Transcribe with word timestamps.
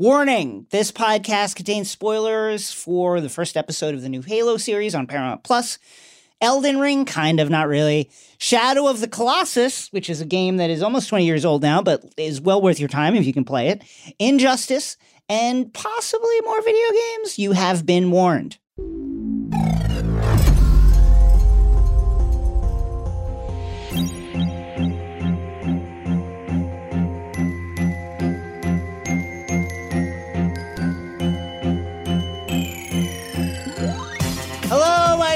Warning 0.00 0.66
this 0.70 0.90
podcast 0.90 1.56
contains 1.56 1.90
spoilers 1.90 2.72
for 2.72 3.20
the 3.20 3.28
first 3.28 3.54
episode 3.54 3.94
of 3.94 4.00
the 4.00 4.08
new 4.08 4.22
Halo 4.22 4.56
series 4.56 4.94
on 4.94 5.06
Paramount 5.06 5.42
Plus. 5.42 5.78
Elden 6.40 6.78
Ring, 6.80 7.04
kind 7.04 7.38
of, 7.38 7.50
not 7.50 7.68
really. 7.68 8.10
Shadow 8.38 8.88
of 8.88 9.00
the 9.00 9.08
Colossus, 9.08 9.92
which 9.92 10.08
is 10.08 10.22
a 10.22 10.24
game 10.24 10.56
that 10.56 10.70
is 10.70 10.82
almost 10.82 11.10
20 11.10 11.26
years 11.26 11.44
old 11.44 11.60
now, 11.60 11.82
but 11.82 12.02
is 12.16 12.40
well 12.40 12.62
worth 12.62 12.80
your 12.80 12.88
time 12.88 13.14
if 13.14 13.26
you 13.26 13.34
can 13.34 13.44
play 13.44 13.68
it. 13.68 13.82
Injustice, 14.18 14.96
and 15.28 15.70
possibly 15.74 16.40
more 16.46 16.62
video 16.62 16.90
games. 16.92 17.38
You 17.38 17.52
have 17.52 17.84
been 17.84 18.10
warned. 18.10 18.56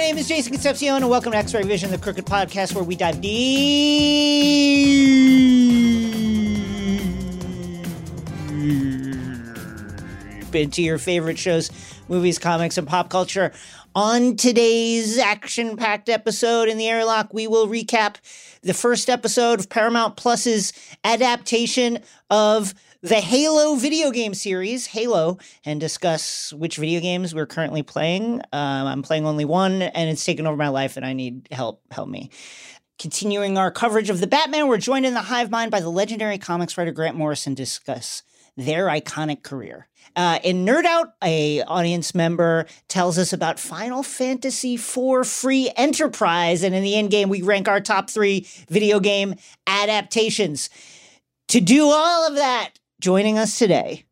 Name 0.04 0.18
is 0.18 0.28
Jason 0.28 0.52
Concepcion, 0.52 0.96
and 0.96 1.08
welcome 1.08 1.32
to 1.32 1.38
X-Ray 1.38 1.62
Vision, 1.62 1.90
the 1.90 1.96
Crooked 1.96 2.26
Podcast, 2.26 2.74
where 2.74 2.84
we 2.84 2.94
dive 2.94 3.22
deep 3.22 3.74
into 10.54 10.82
your 10.82 10.98
favorite 10.98 11.38
shows, 11.38 11.70
movies, 12.10 12.38
comics, 12.38 12.76
and 12.76 12.86
pop 12.86 13.08
culture. 13.08 13.50
On 13.94 14.36
today's 14.36 15.18
action-packed 15.18 16.10
episode 16.10 16.68
in 16.68 16.76
the 16.76 16.86
airlock, 16.86 17.32
we 17.32 17.46
will 17.46 17.66
recap 17.66 18.16
the 18.60 18.74
first 18.74 19.08
episode 19.08 19.58
of 19.58 19.70
Paramount 19.70 20.18
Plus's 20.18 20.74
adaptation 21.02 22.00
of 22.28 22.74
the 23.04 23.20
Halo 23.20 23.74
video 23.74 24.10
game 24.10 24.32
series, 24.32 24.86
Halo, 24.86 25.36
and 25.62 25.78
discuss 25.78 26.54
which 26.54 26.78
video 26.78 27.02
games 27.02 27.34
we're 27.34 27.44
currently 27.44 27.82
playing. 27.82 28.40
Um, 28.50 28.86
I'm 28.86 29.02
playing 29.02 29.26
only 29.26 29.44
one, 29.44 29.82
and 29.82 30.08
it's 30.08 30.24
taken 30.24 30.46
over 30.46 30.56
my 30.56 30.68
life, 30.68 30.96
and 30.96 31.04
I 31.04 31.12
need 31.12 31.46
help. 31.52 31.82
Help 31.90 32.08
me. 32.08 32.30
Continuing 32.98 33.58
our 33.58 33.70
coverage 33.70 34.08
of 34.08 34.20
the 34.20 34.26
Batman, 34.26 34.68
we're 34.68 34.78
joined 34.78 35.04
in 35.04 35.12
the 35.12 35.20
hive 35.20 35.50
mind 35.50 35.70
by 35.70 35.80
the 35.80 35.90
legendary 35.90 36.38
comics 36.38 36.78
writer 36.78 36.92
Grant 36.92 37.14
Morrison 37.14 37.52
discuss 37.52 38.22
their 38.56 38.86
iconic 38.86 39.42
career. 39.42 39.86
Uh, 40.16 40.38
in 40.42 40.64
Nerd 40.64 40.86
Out, 40.86 41.12
a 41.22 41.60
audience 41.64 42.14
member 42.14 42.64
tells 42.88 43.18
us 43.18 43.34
about 43.34 43.60
Final 43.60 44.02
Fantasy 44.02 44.76
IV 44.76 45.26
Free 45.26 45.70
Enterprise, 45.76 46.62
and 46.62 46.74
in 46.74 46.82
the 46.82 46.94
end 46.94 47.10
game, 47.10 47.28
we 47.28 47.42
rank 47.42 47.68
our 47.68 47.82
top 47.82 48.08
three 48.08 48.46
video 48.70 48.98
game 48.98 49.34
adaptations. 49.66 50.70
To 51.48 51.60
do 51.60 51.84
all 51.84 52.26
of 52.26 52.36
that, 52.36 52.70
joining 53.04 53.36
us 53.36 53.58
today 53.58 54.02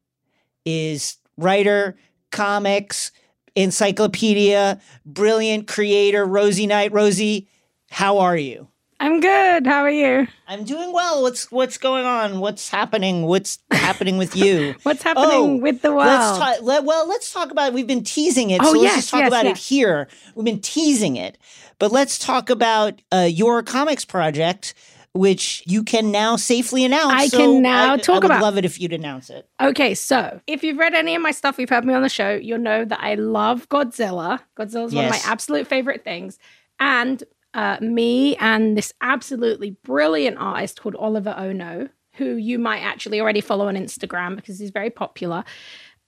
is 0.66 1.16
writer, 1.38 1.96
comics, 2.30 3.10
encyclopedia, 3.56 4.78
brilliant 5.06 5.66
creator 5.66 6.26
Rosie 6.26 6.66
Knight. 6.66 6.92
Rosie, 6.92 7.48
how 7.90 8.18
are 8.18 8.36
you? 8.36 8.68
I'm 9.00 9.20
good. 9.20 9.66
How 9.66 9.80
are 9.80 9.90
you? 9.90 10.28
I'm 10.46 10.64
doing 10.64 10.92
well. 10.92 11.22
What's 11.22 11.50
what's 11.50 11.78
going 11.78 12.04
on? 12.04 12.38
What's 12.40 12.68
happening? 12.68 13.22
What's 13.22 13.60
happening 13.70 14.18
with 14.18 14.36
you? 14.36 14.74
What's 14.82 15.02
happening 15.02 15.28
Oh, 15.32 15.56
with 15.56 15.80
the 15.80 15.90
world? 15.92 16.06
Let's 16.08 16.38
talk. 16.38 16.56
Let, 16.60 16.84
well, 16.84 17.08
let's 17.08 17.32
talk 17.32 17.50
about. 17.50 17.68
it. 17.68 17.74
We've 17.74 17.86
been 17.86 18.04
teasing 18.04 18.50
it, 18.50 18.60
Oh, 18.60 18.66
so 18.66 18.72
let's 18.72 18.82
yes, 18.82 18.94
just 18.96 19.10
talk 19.10 19.20
yes, 19.20 19.28
about 19.28 19.46
it 19.46 19.56
yes. 19.56 19.68
here. 19.68 20.08
We've 20.34 20.44
been 20.44 20.60
teasing 20.60 21.16
it, 21.16 21.38
but 21.78 21.92
let's 21.92 22.18
talk 22.18 22.50
about 22.50 23.00
uh, 23.10 23.26
your 23.28 23.62
comics 23.62 24.04
project, 24.04 24.74
which 25.14 25.62
you 25.66 25.82
can 25.84 26.10
now 26.10 26.36
safely 26.36 26.84
announce. 26.84 27.12
I 27.12 27.26
So 27.26 27.36
can 27.36 27.62
now 27.62 27.94
I, 27.94 27.96
talk 27.98 28.16
I 28.16 28.18
would 28.18 28.24
about. 28.26 28.42
Love 28.42 28.58
it 28.58 28.64
if 28.64 28.80
you'd 28.80 28.92
announce 28.92 29.28
it. 29.28 29.46
Okay, 29.60 29.94
so 29.94 30.40
if 30.46 30.62
you've 30.62 30.78
read 30.78 30.94
any 30.94 31.14
of 31.14 31.22
my 31.22 31.32
stuff, 31.32 31.58
you've 31.58 31.70
heard 31.70 31.84
me 31.84 31.92
on 31.94 32.02
the 32.02 32.08
show, 32.08 32.34
you'll 32.34 32.58
know 32.58 32.84
that 32.84 33.00
I 33.02 33.14
love 33.14 33.68
Godzilla. 33.68 34.40
Godzilla 34.56 34.86
Godzilla's 34.86 34.94
one 34.94 35.04
of 35.04 35.10
my 35.10 35.20
absolute 35.24 35.66
favorite 35.66 36.02
things. 36.02 36.38
And 36.80 37.22
uh, 37.54 37.76
me 37.80 38.36
and 38.36 38.76
this 38.76 38.94
absolutely 39.02 39.76
brilliant 39.84 40.38
artist 40.38 40.80
called 40.80 40.96
Oliver 40.96 41.34
Ono, 41.36 41.88
who 42.14 42.36
you 42.36 42.58
might 42.58 42.80
actually 42.80 43.20
already 43.20 43.42
follow 43.42 43.68
on 43.68 43.74
Instagram 43.74 44.36
because 44.36 44.58
he's 44.58 44.70
very 44.70 44.90
popular. 44.90 45.44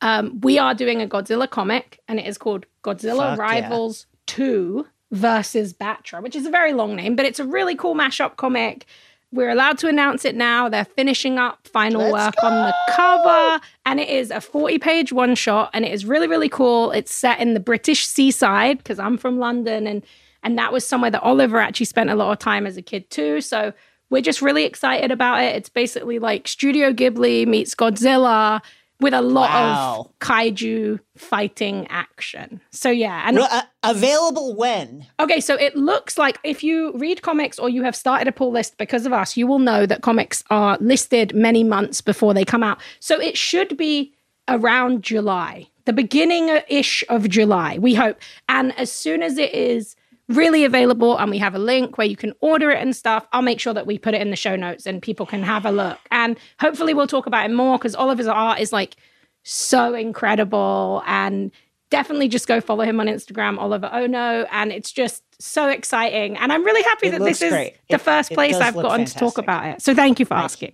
Um, 0.00 0.40
we 0.40 0.58
are 0.58 0.74
doing 0.74 1.02
a 1.02 1.06
Godzilla 1.06 1.48
comic, 1.48 2.00
and 2.08 2.18
it 2.18 2.26
is 2.26 2.38
called 2.38 2.66
Godzilla 2.82 3.36
Fuck 3.36 3.38
yeah. 3.38 3.60
Rivals 3.60 4.06
2 4.26 4.86
versus 5.10 5.72
Battra, 5.72 6.22
which 6.22 6.36
is 6.36 6.46
a 6.46 6.50
very 6.50 6.72
long 6.72 6.96
name, 6.96 7.16
but 7.16 7.26
it's 7.26 7.40
a 7.40 7.44
really 7.44 7.76
cool 7.76 7.94
mashup 7.94 8.36
comic. 8.36 8.86
We're 9.32 9.50
allowed 9.50 9.78
to 9.78 9.88
announce 9.88 10.24
it 10.24 10.36
now. 10.36 10.68
They're 10.68 10.84
finishing 10.84 11.38
up 11.38 11.66
final 11.66 12.02
Let's 12.02 12.36
work 12.36 12.44
on 12.44 12.52
the 12.52 12.74
cover, 12.94 13.60
and 13.84 13.98
it 13.98 14.08
is 14.08 14.30
a 14.30 14.40
40 14.40 14.78
page 14.78 15.12
one 15.12 15.34
shot, 15.34 15.70
and 15.72 15.84
it 15.84 15.92
is 15.92 16.04
really, 16.04 16.28
really 16.28 16.48
cool. 16.48 16.92
It's 16.92 17.12
set 17.12 17.40
in 17.40 17.54
the 17.54 17.60
British 17.60 18.06
seaside 18.06 18.78
because 18.78 18.98
I'm 18.98 19.18
from 19.18 19.38
London, 19.38 19.86
and 19.86 20.04
and 20.44 20.58
that 20.58 20.72
was 20.72 20.86
somewhere 20.86 21.10
that 21.10 21.22
Oliver 21.22 21.58
actually 21.58 21.86
spent 21.86 22.10
a 22.10 22.14
lot 22.14 22.30
of 22.30 22.38
time 22.38 22.66
as 22.66 22.76
a 22.76 22.82
kid 22.82 23.10
too. 23.10 23.40
So 23.40 23.72
we're 24.10 24.22
just 24.22 24.42
really 24.42 24.64
excited 24.64 25.10
about 25.10 25.42
it. 25.42 25.56
It's 25.56 25.70
basically 25.70 26.18
like 26.18 26.46
Studio 26.46 26.92
Ghibli 26.92 27.46
meets 27.46 27.74
Godzilla 27.74 28.60
with 29.04 29.12
a 29.12 29.20
lot 29.20 29.50
Wow. 29.50 30.00
of 30.00 30.18
kaiju 30.20 30.98
fighting 31.18 31.86
action. 31.90 32.58
So 32.70 32.90
yeah, 32.90 33.22
and 33.28 33.38
uh, 33.38 33.62
available 33.82 34.56
when? 34.56 35.06
Okay, 35.20 35.40
so 35.40 35.54
it 35.56 35.76
looks 35.76 36.16
like 36.16 36.38
if 36.42 36.64
you 36.64 36.90
read 36.96 37.20
comics 37.20 37.58
or 37.58 37.68
you 37.68 37.82
have 37.82 37.94
started 37.94 38.26
a 38.28 38.32
pull 38.32 38.50
list 38.50 38.78
because 38.78 39.04
of 39.04 39.12
us, 39.12 39.36
you 39.36 39.46
will 39.46 39.58
know 39.58 39.84
that 39.84 40.00
comics 40.00 40.42
are 40.48 40.78
listed 40.80 41.34
many 41.34 41.62
months 41.62 42.00
before 42.00 42.32
they 42.32 42.46
come 42.46 42.62
out. 42.62 42.78
So 42.98 43.20
it 43.20 43.36
should 43.36 43.76
be 43.76 44.14
around 44.48 45.02
July, 45.02 45.66
the 45.84 45.92
beginning 45.92 46.48
ish 46.68 47.04
of 47.10 47.28
July, 47.28 47.76
we 47.78 47.92
hope. 47.94 48.16
And 48.48 48.72
as 48.78 48.90
soon 48.90 49.22
as 49.22 49.36
it 49.36 49.52
is 49.54 49.96
really 50.28 50.64
available 50.64 51.18
and 51.18 51.30
we 51.30 51.38
have 51.38 51.54
a 51.54 51.58
link 51.58 51.98
where 51.98 52.06
you 52.06 52.16
can 52.16 52.32
order 52.40 52.70
it 52.70 52.80
and 52.80 52.94
stuff, 52.96 53.26
I'll 53.32 53.42
make 53.42 53.60
sure 53.60 53.74
that 53.74 53.86
we 53.86 53.98
put 53.98 54.14
it 54.14 54.22
in 54.22 54.30
the 54.30 54.36
show 54.36 54.56
notes 54.56 54.86
and 54.86 55.02
people 55.02 55.26
can 55.26 55.42
have 55.42 55.66
a 55.66 55.70
look. 55.70 55.98
And 56.10 56.38
hopefully 56.60 56.94
we'll 56.94 57.06
talk 57.06 57.26
about 57.26 57.48
it 57.50 57.54
more 57.54 57.76
because 57.78 57.94
Oliver's 57.94 58.26
art 58.26 58.58
is 58.60 58.72
like 58.72 58.96
so 59.42 59.94
incredible 59.94 61.02
and 61.06 61.50
definitely 61.90 62.28
just 62.28 62.48
go 62.48 62.60
follow 62.60 62.84
him 62.84 62.98
on 63.00 63.06
Instagram, 63.06 63.58
Oliver 63.58 63.90
Ono, 63.92 64.44
and 64.50 64.72
it's 64.72 64.90
just 64.90 65.22
so 65.38 65.68
exciting. 65.68 66.36
And 66.38 66.52
I'm 66.52 66.64
really 66.64 66.82
happy 66.82 67.08
It 67.08 67.12
that 67.12 67.20
this 67.24 67.42
is 67.42 67.50
great. 67.52 67.74
the 67.90 67.96
It- 67.96 68.00
first 68.00 68.32
place 68.32 68.56
I've 68.56 68.74
gotten 68.74 69.04
to 69.04 69.14
talk 69.14 69.36
about 69.38 69.66
it. 69.66 69.82
So 69.82 69.94
thank 69.94 70.18
you 70.18 70.24
for 70.24 70.30
Thank 70.30 70.40
you. 70.40 70.44
asking. 70.44 70.72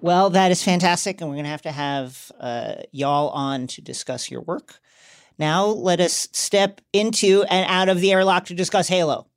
Well, 0.00 0.30
that 0.30 0.50
is 0.52 0.62
fantastic, 0.62 1.20
and 1.20 1.28
we're 1.28 1.34
going 1.36 1.44
to 1.44 1.50
have 1.50 1.62
to 1.62 1.72
have 1.72 2.30
uh, 2.38 2.74
y'all 2.92 3.30
on 3.30 3.66
to 3.68 3.82
discuss 3.82 4.30
your 4.30 4.42
work. 4.42 4.78
Now, 5.38 5.66
let 5.66 6.00
us 6.00 6.26
step 6.32 6.80
into 6.92 7.44
and 7.48 7.70
out 7.70 7.88
of 7.88 8.00
the 8.00 8.10
airlock 8.12 8.46
to 8.46 8.54
discuss 8.54 8.88
Halo. 8.88 9.28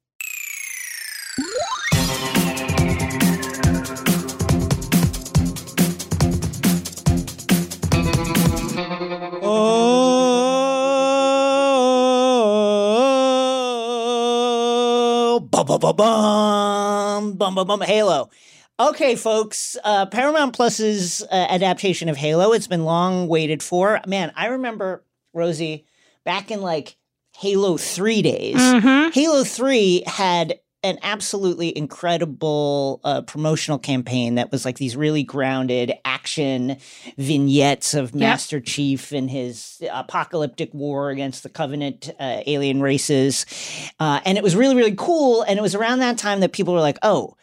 Oh, 15.34 15.40
bum, 15.40 15.68
bum, 15.68 15.80
bum, 15.80 15.96
bum, 15.96 17.34
bum, 17.38 17.56
bum, 17.56 17.68
bum, 17.68 17.82
Halo. 17.82 18.32
Okay, 18.80 19.16
folks, 19.16 19.78
uh, 19.84 20.08
Paramount 20.08 20.56
Plus's 20.56 21.22
uh, 21.22 21.28
adaptation 21.50 22.10
of 22.10 22.18
Halo, 22.18 22.54
it's 22.54 22.66
been 22.66 22.86
long 22.86 23.28
waited 23.28 23.62
for. 23.62 24.02
Man, 24.08 24.32
I 24.36 24.48
remember, 24.48 25.06
Rosie, 25.34 25.86
back 26.26 26.52
in 26.52 26.62
like 26.62 26.96
Halo 27.38 27.78
3 27.78 28.22
days, 28.22 28.56
Mhm. 28.58 29.14
Halo 29.14 29.44
3 29.44 30.04
had 30.06 30.60
an 30.84 30.98
absolutely 31.04 31.76
incredible 31.78 33.00
uh, 33.04 33.22
promotional 33.22 33.78
campaign 33.78 34.34
that 34.36 34.52
was 34.52 34.66
like 34.66 34.80
these 34.80 34.96
really 34.96 35.22
grounded 35.22 35.94
action 36.04 36.76
vignettes 37.18 37.94
of 37.94 38.16
Master 38.16 38.60
Chief 38.60 39.12
and 39.12 39.30
his 39.30 39.82
apocalyptic 39.92 40.74
war 40.74 41.12
against 41.12 41.44
the 41.44 41.50
Covenant 41.50 42.10
uh, 42.20 42.42
alien 42.48 42.82
races. 42.82 43.46
Uh, 44.00 44.22
and 44.26 44.40
it 44.40 44.44
was 44.44 44.56
really, 44.56 44.76
really 44.76 44.96
cool. 44.96 45.44
And 45.44 45.60
it 45.60 45.62
was 45.62 45.76
around 45.76 46.00
that 46.00 46.18
time 46.18 46.40
that 46.40 46.52
people 46.52 46.74
were 46.74 46.80
like, 46.80 46.98
oh, 47.04 47.36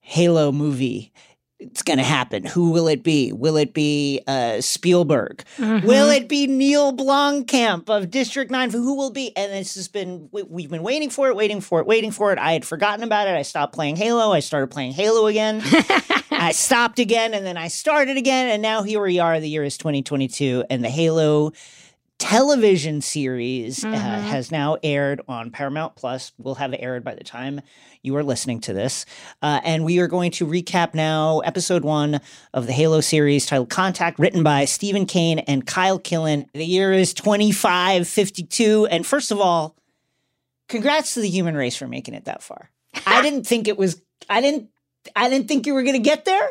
Halo 0.00 0.52
movie. 0.52 1.12
It's 1.58 1.82
going 1.82 1.98
to 1.98 2.04
happen. 2.04 2.44
Who 2.44 2.70
will 2.70 2.86
it 2.86 3.02
be? 3.02 3.32
Will 3.32 3.56
it 3.56 3.74
be 3.74 4.20
uh, 4.26 4.60
Spielberg? 4.60 5.42
Will 5.58 6.08
it 6.10 6.28
be 6.28 6.46
Neil 6.46 6.92
Blomkamp 6.92 7.90
of 7.90 8.10
District 8.10 8.50
9? 8.50 8.70
Who 8.70 8.94
will 8.94 9.10
be? 9.10 9.36
And 9.36 9.52
this 9.52 9.74
has 9.74 9.88
been 9.88 10.28
we've 10.30 10.70
been 10.70 10.84
waiting 10.84 11.10
for 11.10 11.28
it, 11.28 11.36
waiting 11.36 11.60
for 11.60 11.80
it, 11.80 11.86
waiting 11.86 12.12
for 12.12 12.32
it. 12.32 12.38
I 12.38 12.52
had 12.52 12.64
forgotten 12.64 13.02
about 13.02 13.26
it. 13.26 13.32
I 13.32 13.42
stopped 13.42 13.74
playing 13.74 13.96
Halo. 13.96 14.32
I 14.32 14.40
started 14.40 14.68
playing 14.68 14.92
Halo 14.92 15.26
again. 15.26 15.60
I 16.30 16.52
stopped 16.52 17.00
again 17.00 17.34
and 17.34 17.44
then 17.44 17.56
I 17.56 17.68
started 17.68 18.16
again. 18.16 18.48
And 18.48 18.62
now 18.62 18.82
here 18.82 19.02
we 19.02 19.18
are. 19.18 19.40
The 19.40 19.48
year 19.48 19.64
is 19.64 19.76
2022 19.78 20.64
and 20.70 20.84
the 20.84 20.90
Halo 20.90 21.52
television 22.18 23.00
series 23.00 23.84
uh, 23.84 23.90
has 23.90 24.50
now 24.50 24.76
aired 24.82 25.20
on 25.28 25.50
Paramount 25.50 25.96
Plus. 25.96 26.32
Will 26.38 26.56
have 26.56 26.74
aired 26.78 27.04
by 27.04 27.14
the 27.14 27.24
time 27.24 27.60
you 28.02 28.16
are 28.16 28.24
listening 28.24 28.60
to 28.62 28.72
this. 28.72 29.06
Uh, 29.40 29.60
and 29.64 29.84
we 29.84 29.98
are 30.00 30.08
going 30.08 30.30
to 30.32 30.46
recap 30.46 30.94
now 30.94 31.38
episode 31.40 31.84
one 31.84 32.20
of 32.52 32.66
the 32.66 32.72
Halo 32.72 33.00
series 33.00 33.46
titled 33.46 33.70
Contact, 33.70 34.18
written 34.18 34.42
by 34.42 34.64
Steven 34.64 35.06
Kane 35.06 35.38
and 35.40 35.66
Kyle 35.66 35.98
Killen. 35.98 36.46
The 36.52 36.64
year 36.64 36.92
is 36.92 37.14
2552. 37.14 38.86
And 38.90 39.06
first 39.06 39.30
of 39.30 39.40
all, 39.40 39.76
congrats 40.68 41.14
to 41.14 41.20
the 41.20 41.28
human 41.28 41.54
race 41.56 41.76
for 41.76 41.86
making 41.86 42.14
it 42.14 42.24
that 42.24 42.42
far. 42.42 42.70
I 43.06 43.22
didn't 43.28 43.46
think 43.46 43.68
it 43.68 43.78
was, 43.78 44.02
I 44.28 44.40
didn't, 44.40 44.70
I 45.14 45.28
didn't 45.28 45.48
think 45.48 45.66
you 45.66 45.74
were 45.74 45.82
going 45.82 45.94
to 45.94 46.00
get 46.00 46.24
there. 46.24 46.50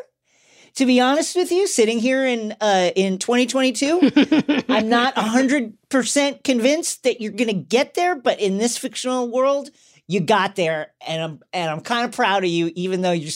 To 0.78 0.86
be 0.86 1.00
honest 1.00 1.34
with 1.34 1.50
you, 1.50 1.66
sitting 1.66 1.98
here 1.98 2.24
in 2.24 2.54
uh, 2.60 2.90
in 2.94 3.18
2022, 3.18 4.62
I'm 4.68 4.88
not 4.88 5.16
100% 5.16 6.44
convinced 6.44 7.02
that 7.02 7.20
you're 7.20 7.32
going 7.32 7.48
to 7.48 7.52
get 7.52 7.94
there, 7.94 8.14
but 8.14 8.38
in 8.38 8.58
this 8.58 8.78
fictional 8.78 9.28
world, 9.28 9.70
you 10.06 10.20
got 10.20 10.54
there 10.54 10.92
and 11.04 11.20
I'm 11.20 11.40
and 11.52 11.68
I'm 11.68 11.80
kind 11.80 12.04
of 12.04 12.12
proud 12.12 12.44
of 12.44 12.50
you 12.50 12.70
even 12.76 13.00
though 13.02 13.10
you 13.10 13.28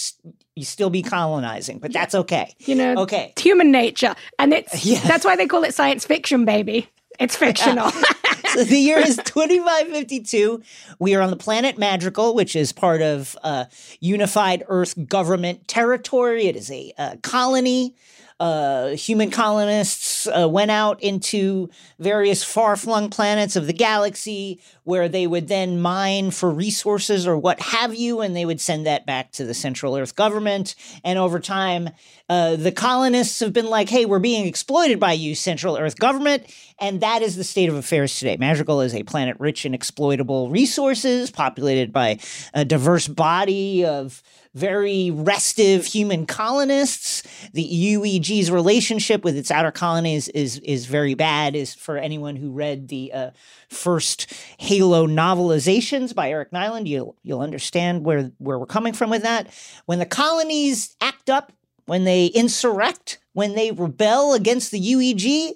you 0.55 0.65
still 0.65 0.89
be 0.89 1.03
colonizing, 1.03 1.81
but 1.81 1.93
that's 1.93 2.15
okay. 2.15 2.55
You 2.61 2.77
know, 2.77 2.95
Okay. 2.99 3.33
it's 3.35 3.43
human 3.43 3.73
nature. 3.73 4.15
And 4.39 4.53
it's 4.53 4.85
Yeah. 4.87 5.01
that's 5.01 5.25
why 5.25 5.35
they 5.35 5.49
call 5.49 5.65
it 5.65 5.75
science 5.75 6.05
fiction, 6.05 6.45
baby. 6.45 6.89
It's 7.19 7.37
fictional. 7.45 7.91
So 7.91 8.65
the 8.65 8.79
year 8.79 8.99
is 8.99 9.17
2552. 9.25 10.63
We 10.99 11.15
are 11.15 11.23
on 11.23 11.31
the 11.31 11.37
planet 11.37 11.79
Madrigal, 11.79 12.35
which 12.35 12.55
is 12.57 12.73
part 12.73 13.03
of 13.03 13.37
uh, 13.43 13.67
Unified 14.01 14.65
Earth 14.69 14.95
government 15.09 15.69
territory. 15.69 16.47
It 16.47 16.57
is 16.57 16.71
a 16.71 16.93
uh, 16.99 17.17
colony. 17.23 17.95
Uh, 18.43 18.97
human 18.97 19.31
colonists 19.31 20.27
uh, 20.27 20.49
went 20.49 20.73
out 20.73 21.01
into 21.01 21.71
various 22.01 22.43
far 22.43 22.75
flung 22.75 23.09
planets 23.09 23.55
of 23.55 23.69
the 23.69 23.73
galaxy 23.73 24.61
where 24.83 25.09
they 25.09 25.29
would 25.29 25.47
then 25.47 25.81
mine 25.81 26.29
for 26.29 26.51
resources 26.51 27.25
or 27.25 27.39
what 27.39 27.61
have 27.61 27.95
you, 27.95 28.21
and 28.21 28.35
they 28.35 28.45
would 28.45 28.61
send 28.61 28.85
that 28.85 29.07
back 29.07 29.31
to 29.31 29.45
the 29.45 29.55
Central 29.55 29.97
Earth 29.97 30.17
government. 30.17 30.75
And 31.05 31.21
over 31.21 31.39
time, 31.39 31.91
uh, 32.29 32.57
the 32.57 32.73
colonists 32.73 33.39
have 33.39 33.53
been 33.53 33.71
like, 33.71 33.89
hey, 33.89 34.07
we're 34.07 34.19
being 34.19 34.45
exploited 34.45 34.99
by 34.99 35.13
you, 35.13 35.37
Central 35.37 35.79
Earth 35.79 35.97
government. 35.97 36.45
And 36.81 37.01
that 37.01 37.23
is 37.23 37.37
the 37.37 37.45
state 37.45 37.69
of 37.69 37.77
affairs 37.77 38.19
today. 38.19 38.37
Madrigal 38.37 38.81
is 38.81 38.93
a 38.93 39.05
planet 39.05 39.37
rich 39.39 39.65
in 39.65 39.73
exploitable 39.73 40.51
resources, 40.51 41.31
populated 41.31 41.93
by 41.93 42.19
a 42.55 42.65
diverse 42.65 43.07
body 43.07 43.85
of 43.85 44.21
very 44.55 45.11
restive 45.11 45.87
human 45.87 46.27
colonists. 46.27 47.23
The 47.53 47.65
UEG's 47.65 48.51
relationship 48.51 49.25
with 49.25 49.37
its 49.37 49.51
outer 49.51 49.71
colonies 49.73 50.29
is 50.29 50.59
is 50.59 50.87
very 50.87 51.15
bad. 51.15 51.57
Is 51.57 51.75
for 51.75 51.97
anyone 51.97 52.37
who 52.37 52.51
read 52.51 52.89
the 52.89 53.13
uh, 53.13 53.31
first 53.69 54.33
Halo 54.59 55.07
novelizations 55.07 56.15
by 56.15 56.31
Eric 56.31 56.51
Nylund, 56.51 56.87
you'll 56.87 57.17
you'll 57.23 57.41
understand 57.41 58.05
where 58.05 58.31
where 58.39 58.59
we're 58.59 58.67
coming 58.67 58.93
from 58.93 59.11
with 59.11 59.23
that. 59.23 59.49
When 59.87 59.99
the 59.99 60.07
colonies 60.07 60.97
act 61.01 61.31
up, 61.31 61.53
when 61.87 62.05
they 62.05 62.31
insurrect, 62.35 63.19
when 63.33 63.55
they 63.55 63.71
rebel 63.71 64.35
against 64.35 64.71
the 64.71 64.81
UEG. 64.81 65.53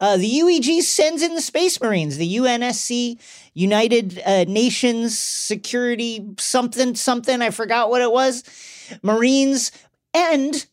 Uh, 0.00 0.16
the 0.16 0.40
UEG 0.40 0.82
sends 0.82 1.22
in 1.22 1.34
the 1.34 1.40
Space 1.40 1.80
Marines, 1.80 2.16
the 2.16 2.36
UNSC, 2.36 3.16
United 3.54 4.20
uh, 4.26 4.44
Nations 4.44 5.18
Security 5.18 6.26
something 6.38 6.94
something. 6.94 7.40
I 7.40 7.50
forgot 7.50 7.90
what 7.90 8.02
it 8.02 8.12
was. 8.12 8.44
Marines 9.02 9.72
and 10.12 10.66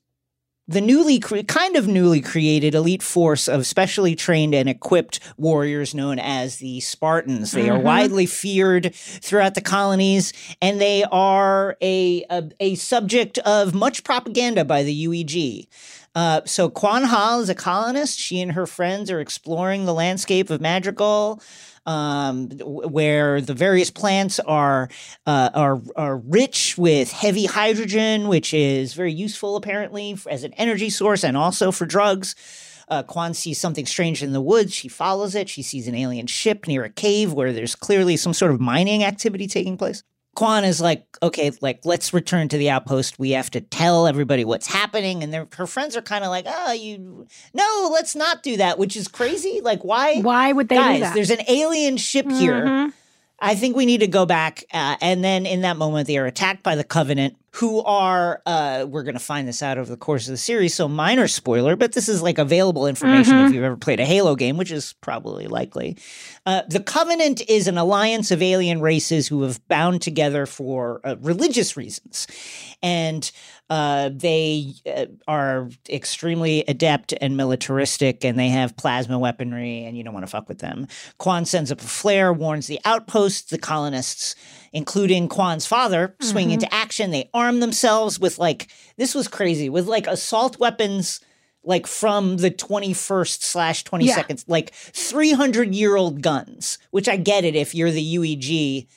the 0.68 0.82
newly 0.82 1.20
cre- 1.20 1.40
kind 1.40 1.76
of 1.76 1.88
newly 1.88 2.22
created 2.22 2.74
elite 2.74 3.04
force 3.04 3.48
of 3.48 3.66
specially 3.66 4.16
trained 4.16 4.56
and 4.56 4.70
equipped 4.70 5.20
warriors 5.38 5.94
known 5.94 6.18
as 6.18 6.58
the 6.58 6.80
Spartans. 6.80 7.52
They 7.52 7.70
are 7.70 7.80
widely 7.80 8.26
feared 8.26 8.94
throughout 8.96 9.56
the 9.56 9.62
colonies, 9.62 10.34
and 10.62 10.80
they 10.80 11.04
are 11.04 11.78
a, 11.82 12.24
a, 12.30 12.50
a 12.60 12.76
subject 12.76 13.38
of 13.40 13.74
much 13.74 14.04
propaganda 14.04 14.64
by 14.64 14.84
the 14.84 15.08
UEG. 15.08 15.68
Uh, 16.14 16.42
so 16.46 16.70
Kwan 16.70 17.04
Ha 17.04 17.40
is 17.40 17.50
a 17.50 17.56
colonist. 17.56 18.20
She 18.20 18.42
and 18.42 18.52
her 18.52 18.66
friends 18.66 19.10
are 19.10 19.22
exploring 19.22 19.86
the 19.86 19.94
landscape 19.94 20.50
of 20.50 20.60
Madrigal, 20.60 21.42
um, 21.86 22.50
where 22.50 23.40
the 23.40 23.54
various 23.54 23.90
plants 23.90 24.40
are, 24.42 24.90
uh, 25.26 25.50
are 25.54 25.82
are 25.96 26.18
rich 26.18 26.78
with 26.78 27.12
heavy 27.12 27.46
hydrogen, 27.46 28.28
which 28.28 28.54
is 28.54 28.94
very 28.94 29.14
useful 29.14 29.56
apparently 29.56 30.18
as 30.30 30.44
an 30.44 30.54
energy 30.54 30.90
source 30.90 31.24
and 31.24 31.38
also 31.38 31.72
for 31.72 31.86
drugs. 31.86 32.36
Uh, 32.90 33.04
Kwan 33.04 33.34
sees 33.34 33.58
something 33.58 33.86
strange 33.86 34.22
in 34.22 34.34
the 34.34 34.42
woods. 34.42 34.74
She 34.74 34.90
follows 34.90 35.34
it. 35.34 35.48
She 35.48 35.64
sees 35.64 35.88
an 35.88 35.96
alien 35.96 36.28
ship 36.28 36.68
near 36.68 36.84
a 36.84 36.90
cave 36.90 37.32
where 37.32 37.54
there's 37.54 37.74
clearly 37.74 38.18
some 38.18 38.34
sort 38.34 38.52
of 38.52 38.60
mining 38.60 39.02
activity 39.02 39.48
taking 39.48 39.78
place. 39.78 40.04
Kwan 40.36 40.64
is 40.64 40.80
like, 40.80 41.06
okay, 41.22 41.52
like 41.62 41.82
let's 41.86 42.14
return 42.14 42.48
to 42.50 42.58
the 42.58 42.70
outpost. 42.70 43.20
We 43.20 43.32
have 43.32 43.52
to 43.52 43.62
tell 43.62 44.08
everybody 44.08 44.46
what's 44.46 44.68
happening, 44.68 45.24
and 45.24 45.34
their- 45.34 45.48
her 45.58 45.68
friends 45.68 45.98
are 45.98 46.02
kind 46.02 46.24
of 46.24 46.30
like, 46.30 46.46
oh, 46.48 46.72
you 46.72 47.28
no, 47.54 47.90
let's 47.92 48.16
not 48.16 48.42
do 48.42 48.58
that, 48.58 48.80
which 48.80 48.96
is 48.96 49.08
crazy. 49.08 49.60
Like, 49.62 49.84
why? 49.84 50.22
Why 50.22 50.54
would 50.54 50.70
they 50.70 50.76
do 50.78 50.82
Guys, 50.82 51.00
that? 51.02 51.14
there's 51.16 51.32
an 51.32 51.42
alien 51.50 51.98
ship 51.98 52.32
here. 52.32 52.66
Mhm. 52.66 52.94
I 53.40 53.56
think 53.56 53.76
we 53.76 53.86
need 53.88 54.02
to 54.02 54.08
go 54.08 54.26
back. 54.26 54.64
Uh, 54.72 54.96
and 55.02 55.24
then 55.24 55.46
in 55.48 55.62
that 55.62 55.76
moment, 55.76 56.08
they 56.08 56.18
are 56.18 56.28
attacked 56.28 56.62
by 56.64 56.76
the 56.76 56.84
Covenant, 56.84 57.36
who 57.56 57.84
are, 57.84 58.42
uh, 58.46 58.86
we're 58.88 59.04
going 59.04 59.16
to 59.16 59.20
find 59.20 59.48
this 59.48 59.62
out 59.62 59.78
over 59.78 59.90
the 59.90 59.98
course 59.98 60.28
of 60.28 60.32
the 60.32 60.38
series. 60.38 60.74
So, 60.74 60.88
minor 60.88 61.28
spoiler, 61.28 61.76
but 61.76 61.92
this 61.92 62.08
is 62.08 62.22
like 62.22 62.38
available 62.38 62.88
information 62.88 63.38
if 63.40 63.54
you've 63.54 63.64
ever 63.64 63.78
played 63.78 64.00
a 64.00 64.06
Halo 64.06 64.36
game, 64.36 64.58
which 64.58 64.72
is 64.72 64.94
probably 65.02 65.48
likely. 65.48 65.98
Uh, 66.46 66.62
the 66.70 66.80
Covenant 66.80 67.42
is 67.50 67.68
an 67.68 67.78
alliance 67.78 68.32
of 68.32 68.42
alien 68.42 68.80
races 68.80 69.28
who 69.28 69.42
have 69.44 69.66
bound 69.68 70.02
together 70.02 70.46
for 70.46 71.02
uh, 71.04 71.16
religious 71.20 71.76
reasons. 71.76 72.26
And 72.82 73.30
uh, 73.72 74.10
they 74.14 74.74
uh, 74.86 75.06
are 75.30 75.70
extremely 75.90 76.66
adept 76.68 77.14
and 77.22 77.38
militaristic, 77.38 78.26
and 78.26 78.38
they 78.38 78.50
have 78.50 78.76
plasma 78.76 79.18
weaponry, 79.18 79.86
and 79.86 79.98
you 79.98 80.04
don't 80.04 80.14
want 80.14 80.26
to 80.26 80.32
fuck 80.32 80.50
with 80.50 80.60
them. 80.60 80.88
Kwan 81.20 81.46
sends 81.46 81.72
up 81.72 81.80
a 81.80 81.86
flare, 81.86 82.34
warns 82.34 82.68
the 82.68 82.82
outposts. 82.84 83.50
The 83.50 83.58
colonists, 83.58 84.36
including 84.74 85.28
Kwan's 85.28 85.66
father, 85.66 86.16
swing 86.22 86.52
into 86.52 86.66
mm-hmm. 86.66 86.76
action. 86.82 87.12
They 87.12 87.30
arm 87.34 87.60
themselves 87.60 88.20
with 88.20 88.40
like 88.40 88.68
this 88.98 89.14
was 89.14 89.28
crazy 89.28 89.70
with 89.70 89.88
like 89.88 90.08
assault 90.08 90.60
weapons. 90.60 91.20
Like 91.64 91.86
from 91.86 92.38
the 92.38 92.50
21st 92.50 93.44
slash 93.44 93.84
22nd, 93.84 94.46
like 94.48 94.74
300 94.74 95.76
year 95.76 95.96
old 95.96 96.24
guns, 96.24 96.80
which 96.90 97.08
I 97.08 97.18
get 97.18 97.46
it. 97.46 97.56
If 97.56 97.76
you're 97.76 97.92
the 97.92 98.16
UEG, 98.16 98.88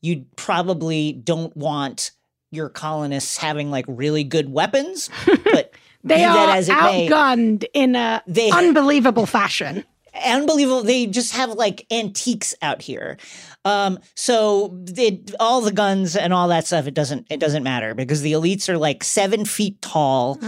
you 0.00 0.24
probably 0.34 1.12
don't 1.12 1.54
want 1.54 2.12
your 2.50 2.68
colonists 2.68 3.36
having 3.36 3.70
like 3.70 3.84
really 3.88 4.24
good 4.24 4.50
weapons, 4.50 5.10
but 5.44 5.72
They 6.02 6.24
are 6.24 6.34
that 6.34 6.56
as 6.56 6.68
it 6.68 6.74
may, 6.74 7.08
outgunned 7.08 7.64
in 7.74 7.94
a 7.94 8.22
They- 8.26 8.50
unbelievable 8.50 9.26
fashion. 9.26 9.84
Unbelievable. 10.24 10.82
They 10.82 11.06
just 11.06 11.32
have 11.34 11.50
like 11.50 11.86
antiques 11.90 12.54
out 12.62 12.82
here. 12.82 13.16
Um, 13.64 13.98
so 14.14 14.76
they, 14.84 15.22
all 15.40 15.60
the 15.60 15.72
guns 15.72 16.16
and 16.16 16.32
all 16.32 16.48
that 16.48 16.66
stuff, 16.66 16.86
it 16.86 16.94
doesn't 16.94 17.26
it 17.28 17.40
doesn't 17.40 17.62
matter 17.62 17.94
because 17.94 18.22
the 18.22 18.32
elites 18.32 18.68
are 18.68 18.78
like 18.78 19.04
seven 19.04 19.44
feet 19.44 19.80
tall, 19.82 20.38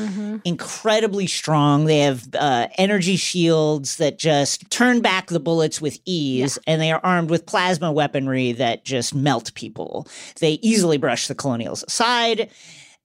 incredibly 0.44 1.26
strong. 1.26 1.84
They 1.84 2.00
have 2.00 2.28
uh, 2.34 2.68
energy 2.78 3.16
shields 3.16 3.96
that 3.96 4.18
just 4.18 4.70
turn 4.70 5.00
back 5.00 5.26
the 5.26 5.40
bullets 5.40 5.80
with 5.80 5.98
ease, 6.04 6.58
and 6.66 6.80
they 6.80 6.92
are 6.92 7.00
armed 7.02 7.30
with 7.30 7.46
plasma 7.46 7.92
weaponry 7.92 8.52
that 8.52 8.84
just 8.84 9.14
melt 9.14 9.52
people. 9.54 10.06
They 10.40 10.52
easily 10.62 10.96
brush 10.96 11.26
the 11.26 11.34
colonials 11.34 11.84
aside. 11.86 12.50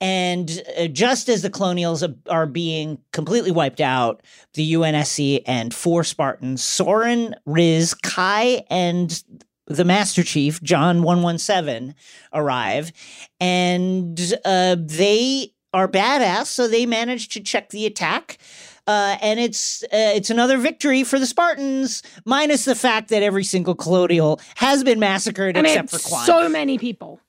And 0.02 0.62
uh, 0.78 0.88
just 0.88 1.30
as 1.30 1.42
the 1.42 1.50
colonials 1.50 2.04
are- 2.04 2.16
are 2.30 2.46
being 2.46 3.00
completely 3.14 3.52
wiped 3.52 3.80
out, 3.82 4.22
the 4.54 4.74
UNSC 4.74 5.42
and 5.46 5.74
four 5.74 6.04
Spartans, 6.04 6.64
Soren, 6.64 7.36
Riz, 7.46 7.94
Kai, 7.94 8.64
and 8.70 9.24
the 9.68 9.86
Master 9.86 10.22
Chief, 10.24 10.62
John 10.62 11.02
117, 11.02 11.96
arrive. 12.34 12.92
And 13.40 14.34
uh, 14.44 14.76
they 14.80 15.54
are 15.74 15.88
badass, 15.88 16.46
so 16.48 16.68
they 16.68 16.86
manage 16.86 17.30
to 17.30 17.40
check 17.40 17.70
the 17.70 17.86
attack. 17.86 18.38
Uh, 18.88 19.18
and 19.20 19.40
it's 19.40 19.82
uh, 19.86 19.88
it's 19.92 20.30
another 20.30 20.60
victory 20.60 21.04
for 21.04 21.18
the 21.18 21.26
Spartans, 21.26 22.04
minus 22.24 22.66
the 22.66 22.76
fact 22.76 23.10
that 23.10 23.24
every 23.24 23.44
single 23.44 23.74
colonial 23.74 24.40
has 24.58 24.84
been 24.84 25.00
massacred 25.00 25.58
I 25.58 25.64
mean, 25.64 25.72
except 25.72 25.90
for 25.90 26.08
Kwan 26.10 26.26
so 26.28 26.48
many 26.50 26.78
people. 26.78 27.20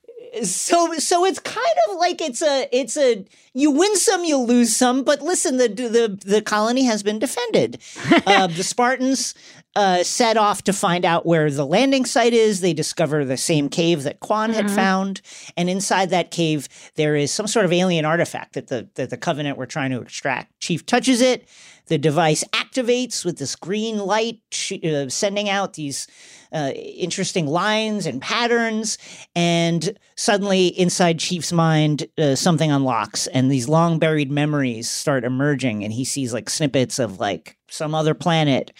So 0.43 0.93
so 0.93 1.25
it's 1.25 1.39
kind 1.39 1.65
of 1.89 1.97
like 1.97 2.21
it's 2.21 2.41
a 2.41 2.67
it's 2.71 2.97
a 2.97 3.25
you 3.53 3.71
win 3.71 3.95
some 3.95 4.23
you 4.23 4.37
lose 4.37 4.75
some 4.75 5.03
but 5.03 5.21
listen 5.21 5.57
the 5.57 5.67
the 5.67 6.19
the 6.25 6.41
colony 6.41 6.83
has 6.83 7.03
been 7.03 7.19
defended. 7.19 7.79
Uh, 8.27 8.47
the 8.47 8.63
spartans 8.63 9.35
uh, 9.75 10.03
set 10.03 10.37
off 10.37 10.63
to 10.63 10.73
find 10.73 11.05
out 11.05 11.25
where 11.25 11.49
the 11.49 11.65
landing 11.65 12.03
site 12.03 12.33
is. 12.33 12.59
They 12.59 12.73
discover 12.73 13.23
the 13.23 13.37
same 13.37 13.69
cave 13.69 14.03
that 14.03 14.19
Kwan 14.19 14.51
had 14.51 14.69
found 14.69 15.21
and 15.55 15.69
inside 15.69 16.09
that 16.09 16.31
cave 16.31 16.67
there 16.95 17.15
is 17.15 17.31
some 17.31 17.47
sort 17.47 17.65
of 17.65 17.71
alien 17.71 18.05
artifact 18.05 18.53
that 18.53 18.67
the 18.67 18.89
that 18.95 19.09
the 19.09 19.17
covenant 19.17 19.57
were 19.57 19.65
trying 19.65 19.91
to 19.91 20.01
extract. 20.01 20.59
Chief 20.59 20.85
touches 20.85 21.21
it 21.21 21.47
the 21.87 21.97
device 21.97 22.43
activates 22.53 23.25
with 23.25 23.37
this 23.37 23.55
green 23.55 23.97
light 23.97 24.39
uh, 24.83 25.09
sending 25.09 25.49
out 25.49 25.73
these 25.73 26.07
uh, 26.51 26.71
interesting 26.75 27.47
lines 27.47 28.05
and 28.05 28.21
patterns. 28.21 28.97
And 29.35 29.97
suddenly, 30.15 30.67
inside 30.67 31.19
Chief's 31.19 31.51
mind, 31.51 32.07
uh, 32.17 32.35
something 32.35 32.71
unlocks, 32.71 33.27
and 33.27 33.51
these 33.51 33.67
long 33.67 33.99
buried 33.99 34.31
memories 34.31 34.89
start 34.89 35.23
emerging. 35.23 35.83
And 35.83 35.93
he 35.93 36.05
sees 36.05 36.33
like 36.33 36.49
snippets 36.49 36.99
of 36.99 37.19
like 37.19 37.57
some 37.69 37.93
other 37.95 38.13
planet, 38.13 38.71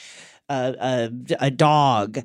uh, 0.49 0.73
a, 0.79 1.11
a 1.39 1.51
dog, 1.51 2.19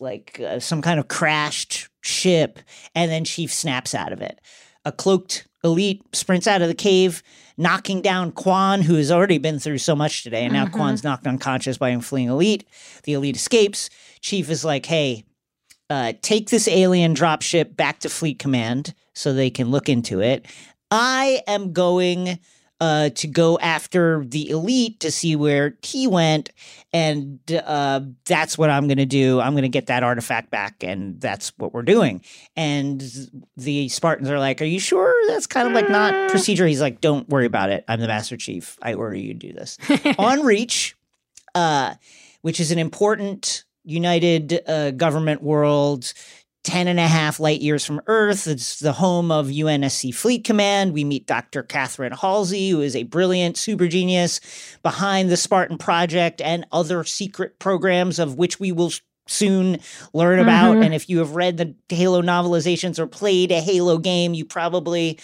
like 0.00 0.40
uh, 0.40 0.60
some 0.60 0.82
kind 0.82 1.00
of 1.00 1.08
crashed 1.08 1.88
ship. 2.02 2.58
And 2.94 3.10
then 3.10 3.24
Chief 3.24 3.52
snaps 3.52 3.94
out 3.94 4.12
of 4.12 4.20
it. 4.20 4.40
A 4.84 4.92
cloaked 4.92 5.46
elite 5.64 6.02
sprints 6.12 6.46
out 6.46 6.62
of 6.62 6.68
the 6.68 6.74
cave, 6.74 7.22
knocking 7.58 8.02
down 8.02 8.32
Kwan, 8.32 8.82
who 8.82 8.94
has 8.96 9.10
already 9.10 9.38
been 9.38 9.58
through 9.58 9.78
so 9.78 9.96
much 9.96 10.22
today. 10.22 10.44
And 10.44 10.52
now 10.52 10.66
Kwan's 10.66 11.02
knocked 11.02 11.26
unconscious 11.26 11.78
by 11.78 11.90
a 11.90 12.00
fleeing 12.00 12.28
elite. 12.28 12.68
The 13.04 13.14
elite 13.14 13.36
escapes. 13.36 13.88
Chief 14.20 14.50
is 14.50 14.64
like, 14.64 14.86
hey, 14.86 15.24
uh, 15.88 16.12
take 16.20 16.50
this 16.50 16.68
alien 16.68 17.14
dropship 17.14 17.76
back 17.76 18.00
to 18.00 18.08
Fleet 18.08 18.38
Command 18.38 18.94
so 19.14 19.32
they 19.32 19.50
can 19.50 19.70
look 19.70 19.88
into 19.88 20.20
it. 20.20 20.46
I 20.90 21.42
am 21.46 21.72
going 21.72 22.38
uh, 22.80 23.08
to 23.10 23.26
go 23.26 23.58
after 23.58 24.24
the 24.24 24.50
elite 24.50 25.00
to 25.00 25.10
see 25.10 25.34
where 25.34 25.76
he 25.82 26.06
went, 26.06 26.50
and 26.92 27.40
uh, 27.64 28.00
that's 28.26 28.58
what 28.58 28.68
I'm 28.68 28.86
going 28.86 28.98
to 28.98 29.06
do. 29.06 29.40
I'm 29.40 29.52
going 29.54 29.62
to 29.62 29.68
get 29.68 29.86
that 29.86 30.02
artifact 30.02 30.50
back, 30.50 30.82
and 30.82 31.20
that's 31.20 31.52
what 31.56 31.72
we're 31.72 31.82
doing. 31.82 32.22
And 32.54 33.02
the 33.56 33.88
Spartans 33.88 34.28
are 34.28 34.38
like, 34.38 34.60
"Are 34.60 34.66
you 34.66 34.80
sure 34.80 35.14
that's 35.28 35.46
kind 35.46 35.66
of 35.68 35.74
like 35.74 35.88
not 35.88 36.30
procedure?" 36.30 36.66
He's 36.66 36.80
like, 36.82 37.00
"Don't 37.00 37.28
worry 37.28 37.46
about 37.46 37.70
it. 37.70 37.84
I'm 37.88 38.00
the 38.00 38.08
Master 38.08 38.36
Chief. 38.36 38.76
I 38.82 38.94
order 38.94 39.16
you 39.16 39.32
to 39.32 39.38
do 39.38 39.52
this." 39.52 39.78
On 40.18 40.44
Reach, 40.44 40.96
uh, 41.54 41.94
which 42.42 42.60
is 42.60 42.70
an 42.70 42.78
important 42.78 43.64
United 43.84 44.60
uh, 44.68 44.90
government 44.90 45.42
world, 45.42 46.12
10 46.66 46.88
and 46.88 46.98
a 46.98 47.06
half 47.06 47.38
light 47.38 47.60
years 47.60 47.86
from 47.86 48.00
Earth. 48.08 48.48
It's 48.48 48.80
the 48.80 48.92
home 48.92 49.30
of 49.30 49.46
UNSC 49.46 50.12
Fleet 50.12 50.42
Command. 50.42 50.92
We 50.92 51.04
meet 51.04 51.24
Dr. 51.24 51.62
Catherine 51.62 52.12
Halsey, 52.12 52.70
who 52.70 52.80
is 52.80 52.96
a 52.96 53.04
brilliant 53.04 53.56
super 53.56 53.86
genius 53.86 54.40
behind 54.82 55.30
the 55.30 55.36
Spartan 55.36 55.78
Project 55.78 56.40
and 56.40 56.66
other 56.72 57.04
secret 57.04 57.60
programs 57.60 58.18
of 58.18 58.34
which 58.34 58.58
we 58.58 58.72
will 58.72 58.90
soon 59.28 59.78
learn 60.12 60.40
about. 60.40 60.78
And 60.78 60.92
if 60.92 61.08
you 61.08 61.18
have 61.18 61.36
read 61.36 61.56
the 61.56 61.74
Halo 61.88 62.20
novelizations 62.20 62.98
or 62.98 63.06
played 63.06 63.52
a 63.52 63.60
Halo 63.60 63.98
game, 63.98 64.34
you 64.34 64.44
probably 64.44 65.20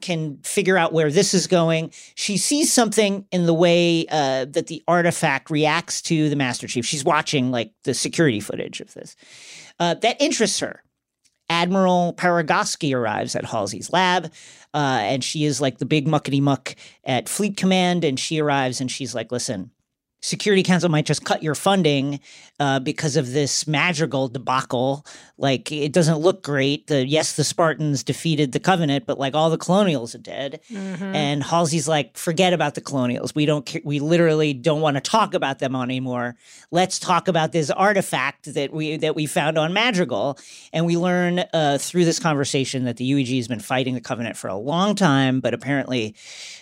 can 0.00 0.38
figure 0.38 0.76
out 0.76 0.92
where 0.92 1.10
this 1.10 1.34
is 1.34 1.46
going. 1.46 1.92
She 2.16 2.36
sees 2.36 2.72
something 2.72 3.26
in 3.30 3.46
the 3.46 3.54
way 3.54 4.06
uh, 4.10 4.46
that 4.46 4.66
the 4.66 4.82
artifact 4.88 5.50
reacts 5.50 6.02
to 6.02 6.28
the 6.30 6.36
Master 6.36 6.66
Chief. 6.66 6.84
She's 6.84 7.04
watching 7.04 7.50
like 7.50 7.72
the 7.84 7.94
security 7.94 8.40
footage 8.40 8.80
of 8.80 8.92
this 8.94 9.14
uh, 9.80 9.94
that 9.94 10.20
interests 10.20 10.60
her. 10.60 10.82
Admiral 11.48 12.14
Parangosky 12.16 12.94
arrives 12.94 13.34
at 13.34 13.44
Halsey's 13.44 13.92
lab, 13.92 14.32
uh, 14.72 14.98
and 15.02 15.24
she 15.24 15.44
is 15.44 15.60
like 15.60 15.78
the 15.78 15.84
big 15.84 16.06
muckety 16.06 16.40
muck 16.40 16.76
at 17.04 17.28
Fleet 17.28 17.56
Command. 17.56 18.04
And 18.04 18.20
she 18.20 18.40
arrives 18.40 18.80
and 18.80 18.88
she's 18.88 19.16
like, 19.16 19.32
listen, 19.32 19.72
Security 20.22 20.62
Council 20.62 20.88
might 20.90 21.06
just 21.06 21.24
cut 21.24 21.42
your 21.42 21.54
funding 21.54 22.20
uh, 22.58 22.78
because 22.78 23.16
of 23.16 23.32
this 23.32 23.66
Madrigal 23.66 24.28
debacle. 24.28 25.06
Like, 25.38 25.72
it 25.72 25.92
doesn't 25.92 26.18
look 26.18 26.42
great. 26.42 26.88
The 26.88 27.06
yes, 27.06 27.36
the 27.36 27.44
Spartans 27.44 28.02
defeated 28.04 28.52
the 28.52 28.60
Covenant, 28.60 29.06
but 29.06 29.18
like 29.18 29.34
all 29.34 29.48
the 29.48 29.56
Colonials 29.56 30.14
are 30.14 30.18
dead. 30.18 30.60
And 30.70 31.42
Halsey's 31.42 31.88
like, 31.88 32.18
forget 32.18 32.52
about 32.52 32.74
the 32.74 32.80
Colonials. 32.82 33.34
We 33.34 33.46
don't. 33.46 33.64
ca- 33.66 33.80
We 33.84 33.98
literally 33.98 34.52
don't 34.52 34.82
want 34.82 34.96
to 34.96 35.00
talk 35.00 35.32
about 35.32 35.58
them 35.58 35.74
anymore. 35.74 36.36
Let's 36.70 36.98
talk 36.98 37.26
about 37.28 37.52
this 37.52 37.70
artifact 37.70 38.52
that 38.52 38.72
we 38.72 38.98
that 38.98 39.14
we 39.16 39.24
found 39.26 39.56
on 39.56 39.72
Madrigal. 39.72 40.38
And 40.72 40.84
we 40.84 40.96
learn 40.98 41.38
uh, 41.54 41.78
through 41.80 42.04
this 42.04 42.18
conversation 42.18 42.84
that 42.84 42.98
the 42.98 43.10
UEG 43.10 43.36
has 43.36 43.48
been 43.48 43.60
fighting 43.60 43.94
the 43.94 44.00
Covenant 44.02 44.36
for 44.36 44.48
a 44.48 44.56
long 44.56 44.94
time, 44.94 45.40
but 45.40 45.54
apparently, 45.54 46.14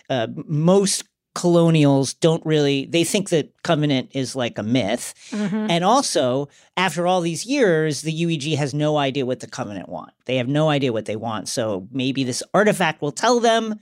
uh, 0.09 0.29
most 0.47 1.03
colonials 1.38 2.14
don't 2.14 2.45
really 2.45 2.87
they 2.87 3.04
think 3.04 3.28
that 3.28 3.62
covenant 3.62 4.11
is 4.12 4.35
like 4.35 4.59
a 4.59 4.62
myth. 4.64 5.14
Mm-hmm. 5.30 5.71
And 5.71 5.85
also 5.85 6.49
after 6.76 7.07
all 7.07 7.21
these 7.21 7.47
years 7.47 8.02
the 8.02 8.25
ueg 8.25 8.57
has 8.57 8.75
no 8.75 8.97
idea 8.97 9.25
what 9.25 9.38
the 9.38 9.47
covenant 9.47 9.88
want. 9.88 10.11
They 10.25 10.38
have 10.38 10.49
no 10.49 10.68
idea 10.68 10.92
what 10.92 11.04
they 11.04 11.14
want. 11.14 11.49
So 11.49 11.87
maybe 11.92 12.25
this 12.25 12.42
artifact 12.54 13.00
will 13.00 13.12
tell 13.12 13.38
them 13.38 13.78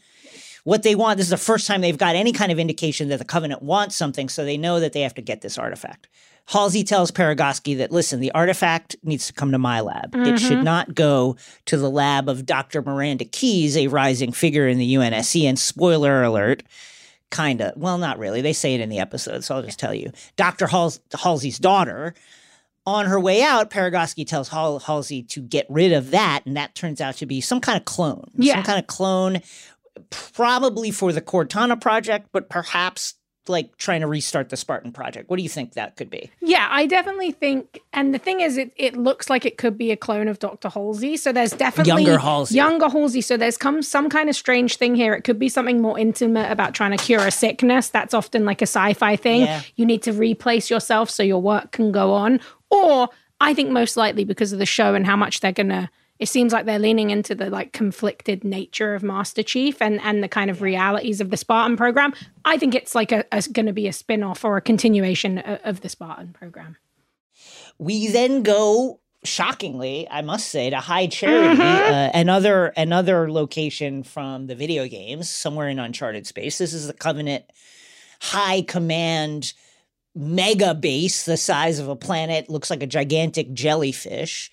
what 0.64 0.82
they 0.82 0.94
want. 0.94 1.16
This 1.16 1.28
is 1.28 1.30
the 1.30 1.38
first 1.38 1.66
time 1.66 1.80
they've 1.80 1.96
got 1.96 2.14
any 2.14 2.30
kind 2.30 2.52
of 2.52 2.58
indication 2.58 3.08
that 3.08 3.20
the 3.20 3.24
covenant 3.24 3.62
wants 3.62 3.96
something 3.96 4.28
so 4.28 4.44
they 4.44 4.58
know 4.58 4.78
that 4.78 4.92
they 4.92 5.00
have 5.00 5.14
to 5.14 5.22
get 5.22 5.40
this 5.40 5.56
artifact. 5.56 6.08
Halsey 6.48 6.84
tells 6.84 7.10
parangosky 7.10 7.78
that 7.78 7.90
listen 7.90 8.20
the 8.20 8.32
artifact 8.32 8.96
needs 9.02 9.28
to 9.28 9.32
come 9.32 9.50
to 9.52 9.58
my 9.58 9.80
lab. 9.80 10.14
It 10.14 10.38
should 10.38 10.58
mm-hmm. 10.58 10.64
not 10.64 10.94
go 10.94 11.36
to 11.64 11.78
the 11.78 11.90
lab 11.90 12.28
of 12.28 12.44
dr 12.44 12.82
miranda 12.82 13.24
keyes 13.24 13.78
a 13.78 13.86
rising 13.86 14.30
figure 14.30 14.68
in 14.68 14.76
the 14.76 14.94
unsc 14.94 15.42
and 15.42 15.58
spoiler 15.58 16.22
alert 16.22 16.62
kind 17.30 17.60
of 17.60 17.72
well 17.76 17.98
not 17.98 18.18
really. 18.18 18.40
They 18.40 18.52
say 18.52 18.74
it 18.74 18.80
in 18.80 18.88
the 18.88 18.98
episode 18.98 19.44
so 19.44 19.56
i'll 19.56 19.62
just 19.62 19.78
tell 19.78 19.94
you. 19.94 20.12
Dr 20.36 20.66
Hals- 20.66 21.00
halsey's 21.18 21.58
daughter 21.58 22.14
on 22.86 23.06
her 23.06 23.18
way 23.18 23.42
out 23.42 23.70
parangosky 23.70 24.26
tells 24.26 24.48
Hal- 24.48 24.78
halsey 24.78 25.22
to 25.24 25.40
get 25.42 25.66
rid 25.68 25.92
of 25.92 26.10
that 26.12 26.42
and 26.46 26.56
that 26.56 26.74
turns 26.74 27.00
out 27.00 27.16
to 27.16 27.26
be 27.26 27.40
some 27.40 27.60
kind 27.60 27.76
of 27.78 27.84
clone. 27.84 28.30
Yeah. 28.36 28.54
some 28.54 28.62
kind 28.64 28.78
of 28.78 28.86
clone 28.86 29.40
probably 30.10 30.90
for 30.90 31.12
the 31.12 31.22
cortana 31.22 31.80
project 31.80 32.28
but 32.32 32.48
perhaps 32.48 33.14
like 33.48 33.76
trying 33.76 34.00
to 34.00 34.06
restart 34.06 34.48
the 34.48 34.56
spartan 34.56 34.92
project 34.92 35.28
what 35.30 35.36
do 35.36 35.42
you 35.42 35.48
think 35.48 35.72
that 35.72 35.96
could 35.96 36.10
be 36.10 36.30
Yeah, 36.40 36.68
I 36.70 36.86
definitely 36.86 37.32
think, 37.32 37.80
and 37.92 38.14
the 38.14 38.18
thing 38.18 38.40
is, 38.40 38.56
it, 38.56 38.72
it 38.76 38.96
looks 38.96 39.28
like 39.28 39.44
it 39.44 39.58
could 39.58 39.76
be 39.76 39.90
a 39.90 39.96
clone 39.96 40.28
of 40.28 40.38
Dr. 40.38 40.68
Halsey. 40.68 41.16
So 41.16 41.32
there's 41.32 41.52
definitely 41.52 42.04
Younger 42.04 42.18
Halsey. 42.18 42.54
Younger 42.54 42.88
Halsey. 42.88 43.20
So 43.20 43.36
there's 43.36 43.56
come 43.56 43.82
some 43.82 44.08
kind 44.08 44.28
of 44.28 44.36
strange 44.36 44.76
thing 44.76 44.94
here. 44.94 45.12
It 45.14 45.22
could 45.22 45.38
be 45.38 45.48
something 45.48 45.80
more 45.80 45.98
intimate 45.98 46.50
about 46.50 46.74
trying 46.74 46.96
to 46.96 47.02
cure 47.02 47.20
a 47.20 47.30
sickness. 47.30 47.88
That's 47.88 48.14
often 48.14 48.44
like 48.44 48.62
a 48.62 48.66
sci-fi 48.66 49.16
thing. 49.16 49.42
Yeah. 49.42 49.62
You 49.76 49.86
need 49.86 50.02
to 50.02 50.12
replace 50.12 50.70
yourself 50.70 51.10
so 51.10 51.22
your 51.22 51.42
work 51.42 51.72
can 51.72 51.92
go 51.92 52.12
on. 52.12 52.40
Or 52.70 53.08
I 53.40 53.54
think 53.54 53.70
most 53.70 53.96
likely 53.96 54.24
because 54.24 54.52
of 54.52 54.58
the 54.58 54.66
show 54.66 54.94
and 54.94 55.06
how 55.06 55.16
much 55.16 55.40
they're 55.40 55.52
gonna. 55.52 55.90
It 56.18 56.28
seems 56.28 56.52
like 56.52 56.64
they're 56.64 56.78
leaning 56.78 57.10
into 57.10 57.34
the 57.34 57.50
like 57.50 57.72
conflicted 57.72 58.42
nature 58.44 58.94
of 58.94 59.02
Master 59.02 59.42
Chief 59.42 59.82
and 59.82 60.00
and 60.00 60.22
the 60.22 60.28
kind 60.28 60.50
of 60.50 60.62
realities 60.62 61.20
of 61.20 61.30
the 61.30 61.36
Spartan 61.36 61.76
program. 61.76 62.14
I 62.44 62.56
think 62.58 62.74
it's 62.74 62.94
like 62.94 63.12
a, 63.12 63.24
a 63.32 63.42
going 63.52 63.66
to 63.66 63.72
be 63.72 63.86
a 63.88 63.92
spin-off 63.92 64.44
or 64.44 64.56
a 64.56 64.62
continuation 64.62 65.38
of, 65.38 65.60
of 65.64 65.80
the 65.82 65.88
Spartan 65.88 66.32
program. 66.32 66.76
we 67.78 68.08
then 68.08 68.42
go 68.42 69.00
shockingly 69.24 70.06
i 70.10 70.22
must 70.22 70.48
say 70.48 70.70
to 70.70 70.76
high 70.76 71.06
charity 71.08 71.60
uh, 71.60 72.10
another 72.14 72.66
another 72.76 73.30
location 73.30 74.04
from 74.04 74.46
the 74.46 74.54
video 74.54 74.86
games 74.86 75.28
somewhere 75.28 75.68
in 75.68 75.80
uncharted 75.80 76.26
space 76.26 76.58
this 76.58 76.72
is 76.72 76.86
the 76.86 76.92
covenant 76.92 77.44
high 78.20 78.62
command 78.62 79.52
mega 80.14 80.74
base 80.74 81.24
the 81.24 81.36
size 81.36 81.80
of 81.80 81.88
a 81.88 81.96
planet 81.96 82.48
looks 82.48 82.70
like 82.70 82.82
a 82.82 82.86
gigantic 82.86 83.52
jellyfish 83.52 84.50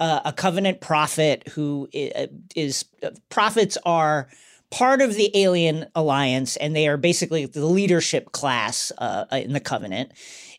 uh, 0.00 0.20
a 0.24 0.32
covenant 0.32 0.80
prophet 0.80 1.46
who 1.48 1.88
i- 1.94 2.28
is 2.56 2.84
uh, 3.02 3.10
prophets 3.28 3.78
are 3.84 4.28
part 4.70 5.00
of 5.02 5.14
the 5.14 5.30
alien 5.36 5.86
alliance 5.94 6.56
and 6.56 6.74
they 6.74 6.88
are 6.88 6.96
basically 6.96 7.44
the 7.46 7.66
leadership 7.66 8.32
class 8.32 8.90
uh, 8.98 9.24
in 9.32 9.52
the 9.52 9.60
covenant 9.60 10.12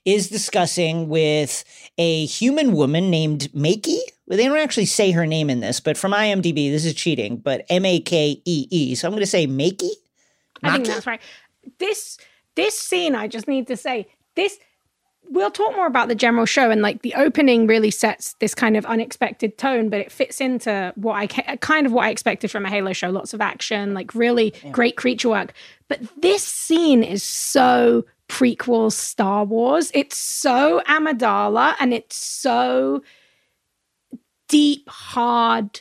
is 0.03 0.29
discussing 0.29 1.07
with 1.09 1.63
a 1.97 2.25
human 2.25 2.73
woman 2.73 3.09
named 3.09 3.49
Makee. 3.53 3.99
Well, 4.27 4.37
They 4.37 4.45
don't 4.45 4.57
actually 4.57 4.85
say 4.87 5.11
her 5.11 5.25
name 5.27 5.49
in 5.49 5.59
this, 5.59 5.79
but 5.79 5.97
from 5.97 6.11
IMDb, 6.11 6.71
this 6.71 6.85
is 6.85 6.93
cheating, 6.93 7.37
but 7.37 7.65
M 7.69 7.85
A 7.85 7.99
K 7.99 8.41
E 8.45 8.67
E. 8.69 8.95
So 8.95 9.07
I'm 9.07 9.11
going 9.13 9.21
to 9.21 9.27
say 9.27 9.47
Makee. 9.47 9.89
I 10.63 10.71
think 10.71 10.87
that's 10.87 11.07
right. 11.07 11.21
This 11.79 12.17
this 12.55 12.77
scene, 12.77 13.15
I 13.15 13.27
just 13.27 13.47
need 13.47 13.67
to 13.67 13.77
say 13.77 14.07
this. 14.35 14.57
We'll 15.29 15.51
talk 15.51 15.75
more 15.75 15.87
about 15.87 16.09
the 16.09 16.15
general 16.15 16.45
show 16.45 16.71
and 16.71 16.81
like 16.81 17.03
the 17.03 17.13
opening 17.15 17.65
really 17.65 17.91
sets 17.91 18.33
this 18.39 18.53
kind 18.53 18.75
of 18.75 18.85
unexpected 18.85 19.57
tone, 19.57 19.89
but 19.89 19.99
it 20.01 20.11
fits 20.11 20.41
into 20.41 20.91
what 20.95 21.13
I 21.13 21.27
ca- 21.27 21.55
kind 21.57 21.85
of 21.85 21.93
what 21.93 22.05
I 22.05 22.09
expected 22.09 22.51
from 22.51 22.65
a 22.65 22.69
Halo 22.69 22.91
show. 22.91 23.09
Lots 23.09 23.33
of 23.33 23.39
action, 23.39 23.93
like 23.93 24.13
really 24.13 24.53
great 24.71 24.97
creature 24.97 25.29
work. 25.29 25.53
But 25.87 26.01
this 26.21 26.43
scene 26.43 27.01
is 27.01 27.23
so 27.23 28.05
prequel 28.27 28.91
Star 28.91 29.45
Wars. 29.45 29.89
It's 29.93 30.17
so 30.17 30.81
Amidala 30.87 31.75
and 31.79 31.93
it's 31.93 32.15
so 32.15 33.01
deep, 34.49 34.89
hard 34.89 35.79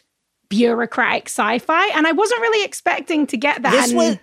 bureaucratic 0.49 1.29
sci-fi, 1.29 1.87
and 1.95 2.07
I 2.07 2.13
wasn't 2.13 2.41
really 2.41 2.65
expecting 2.65 3.27
to 3.29 3.37
get 3.37 3.63
that. 3.63 3.71
This 3.73 3.91
and- 3.91 3.97
was 3.97 4.19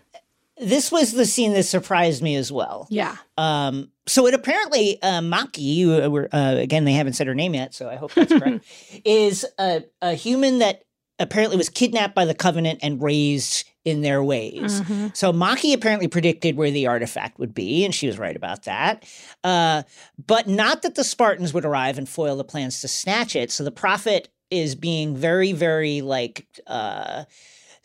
this 0.60 0.92
was 0.92 1.12
the 1.12 1.26
scene 1.26 1.54
that 1.54 1.64
surprised 1.64 2.22
me 2.22 2.36
as 2.36 2.52
well. 2.52 2.88
yeah. 2.90 3.18
Um, 3.38 3.92
so 4.08 4.26
it 4.26 4.34
apparently 4.34 5.02
uh, 5.02 5.22
Makee, 5.22 6.06
uh, 6.06 6.10
were, 6.10 6.30
uh, 6.32 6.56
again 6.58 6.86
they 6.86 6.94
haven't 6.94 7.14
said 7.14 7.28
her 7.28 7.36
name 7.36 7.54
yet, 7.54 7.74
so 7.74 7.90
I 7.90 7.96
hope 7.96 8.14
that's 8.14 8.32
correct, 8.32 8.66
is 9.06 9.46
a, 9.60 9.84
a 10.02 10.14
human 10.14 10.60
that 10.60 10.84
apparently 11.20 11.58
was 11.58 11.70
kidnapped 11.70 12.16
by 12.16 12.26
the 12.26 12.34
Covenant 12.34 12.80
and 12.82 13.02
raised 13.02 13.70
in 13.86 14.02
their 14.02 14.24
ways. 14.24 14.82
Mm-hmm. 14.82 15.08
So 15.14 15.32
Makee 15.32 15.74
apparently 15.74 16.08
predicted 16.08 16.58
where 16.58 16.72
the 16.72 16.88
artifact 16.88 17.40
would 17.40 17.54
be, 17.54 17.86
and 17.86 17.94
she 17.94 18.08
was 18.08 18.20
right 18.20 18.36
about 18.36 18.64
that. 18.64 19.06
Uh, 19.44 19.84
but 20.26 20.48
not 20.48 20.82
that 20.82 20.96
the 20.96 21.04
Spartans 21.04 21.54
would 21.54 21.66
arrive 21.66 21.98
and 21.98 22.08
foil 22.08 22.36
the 22.36 22.44
plans 22.44 22.82
to 22.82 22.88
snatch 22.88 23.36
it. 23.36 23.52
So 23.52 23.64
the 23.64 23.72
prophet 23.72 24.30
is 24.52 24.76
being 24.76 25.16
very, 25.16 25.54
very 25.54 26.02
like. 26.02 26.46
Uh, 26.68 27.26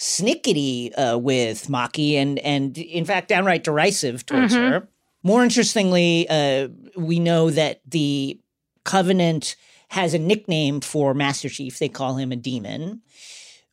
snickety 0.02 0.90
uh, 0.99 1.16
with 1.16 1.68
Makee 1.68 2.14
and 2.14 2.40
and 2.40 2.76
in 2.76 3.04
fact 3.04 3.28
downright 3.28 3.62
derisive 3.62 4.26
towards 4.26 4.52
her. 4.52 4.88
More 5.23 5.44
interestingly, 5.44 6.26
uh, 6.28 6.68
we 6.97 7.21
know 7.21 7.50
that 7.50 7.80
the 7.87 8.40
Covenant 8.85 9.54
has 9.88 10.12
a 10.12 10.18
nickname 10.18 10.80
for 10.80 11.14
Master 11.14 11.49
Chief. 11.49 11.78
They 11.78 11.88
call 11.88 12.16
him 12.16 12.32
a 12.32 12.37
demon. 12.37 13.02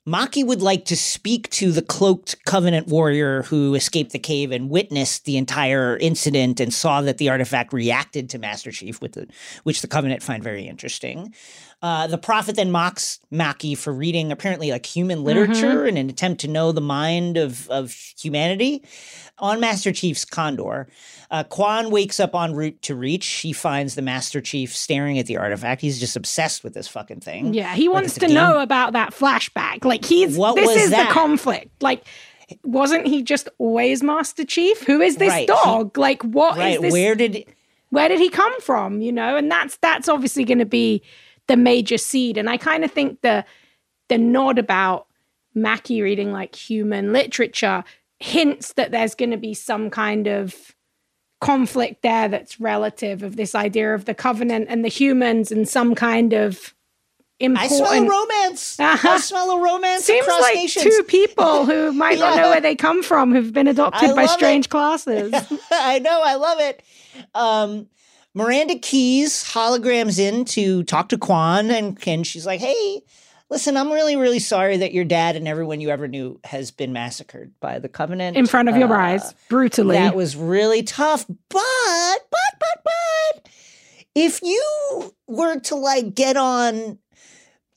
Makee 0.08 0.46
would 0.46 0.62
like 0.62 0.86
to 0.86 0.96
speak 0.96 1.50
to 1.52 1.72
the 1.72 1.82
cloaked 1.82 2.36
Covenant 2.46 2.88
warrior 2.88 3.44
who 3.44 3.74
escaped 3.74 4.12
the 4.12 4.20
cave 4.20 4.52
and 4.52 4.70
witnessed 4.70 5.26
the 5.26 5.38
entire 5.38 5.98
incident 5.98 6.60
and 6.60 6.74
saw 6.74 7.02
that 7.02 7.18
the 7.18 7.30
artifact 7.30 7.74
reacted 7.74 8.30
to 8.30 8.40
Master 8.40 8.72
Chief, 8.72 9.02
with 9.02 9.14
the, 9.14 9.28
which 9.64 9.82
the 9.82 9.88
Covenant 9.88 10.24
find 10.24 10.44
very 10.44 10.68
interesting. 10.68 11.34
Uh, 11.82 12.08
the 12.08 12.18
prophet 12.18 12.58
then 12.58 12.72
mocks 12.72 13.20
Makee 13.32 13.78
for 13.78 13.94
reading 13.94 14.34
apparently 14.34 14.70
like 14.72 14.86
human 14.86 15.24
literature 15.24 15.86
in 15.86 15.96
an 15.96 16.10
attempt 16.10 16.42
to 16.42 16.48
know 16.50 16.74
the 16.74 16.82
mind 16.82 17.38
of, 17.38 17.70
of 17.70 17.94
humanity. 18.20 18.84
On 19.38 19.62
Master 19.62 19.94
Chief's 19.94 20.26
Condor, 20.26 20.90
uh, 21.32 21.46
Kwan 21.46 21.90
wakes 21.92 22.20
up 22.20 22.36
en 22.36 22.54
route 22.54 22.82
to 22.82 22.94
Reach. 22.96 23.24
She 23.24 23.54
finds 23.54 23.96
the 23.96 24.02
Master 24.02 24.42
Chief 24.42 24.76
staring 24.76 25.18
at 25.18 25.28
the 25.28 25.38
artifact. 25.38 25.80
He's 25.80 25.98
just 26.02 26.18
obsessed 26.18 26.62
with 26.66 26.74
this 26.74 26.90
fucking 26.90 27.22
thing. 27.22 27.54
Yeah, 27.54 27.74
he 27.74 27.88
wants 27.88 28.18
a 28.18 28.20
to 28.22 28.28
know 28.28 28.60
about 28.60 28.92
that 28.94 29.12
flashback. 29.14 29.86
Like 29.86 30.04
he's 30.04 30.38
What 30.38 30.56
this 30.56 30.84
is 30.84 30.90
that? 30.90 31.08
the 31.08 31.14
conflict. 31.14 31.82
Like 31.82 32.04
wasn't 32.64 33.08
he 33.08 33.22
just 33.24 33.48
always 33.60 34.04
Master 34.04 34.44
Chief? 34.44 34.82
Who 34.84 35.00
is 35.00 35.16
this 35.16 35.30
Right, 35.30 35.40
he- 35.42 35.46
dog? 35.46 35.98
like 35.98 36.22
what 36.24 36.54
is 36.54 36.58
Right. 36.58 36.82
this 36.82 36.92
Where 36.92 37.16
did 37.16 37.46
where 37.92 38.10
did 38.10 38.20
he 38.20 38.30
come 38.30 38.60
from? 38.60 39.00
You 39.02 39.14
know, 39.14 39.38
and 39.38 39.50
that's 39.50 39.78
that's 39.78 40.10
obviously 40.10 40.44
going 40.44 40.60
to 40.60 40.66
be 40.66 41.02
the 41.50 41.58
major 41.58 41.98
seed. 41.98 42.38
And 42.38 42.50
I 42.50 42.56
kind 42.56 42.86
of 42.86 42.92
think 42.92 43.20
the 43.22 43.44
the 44.08 44.18
nod 44.18 44.58
about 44.58 45.08
Makee 45.56 46.02
reading 46.02 46.32
like 46.32 46.56
human 46.56 47.12
literature 47.12 47.84
hints 48.20 48.74
that 48.74 48.92
there's 48.92 49.16
going 49.16 49.32
to 49.32 49.38
be 49.38 49.54
some 49.54 49.90
kind 49.90 50.28
of 50.28 50.76
conflict 51.42 52.02
there 52.02 52.28
that's 52.28 52.60
relative 52.60 53.24
of 53.24 53.36
this 53.36 53.56
idea 53.56 53.94
of 53.94 54.06
the 54.06 54.14
covenant 54.14 54.68
and 54.70 54.84
the 54.84 54.90
humans 54.90 55.52
and 55.52 55.68
some 55.70 55.96
kind 55.96 56.34
of 56.34 56.74
I 57.42 57.46
important 57.46 57.70
smell 57.72 57.94
a 57.94 58.02
romance? 58.10 58.80
I 58.80 58.94
Uh-huh. 58.94 59.20
smell 59.20 59.52
a 59.52 59.62
romance 59.64 60.04
Seems 60.04 60.26
across 60.26 60.42
like 60.42 60.56
nations. 60.56 60.84
two 60.84 61.04
people 61.04 61.66
who 61.66 61.94
might 61.94 62.20
not 62.20 62.36
know 62.36 62.50
where 62.50 62.60
they 62.60 62.76
come 62.76 63.02
from 63.02 63.34
who've 63.34 63.54
been 63.54 63.68
adopted 63.68 64.10
I 64.10 64.14
by 64.14 64.26
strange 64.26 64.66
it. 64.66 64.70
classes. 64.70 65.34
I 65.72 66.00
know, 66.00 66.22
I 66.22 66.36
love 66.36 66.60
it. 66.60 66.84
Um, 67.34 67.88
Miranda 68.34 68.78
Keyes 68.78 69.44
holograms 69.44 70.20
in 70.20 70.46
to 70.46 70.84
talk 70.84 71.10
to 71.10 71.18
Kwan, 71.18 71.72
and, 71.72 71.98
and 72.08 72.26
she's 72.26 72.46
like, 72.46 72.60
"Hey, 72.60 73.02
listen, 73.50 73.76
I'm 73.76 73.92
really, 73.92 74.16
really 74.16 74.40
sorry 74.40 74.78
that 74.78 74.94
your 74.94 75.06
dad 75.06 75.36
and 75.36 75.48
everyone 75.48 75.82
you 75.82 75.90
ever 75.90 76.08
knew 76.08 76.40
has 76.44 76.72
been 76.72 76.94
massacred 76.94 77.54
by 77.60 77.80
the 77.80 77.90
Covenant 77.90 78.38
in 78.38 78.46
front 78.46 78.70
of 78.70 78.78
your 78.78 78.94
Uh, 78.94 78.98
eyes, 79.14 79.34
brutally. 79.50 79.96
That 79.98 80.16
was 80.16 80.36
really 80.36 80.84
tough, 80.84 81.26
but, 81.28 82.18
but, 82.30 82.60
but, 82.60 82.84
but, 82.84 83.50
if 84.16 84.42
you 84.44 85.14
were 85.28 85.60
to 85.62 85.76
like 85.76 86.14
get 86.14 86.38
on 86.38 87.00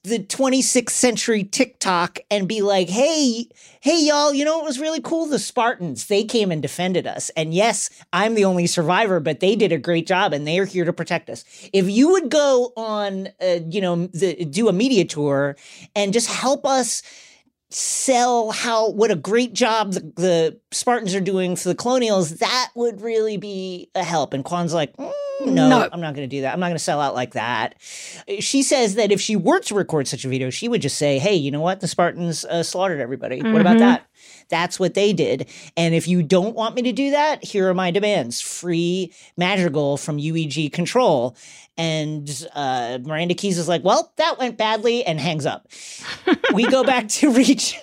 the 0.05 0.19
26th 0.19 0.91
century 0.91 1.45
TikTok 1.45 2.19
and 2.29 2.49
be 2.49 2.61
like, 2.61 2.89
hey, 2.89 3.47
hey, 3.81 4.01
y'all, 4.01 4.35
you 4.35 4.45
know 4.45 4.57
what 4.57 4.65
was 4.65 4.81
really 4.81 5.01
cool? 5.01 5.27
The 5.27 5.39
Spartans, 5.39 6.07
they 6.07 6.25
came 6.25 6.51
and 6.51 6.61
defended 6.61 7.07
us. 7.07 7.31
And 7.31 7.55
yes, 7.55 7.89
I'm 8.13 8.35
the 8.35 8.45
only 8.45 8.67
survivor, 8.67 9.21
but 9.21 9.39
they 9.39 9.55
did 9.55 9.71
a 9.71 9.79
great 9.79 10.09
job 10.09 10.33
and 10.33 10.45
they 10.45 10.59
are 10.59 10.65
here 10.65 10.85
to 10.85 10.93
protect 10.93 11.31
us. 11.31 11.45
If 11.73 11.89
you 11.89 12.11
would 12.11 12.31
go 12.31 12.73
on, 12.77 13.29
uh, 13.41 13.61
you 13.69 13.81
know, 13.81 14.07
the, 14.09 14.45
do 14.45 14.69
a 14.69 14.73
media 14.73 15.05
tour 15.05 15.57
and 15.95 16.13
just 16.13 16.29
help 16.29 16.67
us 16.67 17.03
sell 17.75 18.51
how 18.51 18.91
what 18.91 19.11
a 19.11 19.17
great 19.17 19.53
job 19.53 19.93
the, 19.93 20.01
the 20.17 20.61
Spartans 20.71 21.15
are 21.15 21.21
doing 21.21 21.57
for 21.57 21.69
the 21.69 21.75
colonials, 21.75 22.37
that 22.37 22.71
would 22.75 23.01
really 23.01 23.37
be 23.37 23.91
a 23.95 24.05
help. 24.05 24.35
And 24.35 24.45
Kwan's 24.45 24.75
like, 24.75 24.97
"Mm, 24.97 25.13
no, 25.47 25.69
No. 25.69 25.89
I'm 25.93 26.01
not 26.01 26.15
going 26.15 26.29
to 26.29 26.37
do 26.37 26.43
that. 26.43 26.53
I'm 26.53 26.61
not 26.61 26.67
going 26.67 26.77
to 26.77 26.85
sell 26.85 27.01
out 27.01 27.15
like 27.15 27.33
that. 27.33 27.75
She 28.41 28.63
says 28.63 28.95
that 28.95 29.11
if 29.11 29.21
she 29.21 29.37
were 29.37 29.61
to 29.61 29.75
record 29.75 30.07
such 30.07 30.25
a 30.25 30.29
video, 30.29 30.51
she 30.51 30.69
would 30.69 30.83
just 30.83 30.99
say, 30.99 31.19
hey, 31.19 31.35
you 31.35 31.51
know 31.51 31.61
what? 31.61 31.81
The 31.81 31.89
Spartans 31.89 32.45
uh, 32.45 32.63
slaughtered 32.63 33.01
everybody. 33.01 33.43
What 33.43 33.61
about 33.61 33.79
that? 33.79 34.07
That's 34.53 34.79
what 34.79 34.93
they 34.93 35.15
did. 35.15 35.49
And 35.79 35.95
if 35.95 36.07
you 36.07 36.23
don't 36.23 36.55
want 36.55 36.75
me 36.75 36.83
to 36.83 36.93
do 36.93 37.11
that, 37.13 37.43
here 37.43 37.71
are 37.71 37.75
my 37.75 37.91
demands 37.91 38.43
free 38.43 39.15
Madrigal 39.39 39.97
from 39.97 40.19
UEG 40.19 40.71
Control. 40.75 41.35
And 41.79 42.47
uh, 42.55 42.99
Miranda 43.03 43.33
Keyes 43.33 43.57
is 43.57 43.67
like, 43.67 43.83
well, 43.83 44.13
that 44.17 44.39
went 44.39 44.59
badly 44.59 45.05
and 45.07 45.19
hangs 45.19 45.47
up. 45.47 45.69
we 46.53 46.67
go 46.69 46.85
back 46.85 47.09
to 47.09 47.33
Reach. 47.35 47.81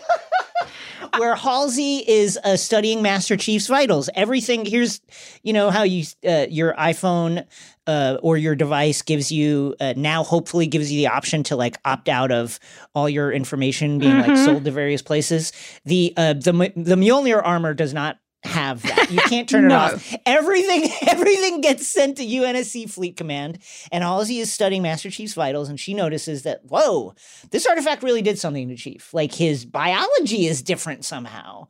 Where 1.18 1.36
Halsey 1.36 2.04
is 2.08 2.38
uh, 2.44 2.58
studying 2.58 3.02
Master 3.02 3.38
Chief's 3.38 3.68
vitals. 3.68 4.10
Everything 4.16 4.66
here's, 4.66 5.02
you 5.44 5.54
know 5.54 5.70
how 5.70 5.84
you 5.84 6.06
uh, 6.28 6.46
your 6.50 6.74
iPhone 6.76 7.46
uh, 7.88 8.18
or 8.22 8.38
your 8.38 8.56
device 8.56 9.02
gives 9.02 9.32
you 9.32 9.76
uh, 9.80 9.94
now 9.98 10.24
hopefully 10.24 10.68
gives 10.68 10.92
you 10.92 11.00
the 11.00 11.08
option 11.08 11.44
to 11.44 11.56
like 11.56 11.78
opt 11.86 12.10
out 12.10 12.32
of 12.32 12.60
all 12.94 13.10
your 13.10 13.32
information 13.32 14.00
being 14.00 14.20
like 14.20 14.38
sold 14.38 14.64
to 14.66 14.72
various 14.72 15.02
places. 15.02 15.52
The 15.86 16.14
uh, 16.16 16.34
the 16.34 16.52
the 16.76 16.96
Mjolnir 16.96 17.42
armor 17.44 17.74
does 17.74 17.94
not 17.94 18.20
have 18.44 18.82
that. 18.84 19.12
You 19.12 19.20
can't 19.22 19.50
turn 19.50 19.66
it 19.66 19.70
No. 19.70 19.76
off. 19.78 20.16
Everything 20.26 20.90
everything 21.08 21.62
gets 21.62 21.88
sent 21.88 22.18
to 22.18 22.26
UNSC 22.26 22.90
Fleet 22.90 23.18
Command, 23.18 23.60
and 23.92 24.04
Halsey 24.04 24.40
is 24.40 24.52
studying 24.52 24.82
Master 24.82 25.10
Chief's 25.10 25.34
vitals, 25.34 25.70
and 25.70 25.80
she 25.80 25.94
notices 25.94 26.44
that 26.44 26.62
whoa, 26.66 27.14
this 27.52 27.66
artifact 27.66 28.04
really 28.04 28.22
did 28.22 28.40
something 28.40 28.70
to 28.70 28.76
Chief. 28.76 29.14
Like 29.14 29.34
his 29.34 29.66
biology 29.66 30.46
is 30.46 30.62
different 30.62 31.04
somehow, 31.06 31.68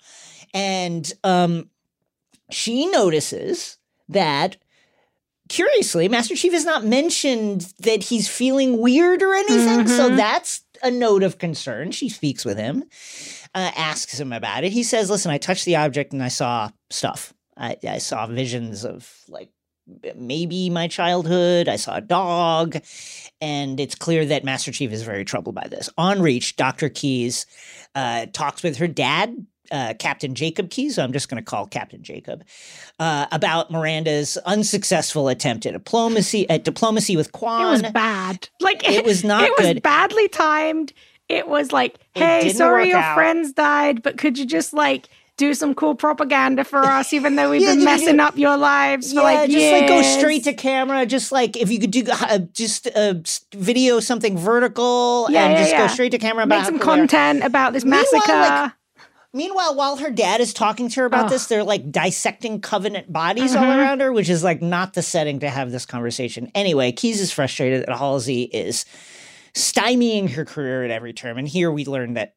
and 0.54 1.12
um, 1.24 1.70
she 2.52 2.86
notices 2.88 3.78
that 4.10 4.58
curiously, 5.50 6.08
Master 6.08 6.36
Chief 6.36 6.54
has 6.54 6.66
not 6.66 6.86
mentioned 6.86 7.74
that 7.80 8.04
he's 8.04 8.28
feeling 8.28 8.78
weird 8.80 9.24
or 9.24 9.34
anything. 9.34 9.88
So 9.88 10.16
that's 10.16 10.64
a 10.84 10.92
note 10.92 11.24
of 11.24 11.40
concern. 11.40 11.92
She 11.92 12.08
speaks 12.10 12.46
with 12.46 12.58
him, 12.58 12.84
uh, 13.56 13.72
asks 13.76 14.20
him 14.20 14.34
about 14.34 14.64
it. 14.64 14.72
He 14.72 14.84
says, 14.84 15.10
Listen, 15.10 15.32
I 15.32 15.38
touched 15.38 15.66
the 15.66 15.76
object 15.76 16.14
and 16.14 16.24
I 16.24 16.28
saw 16.28 16.70
stuff. 16.90 17.34
I, 17.58 17.76
I 17.88 17.98
saw 17.98 18.28
visions 18.28 18.86
of 18.86 19.12
like 19.28 19.50
maybe 20.16 20.70
my 20.70 20.88
childhood. 20.88 21.68
I 21.68 21.76
saw 21.76 21.96
a 21.96 22.02
dog. 22.02 22.78
And 23.42 23.80
it's 23.80 23.96
clear 23.96 24.26
that 24.26 24.44
Master 24.44 24.72
Chief 24.72 24.92
is 24.92 25.04
very 25.04 25.26
troubled 25.26 25.56
by 25.56 25.68
this. 25.68 25.90
On 25.98 26.22
Reach, 26.22 26.56
Dr. 26.56 26.90
Keyes 26.90 27.46
uh, 27.96 28.28
talks 28.34 28.64
with 28.64 28.78
her 28.78 28.88
dad, 28.88 29.46
uh, 29.72 29.94
Captain 30.00 30.36
Jacob 30.36 30.70
Keyes, 30.70 30.98
I'm 30.98 31.14
just 31.14 31.30
going 31.30 31.42
to 31.42 31.46
call 31.46 31.68
Captain 31.68 32.02
Jacob, 32.02 32.44
uh, 33.00 33.28
about 33.32 33.72
Miranda's 33.72 34.38
unsuccessful 34.46 35.28
attempt 35.28 35.66
at 35.66 35.74
diplomacy 35.74 36.50
at 36.50 36.64
diplomacy 36.64 37.16
with 37.16 37.32
Kwan. 37.32 37.68
It 37.68 37.84
was 37.84 37.92
bad. 37.92 38.50
Like 38.60 38.88
It 38.88 39.06
was 39.06 39.24
not 39.24 39.44
It 39.44 39.54
was 39.58 39.80
badly 39.82 40.28
timed. 40.28 40.94
It 41.30 41.48
was 41.48 41.72
like, 41.72 42.00
It 42.16 42.24
hey, 42.24 42.50
sorry 42.50 42.90
your 42.90 42.98
out. 42.98 43.16
friends 43.16 43.54
died, 43.54 44.02
but 44.02 44.18
could 44.18 44.38
you 44.38 44.46
just 44.46 44.74
like 44.74 45.08
do 45.38 45.54
some 45.54 45.74
cool 45.74 45.96
propaganda 45.96 46.66
for 46.66 46.80
us, 46.80 47.14
even 47.14 47.36
though 47.36 47.52
we've 47.52 47.62
Yeah, 47.66 47.76
been 47.76 47.84
messing 47.86 48.16
ju- 48.18 48.22
up 48.24 48.38
your 48.38 48.58
lives 48.58 49.10
for 49.14 49.20
yeah, 49.20 49.22
like 49.22 49.50
just 49.50 49.72
like 49.72 49.88
go 49.88 50.02
straight 50.02 50.44
to 50.46 50.54
camera. 50.54 51.06
Just 51.06 51.32
like 51.32 51.56
if 51.56 51.72
you 51.72 51.80
could 51.80 51.92
do 51.92 52.04
uh, 52.12 52.40
just 52.52 52.88
uh, 52.96 53.14
video 53.54 54.00
something 54.02 54.38
vertical 54.38 55.28
Yeah, 55.30 55.46
and 55.46 55.58
just 55.58 55.78
go 55.78 55.88
straight 55.88 56.10
to 56.12 56.18
camera 56.18 56.44
about 56.44 56.58
make 56.58 56.66
some 56.66 56.80
content 56.80 57.44
about 57.44 57.72
this 57.74 57.86
Meanwhile, 57.86 58.04
massacre. 58.12 58.34
like, 58.34 58.72
Meanwhile, 59.32 59.76
while 59.76 59.98
her 59.98 60.10
dad 60.10 60.42
is 60.42 60.52
talking 60.54 60.90
to 60.90 61.02
her 61.02 61.06
about 61.06 61.26
Ugh. 61.26 61.30
this, 61.30 61.46
they're 61.46 61.64
like 61.64 61.92
dissecting 61.92 62.62
covenant 62.62 63.14
bodies 63.14 63.56
all 63.56 63.62
Mm-hmm. 63.64 63.80
around 63.80 64.00
her, 64.02 64.12
which 64.12 64.28
is 64.28 64.44
like 64.44 64.60
not 64.62 64.96
the 64.96 65.04
setting 65.04 65.40
to 65.42 65.50
have 65.52 65.72
this 65.72 65.86
conversation. 65.86 66.52
Anyway, 66.56 66.92
Keyes 66.92 67.22
is 67.22 67.32
frustrated 67.32 67.86
that 67.86 67.96
Halsey 67.96 68.44
is 68.46 68.86
stymieing 69.54 70.30
her 70.32 70.46
career 70.46 70.84
at 70.84 70.92
every 70.92 71.14
term. 71.14 71.38
And 71.38 71.48
here 71.48 71.72
we 71.72 71.86
learn 71.86 72.14
that 72.14 72.36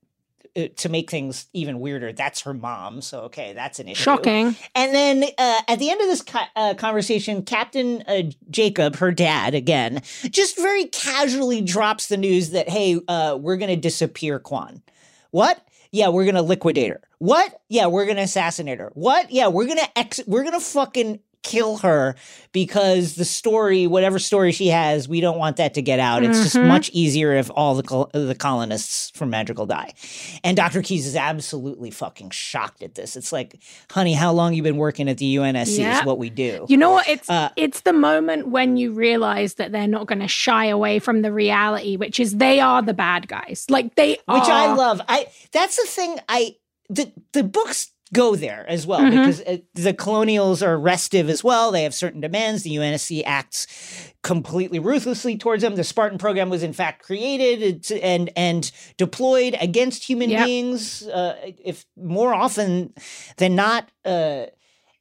uh, 0.56 0.68
to 0.76 0.88
make 0.88 1.10
things 1.10 1.46
even 1.52 1.80
weirder, 1.80 2.12
that's 2.12 2.42
her 2.42 2.54
mom. 2.54 3.00
So, 3.00 3.20
okay, 3.22 3.52
that's 3.52 3.78
an 3.78 3.88
issue. 3.88 4.02
Shocking. 4.02 4.56
And 4.74 4.94
then 4.94 5.24
uh, 5.38 5.60
at 5.68 5.78
the 5.78 5.90
end 5.90 6.00
of 6.00 6.08
this 6.08 6.22
co- 6.22 6.40
uh, 6.56 6.74
conversation, 6.74 7.42
Captain 7.42 8.02
uh, 8.02 8.22
Jacob, 8.50 8.96
her 8.96 9.12
dad, 9.12 9.54
again, 9.54 10.02
just 10.30 10.56
very 10.56 10.86
casually 10.86 11.60
drops 11.60 12.08
the 12.08 12.16
news 12.16 12.50
that, 12.50 12.68
hey, 12.68 13.00
uh, 13.08 13.38
we're 13.40 13.56
going 13.56 13.70
to 13.70 13.76
disappear 13.76 14.38
Kwan. 14.38 14.82
What? 15.30 15.66
Yeah, 15.94 16.08
we're 16.08 16.24
gonna 16.24 16.40
liquidate 16.40 16.88
her. 16.88 17.02
What? 17.18 17.60
Yeah, 17.68 17.86
we're 17.86 18.06
gonna 18.06 18.22
assassinate 18.22 18.80
her. 18.80 18.90
What? 18.94 19.30
Yeah, 19.30 19.48
we're 19.48 19.66
gonna 19.66 19.88
ex. 19.94 20.20
We're 20.26 20.42
gonna 20.42 20.58
fucking 20.58 21.20
kill 21.42 21.78
her 21.78 22.14
because 22.52 23.16
the 23.16 23.24
story, 23.24 23.86
whatever 23.86 24.18
story 24.18 24.52
she 24.52 24.68
has, 24.68 25.08
we 25.08 25.20
don't 25.20 25.38
want 25.38 25.56
that 25.56 25.74
to 25.74 25.82
get 25.82 25.98
out. 25.98 26.22
It's 26.22 26.42
just 26.42 26.56
much 26.58 26.88
easier 26.92 27.32
if 27.34 27.50
all 27.54 27.74
the 27.74 27.82
col- 27.82 28.10
the 28.12 28.34
colonists 28.34 29.10
from 29.10 29.30
Madrigal 29.30 29.66
die. 29.66 29.92
And 30.44 30.56
Dr. 30.56 30.82
Keyes 30.82 31.06
is 31.06 31.16
absolutely 31.16 31.90
fucking 31.90 32.30
shocked 32.30 32.82
at 32.82 32.94
this. 32.94 33.16
It's 33.16 33.32
like, 33.32 33.60
honey, 33.90 34.12
how 34.12 34.32
long 34.32 34.54
you 34.54 34.62
been 34.62 34.76
working 34.76 35.08
at 35.08 35.18
the 35.18 35.36
UNSC 35.36 35.78
Yeah. 35.78 36.00
is 36.00 36.04
what 36.06 36.18
we 36.18 36.30
do. 36.30 36.64
You 36.68 36.76
know 36.76 36.90
what? 36.92 37.08
It's 37.08 37.28
Uh, 37.28 37.50
it's 37.56 37.80
the 37.80 37.92
moment 37.92 38.48
when 38.48 38.76
you 38.76 38.92
realize 38.92 39.54
that 39.54 39.72
they're 39.72 39.88
not 39.88 40.06
going 40.06 40.20
to 40.20 40.28
shy 40.28 40.66
away 40.66 40.98
from 40.98 41.22
the 41.22 41.32
reality, 41.32 41.96
which 41.96 42.20
is 42.20 42.36
they 42.36 42.60
are 42.60 42.82
the 42.82 42.94
bad 42.94 43.26
guys. 43.28 43.66
Like 43.68 43.94
they 43.96 44.10
which 44.10 44.20
are. 44.28 44.50
I 44.50 44.72
love. 44.74 45.00
I 45.08 45.26
that's 45.52 45.76
the 45.76 45.86
thing. 45.88 46.18
I 46.28 46.56
the 46.88 47.10
the 47.32 47.42
books 47.42 47.90
go 48.14 48.36
there 48.36 48.64
as 48.68 48.86
well 48.86 49.00
Mm-hmm. 49.00 49.10
because 49.18 49.40
uh, 49.42 49.56
the 49.74 49.94
colonials 49.94 50.62
are 50.62 50.78
restive 50.78 51.28
as 51.30 51.42
well. 51.42 51.70
They 51.72 51.82
have 51.84 51.94
certain 51.94 52.20
demands. 52.20 52.62
The 52.62 52.76
UNSC 52.76 53.22
acts 53.24 54.12
completely 54.22 54.78
ruthlessly 54.78 55.36
towards 55.38 55.62
them. 55.62 55.74
The 55.76 55.84
Spartan 55.84 56.18
program 56.18 56.50
was 56.50 56.62
in 56.62 56.72
fact 56.72 57.02
created 57.02 57.90
and 57.92 58.30
and 58.36 58.70
deployed 58.96 59.56
against 59.60 60.04
human 60.04 60.30
Yep. 60.30 60.44
beings, 60.46 61.06
uh, 61.08 61.36
if 61.64 61.84
more 61.96 62.32
often 62.34 62.92
than 63.38 63.56
not. 63.56 63.88
Uh, 64.04 64.46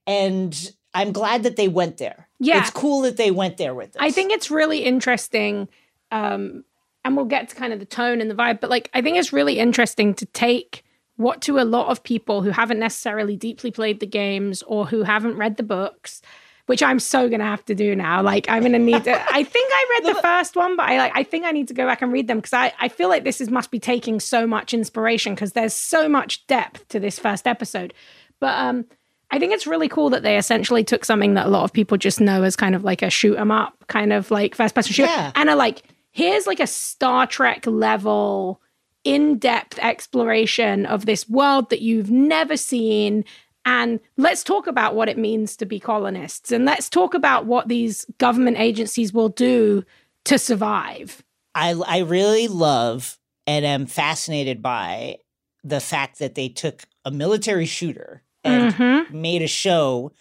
and 0.07 0.71
I'm 0.93 1.11
glad 1.11 1.43
that 1.43 1.55
they 1.55 1.67
went 1.67 1.97
there. 1.97 2.27
Yeah. 2.39 2.59
it's 2.59 2.69
cool 2.71 3.01
that 3.01 3.17
they 3.17 3.31
went 3.31 3.57
there 3.57 3.73
with 3.75 3.93
this. 3.93 4.01
I 4.01 4.11
think 4.11 4.31
it's 4.31 4.49
really 4.49 4.79
interesting. 4.83 5.67
Um, 6.11 6.63
and 7.05 7.15
we'll 7.15 7.25
get 7.25 7.49
to 7.49 7.55
kind 7.55 7.71
of 7.73 7.79
the 7.79 7.85
tone 7.85 8.19
and 8.21 8.29
the 8.29 8.35
vibe, 8.35 8.59
but 8.59 8.69
like, 8.69 8.89
I 8.93 9.01
think 9.01 9.17
it's 9.17 9.31
really 9.31 9.57
interesting 9.59 10.13
to 10.15 10.25
take 10.27 10.83
what 11.21 11.41
to 11.43 11.59
a 11.59 11.63
lot 11.65 11.87
of 11.89 12.03
people 12.03 12.41
who 12.41 12.49
haven't 12.51 12.79
necessarily 12.79 13.35
deeply 13.35 13.71
played 13.71 13.99
the 13.99 14.07
games 14.07 14.61
or 14.63 14.85
who 14.85 15.03
haven't 15.03 15.37
read 15.37 15.57
the 15.57 15.63
books, 15.63 16.21
which 16.67 16.81
I'm 16.83 16.99
so 16.99 17.27
gonna 17.29 17.45
have 17.45 17.65
to 17.65 17.75
do 17.75 17.95
now. 17.95 18.21
Like, 18.21 18.49
I'm 18.49 18.61
gonna 18.63 18.79
need 18.79 19.03
to. 19.05 19.13
I 19.33 19.43
think 19.43 19.69
I 19.73 19.99
read 20.03 20.15
the 20.15 20.21
first 20.21 20.55
one, 20.55 20.75
but 20.75 20.87
I 20.89 20.97
like. 20.97 21.11
I 21.15 21.23
think 21.23 21.45
I 21.45 21.51
need 21.51 21.67
to 21.69 21.73
go 21.73 21.85
back 21.85 22.01
and 22.01 22.11
read 22.13 22.27
them 22.27 22.37
because 22.37 22.53
I 22.53 22.73
I 22.79 22.87
feel 22.87 23.09
like 23.09 23.23
this 23.23 23.41
is 23.41 23.49
must 23.49 23.71
be 23.71 23.79
taking 23.79 24.19
so 24.19 24.45
much 24.47 24.73
inspiration 24.73 25.33
because 25.35 25.53
there's 25.53 25.73
so 25.73 26.07
much 26.09 26.45
depth 26.47 26.87
to 26.89 26.99
this 26.99 27.19
first 27.19 27.47
episode. 27.47 27.93
But 28.39 28.57
um, 28.57 28.85
I 29.31 29.39
think 29.39 29.53
it's 29.53 29.67
really 29.67 29.87
cool 29.87 30.09
that 30.11 30.23
they 30.23 30.37
essentially 30.37 30.83
took 30.83 31.05
something 31.05 31.33
that 31.35 31.45
a 31.45 31.49
lot 31.49 31.63
of 31.63 31.71
people 31.73 31.97
just 31.97 32.19
know 32.21 32.43
as 32.43 32.55
kind 32.55 32.75
of 32.75 32.83
like 32.83 33.01
a 33.01 33.09
shoot 33.09 33.35
'em 33.37 33.51
up, 33.51 33.73
kind 33.87 34.11
of 34.13 34.29
like 34.31 34.55
first 34.55 34.75
person 34.75 34.93
shooter, 34.93 35.09
Yeah. 35.09 35.31
and 35.35 35.49
are 35.49 35.55
like, 35.55 35.83
here's 36.11 36.47
like 36.47 36.59
a 36.59 36.67
Star 36.67 37.27
Trek 37.27 37.65
level, 37.65 38.61
in 39.03 39.37
depth 39.37 39.79
exploration 39.79 40.85
of 40.85 41.05
this 41.05 41.27
world 41.29 41.69
that 41.69 41.81
you've 41.81 42.11
never 42.11 42.55
seen. 42.57 43.23
And 43.65 43.99
let's 44.17 44.43
talk 44.43 44.67
about 44.67 44.95
what 44.95 45.09
it 45.09 45.17
means 45.17 45.55
to 45.57 45.65
be 45.65 45.79
colonists, 45.79 46.51
and 46.51 46.65
let's 46.65 46.89
talk 46.89 47.13
about 47.13 47.45
what 47.45 47.67
these 47.67 48.05
government 48.17 48.57
agencies 48.59 49.13
will 49.13 49.29
do 49.29 49.83
to 50.25 50.39
survive. 50.39 51.23
I 51.53 51.73
I 51.85 51.99
really 51.99 52.47
love 52.47 53.19
and 53.45 53.65
am 53.65 53.85
fascinated 53.85 54.61
by 54.63 55.17
the 55.63 55.79
fact 55.79 56.17
that 56.19 56.33
they 56.35 56.49
took 56.49 56.83
a 57.05 57.11
military 57.11 57.65
shooter 57.65 58.23
and 58.43 58.73
Mhm. 58.73 59.11
made 59.11 59.41
a 59.43 59.47
show 59.47 60.11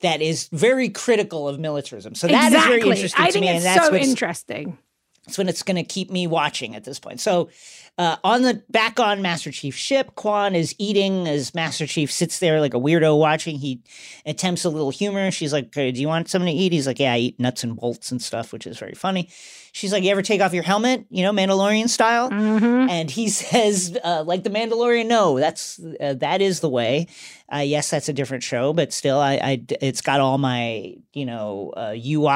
that 0.00 0.22
is 0.22 0.48
very 0.50 0.88
critical 0.88 1.46
of 1.48 1.60
militarism. 1.60 2.14
So 2.14 2.26
that 2.26 2.46
is 2.48 2.54
exactly. 2.54 2.78
very 2.80 2.90
interesting 2.90 3.22
I 3.22 3.26
to 3.26 3.32
think 3.32 3.42
me, 3.44 3.48
it's 3.50 3.56
and 3.56 3.76
that's 3.76 3.88
so 3.88 3.94
interesting. 3.94 4.78
that's 5.26 5.38
when 5.38 5.48
it's 5.48 5.62
going 5.62 5.76
to 5.76 5.84
keep 5.84 6.10
me 6.10 6.26
watching 6.26 6.74
at 6.74 6.84
this 6.84 6.98
point. 6.98 7.20
So, 7.20 7.50
uh, 7.98 8.16
on 8.24 8.42
the 8.42 8.62
back 8.70 8.98
on 8.98 9.20
Master 9.22 9.50
Chief's 9.52 9.78
ship, 9.78 10.14
Kwan 10.14 10.54
is 10.54 10.74
eating 10.78 11.28
as 11.28 11.54
Master 11.54 11.86
Chief 11.86 12.10
sits 12.10 12.38
there 12.38 12.60
like 12.60 12.74
a 12.74 12.78
weirdo 12.80 13.18
watching. 13.18 13.58
He 13.58 13.82
attempts 14.24 14.64
a 14.64 14.70
little 14.70 14.90
humor. 14.90 15.30
She's 15.30 15.52
like, 15.52 15.66
"Okay, 15.66 15.92
"Do 15.92 16.00
you 16.00 16.08
want 16.08 16.28
something 16.30 16.50
to 16.54 16.58
eat?" 16.58 16.72
He's 16.72 16.86
like, 16.86 16.98
"Yeah, 16.98 17.12
I 17.12 17.18
eat 17.18 17.38
nuts 17.38 17.62
and 17.64 17.76
bolts 17.76 18.10
and 18.10 18.20
stuff," 18.22 18.52
which 18.52 18.66
is 18.66 18.78
very 18.78 18.94
funny. 18.94 19.28
She's 19.72 19.92
like, 19.92 20.04
"You 20.04 20.10
ever 20.10 20.22
take 20.22 20.40
off 20.40 20.54
your 20.54 20.62
helmet? 20.62 21.04
You 21.10 21.22
know, 21.22 21.32
Mandalorian 21.32 21.88
style?" 21.88 22.30
Mm-hmm. 22.30 22.88
And 22.90 23.10
he 23.10 23.28
says, 23.30 23.96
uh, 24.02 24.24
"Like 24.26 24.42
the 24.44 24.50
Mandalorian, 24.50 25.06
no, 25.06 25.38
that's 25.38 25.78
uh, 26.00 26.14
that 26.14 26.40
is 26.40 26.60
the 26.60 26.70
way." 26.70 27.08
Uh, 27.52 27.58
yes, 27.58 27.90
that's 27.90 28.08
a 28.08 28.14
different 28.14 28.42
show, 28.42 28.72
but 28.72 28.94
still, 28.94 29.18
I, 29.18 29.34
I 29.34 29.62
it's 29.82 30.00
got 30.00 30.20
all 30.20 30.38
my 30.38 30.94
you 31.12 31.26
know 31.26 31.74
uh, 31.76 31.94
UI 31.94 32.30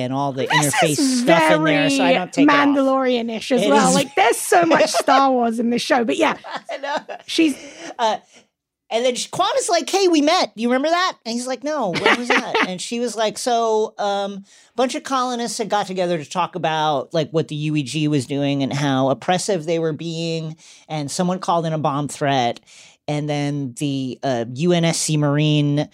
and 0.00 0.14
all 0.14 0.32
the 0.32 0.46
interface 0.46 0.80
This 0.96 0.98
is 0.98 1.20
stuff 1.20 1.52
in 1.52 1.64
there, 1.64 1.90
so 1.90 2.02
I 2.02 2.14
don't 2.14 2.32
take. 2.32 2.48
Mandalorian-ish 2.48 3.52
as 3.52 3.62
It 3.62 3.68
well. 3.68 3.88
is- 3.90 3.94
Like 3.94 4.14
there's 4.14 4.38
so 4.38 4.62
much 4.66 4.90
Star 5.02 5.30
Wars 5.30 5.58
in 5.58 5.70
this 5.70 5.82
show, 5.82 6.04
but 6.04 6.16
yeah, 6.16 6.36
she's 7.26 7.56
Uh, 7.98 8.18
and 8.90 9.06
then 9.06 9.16
Kwan 9.30 9.48
is 9.56 9.70
like, 9.70 9.88
"Hey, 9.88 10.06
we 10.08 10.20
met. 10.20 10.52
You 10.54 10.68
remember 10.68 10.90
that?" 10.90 11.16
And 11.24 11.32
he's 11.32 11.46
like, 11.46 11.64
"No, 11.64 11.92
when 11.92 12.18
was 12.18 12.28
that?" 12.28 12.68
and 12.68 12.80
she 12.80 13.00
was 13.00 13.16
like, 13.16 13.38
"So, 13.38 13.94
um, 13.98 14.32
a 14.34 14.76
bunch 14.76 14.94
of 14.94 15.02
colonists 15.02 15.56
had 15.56 15.70
got 15.70 15.86
together 15.86 16.18
to 16.18 16.28
talk 16.28 16.54
about 16.54 17.14
like 17.14 17.30
what 17.30 17.48
the 17.48 17.70
UEG 17.70 18.08
was 18.08 18.26
doing 18.26 18.62
and 18.62 18.70
how 18.72 19.08
oppressive 19.08 19.64
they 19.64 19.78
were 19.78 19.94
being, 19.94 20.56
and 20.88 21.10
someone 21.10 21.38
called 21.38 21.64
in 21.64 21.72
a 21.72 21.78
bomb 21.78 22.06
threat, 22.06 22.60
and 23.08 23.28
then 23.28 23.74
the 23.78 24.18
uh, 24.22 24.44
UNSC 24.46 25.16
Marine." 25.18 25.88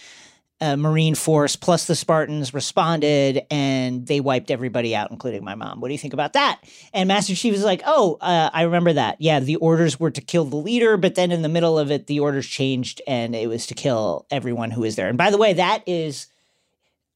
Uh, 0.61 0.77
Marine 0.77 1.14
Force 1.14 1.55
plus 1.55 1.87
the 1.87 1.94
Spartans 1.94 2.53
responded 2.53 3.47
and 3.49 4.05
they 4.09 4.18
wiped 4.18 4.51
everybody 4.51 4.97
out, 4.97 5.12
including 5.12 5.44
my 5.44 5.55
mom. 5.55 5.81
What 5.81 5.87
do 5.87 5.94
you 5.94 5.99
think 5.99 6.14
about 6.14 6.33
that? 6.33 6.61
And 6.92 7.07
Master 7.07 7.37
Chief 7.37 7.55
is 7.55 7.62
like, 7.62 7.81
Oh, 7.87 8.18
uh, 8.21 8.51
I 8.53 8.62
remember 8.62 8.92
that. 8.94 9.21
Yeah, 9.21 9.38
the 9.38 9.55
orders 9.57 10.01
were 10.01 10.11
to 10.11 10.21
kill 10.21 10.44
the 10.44 10.57
leader, 10.57 10.97
but 10.97 11.14
then 11.14 11.31
in 11.31 11.42
the 11.42 11.49
middle 11.49 11.79
of 11.79 11.92
it, 11.92 12.09
the 12.09 12.18
orders 12.18 12.47
changed 12.47 13.01
and 13.07 13.37
it 13.37 13.49
was 13.49 13.66
to 13.68 13.75
kill 13.75 14.27
everyone 14.33 14.73
who 14.73 14.81
was 14.81 14.97
there. 14.97 15.09
And 15.09 15.16
by 15.16 15.31
the 15.31 15.38
way, 15.38 15.53
that 15.53 15.85
is. 15.87 16.27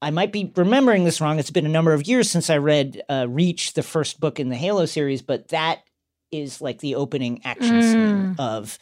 I 0.00 0.10
might 0.10 0.32
be 0.32 0.52
remembering 0.56 1.04
this 1.04 1.20
wrong. 1.20 1.38
It's 1.38 1.50
been 1.52 1.66
a 1.66 1.68
number 1.68 1.92
of 1.92 2.08
years 2.08 2.28
since 2.28 2.50
I 2.50 2.56
read 2.58 3.02
uh, 3.08 3.26
Reach, 3.28 3.74
the 3.74 3.84
first 3.84 4.18
book 4.18 4.40
in 4.40 4.48
the 4.48 4.56
Halo 4.56 4.84
series, 4.84 5.22
but 5.22 5.48
that 5.48 5.82
is 6.32 6.60
like 6.60 6.78
the 6.78 6.96
opening 6.96 7.40
action 7.44 7.82
scene 7.82 8.34
of 8.38 8.78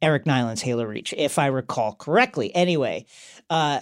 Eric 0.00 0.24
Nylund's 0.24 0.62
Halo 0.62 0.84
Reach, 0.84 1.12
if 1.16 1.38
I 1.38 1.46
recall 1.46 1.94
correctly. 1.94 2.54
Anyway, 2.54 3.04
uh, 3.50 3.80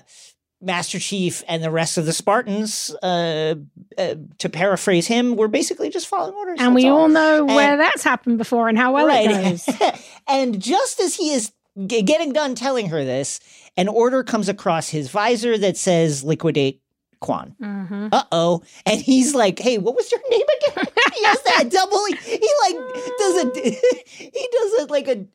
Master 0.61 0.99
Chief 0.99 1.43
and 1.47 1.63
the 1.63 1.71
rest 1.71 1.99
of 1.99 2.07
the 2.07 2.13
Spartans, 2.13 2.95
uh, 3.03 3.55
uh, 3.99 4.15
to 4.39 4.49
paraphrase 4.49 5.07
him, 5.07 5.37
were 5.37 5.49
basically 5.49 5.91
just 5.91 6.07
following 6.09 6.35
orders. 6.35 6.59
and 6.61 6.75
we 6.75 6.87
all 6.89 7.09
know 7.09 7.47
And- 7.47 7.55
where 7.55 7.77
that's 7.77 8.03
happened 8.03 8.39
before 8.39 8.69
and 8.69 8.79
how 8.79 8.95
well 8.95 9.09
it 9.11 9.27
goes. 9.29 9.69
and 10.29 10.61
just 10.63 11.01
as 11.01 11.15
he 11.17 11.33
is 11.35 11.53
g- 11.87 12.03
getting 12.03 12.33
done 12.33 12.55
telling 12.55 12.89
her 12.89 13.05
this, 13.05 13.41
an 13.77 13.89
order 13.89 14.23
comes 14.23 14.49
across 14.49 14.89
his 14.89 15.11
visor 15.11 15.59
that 15.59 15.77
says 15.77 16.25
liquidate 16.25 16.81
Kwan. 17.21 17.55
Mm-hmm. 17.61 18.09
Uh 18.13 18.23
oh. 18.33 18.63
And 18.87 19.01
he's 19.01 19.35
like, 19.35 19.59
hey, 19.59 19.79
what 19.79 19.95
was 19.97 20.11
your 20.13 20.21
name 20.31 20.43
again? 20.63 20.87
he 21.15 21.25
has 21.25 21.43
that 21.43 21.71
double, 21.71 22.05
he, 22.07 22.15
he 22.17 22.51
like 22.63 22.95
does 23.19 23.45
a, 23.45 23.61
he 24.07 24.49
does 24.53 24.73
it 24.81 24.91
like 24.91 25.09
a, 25.09 25.27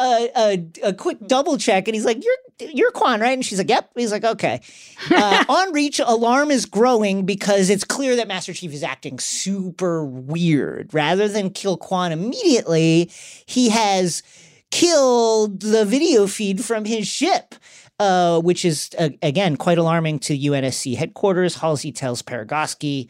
a, 0.00 0.30
a, 0.36 0.68
a 0.88 0.92
quick 0.92 1.18
double 1.26 1.56
check 1.58 1.88
and 1.88 1.94
he's 1.94 2.04
like, 2.04 2.22
you're, 2.24 2.36
you're 2.58 2.90
Kwan, 2.90 3.20
right? 3.20 3.32
And 3.32 3.44
she's 3.44 3.58
like, 3.58 3.68
yep. 3.68 3.90
He's 3.94 4.12
like, 4.12 4.24
okay. 4.24 4.60
Uh, 5.10 5.44
on 5.48 5.72
reach, 5.72 6.00
alarm 6.00 6.50
is 6.50 6.66
growing 6.66 7.26
because 7.26 7.70
it's 7.70 7.84
clear 7.84 8.16
that 8.16 8.28
Master 8.28 8.52
Chief 8.52 8.72
is 8.72 8.82
acting 8.82 9.18
super 9.18 10.04
weird. 10.04 10.92
Rather 10.92 11.28
than 11.28 11.50
kill 11.50 11.76
Kwan 11.76 12.12
immediately, 12.12 13.10
he 13.46 13.68
has 13.70 14.22
killed 14.70 15.60
the 15.60 15.84
video 15.84 16.26
feed 16.26 16.64
from 16.64 16.84
his 16.84 17.06
ship. 17.06 17.54
Uh, 17.98 18.38
which 18.42 18.66
is 18.66 18.90
uh, 18.98 19.08
again 19.22 19.56
quite 19.56 19.78
alarming 19.78 20.18
to 20.18 20.36
UNSC 20.36 20.94
headquarters. 20.96 21.54
Halsey 21.54 21.92
tells 21.92 22.20
Parangosky 22.20 23.08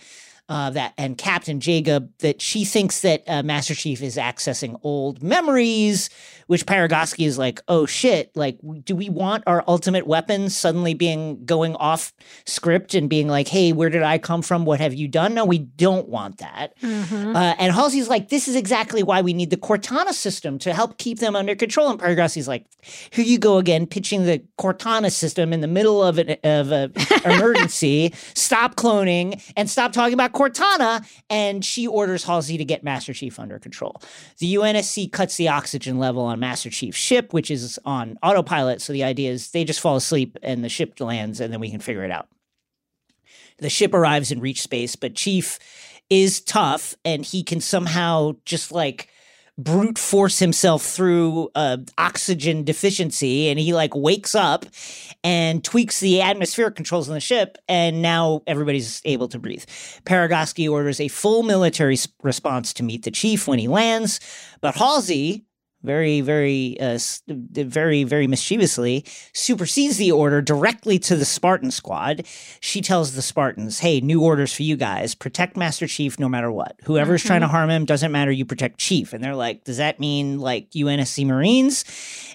uh, 0.48 0.70
that 0.70 0.94
and 0.96 1.18
Captain 1.18 1.61
Jacob 1.61 2.11
that 2.18 2.40
she 2.40 2.64
thinks 2.64 3.00
that 3.00 3.24
uh, 3.26 3.42
Master 3.42 3.74
Chief 3.74 4.00
is 4.02 4.16
accessing 4.16 4.78
old 4.82 5.22
memories, 5.22 6.09
which 6.46 6.66
Parangosky 6.66 7.26
is 7.26 7.38
like, 7.38 7.61
oh 7.68 7.87
shit, 7.87 8.30
like, 8.37 8.59
do 8.85 8.94
we 8.94 9.09
want 9.09 9.44
our 9.46 9.64
ultimate 9.66 10.06
weapons 10.06 10.56
suddenly 10.56 10.94
being 10.94 11.44
going 11.44 11.74
off 11.76 12.12
script 12.46 12.94
and 12.94 13.11
being 13.11 13.28
like, 13.28 13.48
hey, 13.48 13.72
where 13.72 13.90
did 13.90 14.02
I 14.02 14.18
come 14.18 14.42
from? 14.42 14.64
What 14.64 14.80
have 14.80 14.94
you 14.94 15.09
done? 15.09 15.35
No, 15.35 15.44
we 15.44 15.59
don't 15.59 16.09
want 16.09 16.38
that. 16.38 16.74
Uh, 16.82 17.54
and 17.59 17.72
Halsey's 17.72 18.09
like, 18.09 18.28
this 18.28 18.48
is 18.48 18.56
exactly 18.56 19.02
why 19.02 19.22
we 19.22 19.32
need 19.32 19.50
the 19.50 19.56
Cortana 19.56 20.12
system 20.12 20.59
to 20.61 20.72
help 20.72 20.98
keep 20.98 21.18
them 21.18 21.35
under 21.35 21.54
control. 21.54 21.90
And 21.90 22.00
Parangosky's 22.00 22.48
like, 22.48 22.66
here 23.11 23.24
you 23.24 23.38
go 23.38 23.59
again, 23.59 23.87
pitching 23.87 24.24
the 24.24 24.42
Cortana 24.59 25.11
system 25.11 25.52
in 25.52 25.61
the 25.61 25.68
middle 25.68 26.02
of 26.02 26.18
an 26.18 26.37
of 26.44 26.70
a 26.72 26.90
emergency. 27.24 28.12
Stop 28.35 28.76
cloning 28.76 29.42
and 29.56 29.68
stop 29.68 29.92
talking 29.92 30.14
about 30.14 30.32
Cortana. 30.32 31.04
And 31.28 31.64
she 31.64 31.87
orders 31.87 32.24
Halsey 32.24 32.56
to 32.59 32.64
get 32.64 32.85
Master 32.85 33.12
Chief 33.12 33.38
under 33.38 33.59
control. 33.59 34.00
The 34.38 34.54
UNSC 34.54 35.11
cuts 35.11 35.37
the 35.37 35.48
oxygen 35.48 35.98
level 35.98 36.22
on 36.22 36.36
Master 36.37 36.70
Chief's 36.70 36.99
ship, 36.99 37.33
which 37.33 37.51
is 37.51 37.79
on 37.85 38.18
autopilot. 38.22 38.81
So 38.83 38.92
the 38.92 39.05
idea 39.05 39.31
is 39.31 39.51
they 39.51 39.64
just 39.64 39.81
fall 39.81 39.96
asleep 39.96 40.37
and 40.42 40.64
the 40.64 40.68
ship 40.68 40.99
lands, 41.01 41.40
and 41.40 41.53
then 41.53 41.61
we 41.61 41.70
can 41.70 41.81
figure 41.81 42.05
it 42.05 42.11
out. 42.11 42.29
The 43.59 43.70
ship 43.70 43.94
arrives 43.94 44.31
in 44.31 44.40
reach 44.40 44.62
space, 44.62 44.96
but 44.96 45.14
Chief 45.14 45.59
is 46.11 46.40
tough 46.40 46.94
and 47.05 47.25
he 47.25 47.42
can 47.42 47.61
somehow 47.61 48.37
just 48.44 48.70
like 48.70 49.09
brute 49.59 49.99
force 49.99 50.38
himself 50.38 50.83
through 50.83 51.49
uh, 51.55 51.79
oxygen 51.96 52.62
deficiency, 52.62 53.49
and 53.49 53.59
he 53.59 53.72
like 53.72 53.94
wakes 53.94 54.35
up 54.35 54.66
and 55.25 55.64
tweaks 55.64 56.01
the 56.01 56.20
atmospheric 56.20 56.77
controls 56.77 57.09
on 57.09 57.14
the 57.14 57.20
ship, 57.20 57.57
and 57.68 58.03
now 58.03 58.42
everybody's 58.46 59.01
able 59.05 59.29
to 59.29 59.38
breathe. 59.38 59.64
Parangosky 60.05 60.70
orders 60.70 61.01
a 61.01 61.09
full 61.09 61.42
military 61.42 61.96
response 62.22 62.75
to 62.75 62.83
meet 62.83 63.05
the 63.05 63.11
chief 63.11 63.49
when 63.49 63.59
he 63.59 63.66
lands, 63.66 64.20
but 64.61 64.75
Halsey, 64.75 65.45
very, 65.87 66.20
very, 66.20 66.77
uh, 66.81 66.99
very, 67.29 68.05
very 68.05 68.27
mischievously, 68.27 69.05
supersedes 69.33 69.96
the 69.96 70.11
order 70.11 70.42
directly 70.42 70.99
to 70.99 71.14
the 71.16 71.25
Spartan 71.25 71.70
squad. 71.70 72.27
She 72.61 72.83
tells 72.83 73.14
the 73.14 73.22
Spartans, 73.22 73.79
"Hey, 73.79 74.01
new 74.01 74.20
orders 74.20 74.53
for 74.53 74.64
you 74.64 74.77
guys: 74.77 75.14
protect 75.14 75.57
Master 75.57 75.87
Chief 75.87 76.18
no 76.18 76.29
matter 76.29 76.51
what. 76.51 76.77
Whoever's 76.85 77.22
trying 77.22 77.42
to 77.42 77.49
harm 77.49 77.70
him 77.70 77.85
doesn't 77.85 78.12
matter. 78.12 78.33
You 78.33 78.44
protect 78.44 78.79
Chief." 78.79 79.12
And 79.12 79.22
they're 79.22 79.37
like, 79.37 79.64
"Does 79.64 79.77
that 79.77 80.01
mean 80.01 80.40
like 80.40 80.70
UNSC 80.72 81.25
Marines?" 81.25 81.85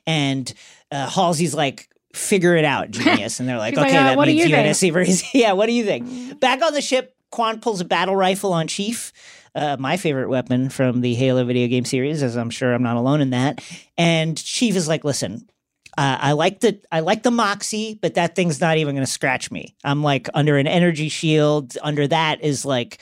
And 0.08 0.52
uh, 0.92 1.08
Halsey's 1.10 1.54
like. 1.54 1.88
Figure 2.14 2.58
it 2.58 2.66
out, 2.66 2.92
genius. 2.92 3.40
And 3.40 3.48
they're 3.48 3.58
like, 3.58 3.72
She's 3.72 3.78
like, 3.78 3.88
okay, 3.88 3.98
uh, 3.98 4.04
that 4.04 4.18
what 4.18 4.28
means? 4.28 4.52
UNSC 4.52 4.92
Marines. 4.92 5.24
yeah, 5.34 5.54
what 5.54 5.68
do 5.68 5.72
you 5.72 5.86
think? 5.86 6.42
Back 6.42 6.62
on 6.62 6.74
the 6.74 6.82
ship, 6.82 7.16
Kwan 7.32 7.62
pulls 7.62 7.80
a 7.80 7.86
battle 7.86 8.18
rifle 8.18 8.52
on 8.52 8.68
Chief, 8.68 9.14
uh, 9.56 9.78
my 9.80 9.98
favorite 9.98 10.30
weapon 10.30 10.70
from 10.70 11.02
the 11.02 11.14
Halo 11.14 11.44
video 11.44 11.68
game 11.68 11.86
series, 11.86 12.24
as 12.24 12.38
I'm 12.38 12.50
sure 12.50 12.74
I'm 12.74 12.84
not 12.84 12.98
alone 12.98 13.22
in 13.22 13.32
that. 13.32 13.64
And 13.98 14.38
Chief 14.38 14.76
is 14.76 14.88
like, 14.88 15.04
listen, 15.04 15.50
uh, 15.98 16.18
I 16.20 16.32
like 16.34 16.62
the 16.62 16.80
I 16.92 17.02
like 17.02 17.24
the 17.24 17.32
Moxie, 17.32 18.00
but 18.02 18.14
that 18.14 18.36
thing's 18.36 18.62
not 18.62 18.78
even 18.78 18.96
going 18.96 19.06
to 19.06 19.12
scratch 19.12 19.52
me. 19.52 19.76
I'm 19.84 20.04
like 20.04 20.30
under 20.34 20.58
an 20.58 20.68
energy 20.68 21.10
shield. 21.10 21.78
Under 21.82 22.08
that 22.08 22.42
is 22.44 22.64
like 22.64 23.02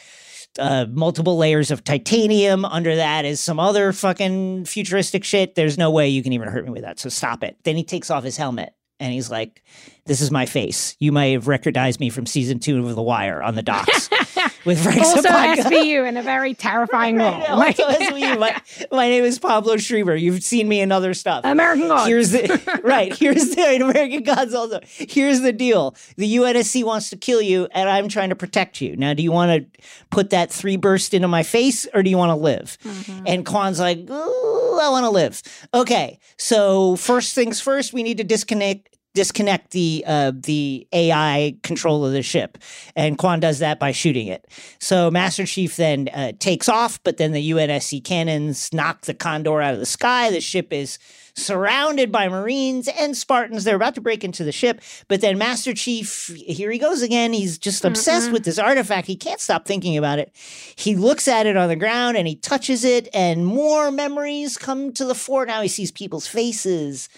uh, 0.57 0.87
multiple 0.89 1.37
layers 1.37 1.69
of 1.69 1.83
titanium. 1.83 2.65
Under 2.65 2.95
that 2.95 3.25
is 3.25 3.39
some 3.39 3.59
other 3.59 3.93
fucking 3.93 4.65
futuristic 4.65 5.23
shit. 5.23 5.53
There's 5.53 5.77
no 5.77 5.91
way 5.91 6.09
you 6.09 6.23
can 6.23 6.33
even 6.33 6.47
hurt 6.47 6.65
me 6.65 6.71
with 6.71 6.81
that. 6.81 6.99
So 6.99 7.09
stop 7.09 7.43
it. 7.43 7.57
Then 7.63 7.75
he 7.75 7.83
takes 7.83 8.09
off 8.09 8.23
his 8.23 8.37
helmet 8.37 8.73
and 8.99 9.13
he's 9.13 9.29
like, 9.29 9.63
"This 10.09 10.21
is 10.21 10.31
my 10.31 10.45
face. 10.45 10.97
You 10.99 11.11
might 11.11 11.27
have 11.27 11.47
recognized 11.47 11.99
me 11.99 12.09
from 12.09 12.25
season 12.25 12.59
two 12.59 12.85
of 12.85 12.95
The 12.95 13.01
Wire 13.01 13.41
on 13.41 13.55
the 13.55 13.61
docks 13.61 14.09
with 14.65 14.83
Frank 14.83 14.99
Also 15.01 15.21
Zapata." 15.21 15.61
SVU 15.61 16.07
in 16.07 16.17
a 16.17 16.23
very 16.23 16.53
terrifying 16.53 17.17
role. 17.19 17.39
Like, 17.55 17.79
also 17.79 17.97
SVU. 17.97 18.39
My, 18.39 18.61
my 18.91 19.07
name 19.07 19.23
is 19.23 19.39
Pablo 19.39 19.77
Schreiber. 19.77 20.15
You've 20.15 20.43
seen 20.43 20.67
me 20.67 20.81
in 20.81 20.91
other 20.91 21.13
stuff. 21.13 21.45
American 21.45 21.87
Gods. 21.87 22.07
Here's 22.07 22.31
the 22.31 22.81
right. 22.83 23.15
Here's 23.15 23.55
the 23.55 23.75
American 23.75 24.23
Gods. 24.23 24.53
Also, 24.53 24.79
here's 24.83 25.41
the 25.41 25.53
deal. 25.53 25.95
The 26.17 26.35
UNSC 26.37 26.83
wants 26.83 27.09
to 27.11 27.17
kill 27.17 27.41
you, 27.41 27.67
and 27.71 27.89
I'm 27.89 28.09
trying 28.09 28.29
to 28.29 28.35
protect 28.35 28.81
you. 28.81 28.95
Now, 28.97 29.13
do 29.13 29.23
you 29.23 29.31
want 29.31 29.73
to 29.73 29.81
put 30.09 30.31
that 30.31 30.51
three 30.51 30.75
burst 30.75 31.13
into 31.13 31.27
my 31.27 31.43
face, 31.43 31.87
or 31.93 32.03
do 32.03 32.09
you 32.09 32.17
want 32.17 32.31
to 32.31 32.35
live? 32.35 32.77
Mm-hmm. 32.83 33.23
And 33.27 33.45
Kwan's 33.45 33.79
like, 33.79 33.99
I 34.09 34.89
want 34.89 35.05
to 35.05 35.09
live. 35.09 35.41
Okay, 35.73 36.19
so 36.37 36.95
first 36.95 37.35
things 37.35 37.61
first, 37.61 37.93
we 37.93 38.03
need 38.03 38.17
to 38.17 38.23
disconnect 38.23 38.97
disconnect 39.13 39.71
the 39.71 40.03
uh, 40.05 40.31
the 40.35 40.87
AI 40.93 41.55
control 41.63 42.05
of 42.05 42.13
the 42.13 42.23
ship, 42.23 42.57
and 42.95 43.17
Kwan 43.17 43.39
does 43.39 43.59
that 43.59 43.79
by 43.79 43.91
shooting 43.91 44.27
it. 44.27 44.47
So 44.79 45.09
Master 45.09 45.45
Chief 45.45 45.75
then 45.75 46.09
uh, 46.13 46.33
takes 46.39 46.69
off, 46.69 47.01
but 47.03 47.17
then 47.17 47.31
the 47.31 47.51
UNSC 47.51 48.03
cannons 48.03 48.71
knock 48.73 49.01
the 49.01 49.13
Condor 49.13 49.61
out 49.61 49.73
of 49.73 49.79
the 49.79 49.85
sky. 49.85 50.29
The 50.29 50.41
ship 50.41 50.71
is 50.71 50.99
surrounded 51.35 52.11
by 52.11 52.27
Marines 52.27 52.87
and 52.87 53.15
Spartans. 53.15 53.63
They're 53.63 53.75
about 53.75 53.95
to 53.95 54.01
break 54.01 54.23
into 54.23 54.43
the 54.43 54.51
ship, 54.51 54.81
but 55.07 55.21
then 55.21 55.37
Master 55.37 55.73
Chief, 55.73 56.27
here 56.35 56.69
he 56.69 56.77
goes 56.77 57.01
again. 57.01 57.33
He's 57.33 57.57
just 57.57 57.85
obsessed 57.85 58.31
with 58.31 58.43
this 58.43 58.59
artifact. 58.59 59.07
He 59.07 59.15
can't 59.15 59.39
stop 59.39 59.65
thinking 59.65 59.97
about 59.97 60.19
it. 60.19 60.31
He 60.75 60.95
looks 60.95 61.27
at 61.27 61.45
it 61.45 61.57
on 61.57 61.69
the 61.69 61.75
ground 61.75 62.17
and 62.17 62.27
he 62.27 62.35
touches 62.35 62.83
it, 62.83 63.07
and 63.13 63.45
more 63.45 63.91
memories 63.91 64.57
come 64.57 64.91
to 64.93 65.05
the 65.05 65.15
fore. 65.15 65.45
Now 65.45 65.61
he 65.61 65.67
sees 65.67 65.91
people's 65.91 66.27
faces 66.27 67.09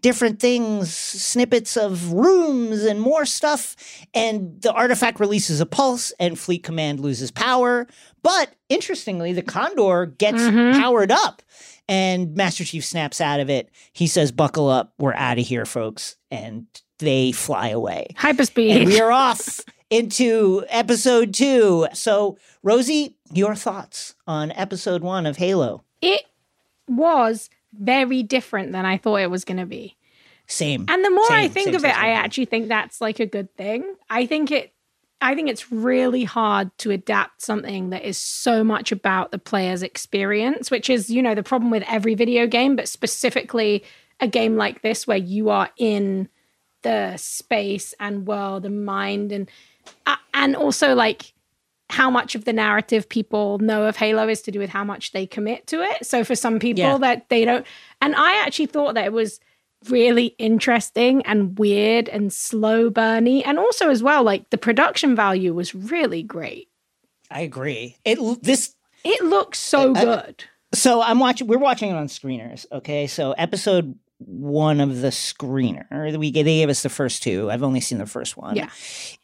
different 0.00 0.40
things, 0.40 0.94
snippets 0.94 1.76
of 1.76 2.12
rooms 2.12 2.82
and 2.84 3.00
more 3.00 3.26
stuff. 3.26 3.76
And 4.14 4.60
the 4.62 4.72
artifact 4.72 5.20
releases 5.20 5.60
a 5.60 5.66
pulse 5.66 6.12
and 6.18 6.38
Fleet 6.38 6.62
Command 6.62 7.00
loses 7.00 7.30
power. 7.30 7.86
But 8.22 8.54
interestingly, 8.68 9.32
the 9.32 9.42
Condor 9.42 10.06
gets 10.06 10.42
mm-hmm. 10.42 10.80
powered 10.80 11.12
up 11.12 11.42
and 11.88 12.36
Master 12.36 12.64
Chief 12.64 12.84
snaps 12.84 13.20
out 13.20 13.40
of 13.40 13.48
it. 13.48 13.70
He 13.92 14.06
says, 14.06 14.30
Buckle 14.30 14.68
up, 14.68 14.92
we're 14.98 15.14
out 15.14 15.38
of 15.38 15.46
here, 15.46 15.64
folks. 15.64 16.16
And 16.30 16.66
they 16.98 17.32
fly 17.32 17.68
away. 17.68 18.08
Hyperspeed. 18.16 18.80
And 18.80 18.86
we 18.86 19.00
are 19.00 19.12
off 19.12 19.60
into 19.90 20.64
episode 20.68 21.32
two. 21.32 21.86
So, 21.94 22.36
Rosie, 22.62 23.16
your 23.32 23.54
thoughts 23.54 24.14
on 24.26 24.52
episode 24.52 25.02
one 25.02 25.26
of 25.26 25.36
Halo? 25.36 25.84
it 26.00 26.22
was 26.88 27.50
very 27.72 28.22
different 28.22 28.72
than 28.72 28.84
I 28.86 28.96
thought 28.96 29.16
it 29.16 29.30
was 29.30 29.44
going 29.44 29.58
to 29.58 29.66
be. 29.66 29.96
Same. 30.46 30.86
And 30.88 31.04
the 31.04 31.10
more 31.10 31.30
I 31.30 31.48
think 31.48 31.66
same, 31.66 31.74
of 31.74 31.80
same, 31.82 31.90
it, 31.90 31.98
I 31.98 32.10
actually 32.10 32.46
think 32.46 32.68
that's 32.68 33.00
like 33.00 33.20
a 33.20 33.26
good 33.26 33.54
thing. 33.56 33.94
I 34.08 34.26
think 34.26 34.50
it 34.50 34.72
I 35.20 35.34
think 35.34 35.48
it's 35.48 35.72
really 35.72 36.24
hard 36.24 36.70
to 36.78 36.92
adapt 36.92 37.42
something 37.42 37.90
that 37.90 38.04
is 38.04 38.16
so 38.16 38.62
much 38.62 38.92
about 38.92 39.32
the 39.32 39.38
player's 39.38 39.82
experience, 39.82 40.70
which 40.70 40.88
is, 40.88 41.10
you 41.10 41.22
know, 41.22 41.34
the 41.34 41.42
problem 41.42 41.70
with 41.72 41.82
every 41.88 42.14
video 42.14 42.46
game, 42.46 42.76
but 42.76 42.88
specifically 42.88 43.84
a 44.20 44.28
game 44.28 44.56
like 44.56 44.82
this 44.82 45.06
where 45.06 45.16
you 45.16 45.50
are 45.50 45.70
in 45.76 46.28
the 46.82 47.16
space 47.16 47.94
and 47.98 48.26
world 48.26 48.64
and 48.64 48.84
mind 48.84 49.32
and 49.32 49.50
uh, 50.06 50.16
and 50.32 50.54
also 50.54 50.94
like 50.94 51.32
how 51.90 52.10
much 52.10 52.34
of 52.34 52.44
the 52.44 52.52
narrative 52.52 53.08
people 53.08 53.58
know 53.58 53.86
of 53.86 53.96
Halo 53.96 54.28
is 54.28 54.42
to 54.42 54.50
do 54.50 54.58
with 54.58 54.70
how 54.70 54.84
much 54.84 55.12
they 55.12 55.26
commit 55.26 55.66
to 55.68 55.82
it. 55.82 56.04
So 56.06 56.22
for 56.24 56.34
some 56.34 56.58
people 56.58 56.82
Yeah. 56.84 56.98
that 56.98 57.28
they 57.30 57.44
don't 57.44 57.66
and 58.02 58.14
I 58.14 58.42
actually 58.44 58.66
thought 58.66 58.94
that 58.94 59.06
it 59.06 59.12
was 59.12 59.40
really 59.88 60.34
interesting 60.38 61.22
and 61.24 61.58
weird 61.58 62.08
and 62.08 62.32
slow 62.32 62.90
burny 62.90 63.42
and 63.46 63.58
also 63.58 63.90
as 63.90 64.02
well 64.02 64.22
like 64.24 64.50
the 64.50 64.58
production 64.58 65.14
value 65.16 65.54
was 65.54 65.74
really 65.74 66.22
great. 66.22 66.68
I 67.30 67.40
agree. 67.42 67.96
It 68.04 68.18
this 68.42 68.74
It 69.04 69.22
looks 69.24 69.58
so 69.58 69.94
I- 69.94 70.04
good. 70.04 70.44
so 70.74 71.00
I'm 71.00 71.18
watching. 71.20 71.46
We're 71.46 71.58
watching 71.58 71.90
it 71.90 71.94
on 71.94 72.08
screeners. 72.08 72.66
Okay, 72.72 73.06
so 73.06 73.32
episode 73.32 73.94
one 74.18 74.80
of 74.80 75.00
the 75.00 75.08
screener. 75.08 75.86
We 76.18 76.32
they 76.32 76.42
gave 76.42 76.68
us 76.68 76.82
the 76.82 76.88
first 76.88 77.22
two. 77.22 77.50
I've 77.50 77.62
only 77.62 77.80
seen 77.80 77.98
the 77.98 78.06
first 78.06 78.36
one. 78.36 78.56
Yeah. 78.56 78.68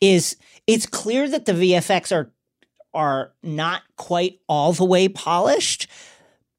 is 0.01 0.37
it's 0.67 0.87
clear 0.87 1.29
that 1.29 1.45
the 1.47 1.53
VFX 1.53 2.13
are 2.15 2.31
are 2.95 3.33
not 3.43 3.83
quite 3.97 4.41
all 4.49 4.73
the 4.73 4.85
way 4.85 5.09
polished, 5.09 5.87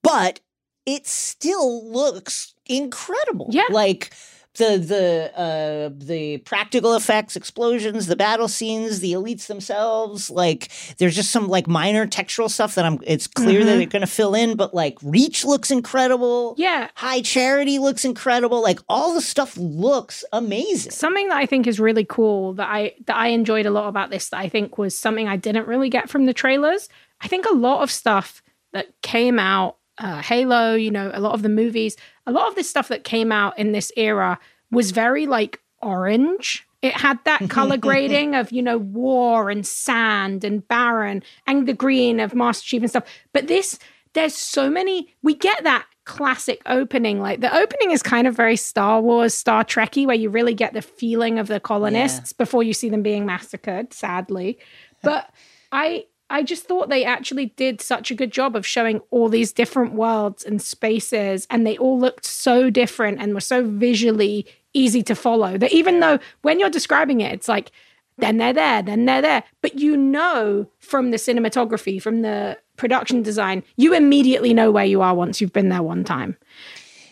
but 0.04 0.40
it 0.86 1.08
still 1.08 1.92
looks 1.92 2.54
incredible. 2.66 3.48
Yeah. 3.52 3.64
like 3.72 4.14
the 4.58 4.78
the 4.78 5.40
uh 5.40 5.90
the 5.98 6.38
practical 6.40 6.96
effects 6.96 7.36
explosions 7.36 8.08
the 8.08 8.16
battle 8.16 8.48
scenes 8.48 9.00
the 9.00 9.14
elites 9.14 9.48
themselves 9.48 10.30
like 10.30 10.70
there's 10.98 11.16
just 11.16 11.32
some 11.32 11.48
like 11.48 11.68
minor 11.68 12.08
textural 12.08 12.50
stuff 12.50 12.76
that 12.76 12.86
i'm 12.86 13.00
it's 13.04 13.28
clear 13.28 13.64
that 13.64 13.78
they're 13.78 13.86
gonna 13.86 14.08
fill 14.08 14.34
in 14.36 14.56
but 14.56 14.74
like 14.74 14.98
reach 15.04 15.44
looks 15.46 15.72
incredible 15.72 16.56
Yeah. 16.58 16.90
high 16.96 17.22
charity 17.22 17.80
looks 17.80 18.06
incredible 18.06 18.62
like 18.62 18.80
all 18.90 19.14
the 19.14 19.22
stuff 19.22 19.56
looks 19.58 20.24
amazing 20.32 20.92
Something 20.92 21.30
that 21.30 21.38
I 21.38 21.46
think 21.46 21.68
is 21.68 21.80
really 21.80 22.06
cool 22.06 22.54
that 22.54 22.68
I 22.70 22.94
that 23.08 23.16
I 23.16 23.28
enjoyed 23.28 23.66
a 23.66 23.72
lot 23.72 23.88
about 23.88 24.10
this 24.10 24.30
that 24.30 24.40
I 24.40 24.50
think 24.50 24.78
was 24.78 24.98
something 24.98 25.28
I 25.28 25.38
didn't 25.38 25.68
really 25.68 25.90
get 25.90 26.10
from 26.10 26.26
the 26.26 26.34
trailers. 26.34 26.90
I 27.22 27.28
think 27.28 27.46
a 27.46 27.54
lot 27.54 27.82
of 27.82 27.92
stuff 27.92 28.42
that 28.74 28.88
came 29.02 29.40
out, 29.40 29.78
uh, 29.98 30.22
Halo, 30.22 30.76
you 30.76 30.92
know, 30.92 31.12
a 31.14 31.20
lot 31.22 31.34
of 31.34 31.42
the 31.42 31.50
movies, 31.50 31.96
a 32.26 32.32
lot 32.32 32.48
of 32.48 32.56
this 32.56 32.70
stuff 32.70 32.88
that 32.88 33.04
came 33.04 33.32
out 33.32 33.58
in 33.58 33.72
this 33.72 33.92
era 33.96 34.40
was 34.72 34.92
very 34.92 35.28
like 35.28 35.62
orange. 35.82 36.68
It 36.82 36.94
had 36.94 37.20
that 37.26 37.50
color 37.50 37.78
grading 37.78 38.36
of, 38.36 38.52
you 38.52 38.62
know, 38.62 38.78
war 38.78 39.50
and 39.50 39.66
sand 39.66 40.44
and 40.44 40.68
barren 40.68 41.24
and 41.48 41.68
the 41.68 41.74
green 41.74 42.20
of 42.20 42.34
Master 42.34 42.66
Chief 42.66 42.82
and 42.82 42.90
stuff. 42.90 43.06
But 43.34 43.48
this, 43.48 43.80
there's 44.14 44.36
so 44.36 44.70
many, 44.70 45.14
we 45.22 45.36
get 45.36 45.64
that 45.64 45.86
classic 46.06 46.62
opening. 46.66 47.20
Like 47.20 47.42
the 47.42 47.56
opening 47.56 47.92
is 47.92 48.02
kind 48.02 48.28
of 48.28 48.36
very 48.36 48.56
Star 48.56 49.02
Wars, 49.02 49.34
Star 49.34 49.64
Trekky, 49.64 50.06
where 50.06 50.16
you 50.16 50.30
really 50.30 50.54
get 50.54 50.74
the 50.74 50.82
feeling 50.82 51.40
of 51.40 51.48
the 51.48 51.60
colonists 51.60 52.32
before 52.34 52.64
you 52.64 52.74
see 52.74 52.90
them 52.90 53.02
being 53.02 53.26
massacred, 53.26 53.94
sadly. 53.94 54.58
But 55.02 55.30
I 55.72 56.06
I 56.30 56.42
just 56.44 56.64
thought 56.66 56.90
they 56.90 57.06
actually 57.06 57.48
did 57.56 57.82
such 57.82 58.10
a 58.10 58.16
good 58.16 58.32
job 58.32 58.56
of 58.56 58.66
showing 58.66 59.00
all 59.12 59.30
these 59.30 59.52
different 59.52 59.94
worlds 59.94 60.44
and 60.44 60.62
spaces, 60.62 61.46
and 61.50 61.66
they 61.68 61.78
all 61.78 62.00
looked 62.00 62.26
so 62.26 62.70
different 62.70 63.20
and 63.22 63.34
were 63.34 63.40
so 63.42 63.64
visually 63.68 64.46
easy 64.74 65.04
to 65.04 65.16
follow. 65.16 65.58
That 65.58 65.72
even 65.72 66.00
though 66.00 66.20
when 66.42 66.60
you're 66.60 66.70
describing 66.70 67.22
it, 67.22 67.32
it's 67.32 67.48
like 67.48 67.72
then 68.18 68.38
they're 68.38 68.54
there, 68.54 68.82
then 68.82 69.06
they're 69.06 69.22
there, 69.22 69.44
but 69.62 69.78
you 69.80 69.96
know 69.98 70.70
from 70.80 71.12
the 71.12 71.18
cinematography, 71.18 72.02
from 72.02 72.22
the 72.22 72.58
production 72.78 73.22
design, 73.22 73.62
you 73.76 73.94
immediately 73.94 74.54
know 74.54 74.72
where 74.72 74.86
you 74.86 75.02
are 75.02 75.14
once 75.14 75.42
you've 75.42 75.54
been 75.54 75.70
there 75.70 75.84
one 75.84 76.04
time. 76.04 76.38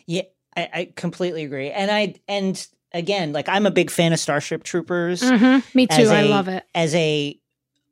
Yeah, 0.07 0.23
I, 0.55 0.69
I 0.73 0.91
completely 0.95 1.43
agree. 1.43 1.69
And 1.71 1.91
I 1.91 2.15
and 2.27 2.65
again, 2.93 3.31
like 3.33 3.49
I'm 3.49 3.65
a 3.65 3.71
big 3.71 3.91
fan 3.91 4.13
of 4.13 4.19
Starship 4.19 4.63
Troopers. 4.63 5.21
Mm-hmm. 5.21 5.77
Me 5.77 5.87
too. 5.87 6.03
as 6.03 6.09
I 6.09 6.21
a- 6.21 6.29
love 6.29 6.47
it. 6.47 6.65
as 6.73 6.95
a 6.95 7.39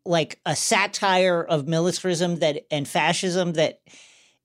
like 0.06 0.40
a 0.46 0.56
satire 0.56 1.42
of 1.44 1.68
militarism 1.68 2.38
that 2.38 2.66
and 2.72 2.88
fascism 2.88 3.54
that 3.54 3.82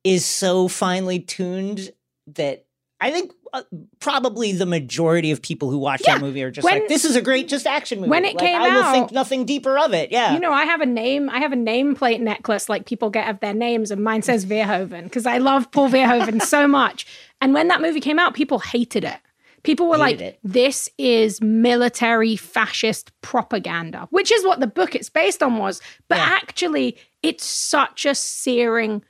is 0.04 0.24
so 0.24 0.68
finely 0.68 1.18
tuned 1.18 1.90
that 2.28 2.64
I 3.00 3.10
think 3.10 3.32
uh, 3.52 3.62
probably 4.00 4.52
the 4.52 4.66
majority 4.66 5.30
of 5.30 5.40
people 5.42 5.70
who 5.70 5.78
watch 5.78 6.02
Yeah, 6.06 6.14
that 6.14 6.20
movie 6.22 6.42
are 6.42 6.50
just 6.50 6.64
when- 6.64 6.80
like, 6.80 6.88
"This 6.88 7.04
is 7.04 7.14
a 7.16 7.20
great 7.22 7.46
just 7.48 7.66
action 7.66 8.00
movie." 8.00 8.10
when 8.10 8.24
it 8.24 8.34
Like, 8.34 8.44
came 8.44 8.60
I 8.60 8.68
will 8.68 8.82
out- 8.82 8.92
think 8.94 9.12
nothing 9.12 9.44
deeper 9.44 9.78
of 9.78 9.92
it. 9.94 10.10
Yeah, 10.10 10.34
You 10.34 10.40
know, 10.40 10.52
I 10.52 10.64
have 10.64 10.80
a 10.80 10.86
name. 10.86 11.28
I 11.30 11.38
have 11.38 11.52
a 11.52 11.56
nameplate 11.56 12.20
necklace 12.20 12.68
like 12.68 12.86
people 12.86 13.10
get 13.10 13.28
of 13.28 13.40
their 13.40 13.54
names, 13.54 13.90
and 13.90 14.02
mine 14.02 14.22
says 14.22 14.44
Verhoeven 14.46 15.04
because 15.04 15.26
I 15.26 15.38
love 15.38 15.70
Paul 15.70 15.88
Verhoeven 15.90 16.40
so 16.54 16.66
much. 16.66 17.06
And 17.40 17.52
when 17.54 17.68
that 17.68 17.80
movie 17.80 18.00
came 18.00 18.18
out, 18.18 18.34
people 18.34 18.58
hated 18.60 19.04
it. 19.04 19.18
People 19.66 19.88
were 19.88 19.98
Hated 19.98 20.20
like, 20.20 20.20
it. 20.20 20.38
"This 20.42 20.88
is 20.96 21.40
military 21.42 22.36
fascist 22.36 23.10
propaganda," 23.20 24.06
which 24.10 24.32
is 24.32 24.44
what 24.44 24.60
the 24.60 24.66
book 24.66 24.94
it's 24.94 25.10
based 25.10 25.42
on 25.42 25.58
was. 25.58 25.82
But 26.08 26.18
Yeah. 26.18 26.28
actually, 26.30 26.96
it's 27.22 27.44
such 27.44 28.06
a 28.06 28.14
searing, 28.14 29.02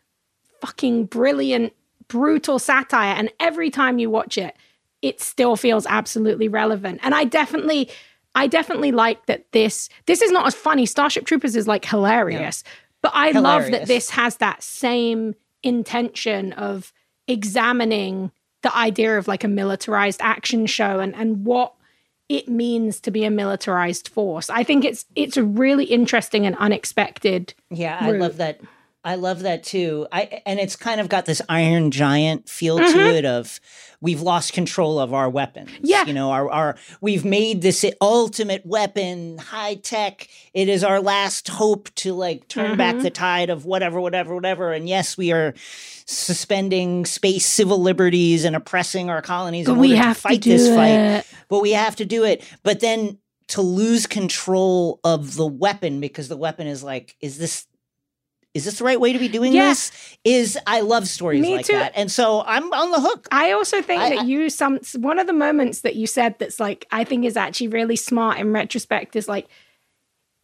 fucking 0.60 1.04
brilliant, 1.06 1.74
brutal 2.08 2.58
satire. 2.58 3.14
And 3.14 3.30
every 3.38 3.70
time 3.70 3.98
you 3.98 4.08
watch 4.10 4.38
it, 4.38 4.56
it 5.02 5.20
still 5.20 5.56
feels 5.56 5.86
absolutely 5.86 6.48
relevant. 6.48 7.00
And 7.02 7.14
I 7.14 7.24
definitely, 7.24 7.90
I 8.34 8.46
definitely 8.46 8.92
like 8.92 9.26
that 9.26 9.52
this 9.52 9.88
this 10.06 10.22
is 10.22 10.30
not 10.30 10.46
as 10.46 10.54
funny. 10.54 10.86
Starship 10.86 11.26
Troopers 11.26 11.54
is 11.54 11.68
like 11.68 11.84
hilarious, 11.84 12.64
but 13.02 13.12
I 13.14 13.30
love 13.32 13.70
that 13.70 13.86
this 13.86 14.10
has 14.10 14.38
that 14.38 14.62
same 14.62 15.34
intention 15.62 16.52
of 16.54 16.92
examining 17.28 18.30
the 18.66 18.76
idea 18.76 19.16
of 19.16 19.28
like 19.28 19.44
a 19.44 19.48
militarized 19.48 20.20
action 20.20 20.66
show 20.66 20.98
and 20.98 21.14
and 21.14 21.44
what 21.44 21.72
it 22.28 22.48
means 22.48 22.98
to 22.98 23.12
be 23.12 23.24
a 23.24 23.30
militarized 23.30 24.08
force. 24.08 24.50
I 24.50 24.64
think 24.64 24.84
it's 24.84 25.04
it's 25.14 25.36
a 25.36 25.44
really 25.44 25.84
interesting 25.84 26.46
and 26.46 26.56
unexpected. 26.56 27.54
Yeah, 27.70 27.96
I 28.00 28.10
love 28.10 28.38
that. 28.38 28.60
I 29.06 29.14
love 29.14 29.40
that 29.42 29.62
too. 29.62 30.06
I 30.10 30.42
and 30.44 30.58
it's 30.58 30.74
kind 30.74 31.00
of 31.00 31.08
got 31.08 31.24
this 31.26 31.40
Iron 31.48 31.90
Giant 31.92 32.48
feel 32.48 32.78
Mm-hmm. 32.78 32.92
to 32.98 33.14
it 33.16 33.24
of 33.24 33.60
we've 34.00 34.20
lost 34.20 34.52
control 34.52 34.98
of 34.98 35.14
our 35.14 35.30
weapons. 35.30 35.70
Yeah. 35.80 36.04
You 36.04 36.12
know, 36.12 36.32
our 36.32 36.50
our 36.50 36.76
we've 37.00 37.24
made 37.24 37.62
this 37.62 37.84
ultimate 38.00 38.66
weapon, 38.66 39.38
high 39.38 39.76
tech. 39.76 40.28
It 40.52 40.68
is 40.68 40.82
our 40.82 41.00
last 41.00 41.48
hope 41.48 41.88
to 41.96 42.12
like 42.12 42.48
turn 42.48 42.66
Mm-hmm. 42.70 42.78
back 42.78 42.98
the 42.98 43.10
tide 43.10 43.48
of 43.48 43.64
whatever, 43.64 44.00
whatever, 44.00 44.34
whatever. 44.34 44.72
And 44.72 44.88
yes, 44.88 45.16
we 45.16 45.30
are 45.32 45.54
suspending 46.06 47.04
space 47.06 47.46
civil 47.46 47.80
liberties 47.80 48.44
and 48.44 48.56
oppressing 48.56 49.08
our 49.10 49.22
colonies 49.22 49.66
But 49.66 49.76
we 49.76 49.92
have 49.92 50.16
to 50.16 50.22
to 50.22 50.28
fight 50.28 50.40
do 50.42 50.50
this 50.50 50.68
fight 50.74 51.24
but 51.48 51.60
we 51.60 51.72
have 51.72 51.96
to 51.96 52.04
do 52.04 52.24
it. 52.24 52.44
But 52.62 52.80
then 52.80 53.18
to 53.48 53.62
lose 53.62 54.06
control 54.08 54.98
of 55.04 55.36
the 55.36 55.46
weapon 55.46 56.00
because 56.00 56.26
the 56.28 56.36
weapon 56.36 56.66
is 56.66 56.82
like, 56.82 57.14
is 57.20 57.38
this 57.38 57.66
is 58.56 58.64
this 58.64 58.78
the 58.78 58.84
right 58.84 59.00
way 59.00 59.12
to 59.12 59.18
be 59.18 59.28
doing 59.28 59.52
Yeah. 59.52 59.68
this? 59.68 59.92
Is 60.24 60.58
I 60.66 60.80
love 60.80 61.06
stories 61.06 61.40
Me 61.42 61.56
like 61.56 61.66
too. 61.66 61.74
that, 61.74 61.92
and 61.94 62.10
so 62.10 62.42
I'm 62.46 62.72
on 62.72 62.90
the 62.90 63.00
hook. 63.00 63.28
I 63.30 63.52
also 63.52 63.80
think 63.82 64.02
I- 64.02 64.10
that 64.10 64.18
I- 64.20 64.24
you 64.24 64.50
some 64.50 64.80
one 64.96 65.18
of 65.18 65.26
the 65.26 65.32
moments 65.32 65.82
that 65.82 65.94
you 65.96 66.06
said 66.06 66.34
that's 66.38 66.58
like 66.58 66.86
I 66.90 67.04
think 67.04 67.24
is 67.24 67.36
actually 67.36 67.68
really 67.68 67.96
smart 67.96 68.38
in 68.38 68.52
retrospect 68.52 69.14
is 69.14 69.28
like 69.28 69.46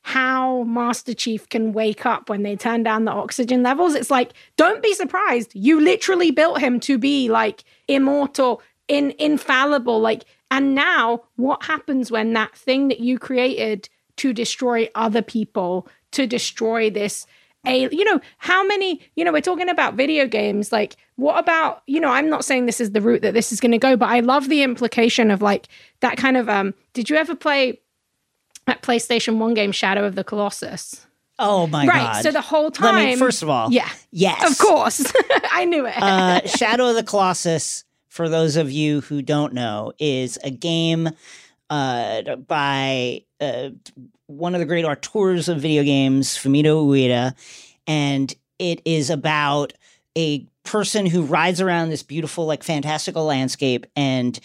how 0.05 0.65
Master 0.65 1.15
Chief 1.15 1.49
can 1.49 1.73
wake 1.73 2.05
up 2.05 2.29
when 2.29 2.43
they 2.43 2.57
turn 2.57 2.83
down 2.83 3.05
the 3.05 3.13
oxygen 3.13 3.63
levels. 3.63 3.95
It's 3.95 4.11
like 4.11 4.33
don't 4.57 4.83
be 4.83 4.95
surprised. 4.95 5.53
You 5.55 5.81
literally 5.81 6.31
built 6.31 6.61
him 6.61 6.81
to 6.81 6.99
be 6.99 7.29
like 7.29 7.63
immortal, 7.89 8.61
in 8.89 9.15
infallible, 9.19 10.01
like 10.01 10.25
and 10.51 10.75
now 10.75 11.23
what 11.37 11.65
happens 11.65 12.11
when 12.11 12.33
that 12.35 12.55
thing 12.57 12.89
that 12.89 13.01
you 13.01 13.19
created 13.19 13.89
to 14.17 14.33
destroy 14.33 14.89
other 14.95 15.23
people, 15.23 15.89
to 16.11 16.27
destroy 16.27 16.91
this 16.91 17.25
a 17.67 17.89
you 17.91 18.05
know 18.05 18.21
how 18.39 18.65
many 18.67 19.01
you 19.15 19.25
know 19.25 19.33
we're 19.33 19.41
talking 19.41 19.69
about 19.69 19.95
video 19.95 20.27
games 20.27 20.73
like 20.73 20.97
what 21.17 21.39
about 21.39 21.83
you 21.87 22.01
know 22.01 22.09
i'm 22.09 22.29
not 22.29 22.45
saying 22.45 22.67
this 22.67 22.81
is 22.81 22.91
the 22.93 23.01
route 23.01 23.23
that 23.23 23.35
this 23.35 23.53
is 23.53 23.61
going 23.61 23.71
to 23.71 23.79
go 23.79 23.97
but 23.97 24.09
i 24.09 24.21
love 24.21 24.49
the 24.49 24.63
implication 24.63 25.31
of 25.31 25.41
like 25.43 25.69
that 26.01 26.17
kind 26.17 26.37
of 26.37 26.49
um 26.49 26.75
did 26.93 27.09
you 27.09 27.17
ever 27.17 27.35
play 27.37 27.79
that 28.67 28.83
playstation 28.83 29.39
1 29.39 29.55
game 29.55 29.73
shadow 29.73 30.05
of 30.05 30.15
the 30.15 30.25
colossus 30.25 31.07
Oh 31.39 31.67
my 31.67 31.87
right 31.87 31.97
god! 31.97 32.15
Right. 32.15 32.23
So 32.23 32.31
the 32.31 32.41
whole 32.43 32.71
time. 32.71 32.95
Let 32.95 33.05
me 33.07 33.17
first 33.17 33.43
of 33.43 33.49
all, 33.49 33.73
yeah 33.73 33.89
yes, 34.11 34.49
of 34.49 34.59
course 34.59 35.13
i 35.51 35.65
knew 35.65 35.87
it 35.87 35.95
uh, 35.97 36.47
Shadow 36.47 36.91
of 36.91 36.95
the 36.95 37.03
Colossus, 37.03 37.85
for 38.09 38.29
those 38.29 38.57
of 38.57 38.71
you 38.71 39.01
who 39.01 39.23
don't 39.23 39.55
know, 39.55 39.93
is 39.99 40.39
a 40.45 40.51
game 40.51 41.09
uh, 41.71 42.37
by 42.37 43.23
uh, 43.41 43.71
one 44.37 44.55
of 44.55 44.61
the 44.61 44.67
great 44.67 44.85
auteurs 44.85 45.49
of 45.49 45.61
video 45.61 45.83
games, 45.83 46.37
Fumito 46.37 46.87
Ueda, 46.87 47.35
and 47.87 48.35
it 48.59 48.81
is 48.85 49.11
about 49.11 49.73
a 50.17 50.47
person 50.65 51.07
who 51.07 51.23
rides 51.23 51.61
around 51.61 51.89
this 51.91 52.03
beautiful, 52.03 52.47
like 52.47 52.63
fantastical 52.63 53.25
landscape 53.25 53.87
and 53.97 54.39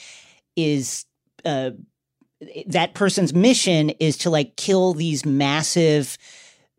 is. 0.55 1.05
Uh, 1.45 1.71
that 2.67 2.93
person's 2.93 3.33
mission 3.33 3.89
is 3.99 4.15
to 4.15 4.29
like 4.29 4.55
kill 4.57 4.93
these 4.93 5.25
massive 5.25 6.19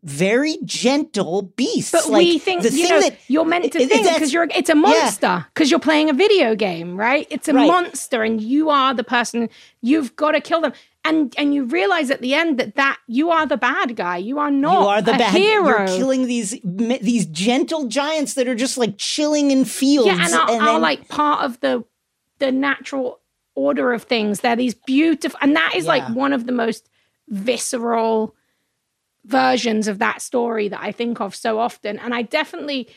very 0.03 0.57
gentle 0.63 1.41
beasts 1.41 1.91
but 1.91 2.09
like, 2.09 2.19
we 2.19 2.39
think 2.39 2.61
the 2.63 2.69
you 2.71 2.87
thing 2.87 2.89
know 2.89 3.01
that 3.01 3.17
you're 3.27 3.43
meant 3.43 3.65
to 3.73 3.85
think 3.85 4.07
because 4.13 4.31
you're 4.31 4.47
it's 4.55 4.69
a 4.69 4.75
monster 4.75 5.45
because 5.53 5.69
you're 5.69 5.77
playing 5.81 6.09
a 6.09 6.13
video 6.13 6.55
game 6.55 6.95
right 6.95 7.27
it's 7.29 7.49
a 7.49 7.53
Right. 7.53 7.67
monster 7.67 8.23
and 8.23 8.39
you 8.39 8.69
are 8.69 8.93
the 8.93 9.03
person 9.03 9.49
you've 9.81 10.15
got 10.15 10.31
to 10.31 10.39
kill 10.39 10.61
them 10.61 10.71
and 11.09 11.33
and 11.37 11.53
you 11.53 11.65
realize 11.65 12.09
at 12.11 12.21
the 12.21 12.33
end 12.33 12.57
that 12.59 12.75
that 12.75 12.97
you 13.07 13.29
are 13.31 13.45
the 13.45 13.57
bad 13.57 13.95
guy 13.95 14.17
you 14.17 14.39
are 14.39 14.51
not 14.51 14.81
you 14.81 14.87
are 14.87 15.01
the 15.01 15.11
bad. 15.13 15.33
hero 15.33 15.79
You're 15.79 15.87
killing 15.87 16.25
these 16.27 16.59
these 16.63 17.25
gentle 17.27 17.87
giants 17.87 18.35
that 18.35 18.47
are 18.47 18.55
just 18.55 18.77
like 18.77 18.97
chilling 18.97 19.51
in 19.51 19.65
fields. 19.65 20.07
yeah 20.07 20.25
and 20.25 20.33
are, 20.33 20.49
are 20.51 20.73
then- 20.73 20.81
like 20.81 21.07
part 21.07 21.43
of 21.43 21.59
the 21.61 21.83
the 22.39 22.51
natural 22.51 23.19
order 23.55 23.91
of 23.91 24.03
things 24.03 24.39
they're 24.39 24.55
these 24.55 24.73
beautiful 24.73 25.37
and 25.41 25.55
that 25.55 25.73
is 25.75 25.85
like 25.85 26.07
one 26.15 26.31
of 26.31 26.45
the 26.45 26.53
most 26.53 26.89
visceral 27.27 28.33
versions 29.25 29.87
of 29.87 29.99
that 29.99 30.21
story 30.21 30.69
that 30.69 30.79
i 30.81 30.91
think 30.91 31.19
of 31.19 31.35
so 31.35 31.59
often 31.59 31.99
and 31.99 32.13
i 32.13 32.21
definitely 32.21 32.87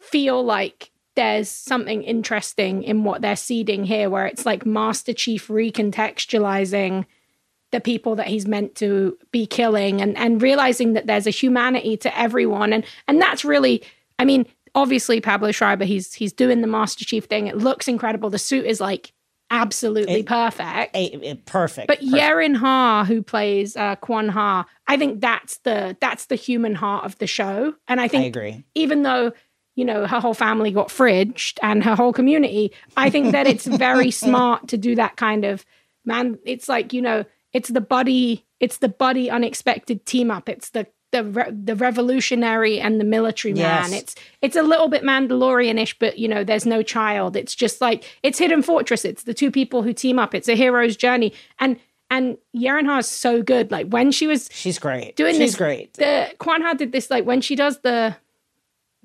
feel 0.00 0.44
like 0.44 0.92
there's 1.16 1.48
something 1.48 2.02
interesting 2.02 2.82
in 2.84 3.02
what 3.02 3.22
they're 3.22 3.34
seeding 3.36 3.84
here 3.84 4.08
where 4.08 4.26
it's 4.26 4.46
like 4.46 4.64
master 4.64 5.12
chief 5.12 5.48
recontextualizing 5.48 7.04
the 7.72 7.80
people 7.80 8.14
that 8.16 8.26
he's 8.28 8.46
meant 8.46 8.74
to 8.76 9.16
be 9.32 9.46
killing 9.46 10.00
and 10.00 10.16
and 10.16 10.40
realizing 10.42 10.92
that 10.94 11.06
there's 11.06 11.26
a 11.26 11.30
humanity 11.30 11.96
to 11.96 12.18
everyone 12.18 12.72
and 12.72 12.84
and 13.08 13.20
that's 13.20 13.44
really 13.44 13.82
i 14.18 14.24
mean 14.24 14.46
obviously 14.74 15.20
pablo 15.20 15.50
schreiber 15.52 15.84
he's 15.84 16.14
he's 16.14 16.32
doing 16.32 16.60
the 16.60 16.66
master 16.66 17.04
chief 17.04 17.24
thing 17.24 17.46
it 17.48 17.56
looks 17.56 17.88
incredible 17.88 18.30
the 18.30 18.38
suit 18.38 18.64
is 18.64 18.80
like 18.80 19.12
absolutely 19.50 20.20
It- 20.20 20.26
perfect 20.26 20.90
Eh, 20.94 21.08
eh, 21.22 21.34
perfect. 21.44 21.86
but 21.88 21.98
perfect. 22.00 22.02
Yerin 22.02 22.56
Ha, 22.56 23.04
who 23.06 23.22
plays 23.22 23.76
uh, 23.76 23.94
Kwan 23.96 24.28
Ha, 24.28 24.64
I 24.88 24.96
think 24.96 25.20
that's 25.20 25.58
the 25.58 25.96
that's 26.00 26.26
the 26.26 26.34
human 26.34 26.74
heart 26.74 27.04
of 27.04 27.16
the 27.18 27.26
show. 27.28 27.74
And 27.88 28.00
I 28.00 28.04
I 28.04 28.08
think 28.08 28.26
agree. 28.36 28.64
even 28.74 29.02
though 29.02 29.32
you 29.76 29.84
know 29.84 30.06
her 30.06 30.18
whole 30.20 30.34
family 30.34 30.72
got 30.72 30.88
fridged 30.88 31.58
and 31.62 31.84
her 31.84 31.94
whole 31.94 32.12
community, 32.12 32.72
I 32.96 33.08
think 33.10 33.32
that 33.32 33.46
it's 33.46 33.66
very 33.66 34.10
smart 34.24 34.66
to 34.68 34.76
do 34.76 34.94
that 34.96 35.16
kind 35.16 35.44
of 35.44 35.64
man. 36.04 36.38
It's 36.44 36.68
like 36.68 36.92
you 36.92 37.02
know, 37.02 37.24
it's 37.56 37.70
the 37.70 37.80
buddy, 37.80 38.44
it's 38.60 38.78
the 38.78 38.88
buddy 38.88 39.30
unexpected 39.30 40.04
team 40.06 40.30
up. 40.30 40.48
It's 40.48 40.70
the 40.70 40.86
the 41.12 41.22
re- 41.24 41.50
the 41.52 41.76
revolutionary 41.76 42.80
and 42.80 43.00
the 43.00 43.04
military 43.04 43.54
man. 43.54 43.92
It's 43.92 44.14
it's 44.42 44.56
a 44.56 44.62
little 44.62 44.88
bit 44.88 45.02
Mandalorian-ish, 45.02 45.98
but 45.98 46.18
you 46.18 46.28
know, 46.28 46.44
there's 46.44 46.66
no 46.66 46.82
child. 46.82 47.36
It's 47.36 47.54
just 47.54 47.80
like 47.80 48.04
it's 48.22 48.38
Hidden 48.38 48.62
Fortress. 48.62 49.04
It's 49.04 49.22
the 49.22 49.32
two 49.34 49.50
people 49.50 49.82
who 49.82 49.92
team 49.92 50.18
up. 50.18 50.34
It's 50.34 50.48
a 50.48 50.54
hero's 50.56 50.96
journey. 50.96 51.32
And 51.58 51.78
and 52.10 52.36
Yerin 52.54 52.86
Ha 52.86 52.98
is 52.98 53.08
so 53.08 53.42
good. 53.42 53.70
Like 53.70 53.88
when 53.88 54.10
she 54.12 54.26
was 54.26 54.48
She's 54.52 54.78
great. 54.78 55.16
doing 55.16 55.34
She's 55.36 55.52
this 55.52 55.56
great. 55.56 55.94
the 55.94 56.28
Kwan 56.38 56.62
Ha 56.62 56.74
did 56.74 56.92
this 56.92 57.10
like 57.10 57.24
when 57.24 57.40
she 57.40 57.54
does 57.56 57.78
the 57.80 58.16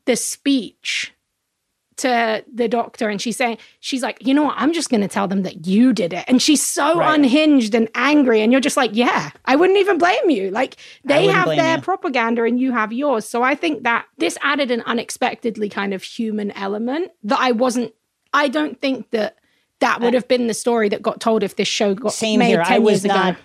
the 0.05 0.15
speech 0.15 1.13
to 1.97 2.43
the 2.51 2.67
doctor 2.67 3.09
and 3.09 3.21
she's 3.21 3.35
saying 3.37 3.57
she's 3.81 4.01
like 4.01 4.17
you 4.25 4.33
know 4.33 4.43
what 4.43 4.55
i'm 4.57 4.73
just 4.73 4.89
going 4.89 5.01
to 5.01 5.07
tell 5.07 5.27
them 5.27 5.43
that 5.43 5.67
you 5.67 5.93
did 5.93 6.13
it 6.13 6.23
and 6.27 6.41
she's 6.41 6.61
so 6.63 6.99
Right. 6.99 7.15
unhinged 7.15 7.75
and 7.75 7.89
angry 7.95 8.41
and 8.41 8.51
you're 8.51 8.61
just 8.61 8.77
like 8.77 8.91
yeah 8.93 9.29
i 9.45 9.55
wouldn't 9.55 9.77
even 9.77 9.97
blame 9.97 10.29
you 10.29 10.49
like 10.51 10.77
they 11.03 11.27
have 11.27 11.47
their 11.47 11.75
you. 11.75 11.81
propaganda 11.81 12.43
and 12.43 12.59
you 12.59 12.71
have 12.71 12.91
yours 12.93 13.27
so 13.27 13.43
i 13.43 13.53
think 13.55 13.83
that 13.83 14.05
this 14.17 14.37
added 14.41 14.71
an 14.71 14.81
unexpectedly 14.87 15.69
kind 15.69 15.93
of 15.93 16.01
human 16.01 16.49
element 16.51 17.11
that 17.23 17.39
i 17.39 17.51
wasn't 17.51 17.93
i 18.33 18.47
don't 18.47 18.79
think 18.81 19.09
that 19.11 19.37
that 19.79 19.99
would 19.99 20.13
have 20.13 20.27
been 20.27 20.47
the 20.47 20.53
story 20.53 20.89
that 20.89 21.01
got 21.01 21.19
told 21.19 21.43
if 21.43 21.55
this 21.55 21.67
show 21.67 21.93
got 21.95 22.13
Same 22.13 22.39
made 22.39 22.49
here. 22.49 22.63
10 22.63 22.73
I 22.73 22.79
was 22.79 23.03
years 23.03 23.05
ago. 23.05 23.35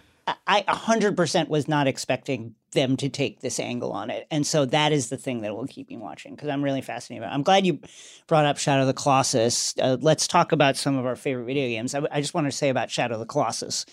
I 0.47 0.65
a 0.69 0.75
hundred 0.75 1.17
percent 1.17 1.49
was 1.49 1.69
not 1.69 1.87
expecting 1.87 2.55
them 2.73 2.97
to 2.99 3.09
take 3.09 3.41
this 3.41 3.61
angle 3.61 3.93
on 3.93 4.11
it, 4.11 4.27
and 4.31 4.47
so 4.47 4.65
that 4.67 4.93
is 4.93 5.09
the 5.09 5.17
thing 5.17 5.43
that 5.43 5.55
will 5.55 5.67
keep 5.67 5.89
me 5.89 5.97
watching 5.97 6.35
because 6.35 6.49
I'm 6.49 6.65
really 6.65 6.83
fascinated. 6.83 7.23
About 7.25 7.33
it. 7.33 7.35
I'm 7.37 7.43
glad 7.43 7.67
you 7.67 7.81
brought 8.27 8.45
up 8.47 8.59
Shadow 8.59 8.83
of 8.83 8.89
the 8.89 8.95
Colossus. 8.95 9.75
Uh, 9.81 9.97
let's 10.01 10.27
talk 10.29 10.53
about 10.53 10.77
some 10.77 10.97
of 10.97 11.07
our 11.07 11.17
favorite 11.17 11.45
video 11.45 11.69
games. 11.69 11.95
I, 11.95 12.03
I 12.11 12.21
just 12.21 12.35
want 12.35 12.47
to 12.47 12.53
say 12.53 12.69
about 12.69 12.91
Shadow 12.91 13.15
of 13.15 13.21
the 13.21 13.27
Colossus. 13.27 13.87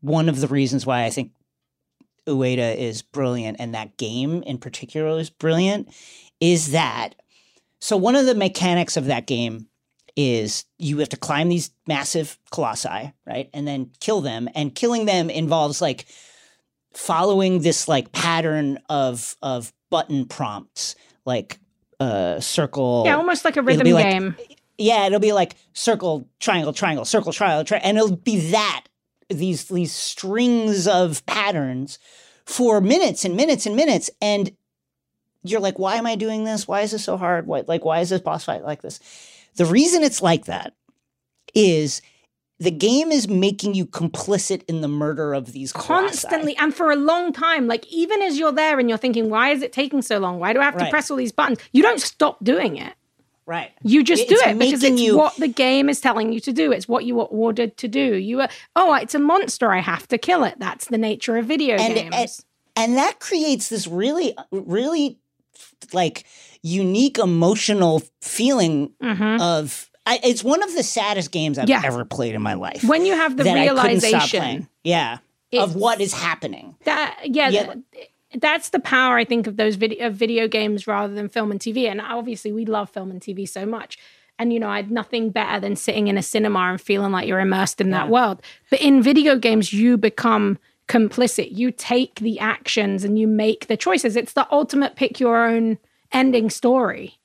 One 0.00 0.28
of 0.28 0.40
the 0.40 0.48
reasons 0.48 0.86
why 0.86 1.04
I 1.04 1.10
think 1.10 1.32
Ueda 2.26 2.76
is 2.76 3.02
brilliant 3.02 3.58
and 3.60 3.74
that 3.74 3.96
game 3.96 4.42
in 4.44 4.58
particular 4.58 5.18
is 5.18 5.30
brilliant 5.30 5.88
is 6.40 6.72
that 6.72 7.14
So 7.80 7.96
one 7.96 8.14
of 8.16 8.26
the 8.26 8.34
mechanics 8.34 8.96
of 8.96 9.06
that 9.06 9.26
game 9.26 9.66
is 10.20 10.64
you 10.78 10.98
have 10.98 11.08
to 11.08 11.16
climb 11.16 11.48
these 11.48 11.70
massive 11.86 12.38
colossi, 12.50 13.12
right? 13.26 13.48
And 13.54 13.66
then 13.66 13.90
kill 14.00 14.20
them. 14.20 14.48
And 14.54 14.74
killing 14.74 15.06
them 15.06 15.30
involves 15.30 15.80
like 15.80 16.04
following 16.92 17.60
this 17.60 17.88
like 17.88 18.12
pattern 18.12 18.78
of 18.88 19.36
of 19.42 19.72
button 19.88 20.26
prompts, 20.26 20.94
like 21.24 21.58
uh 21.98 22.38
circle. 22.40 23.04
Yeah, 23.06 23.16
almost 23.16 23.44
like 23.44 23.56
a 23.56 23.62
rhythm 23.62 23.88
like- 23.90 24.04
game. 24.04 24.36
Yeah, 24.76 25.06
it'll 25.06 25.20
be 25.20 25.34
like 25.34 25.56
circle, 25.74 26.26
triangle, 26.38 26.72
triangle, 26.72 27.04
circle, 27.04 27.32
triangle, 27.32 27.64
tri- 27.64 27.82
and 27.84 27.98
it'll 27.98 28.16
be 28.16 28.50
that 28.50 28.86
these 29.28 29.64
these 29.66 29.92
strings 29.92 30.88
of 30.88 31.24
patterns 31.26 31.98
for 32.46 32.80
minutes 32.80 33.24
and 33.24 33.36
minutes 33.36 33.66
and 33.66 33.76
minutes, 33.76 34.10
and 34.20 34.50
you're 35.42 35.60
like, 35.60 35.78
why 35.78 35.96
am 35.96 36.06
I 36.06 36.16
doing 36.16 36.44
this? 36.44 36.66
Why 36.66 36.80
is 36.80 36.90
this 36.92 37.04
so 37.04 37.16
hard? 37.16 37.46
Why, 37.46 37.62
like, 37.66 37.84
why 37.84 38.00
is 38.00 38.10
this 38.10 38.20
boss 38.20 38.44
fight 38.44 38.64
like 38.64 38.82
this? 38.82 39.00
The 39.60 39.66
reason 39.66 40.02
it's 40.02 40.22
like 40.22 40.46
that 40.46 40.72
is 41.52 42.00
the 42.60 42.70
game 42.70 43.12
is 43.12 43.28
making 43.28 43.74
you 43.74 43.84
complicit 43.84 44.62
in 44.68 44.80
the 44.80 44.88
murder 44.88 45.34
of 45.34 45.52
these 45.52 45.70
colossi. 45.70 45.88
constantly 46.06 46.56
and 46.56 46.74
for 46.74 46.90
a 46.90 46.96
long 46.96 47.30
time 47.30 47.66
like 47.66 47.86
even 47.92 48.22
as 48.22 48.38
you're 48.38 48.52
there 48.52 48.78
and 48.78 48.88
you're 48.88 48.96
thinking 48.96 49.28
why 49.28 49.50
is 49.50 49.60
it 49.60 49.70
taking 49.70 50.00
so 50.00 50.18
long? 50.18 50.38
Why 50.38 50.54
do 50.54 50.60
i 50.60 50.64
have 50.64 50.78
to 50.78 50.84
Right. 50.84 50.90
press 50.90 51.10
all 51.10 51.18
these 51.18 51.30
buttons? 51.30 51.58
You 51.72 51.82
don't 51.82 52.00
stop 52.00 52.42
doing 52.42 52.78
it. 52.78 52.94
Right? 53.44 53.70
you 53.82 54.02
just 54.02 54.30
do 54.30 54.38
it 54.46 54.58
because 54.58 54.82
it's 54.82 54.98
you- 54.98 55.18
what 55.18 55.36
the 55.36 55.48
game 55.48 55.90
is 55.90 56.00
telling 56.00 56.32
you 56.32 56.40
to 56.40 56.54
do. 56.54 56.72
It's 56.72 56.88
what 56.88 57.04
you 57.04 57.16
were 57.16 57.24
ordered 57.24 57.76
to 57.76 57.86
do. 57.86 58.14
You 58.14 58.40
are 58.40 58.48
oh 58.76 58.94
it's 58.94 59.14
a 59.14 59.18
monster. 59.18 59.70
I 59.70 59.80
have 59.80 60.08
to 60.08 60.16
kill 60.16 60.42
it. 60.44 60.54
That's 60.58 60.86
the 60.86 60.96
nature 60.96 61.36
of 61.36 61.44
video 61.44 61.76
and, 61.76 61.94
games. 61.94 62.14
and 62.14 62.30
and 62.76 62.96
that 62.96 63.20
creates 63.20 63.68
this 63.68 63.86
really 63.86 64.34
really 64.50 65.18
like 65.92 66.24
unique 66.62 67.18
emotional 67.18 68.02
feeling 68.20 68.92
mm-hmm. 69.02 69.40
of 69.40 69.90
I, 70.06 70.18
it's 70.24 70.42
one 70.42 70.62
of 70.62 70.74
the 70.74 70.82
saddest 70.82 71.30
games 71.30 71.58
I've 71.58 71.68
Yeah. 71.68 71.82
ever 71.84 72.04
played 72.04 72.34
in 72.34 72.42
my 72.42 72.54
life. 72.54 72.82
when 72.84 73.06
you 73.06 73.14
have 73.14 73.36
the 73.36 73.44
that 73.44 73.56
I 73.56 73.68
couldn't 73.68 74.00
stop 74.00 74.32
realization 74.32 74.68
yeah, 74.84 75.18
It's- 75.50 75.68
of 75.68 75.76
what 75.76 76.00
is 76.00 76.12
happening. 76.12 76.74
that 76.84 77.18
yeah, 77.24 77.48
Yeah. 77.48 77.74
th- 77.92 78.10
that's 78.36 78.68
the 78.68 78.78
power 78.78 79.16
i 79.18 79.24
think 79.24 79.48
of 79.48 79.56
those 79.56 79.74
video 79.74 80.06
of 80.06 80.14
video 80.14 80.46
games 80.46 80.86
rather 80.86 81.12
than 81.12 81.28
film 81.28 81.50
and 81.50 81.58
tv 81.58 81.90
and 81.90 82.00
obviously 82.00 82.52
we 82.52 82.64
love 82.64 82.88
film 82.88 83.10
and 83.10 83.20
tv 83.20 83.48
so 83.48 83.66
much. 83.66 83.98
And 84.38 84.52
you 84.52 84.60
know 84.60 84.68
i 84.68 84.76
had 84.76 84.90
nothing 84.90 85.30
better 85.30 85.58
than 85.60 85.74
sitting 85.76 86.06
in 86.08 86.16
a 86.16 86.22
cinema 86.22 86.60
and 86.70 86.80
feeling 86.80 87.12
like 87.12 87.26
you're 87.28 87.40
immersed 87.40 87.80
in 87.80 87.90
that 87.90 88.08
world. 88.08 88.40
But 88.70 88.80
in 88.80 89.02
video 89.02 89.36
games 89.36 89.72
you 89.72 89.96
become 89.98 90.58
complicit. 90.88 91.56
You 91.56 91.70
take 91.70 92.16
the 92.16 92.38
actions 92.40 93.04
and 93.04 93.18
you 93.18 93.26
make 93.28 93.66
the 93.68 93.76
choices. 93.76 94.16
It's 94.16 94.32
the 94.32 94.46
ultimate 94.50 94.96
pick 94.96 95.20
your 95.20 95.46
own 95.46 95.78
ending 96.12 96.50
story 96.50 97.18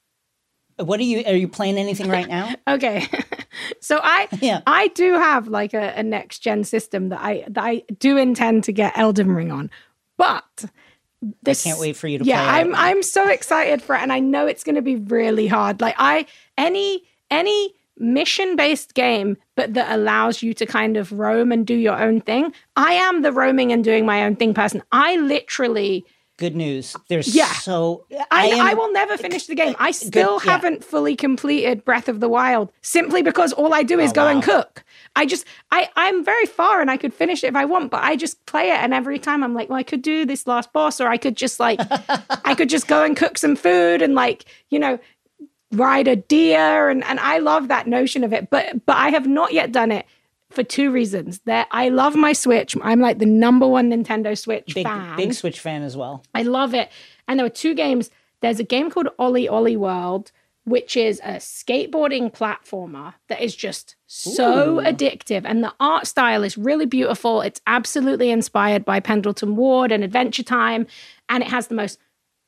What 0.77 0.99
are 0.99 1.03
you? 1.03 1.23
Are 1.25 1.35
you 1.35 1.47
playing 1.47 1.77
anything 1.77 2.09
right 2.09 2.27
now? 2.27 2.53
Okay. 2.67 3.07
so 3.81 3.99
I 4.03 4.27
Yeah. 4.41 4.61
I 4.67 4.89
do 4.89 5.13
have 5.13 5.47
like 5.47 5.73
a, 5.73 5.93
a 5.95 6.03
next 6.03 6.39
gen 6.39 6.63
system 6.63 7.09
that 7.09 7.21
I 7.21 7.45
that 7.47 7.63
I 7.63 7.83
do 7.99 8.17
intend 8.17 8.65
to 8.65 8.73
get 8.73 8.97
Elden 8.97 9.31
Ring 9.31 9.51
on. 9.51 9.69
But 10.17 10.65
this, 11.43 11.65
I 11.65 11.69
can't 11.69 11.79
wait 11.79 11.95
for 11.95 12.07
you 12.07 12.19
to 12.19 12.25
yeah, 12.25 12.41
play 12.43 12.61
I'm 12.61 12.71
it. 12.71 12.77
I'm 12.77 13.03
so 13.03 13.29
excited 13.29 13.81
for 13.81 13.95
it 13.95 14.01
and 14.01 14.11
I 14.11 14.19
know 14.19 14.45
it's 14.47 14.63
gonna 14.63 14.81
be 14.81 14.97
really 14.97 15.47
hard. 15.47 15.81
Like 15.81 15.95
I 15.97 16.25
any 16.57 17.03
any 17.31 17.73
mission 17.97 18.57
based 18.57 18.93
game 18.93 19.37
but 19.55 19.73
that 19.73 19.89
allows 19.95 20.43
you 20.43 20.53
to 20.53 20.65
kind 20.65 20.97
of 20.97 21.13
roam 21.13 21.51
and 21.53 21.65
do 21.65 21.73
your 21.75 21.97
own 22.01 22.19
thing. 22.19 22.53
I 22.75 22.93
am 22.93 23.21
the 23.21 23.31
roaming 23.31 23.71
and 23.71 23.83
doing 23.83 24.05
my 24.05 24.25
own 24.25 24.35
thing 24.35 24.53
person. 24.53 24.83
I 24.91 25.15
literally 25.17 26.05
Good 26.37 26.55
news. 26.55 26.95
There's 27.07 27.33
Yeah. 27.33 27.51
so 27.53 28.05
I, 28.29 28.47
am- 28.47 28.59
I 28.65 28.73
will 28.73 28.91
never 28.91 29.15
finish 29.17 29.45
the 29.45 29.55
game. 29.55 29.73
I 29.79 29.91
still 29.91 30.41
yeah. 30.43 30.51
haven't 30.51 30.83
fully 30.83 31.15
completed 31.15 31.85
Breath 31.85 32.09
of 32.09 32.19
the 32.19 32.27
Wild 32.27 32.73
simply 32.81 33.21
because 33.21 33.53
all 33.53 33.73
I 33.73 33.83
do 33.83 33.99
is 33.99 34.11
oh, 34.11 34.15
go 34.15 34.27
and 34.27 34.39
Oh, 34.39 34.41
cook. 34.45 34.83
I 35.15 35.25
just 35.25 35.45
I 35.71 35.89
I'm 35.95 36.25
very 36.25 36.45
far 36.45 36.81
and 36.81 36.91
I 36.91 36.97
could 36.97 37.13
finish 37.13 37.43
it 37.43 37.47
if 37.47 37.55
I 37.55 37.63
want, 37.63 37.89
but 37.89 38.03
I 38.03 38.17
just 38.17 38.45
play 38.47 38.69
it 38.69 38.75
and 38.77 38.93
every 38.93 39.17
time 39.17 39.43
I'm 39.45 39.53
like, 39.53 39.69
well, 39.69 39.79
I 39.79 39.83
could 39.83 40.01
do 40.01 40.25
this 40.25 40.45
last 40.45 40.73
boss 40.73 40.99
or 40.99 41.07
I 41.07 41.15
could 41.17 41.37
just 41.37 41.57
like 41.57 41.79
I 42.43 42.53
could 42.53 42.69
just 42.69 42.87
go 42.87 43.03
and 43.03 43.15
cook 43.15 43.37
some 43.37 43.55
food 43.55 44.01
and 44.01 44.13
like, 44.13 44.43
you 44.69 44.77
know, 44.79 44.99
ride 45.71 46.09
a 46.09 46.17
deer 46.17 46.89
and 46.89 47.01
and 47.05 47.17
I 47.21 47.37
love 47.37 47.69
that 47.69 47.87
notion 47.87 48.25
of 48.25 48.33
it. 48.33 48.49
But 48.49 48.85
but 48.85 48.97
I 48.97 49.09
have 49.09 49.25
not 49.25 49.53
yet 49.53 49.71
done 49.71 49.91
it 49.91 50.05
for 50.55 50.63
two 50.63 50.91
reasons. 50.91 51.39
That 51.45 51.67
I 51.71 51.89
love 51.89 52.15
my 52.15 52.33
Switch. 52.33 52.75
I'm 52.81 52.99
like 52.99 53.19
the 53.19 53.25
number 53.25 53.67
one 53.67 53.91
Nintendo 53.91 54.37
Switch 54.37 54.73
big 54.73 54.85
fan. 54.85 55.17
big 55.17 55.33
Switch 55.33 55.59
fan 55.59 55.83
as 55.83 55.95
well. 55.95 56.23
I 56.33 56.43
love 56.43 56.73
it. 56.73 56.89
And 57.27 57.39
there 57.39 57.45
were 57.45 57.49
two 57.49 57.73
games. 57.73 58.09
There's 58.41 58.59
a 58.59 58.63
game 58.63 58.89
called 58.89 59.09
OlliOlli 59.19 59.77
World, 59.77 60.31
which 60.65 60.97
is 60.97 61.19
a 61.23 61.35
skateboarding 61.35 62.33
platformer 62.33 63.13
that 63.27 63.41
is 63.41 63.55
just 63.55 63.95
so 64.07 64.77
addictive. 64.77 65.43
And 65.45 65.63
the 65.63 65.73
art 65.79 66.07
style 66.07 66.43
is 66.43 66.57
really 66.57 66.85
beautiful. 66.85 67.41
It's 67.41 67.61
absolutely 67.67 68.31
inspired 68.31 68.85
by 68.85 68.99
Pendleton 68.99 69.55
Ward 69.55 69.91
and 69.91 70.03
Adventure 70.03 70.43
Time. 70.43 70.87
And 71.29 71.43
it 71.43 71.49
has 71.49 71.67
the 71.67 71.75
most 71.75 71.99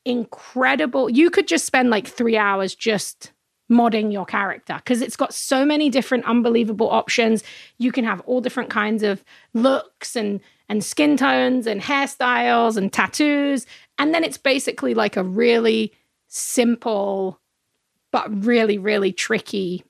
incredible. 0.06 1.10
You 1.10 1.30
could 1.30 1.48
just 1.48 1.66
spend 1.66 1.90
like 1.90 2.08
three 2.08 2.38
hours 2.38 2.74
just 2.74 3.32
modding 3.70 4.12
your 4.12 4.26
character 4.26 4.76
because 4.78 5.02
it's 5.02 5.16
got 5.16 5.34
so 5.34 5.66
many 5.66 5.90
different 5.90 6.26
unbelievable 6.26 6.90
options. 6.90 7.44
You 7.78 7.92
can 7.92 8.06
have 8.06 8.22
all 8.22 8.42
different 8.42 8.70
kinds 8.70 9.04
of 9.04 9.24
looks 9.54 10.16
and 10.16 10.40
and 10.70 10.84
skin 10.84 11.16
tones 11.16 11.66
and 11.66 11.82
hairstyles 11.82 12.76
and 12.78 12.92
tattoos. 12.92 13.66
And 13.98 14.14
then 14.14 14.24
it's 14.24 14.38
basically 14.38 14.94
like 14.94 15.16
a 15.16 15.24
really 15.24 15.94
simple 16.28 17.40
but 18.12 18.46
really, 18.46 18.78
really 18.78 19.12
tricky 19.12 19.84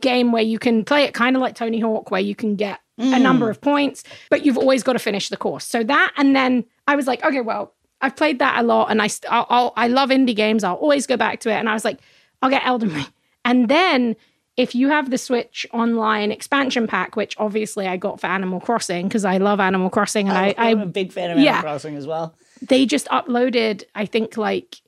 game 0.00 0.32
where 0.32 0.42
you 0.42 0.58
can 0.58 0.84
play 0.84 1.04
it 1.04 1.14
kind 1.14 1.36
of 1.36 1.42
like 1.42 1.54
Tony 1.54 1.80
Hawk, 1.80 2.10
where 2.10 2.20
you 2.20 2.34
can 2.34 2.56
get 2.56 2.80
a 2.98 3.02
mm. 3.02 3.22
number 3.22 3.48
of 3.50 3.60
points, 3.60 4.04
but 4.28 4.44
you've 4.44 4.58
always 4.58 4.82
got 4.82 4.92
to 4.92 4.98
finish 4.98 5.28
the 5.28 5.36
course. 5.36 5.64
So 5.64 5.82
that, 5.84 6.12
and 6.16 6.36
then 6.36 6.64
I 6.86 6.96
was 6.96 7.06
like, 7.06 7.24
okay, 7.24 7.40
well, 7.40 7.72
I've 8.00 8.16
played 8.16 8.38
that 8.38 8.58
a 8.58 8.62
lot, 8.62 8.90
and 8.90 9.00
I 9.02 9.08
st- 9.08 9.32
I'll, 9.32 9.46
I'll, 9.48 9.72
I 9.76 9.88
love 9.88 10.10
indie 10.10 10.36
games. 10.36 10.64
I'll 10.64 10.74
always 10.74 11.06
go 11.06 11.16
back 11.16 11.40
to 11.40 11.50
it, 11.50 11.54
and 11.54 11.68
I 11.68 11.74
was 11.74 11.84
like, 11.84 12.00
I'll 12.42 12.50
get 12.50 12.64
Elden 12.64 12.94
Ring, 12.94 13.06
and 13.44 13.68
then. 13.68 14.16
If 14.56 14.74
you 14.74 14.88
have 14.90 15.10
the 15.10 15.16
Switch 15.16 15.66
Online 15.72 16.30
expansion 16.30 16.86
pack, 16.86 17.16
which 17.16 17.34
obviously 17.38 17.86
I 17.86 17.96
got 17.96 18.20
for 18.20 18.26
Animal 18.26 18.60
Crossing 18.60 19.08
because 19.08 19.24
I 19.24 19.38
love 19.38 19.58
Animal 19.58 19.88
Crossing, 19.88 20.28
and 20.28 20.36
I, 20.36 20.48
I 20.58 20.72
I'm 20.72 20.80
a 20.80 20.86
big 20.86 21.12
fan 21.12 21.30
of 21.30 21.38
Animal. 21.38 21.62
Crossing 21.62 21.96
as 21.96 22.06
well. 22.06 22.34
they 22.60 22.84
just 22.84 23.06
uploaded, 23.06 23.84
I 23.94 24.04
think, 24.04 24.36
like, 24.36 24.82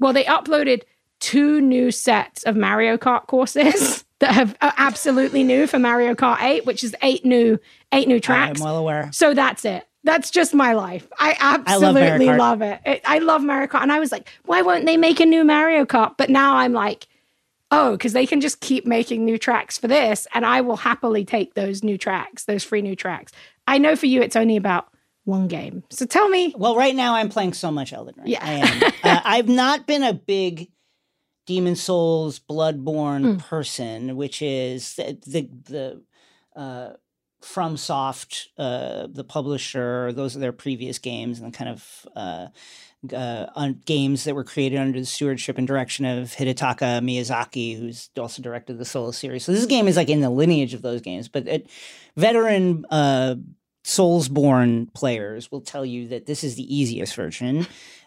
well, 0.00 0.12
they 0.12 0.24
uploaded 0.24 0.82
two 1.20 1.60
new 1.60 1.92
sets 1.92 2.42
of 2.42 2.56
Mario 2.56 2.96
Kart 2.96 3.28
courses 3.28 4.04
that 4.18 4.32
have 4.32 4.56
are 4.60 4.74
absolutely 4.76 5.44
new 5.44 5.68
for 5.68 5.78
Mario 5.78 6.14
Kart 6.14 6.42
8, 6.42 6.66
which 6.66 6.82
is 6.82 6.96
eight 7.02 7.24
new 7.24 7.60
eight 7.92 8.08
new 8.08 8.18
tracks. 8.18 8.60
I'm 8.60 8.64
well 8.64 8.78
aware. 8.78 9.08
So 9.12 9.32
that's 9.34 9.64
it. 9.64 9.86
That's 10.04 10.32
just 10.32 10.52
my 10.52 10.72
life. 10.72 11.06
I 11.20 11.30
love 11.30 11.94
Mario 11.94 12.14
absolutely 12.14 12.36
love, 12.36 12.60
it. 12.60 12.80
it. 12.84 13.02
I 13.04 13.18
love 13.18 13.44
Mario 13.44 13.68
Kart. 13.68 13.82
And 13.82 13.92
I 13.92 14.00
was 14.00 14.10
like, 14.10 14.28
why 14.46 14.62
won't 14.62 14.84
they 14.84 14.96
make 14.96 15.20
a 15.20 15.26
new 15.26 15.44
Mario 15.44 15.84
Kart? 15.84 16.16
But 16.18 16.28
now 16.28 16.56
I'm 16.56 16.72
like, 16.72 17.06
oh, 17.72 17.92
because 17.92 18.12
they 18.12 18.26
can 18.26 18.40
just 18.40 18.60
keep 18.60 18.86
making 18.86 19.24
new 19.24 19.38
tracks 19.38 19.76
for 19.78 19.88
this. 19.88 20.26
And 20.34 20.46
I 20.46 20.60
will 20.60 20.76
happily 20.76 21.24
take 21.24 21.54
those 21.54 21.82
new 21.82 21.98
tracks, 21.98 22.44
those 22.44 22.62
free 22.62 22.82
new 22.82 22.94
tracks. 22.94 23.32
I 23.66 23.78
know 23.78 23.96
for 23.96 24.06
you, 24.06 24.22
it's 24.22 24.36
only 24.36 24.56
about 24.56 24.88
one 25.24 25.48
game. 25.48 25.82
So 25.90 26.04
tell 26.06 26.28
me, 26.28 26.54
Well, 26.56 26.76
right 26.76 26.94
now 26.94 27.14
I'm 27.14 27.28
playing 27.28 27.52
so 27.54 27.70
much 27.70 27.92
Elden 27.92 28.14
Ring. 28.18 28.26
Yeah. 28.28 28.40
I 28.42 28.52
am. 28.52 28.92
uh, 29.04 29.20
I've 29.24 29.48
not 29.48 29.86
been 29.86 30.02
a 30.02 30.12
big 30.12 30.68
Demon 31.46 31.74
Souls 31.76 32.38
Bloodborne 32.38 33.36
Mm. 33.36 33.38
person, 33.40 34.16
which 34.16 34.42
is 34.42 34.94
the 34.94 35.18
the, 35.26 35.48
the 35.64 36.02
uh, 36.60 36.92
FromSoft, 37.42 38.46
uh, 38.58 39.06
the 39.10 39.24
publisher. 39.24 40.12
Those 40.12 40.36
are 40.36 40.40
their 40.40 40.52
previous 40.52 40.98
games 40.98 41.40
and 41.40 41.52
the 41.52 41.56
kind 41.56 41.70
of. 41.70 42.06
Uh, 42.14 42.46
uh, 43.12 43.46
on 43.54 43.80
games 43.84 44.24
that 44.24 44.34
were 44.34 44.44
created 44.44 44.78
under 44.78 45.00
the 45.00 45.06
stewardship 45.06 45.58
and 45.58 45.66
direction 45.66 46.04
of 46.04 46.28
Hidetaka 46.28 47.00
Miyazaki, 47.02 47.78
who's 47.78 48.10
also 48.18 48.42
directed 48.42 48.78
the 48.78 48.84
Souls 48.84 49.16
series. 49.16 49.44
So 49.44 49.52
this 49.52 49.66
game 49.66 49.88
is 49.88 49.96
like 49.96 50.08
in 50.08 50.20
the 50.20 50.30
lineage 50.30 50.74
of 50.74 50.82
those 50.82 51.00
games, 51.00 51.28
but 51.28 51.48
it, 51.48 51.68
veteran 52.16 52.84
uh, 52.90 53.36
Soulsborne 53.84 54.92
players 54.94 55.50
will 55.50 55.60
tell 55.60 55.84
you 55.84 56.08
that 56.08 56.26
this 56.26 56.44
is 56.44 56.54
the 56.54 56.74
easiest 56.74 57.14
version. 57.14 57.66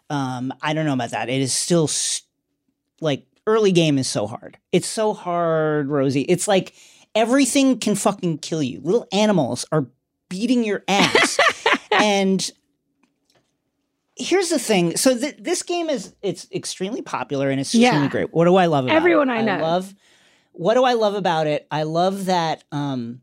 Um, 0.09 0.53
I 0.61 0.73
don't 0.73 0.85
know 0.85 0.93
about 0.93 1.11
that. 1.11 1.29
It 1.29 1.41
is 1.41 1.53
still 1.53 1.85
s- 1.85 2.21
like 3.01 3.25
early 3.47 3.71
game 3.71 3.97
is 3.97 4.07
so 4.07 4.27
hard. 4.27 4.57
It's 4.71 4.87
so 4.87 5.13
hard, 5.13 5.89
Rosie. 5.89 6.21
It's 6.21 6.47
like 6.47 6.73
everything 7.13 7.79
can 7.79 7.95
fucking 7.95 8.37
kill 8.39 8.63
you. 8.63 8.79
Little 8.81 9.07
animals 9.11 9.65
are 9.71 9.87
beating 10.29 10.63
your 10.63 10.83
ass. 10.87 11.37
and 11.91 12.49
here's 14.17 14.49
the 14.49 14.59
thing. 14.59 14.95
So 14.97 15.17
th- 15.17 15.37
this 15.39 15.63
game 15.63 15.89
is 15.89 16.15
it's 16.21 16.47
extremely 16.53 17.01
popular 17.01 17.49
and 17.49 17.59
it's 17.59 17.73
extremely 17.75 18.05
Yeah. 18.05 18.09
great. 18.09 18.33
What 18.33 18.45
do 18.45 18.55
I 18.55 18.65
love 18.67 18.85
about 18.85 18.95
Everyone 18.95 19.29
it? 19.29 19.33
I 19.33 19.41
know. 19.41 19.61
love 19.61 19.93
what 20.53 20.75
do 20.75 20.85
I 20.85 20.93
love 20.93 21.15
about 21.15 21.47
it? 21.47 21.67
I 21.69 21.83
love 21.83 22.25
that 22.25 22.63
um 22.71 23.21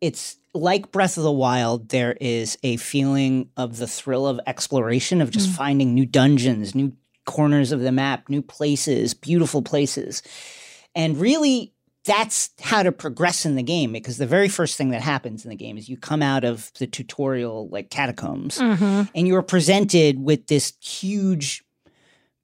it's 0.00 0.36
like 0.52 0.90
Breath 0.90 1.16
of 1.16 1.22
the 1.22 1.30
Wild, 1.30 1.90
there 1.90 2.16
is 2.20 2.58
a 2.64 2.76
feeling 2.78 3.50
of 3.56 3.76
the 3.76 3.86
thrill 3.86 4.26
of 4.26 4.40
exploration, 4.46 5.20
of 5.20 5.30
just 5.30 5.50
Mm. 5.50 5.54
finding 5.56 5.94
new 5.94 6.06
dungeons, 6.06 6.74
new 6.74 6.92
corners 7.26 7.70
of 7.70 7.80
the 7.80 7.92
map, 7.92 8.28
new 8.28 8.42
places, 8.42 9.14
beautiful 9.14 9.62
places. 9.62 10.22
And 10.96 11.18
really, 11.20 11.72
that's 12.04 12.50
how 12.60 12.82
to 12.82 12.92
progress 12.92 13.44
in 13.44 13.56
the 13.56 13.62
game 13.62 13.92
because 13.92 14.16
the 14.16 14.26
very 14.26 14.48
first 14.48 14.76
thing 14.76 14.90
that 14.90 15.02
happens 15.02 15.44
in 15.44 15.50
the 15.50 15.56
game 15.56 15.76
is 15.76 15.88
you 15.88 15.96
come 15.96 16.22
out 16.22 16.44
of 16.44 16.72
the 16.78 16.86
tutorial 16.86 17.68
like 17.68 17.90
catacombs 17.90 18.58
Mm-hmm. 18.58 19.02
and 19.14 19.28
you're 19.28 19.42
presented 19.42 20.18
with 20.22 20.46
this 20.46 20.72
huge 20.80 21.62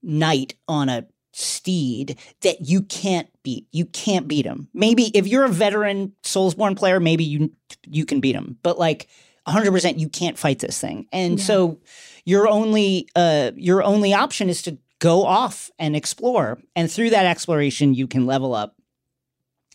knight 0.02 0.54
on 0.68 0.88
a 0.88 1.06
steed 1.32 2.18
that 2.42 2.66
you 2.68 2.82
can't 2.82 3.28
beat. 3.42 3.66
You 3.72 3.84
can't 3.86 4.26
beat 4.28 4.46
him. 4.46 4.68
Maybe 4.72 5.04
if 5.16 5.26
you're 5.26 5.44
a 5.44 5.48
veteran 5.50 6.12
Soulsborne 6.22 6.76
player, 6.76 7.00
maybe 7.00 7.24
you 7.24 7.52
you 7.86 8.04
can 8.06 8.20
beat 8.20 8.34
him. 8.34 8.58
But 8.62 8.78
like 8.78 9.08
100% 9.46 9.98
you 9.98 10.08
can't 10.08 10.38
fight 10.38 10.58
this 10.60 10.80
thing. 10.80 11.06
And 11.12 11.40
so 11.40 11.78
your 12.24 12.48
only 12.48 13.08
uh 13.16 13.52
your 13.56 13.82
only 13.82 14.14
option 14.14 14.48
is 14.48 14.62
to 14.62 14.78
go 14.98 15.24
off 15.24 15.70
and 15.78 15.94
explore. 15.94 16.58
And 16.74 16.90
through 16.90 17.10
that 17.10 17.26
exploration 17.26 17.92
you 17.94 18.06
can 18.06 18.26
level 18.26 18.54
up 18.54 18.75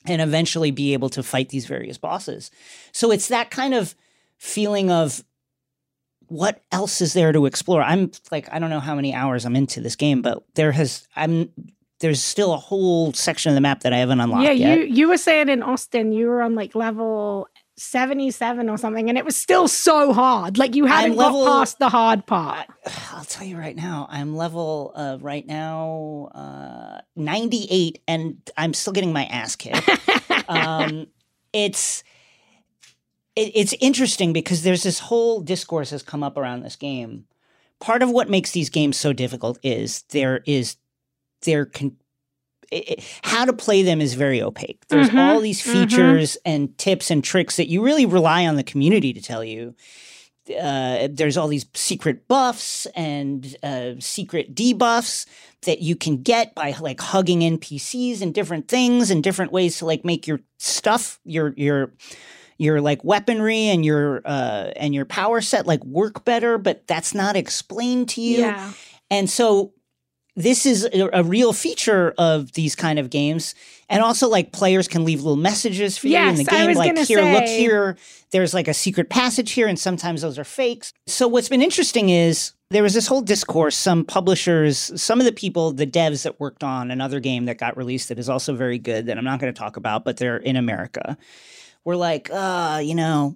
and 0.06 0.22
eventually 0.22 0.72
be 0.72 0.94
able 0.94 1.10
to 1.10 1.24
fight 1.24 1.50
these 1.50 1.66
various 1.66 1.98
bosses. 1.98 2.52
So 2.92 3.12
it's 3.12 3.28
that 3.28 3.52
kind 3.52 3.74
of 3.74 3.96
feeling 4.38 4.90
of 4.90 5.24
what 6.28 6.62
else 6.72 7.02
is 7.02 7.14
there 7.14 7.32
to 7.34 7.46
explore? 7.46 7.82
I'm 7.84 8.12
like 8.32 8.48
I 8.52 8.60
don't 8.60 8.70
know 8.70 8.80
how 8.80 8.96
many 8.96 9.14
hours 9.14 9.46
I'm 9.46 9.56
into 9.56 9.82
this 9.82 9.96
game, 9.96 10.22
but 10.22 10.44
there 10.56 10.72
has 10.72 11.08
I'm 11.16 11.50
there's 12.00 12.22
still 12.24 12.54
a 12.54 12.58
whole 12.58 13.14
section 13.14 13.50
of 13.50 13.56
the 13.56 13.62
map 13.62 13.82
that 13.82 13.94
I 13.94 13.98
haven't 13.98 14.20
unlocked 14.22 14.44
Yeah, 14.46 14.52
yet. 14.52 14.78
you 14.80 14.84
you 14.86 15.08
were 15.10 15.18
saying 15.18 15.50
in 15.50 15.62
Austin 15.62 16.12
you 16.14 16.28
were 16.28 16.42
on 16.42 16.56
like 16.56 16.74
level 16.74 17.48
77 17.78 18.70
or 18.70 18.78
something 18.78 19.10
and 19.10 19.18
it 19.18 19.26
was 19.26 19.36
still 19.36 19.68
so 19.68 20.14
hard. 20.14 20.58
Like 20.58 20.76
you 20.76 20.86
hadn't 20.86 21.16
level- 21.16 21.46
got 21.46 21.60
past 21.60 21.80
the 21.80 21.90
hard 21.90 22.26
part. 22.26 22.68
I'll 23.12 23.24
tell 23.26 23.46
you 23.46 23.58
right 23.58 23.76
now, 23.76 24.08
I'm 24.10 24.36
level 24.36 24.92
uh, 24.96 25.18
right 25.22 25.46
now 25.46 26.30
uh, 26.36 27.02
98, 27.16 28.02
and 28.08 28.38
I'm 28.58 28.74
still 28.74 28.94
getting 28.94 29.14
my 29.14 29.26
ass 29.26 29.56
kicked. 29.56 29.90
um, 30.50 31.08
it's 31.54 32.04
it, 33.36 33.52
it's 33.56 33.74
interesting 33.80 34.34
because 34.34 34.64
there's 34.64 34.84
this 34.84 35.00
whole 35.00 35.42
discourse 35.42 35.90
has 35.92 36.04
come 36.04 36.24
up 36.24 36.38
around 36.38 36.62
this 36.62 36.76
game. 36.76 37.26
Part 37.80 38.04
of 38.04 38.12
what 38.12 38.30
makes 38.30 38.52
these 38.52 38.70
games 38.70 38.98
so 38.98 39.14
difficult 39.14 39.58
is 39.64 40.04
there 40.10 40.44
is 40.46 40.78
there 41.44 41.66
can 41.66 41.98
it, 42.72 42.90
it- 42.90 43.04
how 43.24 43.46
to 43.46 43.54
play 43.54 43.84
them 43.84 44.02
is 44.02 44.14
very 44.16 44.42
opaque. 44.42 44.82
There's 44.88 45.10
Mhm, 45.10 45.20
all 45.20 45.40
these 45.42 45.62
mhm. 45.62 45.72
features 45.74 46.38
and 46.46 46.78
tips 46.78 47.12
and 47.12 47.24
tricks 47.24 47.58
that 47.58 47.68
you 47.68 47.82
really 47.84 48.06
rely 48.06 48.48
on 48.48 48.56
the 48.56 48.64
community 48.64 49.14
to 49.14 49.22
tell 49.22 49.44
you 49.44 49.76
uh, 50.60 51.08
there's 51.10 51.38
all 51.38 51.48
these 51.48 51.66
secret 51.76 52.28
buffs 52.28 52.86
and 52.96 53.56
uh, 53.64 53.92
secret 54.00 54.54
debuffs 54.56 55.26
that 55.62 55.82
you 55.82 55.96
can 55.96 56.22
get 56.24 56.56
by 56.56 56.76
like 56.82 57.00
hugging 57.00 57.42
NPCs 57.42 58.22
and 58.22 58.34
different 58.34 58.68
things 58.68 59.12
and 59.12 59.24
different 59.24 59.52
ways 59.52 59.78
to 59.78 59.86
like 59.86 60.04
make 60.04 60.26
your 60.28 60.40
stuff 60.58 61.20
your 61.24 61.54
your 61.56 61.94
your 62.58 62.82
like 62.82 63.04
weaponry 63.04 63.66
and 63.68 63.86
your 63.86 64.22
uh 64.26 64.72
and 64.76 64.94
your 64.96 65.06
power 65.06 65.42
set 65.42 65.68
like 65.68 65.84
work 65.86 66.26
better 66.26 66.58
but 66.58 66.86
that's 66.88 67.14
not 67.14 67.36
explained 67.36 68.10
to 68.10 68.22
you 68.22 68.40
Yeah. 68.40 68.72
and 69.12 69.30
so 69.30 69.74
this 70.42 70.66
is 70.66 70.86
a, 70.94 71.10
a 71.14 71.24
real 71.24 71.54
feature 71.54 72.14
of 72.18 72.52
these 72.54 72.76
kind 72.76 73.00
of 73.00 73.10
games. 73.10 73.56
And 73.90 74.02
also 74.02 74.30
like 74.30 74.52
players 74.52 74.88
can 74.88 75.04
leave 75.04 75.22
little 75.22 75.36
messages 75.36 75.98
for 75.98 76.08
you 76.08 76.18
in 76.18 76.36
the 76.36 76.44
Yes, 76.44 76.50
game. 76.50 76.76
Like 76.76 76.98
here, 77.08 77.22
look 77.22 77.44
here, 77.44 77.98
there's 78.32 78.54
like 78.54 78.68
a 78.68 78.74
secret 78.74 79.10
passage 79.10 79.52
here, 79.52 79.68
and 79.68 79.78
sometimes 79.78 80.22
those 80.22 80.40
are 80.40 80.44
fakes. 80.44 80.94
So 81.08 81.28
what's 81.28 81.50
been 81.50 81.62
interesting 81.62 82.10
is 82.10 82.54
there 82.70 82.84
was 82.84 82.94
this 82.94 83.08
whole 83.08 83.22
discourse. 83.22 83.76
Some 83.76 84.06
publishers, 84.06 84.92
some 85.02 85.20
of 85.20 85.26
the 85.26 85.34
people, 85.34 85.74
the 85.74 85.86
devs 85.86 86.24
that 86.24 86.40
worked 86.40 86.64
on 86.64 86.90
another 86.90 87.20
game 87.20 87.46
that 87.46 87.58
got 87.58 87.76
released 87.76 88.08
that 88.10 88.18
is 88.18 88.30
also 88.30 88.56
very 88.56 88.80
good 88.80 89.08
that 89.08 89.18
I'm 89.18 89.26
not 89.26 89.40
going 89.42 89.54
to 89.54 89.60
talk 89.60 89.76
about, 89.76 90.06
but 90.06 90.18
they're 90.18 90.38
in 90.38 90.56
America, 90.56 91.18
were 91.84 91.98
like, 91.98 92.30
uh, 92.32 92.80
you 92.82 92.96
know, 92.96 93.36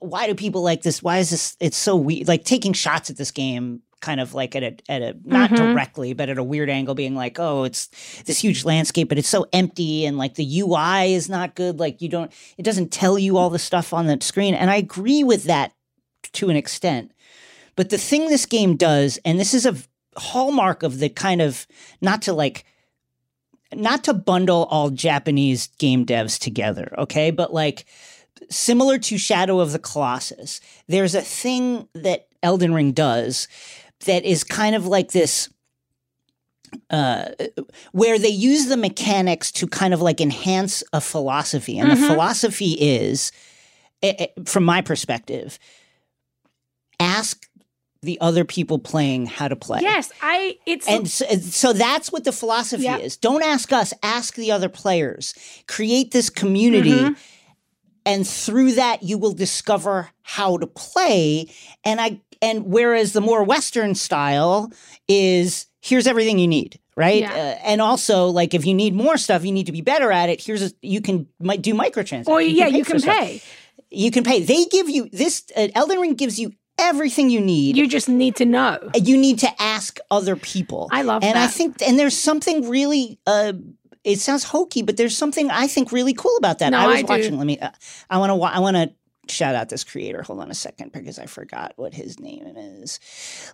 why 0.00 0.26
do 0.26 0.34
people 0.34 0.62
like 0.62 0.82
this? 0.82 1.02
Why 1.02 1.16
is 1.18 1.30
this? 1.30 1.56
It's 1.60 1.78
so 1.78 1.96
weird. 1.96 2.28
Like 2.28 2.44
taking 2.44 2.74
shots 2.74 3.08
at 3.08 3.16
this 3.16 3.30
game, 3.30 3.80
kind 4.04 4.20
of 4.20 4.34
like 4.34 4.54
at 4.54 4.62
a 4.62 4.76
at 4.88 5.00
a 5.02 5.16
not 5.24 5.50
Mhm. 5.50 5.56
directly, 5.56 6.12
but 6.12 6.28
at 6.28 6.36
a 6.38 6.42
weird 6.44 6.68
angle, 6.68 6.94
being 6.94 7.14
like, 7.14 7.38
oh, 7.40 7.64
it's 7.64 7.88
this 8.26 8.40
huge 8.40 8.64
landscape, 8.64 9.08
but 9.08 9.16
it's 9.18 9.28
so 9.28 9.46
empty, 9.52 10.04
and 10.04 10.18
like 10.18 10.34
the 10.34 10.44
UI 10.60 11.14
is 11.14 11.28
not 11.28 11.54
good. 11.54 11.80
Like 11.80 12.02
you 12.02 12.08
don't, 12.08 12.30
it 12.58 12.62
doesn't 12.64 12.92
tell 12.92 13.18
you 13.18 13.36
all 13.38 13.50
the 13.50 13.58
stuff 13.58 13.92
on 13.94 14.06
the 14.06 14.18
screen. 14.20 14.54
And 14.54 14.70
I 14.70 14.76
agree 14.76 15.24
with 15.24 15.44
that 15.44 15.72
to 16.34 16.50
an 16.50 16.56
extent. 16.56 17.12
But 17.76 17.90
the 17.90 17.98
thing 17.98 18.28
this 18.28 18.46
game 18.46 18.76
does, 18.76 19.18
and 19.24 19.40
this 19.40 19.54
is 19.54 19.64
a 19.66 19.74
hallmark 20.16 20.82
of 20.82 20.98
the 20.98 21.08
kind 21.08 21.40
of 21.42 21.66
not 22.00 22.22
to 22.22 22.32
like 22.32 22.64
not 23.74 24.04
to 24.04 24.14
bundle 24.14 24.64
all 24.70 24.90
Japanese 24.90 25.66
game 25.78 26.04
devs 26.06 26.38
together, 26.38 26.94
okay? 26.98 27.30
But 27.32 27.52
like 27.52 27.84
similar 28.50 28.98
to 28.98 29.18
Shadow 29.18 29.58
of 29.60 29.72
the 29.72 29.78
Colossus, 29.78 30.60
there's 30.86 31.14
a 31.14 31.22
thing 31.22 31.88
that 31.94 32.28
Elden 32.42 32.74
Ring 32.74 32.92
does 32.92 33.48
that 34.04 34.24
is 34.24 34.44
kind 34.44 34.74
of 34.74 34.86
like 34.86 35.12
this 35.12 35.48
uh, 36.90 37.26
where 37.92 38.18
they 38.18 38.28
use 38.28 38.66
the 38.66 38.76
mechanics 38.76 39.52
to 39.52 39.66
kind 39.66 39.94
of 39.94 40.02
like 40.02 40.20
enhance 40.20 40.82
a 40.92 41.00
philosophy. 41.00 41.78
And 41.78 41.90
the 41.90 41.96
philosophy 41.96 42.72
is, 42.72 43.32
eh, 44.02 44.14
eh, 44.18 44.26
from 44.44 44.64
my 44.64 44.80
perspective, 44.80 45.58
ask 46.98 47.48
the 48.02 48.20
other 48.20 48.44
people 48.44 48.78
playing 48.78 49.26
how 49.26 49.48
to 49.48 49.56
play. 49.56 49.80
Yes, 49.80 50.12
I 50.20 50.58
it's 50.66 50.86
And 50.86 51.08
so, 51.08 51.24
so 51.36 51.72
that's 51.72 52.12
what 52.12 52.24
the 52.24 52.32
philosophy 52.32 52.84
Yeah. 52.84 52.98
is. 52.98 53.16
Don't 53.16 53.42
ask 53.42 53.72
us, 53.72 53.92
ask 54.02 54.34
the 54.34 54.52
other 54.52 54.68
players. 54.68 55.34
Create 55.66 56.10
this 56.10 56.28
community. 56.28 56.90
Mm-hmm. 56.92 57.14
And 58.06 58.28
through 58.28 58.72
that, 58.72 59.02
you 59.02 59.16
will 59.16 59.32
discover 59.32 60.10
how 60.22 60.58
to 60.58 60.66
play. 60.66 61.50
And 61.84 62.00
I 62.00 62.20
and 62.44 62.66
whereas 62.66 63.12
the 63.12 63.20
more 63.20 63.42
Western 63.42 63.94
style 63.94 64.70
is 65.08 65.66
here's 65.80 66.06
everything 66.06 66.38
you 66.38 66.48
need, 66.48 66.78
right? 66.96 67.20
Yeah. 67.20 67.32
Uh, 67.32 67.58
and 67.64 67.80
also, 67.80 68.26
like 68.26 68.54
if 68.54 68.66
you 68.66 68.74
need 68.74 68.94
more 68.94 69.16
stuff, 69.16 69.44
you 69.44 69.52
need 69.52 69.66
to 69.66 69.72
be 69.72 69.80
better 69.80 70.12
at 70.12 70.28
it. 70.28 70.42
Here's 70.42 70.62
a, 70.62 70.70
you 70.82 71.00
can 71.00 71.26
might 71.40 71.62
do 71.62 71.74
microtransactions. 71.74 72.28
or 72.28 72.40
yeah, 72.40 72.66
you 72.66 72.84
for 72.84 72.98
can 72.98 73.02
pay. 73.02 73.42
You 73.90 74.10
can 74.10 74.24
pay. 74.24 74.42
They 74.42 74.64
give 74.66 74.88
you 74.88 75.08
this. 75.12 75.44
Uh, 75.56 75.68
Elden 75.74 75.98
Ring 76.00 76.14
gives 76.14 76.38
you 76.38 76.52
everything 76.78 77.30
you 77.30 77.40
need. 77.40 77.76
You 77.76 77.86
just 77.86 78.08
need 78.08 78.36
to 78.36 78.44
know. 78.44 78.90
you 78.94 79.16
need 79.16 79.38
to 79.40 79.62
ask 79.62 79.98
other 80.10 80.36
people. 80.36 80.88
I 80.90 81.02
love 81.02 81.22
and 81.22 81.38
I 81.38 81.46
think, 81.46 81.80
and 81.82 81.98
there's 81.98 82.16
something 82.16 82.68
really. 82.68 83.18
Uh, 83.26 83.54
it 84.02 84.20
sounds 84.20 84.44
hokey, 84.44 84.82
but 84.82 84.98
there's 84.98 85.16
something 85.16 85.50
I 85.50 85.66
think 85.66 85.90
really 85.90 86.12
cool 86.12 86.36
about 86.36 86.58
that. 86.58 86.70
No, 86.70 86.78
I 86.78 86.86
was 86.88 86.98
I 86.98 87.02
watching. 87.02 87.38
Let 87.38 87.46
me. 87.46 87.58
Uh, 87.58 87.70
I 88.10 88.18
want 88.18 88.30
to. 88.32 88.42
I 88.42 88.58
want 88.58 88.76
to 88.76 88.92
shout 89.28 89.54
out 89.54 89.68
this 89.68 89.84
creator. 89.84 90.22
Hold 90.22 90.40
on 90.40 90.50
a 90.50 90.54
second, 90.54 90.92
because 90.92 91.18
I 91.18 91.26
forgot 91.26 91.72
what 91.76 91.94
his 91.94 92.20
name 92.20 92.46
is. 92.56 93.00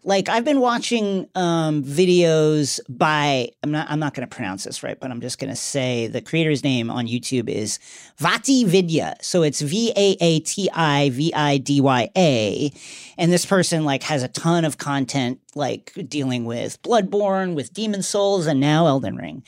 Like 0.04 0.28
I've 0.28 0.44
been 0.44 0.60
watching 0.60 1.28
um, 1.34 1.82
videos 1.82 2.80
by. 2.88 3.50
I'm 3.62 3.70
not. 3.70 3.90
I'm 3.90 3.98
not 3.98 4.14
going 4.14 4.28
to 4.28 4.34
pronounce 4.34 4.64
this 4.64 4.82
right, 4.82 4.98
but 4.98 5.10
I'm 5.10 5.20
just 5.20 5.38
going 5.38 5.50
to 5.50 5.56
say 5.56 6.06
the 6.06 6.20
creator's 6.20 6.64
name 6.64 6.90
on 6.90 7.06
YouTube 7.06 7.48
is 7.48 7.78
Vaati 8.18 8.66
Vidya. 8.66 9.16
So 9.20 9.42
it's 9.42 9.60
V 9.60 9.92
A 9.96 10.16
A 10.20 10.40
T 10.40 10.68
I 10.72 11.10
V 11.10 11.32
I 11.34 11.58
D 11.58 11.80
Y 11.80 12.10
A. 12.16 12.72
And 13.18 13.32
this 13.32 13.44
person 13.44 13.84
like 13.84 14.02
has 14.04 14.22
a 14.22 14.28
ton 14.28 14.64
of 14.64 14.78
content 14.78 15.40
like 15.54 15.92
dealing 16.08 16.44
with 16.44 16.80
Bloodborne, 16.82 17.54
with 17.54 17.72
Demon 17.72 18.02
Souls, 18.02 18.46
and 18.46 18.60
now 18.60 18.86
Elden 18.86 19.16
Ring. 19.16 19.42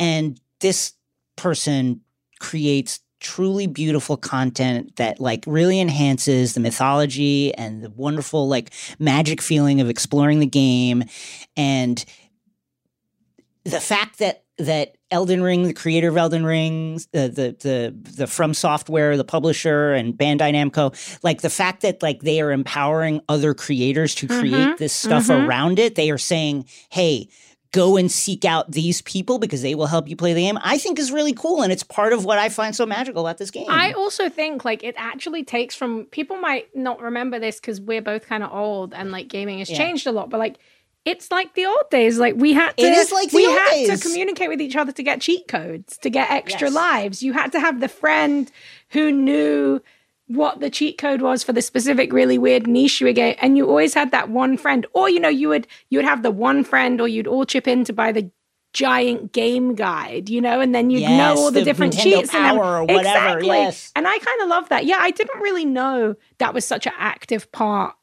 And 0.00 0.40
this 0.60 0.94
person 1.36 2.00
creates 2.40 3.00
truly 3.22 3.66
beautiful 3.66 4.16
content 4.16 4.96
that 4.96 5.20
like 5.20 5.44
really 5.46 5.80
enhances 5.80 6.54
the 6.54 6.60
mythology 6.60 7.54
and 7.54 7.82
the 7.82 7.90
wonderful 7.90 8.48
like 8.48 8.70
magic 8.98 9.40
feeling 9.40 9.80
of 9.80 9.88
exploring 9.88 10.40
the 10.40 10.46
game 10.46 11.04
and 11.56 12.04
the 13.64 13.80
fact 13.80 14.18
that 14.18 14.40
that 14.58 14.96
Elden 15.10 15.42
Ring, 15.42 15.62
the 15.62 15.72
creator 15.72 16.08
of 16.08 16.16
Elden 16.16 16.44
Ring, 16.44 16.96
the 17.12 17.28
the 17.28 17.56
the 17.60 17.94
the 18.16 18.26
From 18.26 18.54
Software, 18.54 19.16
the 19.16 19.24
publisher, 19.24 19.92
and 19.92 20.14
Bandai 20.14 20.52
Namco, 20.52 20.94
like 21.24 21.40
the 21.40 21.50
fact 21.50 21.82
that 21.82 22.02
like 22.02 22.20
they 22.22 22.40
are 22.40 22.52
empowering 22.52 23.20
other 23.28 23.54
creators 23.54 24.14
to 24.16 24.26
create 24.28 24.52
Mhm, 24.68 24.78
this 24.78 24.92
stuff 24.92 25.28
mhm. 25.28 25.46
around 25.46 25.78
it. 25.78 25.94
They 25.94 26.10
are 26.10 26.18
saying, 26.18 26.66
"Hey, 26.90 27.28
go 27.72 27.96
and 27.96 28.10
seek 28.10 28.44
out 28.44 28.70
these 28.70 29.02
people 29.02 29.38
because 29.38 29.62
they 29.62 29.74
will 29.74 29.86
help 29.86 30.08
you 30.08 30.14
play 30.16 30.32
the 30.32 30.42
game." 30.42 30.58
I 30.62 30.78
think 30.78 30.98
is 30.98 31.10
really 31.10 31.32
cool, 31.32 31.62
and 31.62 31.72
it's 31.72 31.82
part 31.82 32.12
of 32.12 32.24
what 32.24 32.38
I 32.38 32.48
find 32.48 32.74
so 32.76 32.86
magical 32.86 33.26
about 33.26 33.38
this 33.38 33.50
game. 33.50 33.66
I 33.68 33.92
also 33.92 34.28
think 34.28 34.64
like 34.64 34.84
it 34.84 34.94
actually 34.98 35.42
takes 35.44 35.74
from 35.74 36.04
people 36.06 36.36
might 36.36 36.74
not 36.76 37.00
remember 37.00 37.38
this 37.38 37.56
because 37.60 37.80
we're 37.80 38.02
both 38.02 38.26
kind 38.28 38.42
of 38.42 38.52
old 38.52 38.94
and 38.94 39.10
like 39.10 39.28
gaming 39.28 39.58
has 39.58 39.68
Yeah. 39.70 39.76
changed 39.78 40.06
a 40.06 40.12
lot, 40.12 40.30
but 40.30 40.38
like 40.38 40.56
it's 41.04 41.32
like 41.32 41.54
the 41.54 41.66
old 41.66 41.90
days. 41.90 42.18
Like 42.18 42.36
we 42.36 42.52
had 42.52 42.76
to, 42.76 42.84
It 42.86 42.92
is 42.92 43.10
like 43.10 43.32
we 43.32 43.42
had 43.42 43.70
days. 43.72 43.88
to 44.00 44.08
communicate 44.08 44.48
with 44.48 44.60
each 44.60 44.76
other 44.76 44.92
to 44.92 45.02
get 45.02 45.20
cheat 45.20 45.48
codes, 45.48 45.98
to 45.98 46.08
get 46.10 46.30
extra 46.30 46.68
Yes. 46.68 46.74
lives. 46.74 47.22
You 47.24 47.32
had 47.32 47.50
to 47.52 47.58
have 47.60 47.80
the 47.80 47.88
friend 47.88 48.48
who 48.90 49.10
knew 49.10 49.80
what 50.28 50.60
the 50.60 50.70
cheat 50.70 50.98
code 50.98 51.20
was 51.20 51.42
for 51.42 51.52
the 51.52 51.60
specific 51.62 52.12
really 52.12 52.38
weird 52.38 52.66
niche 52.66 53.00
you 53.00 53.06
were 53.06 53.12
getting 53.12 53.38
and 53.40 53.56
you 53.56 53.68
always 53.68 53.92
had 53.94 54.10
that 54.12 54.30
one 54.30 54.56
friend 54.56 54.86
or 54.94 55.10
you 55.10 55.20
know 55.20 55.28
you 55.28 55.48
would 55.48 55.66
you 55.90 55.98
would 55.98 56.04
have 56.04 56.22
the 56.22 56.30
one 56.30 56.64
friend 56.64 57.00
or 57.00 57.08
you'd 57.08 57.26
all 57.26 57.44
chip 57.44 57.66
in 57.68 57.84
to 57.84 57.92
buy 57.92 58.12
the 58.12 58.30
giant 58.72 59.32
game 59.32 59.74
guide 59.74 60.30
you 60.30 60.40
know 60.40 60.60
and 60.60 60.74
then 60.74 60.88
you'd 60.88 61.00
Yes, 61.00 61.10
know 61.36 61.42
all 61.42 61.50
the, 61.50 61.58
the 61.60 61.64
different 61.64 61.92
Nintendo 61.94 62.02
cheats 62.20 62.34
and 62.34 62.58
or 62.58 62.80
whatever, 62.84 62.98
exactly. 63.00 63.46
yes. 63.48 63.92
and 63.94 64.06
i 64.08 64.16
kind 64.18 64.40
of 64.42 64.48
love 64.48 64.68
that 64.70 64.86
yeah 64.86 64.98
i 65.00 65.10
didn't 65.10 65.40
really 65.40 65.66
know 65.66 66.14
that 66.38 66.54
was 66.54 66.64
such 66.64 66.86
an 66.86 66.92
active 66.96 67.50
part 67.52 67.94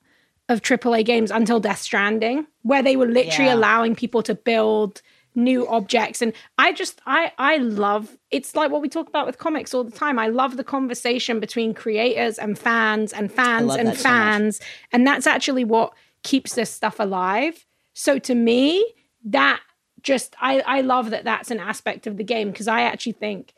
of 0.50 0.62
AAA 0.64 1.06
games 1.06 1.30
until 1.30 1.60
Death 1.60 1.78
Stranding, 1.78 2.48
where 2.64 2.82
they 2.82 2.96
were 2.96 3.06
literally 3.06 3.50
Yeah. 3.52 3.54
allowing 3.56 3.96
people 3.96 4.24
to 4.24 4.34
build 4.34 5.00
new 5.36 5.68
objects. 5.68 6.22
And 6.22 6.34
I 6.58 6.72
just, 6.74 7.02
I, 7.06 7.32
I 7.38 7.58
love. 7.58 8.18
It's 8.32 8.56
like 8.56 8.72
what 8.72 8.82
we 8.82 8.90
talk 8.90 9.08
about 9.08 9.26
with 9.26 9.38
comics 9.38 9.74
all 9.74 9.84
the 9.84 9.92
time. 9.92 10.20
I 10.20 10.28
love 10.28 10.58
the 10.58 10.64
conversation 10.64 11.40
between 11.40 11.74
creators 11.74 12.38
and 12.38 12.58
fans, 12.58 13.14
and 13.14 13.32
fans 13.32 13.76
and 13.76 13.90
that 13.90 13.98
so 13.98 14.04
fans, 14.04 14.60
and 14.92 15.06
that's 15.08 15.28
actually 15.28 15.64
what 15.64 15.94
keeps 16.24 16.56
this 16.56 16.70
stuff 16.70 17.00
alive. 17.00 17.66
So 17.94 18.20
to 18.20 18.36
me, 18.36 18.86
that 19.26 19.62
just, 20.02 20.36
I, 20.42 20.62
I 20.62 20.82
love 20.82 21.10
that 21.10 21.24
that's 21.26 21.52
an 21.52 21.60
aspect 21.60 22.08
of 22.08 22.18
the 22.18 22.24
game 22.24 22.52
because 22.52 22.68
I 22.68 22.82
actually 22.82 23.14
think 23.14 23.54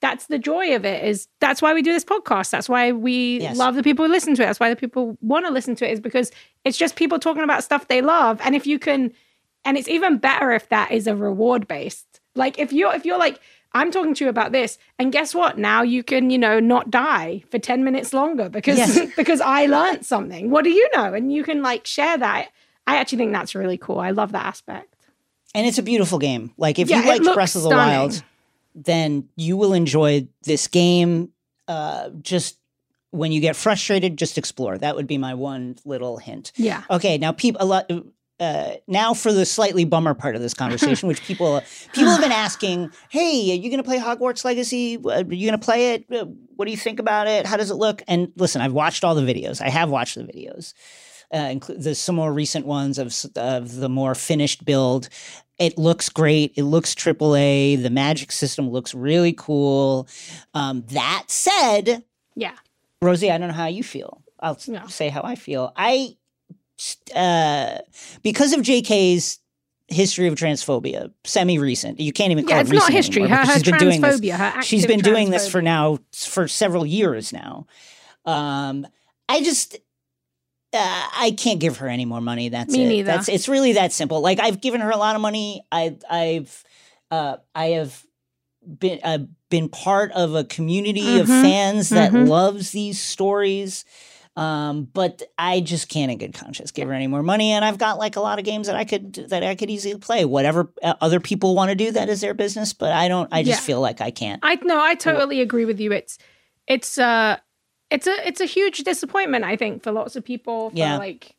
that's 0.00 0.26
the 0.26 0.38
joy 0.38 0.74
of 0.74 0.84
it 0.84 1.04
is 1.04 1.28
that's 1.40 1.62
why 1.62 1.72
we 1.72 1.80
do 1.80 1.92
this 1.92 2.04
podcast 2.04 2.50
that's 2.50 2.68
why 2.68 2.90
we 2.90 3.38
Yes. 3.40 3.56
love 3.56 3.76
the 3.76 3.84
people 3.84 4.04
who 4.04 4.10
listen 4.10 4.34
to 4.34 4.42
it 4.42 4.46
that's 4.46 4.58
why 4.58 4.68
the 4.68 4.74
people 4.74 5.16
want 5.20 5.46
to 5.46 5.52
listen 5.52 5.76
to 5.76 5.88
it 5.88 5.92
is 5.92 6.00
because 6.00 6.32
it's 6.64 6.76
just 6.76 6.96
people 6.96 7.20
talking 7.20 7.44
about 7.44 7.62
stuff 7.62 7.86
they 7.86 8.02
love 8.02 8.40
and 8.42 8.56
if 8.56 8.66
you 8.66 8.80
can 8.80 9.12
and 9.64 9.76
it's 9.78 9.88
even 9.88 10.18
better 10.18 10.50
if 10.50 10.68
that 10.68 10.90
is 10.92 11.06
a 11.06 11.14
reward 11.16 11.66
based 11.68 12.20
like 12.34 12.58
if 12.58 12.72
you're 12.72 12.94
if 12.94 13.04
you're 13.04 13.18
like 13.18 13.38
i'm 13.74 13.90
talking 13.90 14.14
to 14.14 14.24
you 14.24 14.30
about 14.30 14.52
this 14.52 14.78
and 14.98 15.12
guess 15.12 15.34
what 15.34 15.58
now 15.58 15.82
you 15.82 16.02
can 16.02 16.30
you 16.30 16.38
know 16.38 16.58
not 16.60 16.90
die 16.90 17.42
for 17.50 17.58
10 17.58 17.84
minutes 17.84 18.12
longer 18.12 18.48
because 18.48 18.76
Yes. 18.78 18.98
because 19.16 19.40
i 19.40 19.66
learned 19.66 20.04
something 20.04 20.50
what 20.50 20.64
do 20.64 20.70
you 20.70 20.88
know 20.94 21.12
and 21.14 21.32
you 21.32 21.44
can 21.44 21.62
like 21.62 21.86
share 21.86 22.16
that 22.18 22.48
i 22.86 22.96
actually 22.96 23.18
think 23.18 23.32
that's 23.32 23.54
really 23.54 23.78
cool 23.78 23.98
i 23.98 24.10
love 24.10 24.32
that 24.32 24.46
aspect 24.46 24.94
And 25.54 25.66
it's 25.66 25.78
a 25.78 25.82
beautiful 25.82 26.18
game. 26.18 26.52
Like 26.56 26.78
if 26.78 26.88
Yeah, 26.88 27.00
you 27.02 27.08
liked 27.08 27.24
looks 27.24 27.34
Breath 27.34 27.56
of 27.56 27.62
the 27.62 27.68
stunning. 27.68 27.98
Wild, 27.98 28.22
then 28.74 29.28
you 29.36 29.58
will 29.58 29.74
enjoy 29.74 30.26
this 30.44 30.66
game. 30.66 31.28
Uh, 31.68 32.08
just 32.22 32.56
when 33.10 33.32
you 33.32 33.40
get 33.40 33.54
frustrated, 33.54 34.16
just 34.16 34.38
explore. 34.38 34.78
That 34.78 34.96
would 34.96 35.06
be 35.06 35.18
my 35.18 35.34
one 35.34 35.76
little 35.84 36.16
hint. 36.16 36.52
yeah 36.56 36.84
Okay, 36.88 37.18
now 37.18 37.32
people 37.32 37.60
a 37.60 37.68
lot. 37.68 37.84
Uh, 38.42 38.76
now 38.88 39.14
for 39.14 39.32
the 39.32 39.46
slightly 39.46 39.84
bummer 39.84 40.14
part 40.14 40.34
of 40.34 40.42
this 40.42 40.54
conversation, 40.54 41.06
which 41.08 41.22
people 41.22 41.60
people 41.92 42.10
have 42.10 42.20
been 42.20 42.32
asking, 42.32 42.90
"Hey, 43.10 43.52
are 43.52 43.54
you 43.62 43.70
going 43.70 43.76
to 43.76 43.82
play 43.84 43.98
Hogwarts 43.98 44.44
Legacy? 44.44 44.96
Uh, 44.96 45.10
Are 45.10 45.18
you 45.34 45.48
going 45.48 45.58
to 45.60 45.64
play 45.64 45.94
it? 45.94 46.06
Uh, 46.12 46.26
What 46.56 46.64
do 46.64 46.70
you 46.72 46.76
think 46.76 46.98
about 46.98 47.28
it? 47.28 47.46
How 47.46 47.56
does 47.56 47.70
it 47.70 47.74
look?" 47.76 48.02
And 48.08 48.32
listen, 48.36 48.60
I've 48.60 48.72
watched 48.72 49.04
all 49.04 49.14
the 49.14 49.22
videos. 49.22 49.60
I 49.60 49.68
have 49.68 49.90
watched 49.90 50.16
the 50.16 50.24
videos. 50.24 50.74
Uh, 51.32 51.36
inclu- 51.54 51.80
there's 51.82 51.98
some 52.00 52.16
more 52.16 52.32
recent 52.32 52.66
ones 52.66 52.98
of 52.98 53.14
of 53.36 53.76
the 53.76 53.88
more 53.88 54.14
finished 54.14 54.64
build. 54.64 55.08
It 55.58 55.78
looks 55.78 56.08
great. 56.08 56.52
It 56.56 56.64
looks 56.64 56.94
AAA. 56.96 57.80
The 57.80 57.90
magic 57.90 58.32
system 58.32 58.68
looks 58.70 58.92
really 58.94 59.32
cool. 59.34 60.08
Um, 60.54 60.82
that 60.88 61.24
said, 61.28 62.02
yeah 62.34 62.56
Rosie, 63.00 63.30
I 63.30 63.38
don't 63.38 63.48
know 63.48 63.54
how 63.54 63.66
you 63.68 63.84
feel. 63.84 64.22
I'll 64.40 64.58
Yeah. 64.66 64.86
say 64.88 65.08
how 65.10 65.22
I 65.22 65.36
feel. 65.36 65.72
I, 65.76 66.16
uh, 67.14 67.78
because 68.22 68.52
of 68.52 68.60
JK's 68.60 69.38
history 69.88 70.26
of 70.26 70.34
transphobia, 70.34 71.12
semi 71.24 71.58
recent. 71.58 72.00
You 72.00 72.12
can't 72.12 72.30
even 72.32 72.44
call 72.44 72.54
yeah 72.56 72.60
it 72.60 72.62
it's 72.62 72.70
not 72.70 72.76
recent 72.88 72.94
history 72.94 73.22
anymore 73.22 73.38
her, 73.38 73.44
her 73.46 73.52
she's 73.52 73.64
been 73.64 73.78
doing 73.78 74.00
this. 74.00 74.64
She's 74.64 74.86
been 74.86 75.00
doing 75.00 75.30
this 75.30 75.48
for 75.48 75.60
now 75.62 75.98
for 76.14 76.48
several 76.48 76.86
years 76.86 77.32
now. 77.32 77.66
Um, 78.24 78.86
I 79.28 79.42
just. 79.42 79.76
Uh, 80.74 80.78
I 81.18 81.34
can't 81.36 81.60
give 81.60 81.76
her 81.78 81.88
any 81.88 82.06
more 82.06 82.22
money. 82.22 82.48
That's 82.48 82.72
Me 82.72 82.84
it. 82.84 82.88
neither. 82.88 83.06
That's 83.12 83.28
it's 83.28 83.46
really 83.46 83.74
that 83.74 83.92
simple. 83.92 84.22
Like 84.22 84.40
I've 84.40 84.62
given 84.62 84.80
her 84.80 84.90
a 84.90 84.96
lot 84.96 85.14
of 85.16 85.20
money. 85.20 85.66
I 85.70 85.98
I've 86.08 86.64
uh, 87.10 87.36
I 87.54 87.66
have 87.66 88.02
been 88.78 88.98
uh, 89.04 89.18
been 89.50 89.68
part 89.68 90.12
of 90.12 90.34
a 90.34 90.44
community 90.44 91.18
of 91.18 91.26
Mhm. 91.28 91.42
fans 91.42 91.88
that 91.90 92.12
Mhm. 92.12 92.26
loves 92.26 92.70
these 92.70 92.98
stories. 92.98 93.84
Um, 94.34 94.84
but 94.84 95.22
I 95.36 95.60
just 95.60 95.90
can't 95.90 96.10
in 96.10 96.16
good 96.16 96.32
conscience 96.32 96.70
give 96.70 96.88
her 96.88 96.94
any 96.94 97.06
more 97.06 97.22
money. 97.22 97.52
And 97.52 97.64
I've 97.64 97.76
got 97.76 97.98
like 97.98 98.16
a 98.16 98.20
lot 98.20 98.38
of 98.38 98.46
games 98.46 98.66
that 98.66 98.76
I 98.76 98.84
could 98.84 99.12
that 99.28 99.42
I 99.42 99.54
could 99.54 99.68
easily 99.68 99.98
play. 99.98 100.24
Whatever 100.24 100.72
uh, 100.82 100.94
other 101.02 101.20
people 101.20 101.54
want 101.54 101.68
to 101.68 101.74
do, 101.74 101.90
that 101.92 102.08
is 102.08 102.22
their 102.22 102.32
business. 102.32 102.72
But 102.72 102.92
I 102.92 103.08
don't. 103.08 103.28
I 103.30 103.42
just 103.42 103.60
Yeah. 103.60 103.66
feel 103.66 103.80
like 103.82 104.00
I 104.00 104.10
can't. 104.10 104.40
I 104.42 104.54
no, 104.62 104.80
I 104.80 104.94
totally 104.94 105.40
agree 105.42 105.66
with 105.66 105.80
you. 105.80 105.92
It's 105.92 106.16
it's 106.66 106.96
uh 106.96 107.36
it's 107.90 108.06
a 108.06 108.26
it's 108.26 108.40
a 108.40 108.46
huge 108.46 108.78
disappointment, 108.84 109.44
I 109.44 109.54
think, 109.56 109.82
for 109.82 109.92
lots 109.92 110.16
of 110.16 110.24
people. 110.24 110.70
For 110.70 110.76
Yeah. 110.76 110.96
like 110.96 111.36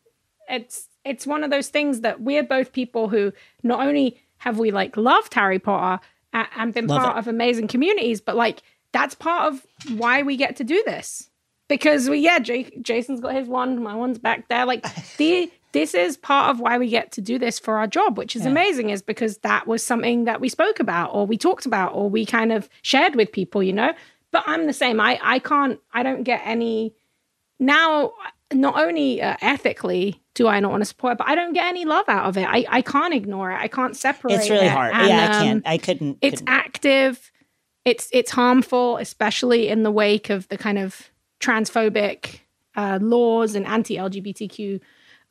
it's 0.48 0.88
it's 1.04 1.26
one 1.26 1.44
of 1.44 1.50
those 1.50 1.70
things 1.70 2.02
that 2.02 2.22
we're 2.22 2.44
both 2.44 2.74
people 2.74 3.10
who 3.10 3.34
not 3.64 3.86
only 3.86 4.22
have 4.38 4.60
we 4.60 4.70
like 4.70 4.98
loved 4.98 5.34
Harry 5.34 5.58
Potter 5.58 6.00
and, 6.32 6.48
and 6.56 6.74
been 6.76 6.86
Love 6.88 7.02
part 7.02 7.16
it. 7.18 7.20
of 7.20 7.28
amazing 7.28 7.68
communities, 7.70 8.22
but 8.22 8.36
like 8.36 8.62
that's 8.92 9.16
part 9.16 9.52
of 9.52 9.66
why 9.98 10.22
we 10.22 10.38
get 10.38 10.56
to 10.58 10.64
do 10.64 10.84
this. 10.86 11.30
Because 11.70 12.10
we 12.10 12.20
yeah, 12.20 12.40
Jake, 12.40 12.82
Jason's 12.82 13.22
got 13.22 13.34
his 13.34 13.48
one, 13.48 13.82
my 13.82 13.96
one's 13.96 14.20
back 14.20 14.48
there. 14.50 14.66
Like 14.66 14.86
the 15.18 15.52
this 15.72 15.94
is 15.96 16.18
part 16.18 16.52
of 16.52 16.60
why 16.60 16.78
we 16.78 16.90
get 16.90 17.12
to 17.14 17.22
do 17.22 17.40
this 17.40 17.58
for 17.58 17.78
our 17.78 17.88
job, 17.88 18.18
which 18.18 18.36
is 18.36 18.46
amazing, 18.46 18.92
is 18.92 19.02
because 19.02 19.40
that 19.40 19.66
was 19.66 19.84
something 19.84 20.26
that 20.26 20.40
we 20.40 20.48
spoke 20.48 20.80
about 20.80 21.10
or 21.14 21.26
we 21.26 21.36
talked 21.38 21.66
about 21.66 21.96
or 21.96 22.10
we 22.10 22.26
kind 22.26 22.52
of 22.52 22.70
shared 22.84 23.16
with 23.16 23.32
people, 23.32 23.64
you 23.64 23.74
know. 23.74 23.94
But 24.32 24.44
I'm 24.46 24.68
the 24.68 24.74
same. 24.74 25.00
I 25.00 25.20
I 25.22 25.40
can't. 25.40 25.80
I 25.94 26.04
don't 26.04 26.24
get 26.24 26.42
any 26.46 26.94
now. 27.60 28.14
Not 28.52 28.78
only 28.78 29.20
uh, 29.20 29.36
ethically 29.42 30.22
do 30.36 30.48
I 30.48 30.60
not 30.60 30.70
want 30.70 30.82
to 30.82 30.86
support 30.86 31.14
it, 31.14 31.18
but 31.18 31.28
I 31.28 31.34
don't 31.34 31.54
get 31.54 31.66
any 31.66 31.86
love 31.86 32.06
out 32.08 32.26
of 32.26 32.38
it. 32.38 32.48
I, 32.48 32.66
I 32.70 32.82
can't 32.84 33.12
ignore 33.12 33.52
it. 33.52 33.56
I 33.56 33.68
can't 33.68 33.98
separate. 33.98 34.34
It's 34.34 34.50
really 34.50 34.68
it. 34.68 34.72
hard. 34.72 34.94
And, 34.94 35.08
yeah, 35.08 35.22
I 35.22 35.26
um, 35.26 35.44
can't. 35.44 35.64
I 35.68 35.78
couldn't. 35.80 36.18
it's 36.22 36.42
couldn't. 36.42 36.54
active 36.54 37.32
it's 37.86 38.08
it's 38.12 38.32
harmful 38.32 38.98
especially 38.98 39.68
in 39.68 39.84
the 39.84 39.92
wake 39.92 40.30
of 40.30 40.48
the 40.50 40.58
kind 40.58 40.78
of 40.78 41.10
transphobic 41.44 42.40
uh, 42.76 43.00
laws 43.02 43.56
and 43.56 43.66
anti-lgbtq 43.68 44.80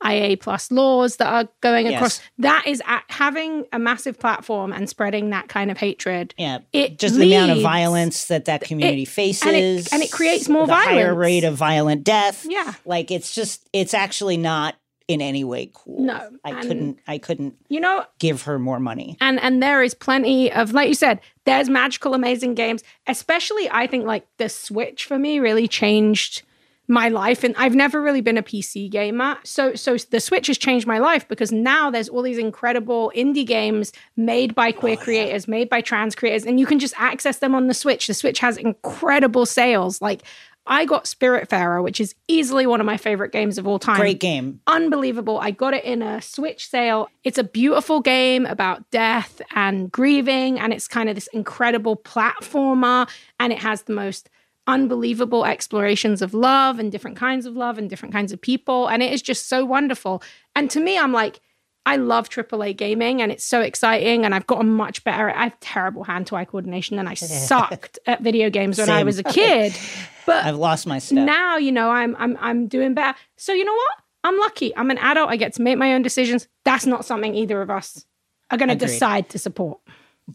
ia 0.05 0.35
plus 0.35 0.69
laws 0.69 1.15
that 1.17 1.27
are 1.27 1.47
going 1.61 1.87
across 1.87 2.19
Yes. 2.19 2.29
that 2.39 2.63
is 2.67 2.81
a 2.87 2.99
having 3.07 3.65
a 3.71 3.79
massive 3.79 4.19
platform 4.19 4.73
and 4.73 4.89
spreading 4.89 5.29
that 5.29 5.47
kind 5.47 5.71
of 5.71 5.77
hatred 5.77 6.33
Yeah, 6.37 6.59
it 6.73 6.99
just 6.99 7.15
the 7.15 7.33
amount 7.33 7.51
of 7.51 7.61
violence 7.61 8.25
that 8.27 8.45
that 8.45 8.61
community 8.61 9.05
faces, 9.05 9.87
and 9.93 10.03
it 10.03 10.11
creates 10.11 10.49
more 10.49 10.67
the 10.67 10.75
higher 10.75 11.13
rate 11.15 11.45
of 11.45 11.55
violent 11.55 12.03
death. 12.03 12.45
Yeah. 12.49 12.73
like 12.85 13.11
it's 13.11 13.33
just 13.33 13.69
it's 13.71 13.93
actually 13.93 14.35
not 14.37 14.75
in 15.07 15.21
any 15.21 15.43
way 15.43 15.69
cool. 15.73 15.99
No, 15.99 16.29
I 16.45 16.61
couldn't. 16.61 16.99
I 17.07 17.17
couldn't 17.17 17.55
you 17.69 17.79
know 17.79 18.05
give 18.19 18.43
her 18.43 18.57
more 18.57 18.79
money. 18.79 19.17
and 19.19 19.39
and 19.39 19.61
there 19.61 19.83
is 19.83 19.93
plenty 19.93 20.51
of 20.51 20.73
like 20.73 20.87
you 20.87 20.95
said 20.95 21.19
there's 21.45 21.69
magical 21.69 22.13
amazing 22.13 22.53
games 22.53 22.83
especially 23.07 23.69
i 23.71 23.85
think 23.85 24.05
like 24.05 24.25
the 24.37 24.47
switch 24.47 25.05
for 25.05 25.19
me 25.19 25.39
really 25.39 25.67
changed 25.67 26.43
my 26.87 27.09
life 27.09 27.43
and 27.43 27.55
i've 27.57 27.75
never 27.75 28.01
really 28.01 28.21
been 28.21 28.37
a 28.37 28.43
pc 28.43 28.89
gamer 28.89 29.37
so 29.43 29.73
so 29.73 29.97
the 30.11 30.19
switch 30.19 30.47
has 30.47 30.57
changed 30.57 30.85
my 30.85 30.99
life 30.99 31.27
because 31.27 31.51
now 31.51 31.89
there's 31.89 32.09
all 32.09 32.21
these 32.21 32.37
incredible 32.37 33.11
indie 33.15 33.45
games 33.45 33.91
made 34.17 34.53
by 34.53 34.71
queer 34.71 34.97
oh, 34.99 35.03
creators 35.03 35.47
made 35.47 35.69
by 35.69 35.81
trans 35.81 36.15
creators 36.15 36.45
and 36.45 36.59
you 36.59 36.65
can 36.65 36.79
just 36.79 36.93
access 36.97 37.39
them 37.39 37.55
on 37.55 37.67
the 37.67 37.73
switch 37.73 38.07
the 38.07 38.13
switch 38.13 38.39
has 38.39 38.57
incredible 38.57 39.45
sales 39.45 40.01
like 40.01 40.21
I 40.65 40.85
got 40.85 41.05
Spiritfarer, 41.05 41.83
which 41.83 41.99
is 41.99 42.15
easily 42.27 42.65
one 42.65 42.79
of 42.79 42.85
my 42.85 42.97
favorite 42.97 43.31
games 43.31 43.57
of 43.57 43.67
all 43.67 43.79
time 43.79 43.99
Great 43.99 44.19
game. 44.19 44.61
unbelievable. 44.67 45.39
I 45.39 45.51
got 45.51 45.73
it 45.73 45.83
in 45.83 46.01
a 46.01 46.21
Switch 46.21 46.69
sale. 46.69 47.09
It's 47.23 47.37
a 47.37 47.43
beautiful 47.43 47.99
game 47.99 48.45
about 48.45 48.89
death 48.89 49.41
and 49.55 49.91
grieving, 49.91 50.59
and 50.59 50.71
it's 50.71 50.87
kind 50.87 51.09
of 51.09 51.15
this 51.15 51.27
incredible 51.33 51.97
platformer, 51.97 53.09
and 53.39 53.51
it 53.51 53.59
has 53.59 53.83
the 53.83 53.93
most 53.93 54.29
unbelievable 54.65 55.43
explorations 55.45 56.21
of 56.21 56.33
love 56.33 56.79
and 56.79 56.91
different 56.91 57.17
kinds 57.17 57.45
of 57.45 57.55
love 57.55 57.77
and 57.77 57.89
different 57.89 58.13
kinds 58.13 58.31
of 58.31 58.39
people, 58.39 58.87
and 58.87 59.03
it 59.03 59.11
is 59.11 59.21
just 59.21 59.49
so 59.49 59.65
wonderful. 59.65 60.23
And 60.55 60.69
to 60.71 60.79
me, 60.79 60.97
I'm 60.97 61.11
like, 61.11 61.41
I 61.85 61.97
love 61.97 62.29
AAA 62.29 62.77
gaming 62.77 63.21
and 63.21 63.31
it's 63.31 63.43
so 63.43 63.61
exciting. 63.61 64.25
And 64.25 64.33
I've 64.33 64.47
gotten 64.47 64.69
much 64.73 65.03
better. 65.03 65.29
I 65.29 65.43
have 65.43 65.59
terrible 65.59 66.03
hand 66.03 66.27
to 66.27 66.35
eye 66.35 66.45
coordination 66.45 66.97
and 66.97 67.09
I 67.09 67.13
sucked 67.15 67.99
at 68.05 68.21
video 68.21 68.49
games 68.49 68.77
when 68.77 68.89
I 68.89 69.03
was 69.03 69.19
a 69.19 69.23
kid. 69.23 69.73
But 70.25 70.45
I've 70.45 70.55
lost 70.55 70.87
my 70.87 70.99
step. 70.99 71.25
now 71.25 71.57
you 71.57 71.73
know 71.73 71.89
I'm 71.89 72.15
I'm 72.17 72.37
I'm 72.39 72.67
doing 72.67 72.93
better. 72.93 73.17
So 73.35 73.51
you 73.51 73.65
know 73.65 73.73
what? 73.73 73.97
I'm 74.23 74.39
lucky. 74.39 74.73
I'm 74.77 74.89
an 74.89 74.97
adult. 74.99 75.29
I 75.29 75.35
get 75.35 75.51
to 75.55 75.61
make 75.61 75.77
my 75.77 75.93
own 75.95 76.01
decisions. 76.01 76.47
That's 76.63 76.85
not 76.85 77.03
something 77.03 77.35
either 77.35 77.61
of 77.61 77.69
us 77.69 78.05
are 78.49 78.57
going 78.57 78.69
to 78.69 78.75
Agreed. 78.75 78.87
decide 78.87 79.29
to 79.31 79.37
support. 79.37 79.79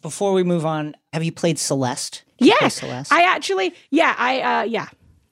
Before 0.03 0.35
we 0.35 0.43
move 0.43 0.67
on, 0.67 0.95
have 1.15 1.25
you 1.25 1.33
played 1.33 1.59
Celeste? 1.59 2.23
Did 2.37 2.49
you 2.49 2.53
play 2.53 2.67
Yes, 2.67 2.75
Celeste. 2.75 3.11
I 3.11 3.23
actually 3.23 3.75
yeah 3.91 4.15
I 4.19 4.41
uh 4.43 4.63
yeah 4.65 4.89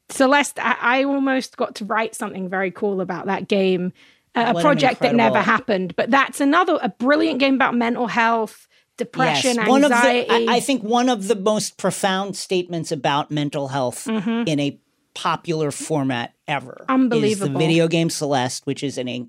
Celeste. 0.08 0.58
I, 0.58 0.76
I 0.80 1.04
almost 1.04 1.58
got 1.58 1.74
to 1.76 1.84
write 1.84 2.14
something 2.14 2.48
very 2.48 2.70
cool 2.70 3.02
about 3.02 3.26
that 3.26 3.48
game. 3.48 3.92
What 4.36 4.56
a 4.56 4.60
project 4.60 5.00
that 5.00 5.14
never 5.14 5.40
happened, 5.40 5.94
but 5.96 6.10
that's 6.10 6.40
another 6.40 6.78
a 6.82 6.88
brilliant 6.88 7.40
game 7.40 7.54
about 7.54 7.74
mental 7.74 8.06
health, 8.06 8.68
depression, 8.96 9.56
one 9.66 9.84
anxiety. 9.84 10.20
of 10.20 10.28
the 10.46 10.50
I, 10.52 10.56
I 10.56 10.60
think 10.60 10.82
one 10.82 11.08
of 11.08 11.28
the 11.28 11.36
most 11.36 11.76
profound 11.78 12.36
statements 12.36 12.92
about 12.92 13.30
mental 13.30 13.68
health 13.68 14.04
Mm-hmm. 14.04 14.48
in 14.48 14.60
a 14.60 14.78
popular 15.14 15.70
format 15.70 16.34
ever. 16.46 16.76
Is 16.80 16.86
Unbelievable. 16.90 17.52
the 17.54 17.58
video 17.58 17.88
game 17.88 18.10
Celeste, 18.10 18.66
which 18.66 18.82
is 18.82 18.98
an 18.98 19.08
an 19.08 19.28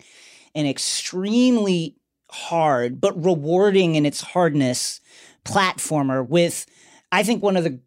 extremely 0.56 1.96
hard 2.30 3.00
but 3.00 3.14
rewarding 3.24 3.96
in 3.96 4.06
its 4.06 4.20
hardness 4.20 5.00
platformer 5.46 6.28
with 6.28 6.66
I 7.12 7.24
think 7.24 7.42
one 7.42 7.56
of 7.56 7.64
the 7.64 7.80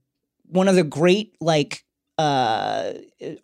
one 0.47 0.67
of 0.67 0.77
the 0.77 0.83
great 0.83 1.35
like 1.41 1.85
uh 2.21 2.93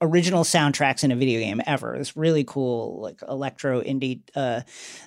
original 0.01 0.45
soundtracks 0.45 1.03
in 1.03 1.11
a 1.11 1.17
video 1.17 1.41
game 1.41 1.63
ever. 1.67 1.97
This 1.97 2.17
really 2.17 2.45
cool 2.45 3.01
like 3.01 3.21
electro 3.29 3.81
indie 3.81 4.21
uh, 4.35 4.61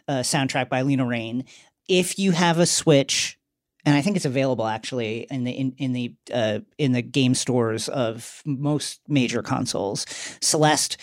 uh 0.07 0.19
soundtrack 0.19 0.69
by 0.69 0.81
Lena 0.81 1.05
Raine. 1.05 1.45
If 1.87 2.17
you 2.17 2.31
have 2.31 2.57
a 2.59 2.65
Switch 2.65 3.39
and 3.85 3.95
I 3.95 4.01
think 4.01 4.15
it's 4.15 4.25
available 4.25 4.67
actually 4.67 5.27
in 5.29 5.43
the 5.43 5.51
in, 5.51 5.73
in 5.77 5.93
the 5.93 6.13
uh, 6.33 6.59
in 6.77 6.91
the 6.91 7.01
game 7.01 7.33
stores 7.33 7.87
of 7.89 8.41
most 8.45 9.01
major 9.07 9.41
consoles. 9.41 10.05
Celeste, 10.41 10.97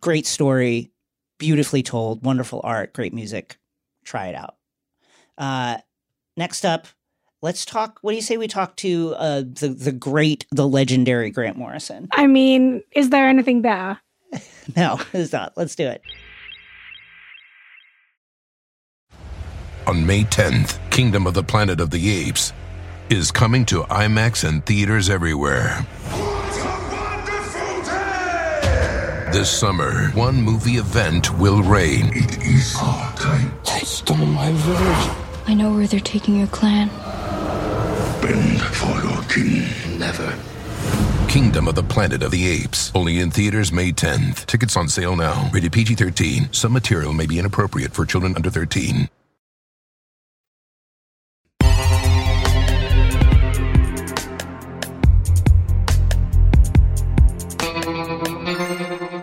great 0.00 0.26
story, 0.26 0.90
beautifully 1.38 1.82
told, 1.82 2.24
wonderful 2.24 2.60
art, 2.62 2.92
great 2.92 3.14
music. 3.14 3.58
Try 4.04 4.28
it 4.28 4.34
out. 4.34 4.56
Uh, 5.36 5.78
next 6.36 6.64
up, 6.64 6.86
let's 7.42 7.64
talk. 7.64 7.98
What 8.02 8.12
do 8.12 8.16
you 8.16 8.22
say 8.22 8.36
we 8.36 8.48
talk 8.48 8.76
to 8.76 9.14
uh, 9.16 9.40
the 9.40 9.68
the 9.68 9.92
great, 9.92 10.46
the 10.50 10.66
legendary 10.66 11.30
Grant 11.30 11.56
Morrison? 11.56 12.08
I 12.12 12.26
mean, 12.26 12.82
is 12.92 13.10
there 13.10 13.28
anything 13.28 13.62
better? 13.62 13.98
No, 14.76 15.00
it's 15.14 15.32
not. 15.32 15.54
Let's 15.56 15.74
do 15.74 15.88
it. 15.88 16.02
On 19.86 20.06
May 20.06 20.24
10th, 20.24 20.78
Kingdom 20.90 21.26
of 21.26 21.32
the 21.32 21.42
Planet 21.42 21.80
of 21.80 21.88
the 21.88 22.10
Apes 22.10 22.52
is 23.08 23.30
coming 23.30 23.64
to 23.64 23.84
IMAX 23.84 24.46
and 24.46 24.64
theaters 24.66 25.08
everywhere. 25.08 25.86
This 29.32 29.50
summer, 29.50 30.08
one 30.10 30.42
movie 30.42 30.72
event 30.76 31.38
will 31.38 31.62
reign. 31.62 32.10
It 32.12 32.42
is 32.46 32.76
our 32.82 33.16
time. 33.16 33.52
They 33.64 33.80
stole 33.80 34.16
my 34.18 34.52
village. 34.52 35.16
I 35.46 35.54
know 35.54 35.72
where 35.72 35.86
they're 35.86 36.00
taking 36.00 36.36
your 36.36 36.48
clan. 36.48 36.90
Bend 38.20 38.60
for 38.60 39.00
your 39.02 39.22
king. 39.24 39.98
Never. 39.98 40.36
Kingdom 41.28 41.68
of 41.68 41.74
the 41.74 41.82
Planet 41.82 42.22
of 42.22 42.30
the 42.30 42.48
Apes. 42.48 42.90
Only 42.94 43.20
in 43.20 43.30
theaters 43.30 43.70
May 43.70 43.92
10th. 43.92 44.46
Tickets 44.46 44.76
on 44.76 44.88
sale 44.88 45.14
now. 45.14 45.50
Rated 45.52 45.72
PG 45.72 45.94
13. 45.94 46.52
Some 46.52 46.72
material 46.72 47.12
may 47.12 47.26
be 47.26 47.38
inappropriate 47.38 47.92
for 47.92 48.06
children 48.06 48.34
under 48.34 48.50
13. 48.50 49.08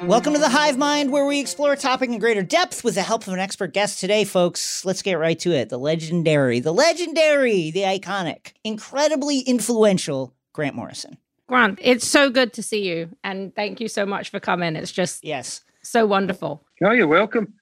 Welcome 0.08 0.34
to 0.34 0.40
the 0.40 0.50
Hive 0.50 0.78
Mind, 0.78 1.12
where 1.12 1.26
we 1.26 1.40
explore 1.40 1.74
a 1.74 1.78
topic 1.78 2.10
in 2.10 2.20
greater 2.20 2.44
depth 2.44 2.84
with 2.84 2.96
the 2.96 3.02
help 3.02 3.26
of 3.28 3.34
an 3.34 3.40
expert 3.40 3.74
guest 3.74 4.00
today, 4.00 4.24
folks. 4.24 4.86
Let's 4.86 5.02
get 5.02 5.16
right 5.16 5.38
to 5.40 5.52
it. 5.52 5.70
The 5.70 5.78
legendary, 5.80 6.60
the 6.60 6.72
legendary, 6.74 7.72
the 7.72 7.82
iconic, 7.82 8.54
incredibly 8.64 9.40
influential 9.40 10.34
Grant 10.54 10.76
Morrison. 10.76 11.18
Grant, 11.48 11.80
it's 11.82 12.06
so 12.08 12.30
good 12.30 12.54
to 12.54 12.64
see 12.64 12.88
you. 12.88 13.10
And 13.24 13.54
thank 13.56 13.80
you 13.80 13.88
so 13.88 14.06
much 14.06 14.30
for 14.30 14.40
coming. 14.40 14.76
It's 14.76 14.92
just 14.92 15.24
Yes. 15.24 15.62
so 15.82 16.06
wonderful. 16.06 16.64
Oh, 16.84 16.92
you're 16.92 17.08
welcome. 17.08 17.54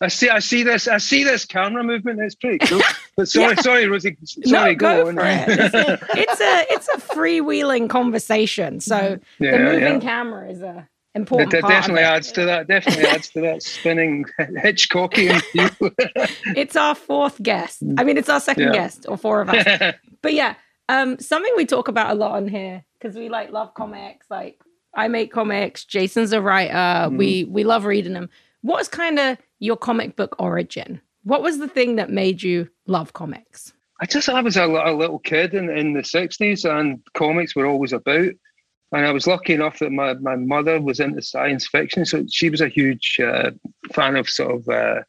I 0.00 0.08
see. 0.08 0.28
I 0.28 0.40
see 0.40 0.64
this. 0.64 0.88
I 0.88 0.98
see 0.98 1.22
this 1.22 1.44
camera 1.44 1.84
movement. 1.84 2.20
It's 2.20 2.34
pretty 2.34 2.58
cool. 2.66 2.80
But 3.16 3.28
sorry, 3.28 3.54
Yeah. 3.56 3.60
sorry, 3.62 3.86
Rosie. 3.88 4.16
Sorry, 4.24 4.72
no, 4.72 4.74
go, 4.74 5.06
on. 5.08 5.14
for 5.16 5.20
it. 5.26 5.44
It's 5.48 5.74
a, 5.74 5.98
it's 6.16 6.40
a 6.40 6.64
it's 6.72 6.88
a 6.88 6.96
freewheeling 7.14 7.88
conversation. 7.90 8.80
So 8.80 9.18
Yeah, 9.38 9.50
the 9.52 9.58
moving 9.58 9.94
yeah. 9.94 10.00
camera 10.00 10.50
is 10.50 10.62
a 10.62 10.62
That, 10.62 10.88
important 11.14 11.50
that 11.52 11.62
definitely 11.68 12.02
adds 12.02 12.32
to 12.32 12.44
that. 12.46 12.68
Definitely 12.68 13.04
adds 13.06 13.28
to 13.30 13.40
that 13.42 13.62
spinning 13.62 14.24
Hitchcockian. 14.40 15.40
It's 16.56 16.76
our 16.76 16.94
fourth 16.94 17.42
guest. 17.42 17.82
I 17.98 18.04
mean, 18.04 18.16
it's 18.16 18.28
our 18.28 18.40
second 18.40 18.64
Yeah. 18.68 18.72
guest, 18.72 19.06
or 19.08 19.16
four 19.16 19.40
of 19.40 19.48
us. 19.50 19.94
but 20.22 20.34
yeah, 20.34 20.54
um, 20.88 21.18
something 21.18 21.52
we 21.56 21.66
talk 21.66 21.88
about 21.88 22.10
a 22.10 22.14
lot 22.14 22.32
on 22.32 22.48
here 22.48 22.84
because 22.98 23.16
we 23.16 23.28
like 23.28 23.50
love 23.50 23.74
comics. 23.74 24.26
Like 24.30 24.58
I 24.94 25.08
make 25.08 25.32
comics. 25.32 25.84
Jason's 25.84 26.32
a 26.32 26.40
writer. 26.40 26.72
Mm-hmm. 26.74 27.16
We 27.16 27.44
we 27.44 27.64
love 27.64 27.84
reading 27.84 28.12
them. 28.12 28.28
What's 28.62 28.88
kind 28.88 29.18
of 29.18 29.38
your 29.58 29.76
comic 29.76 30.16
book 30.16 30.36
origin? 30.38 31.00
What 31.24 31.42
was 31.42 31.58
the 31.58 31.68
thing 31.68 31.96
that 31.96 32.10
made 32.10 32.42
you 32.42 32.68
love 32.86 33.12
comics? 33.12 33.72
I 34.00 34.06
just 34.06 34.28
I 34.28 34.40
was 34.40 34.56
a, 34.56 34.64
a 34.64 34.92
little 34.96 35.20
kid 35.20 35.54
in, 35.54 35.70
in 35.70 35.92
the 35.92 36.04
sixties, 36.04 36.64
and 36.64 37.00
comics 37.14 37.54
were 37.54 37.66
always 37.66 37.92
about. 37.92 38.30
And 38.92 39.06
I 39.06 39.10
was 39.10 39.26
lucky 39.26 39.54
enough 39.54 39.78
that 39.78 39.90
my, 39.90 40.14
my 40.14 40.36
mother 40.36 40.80
was 40.80 41.00
into 41.00 41.22
science 41.22 41.66
fiction, 41.66 42.04
so 42.04 42.24
she 42.30 42.50
was 42.50 42.60
a 42.60 42.68
huge 42.68 43.18
uh, 43.24 43.50
fan 43.92 44.16
of 44.16 44.28
sort 44.28 44.56
of 44.56 44.68
uh, 44.68 45.00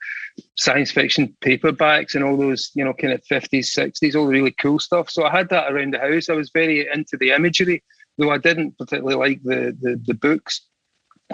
science 0.55 0.91
fiction 0.91 1.35
paperbacks 1.41 2.15
and 2.15 2.23
all 2.23 2.37
those 2.37 2.71
you 2.75 2.85
know 2.85 2.93
kind 2.93 3.13
of 3.13 3.23
fifties, 3.25 3.73
sixties, 3.73 4.15
all 4.15 4.25
the 4.25 4.31
really 4.31 4.51
cool 4.51 4.79
stuff. 4.79 5.09
So 5.09 5.25
I 5.25 5.31
had 5.31 5.49
that 5.49 5.71
around 5.71 5.93
the 5.93 5.99
house. 5.99 6.29
I 6.29 6.33
was 6.33 6.49
very 6.53 6.87
into 6.93 7.17
the 7.17 7.31
imagery, 7.31 7.83
though 8.17 8.31
I 8.31 8.37
didn't 8.37 8.77
particularly 8.77 9.15
like 9.15 9.43
the 9.43 9.75
the, 9.81 10.01
the 10.05 10.13
books. 10.13 10.61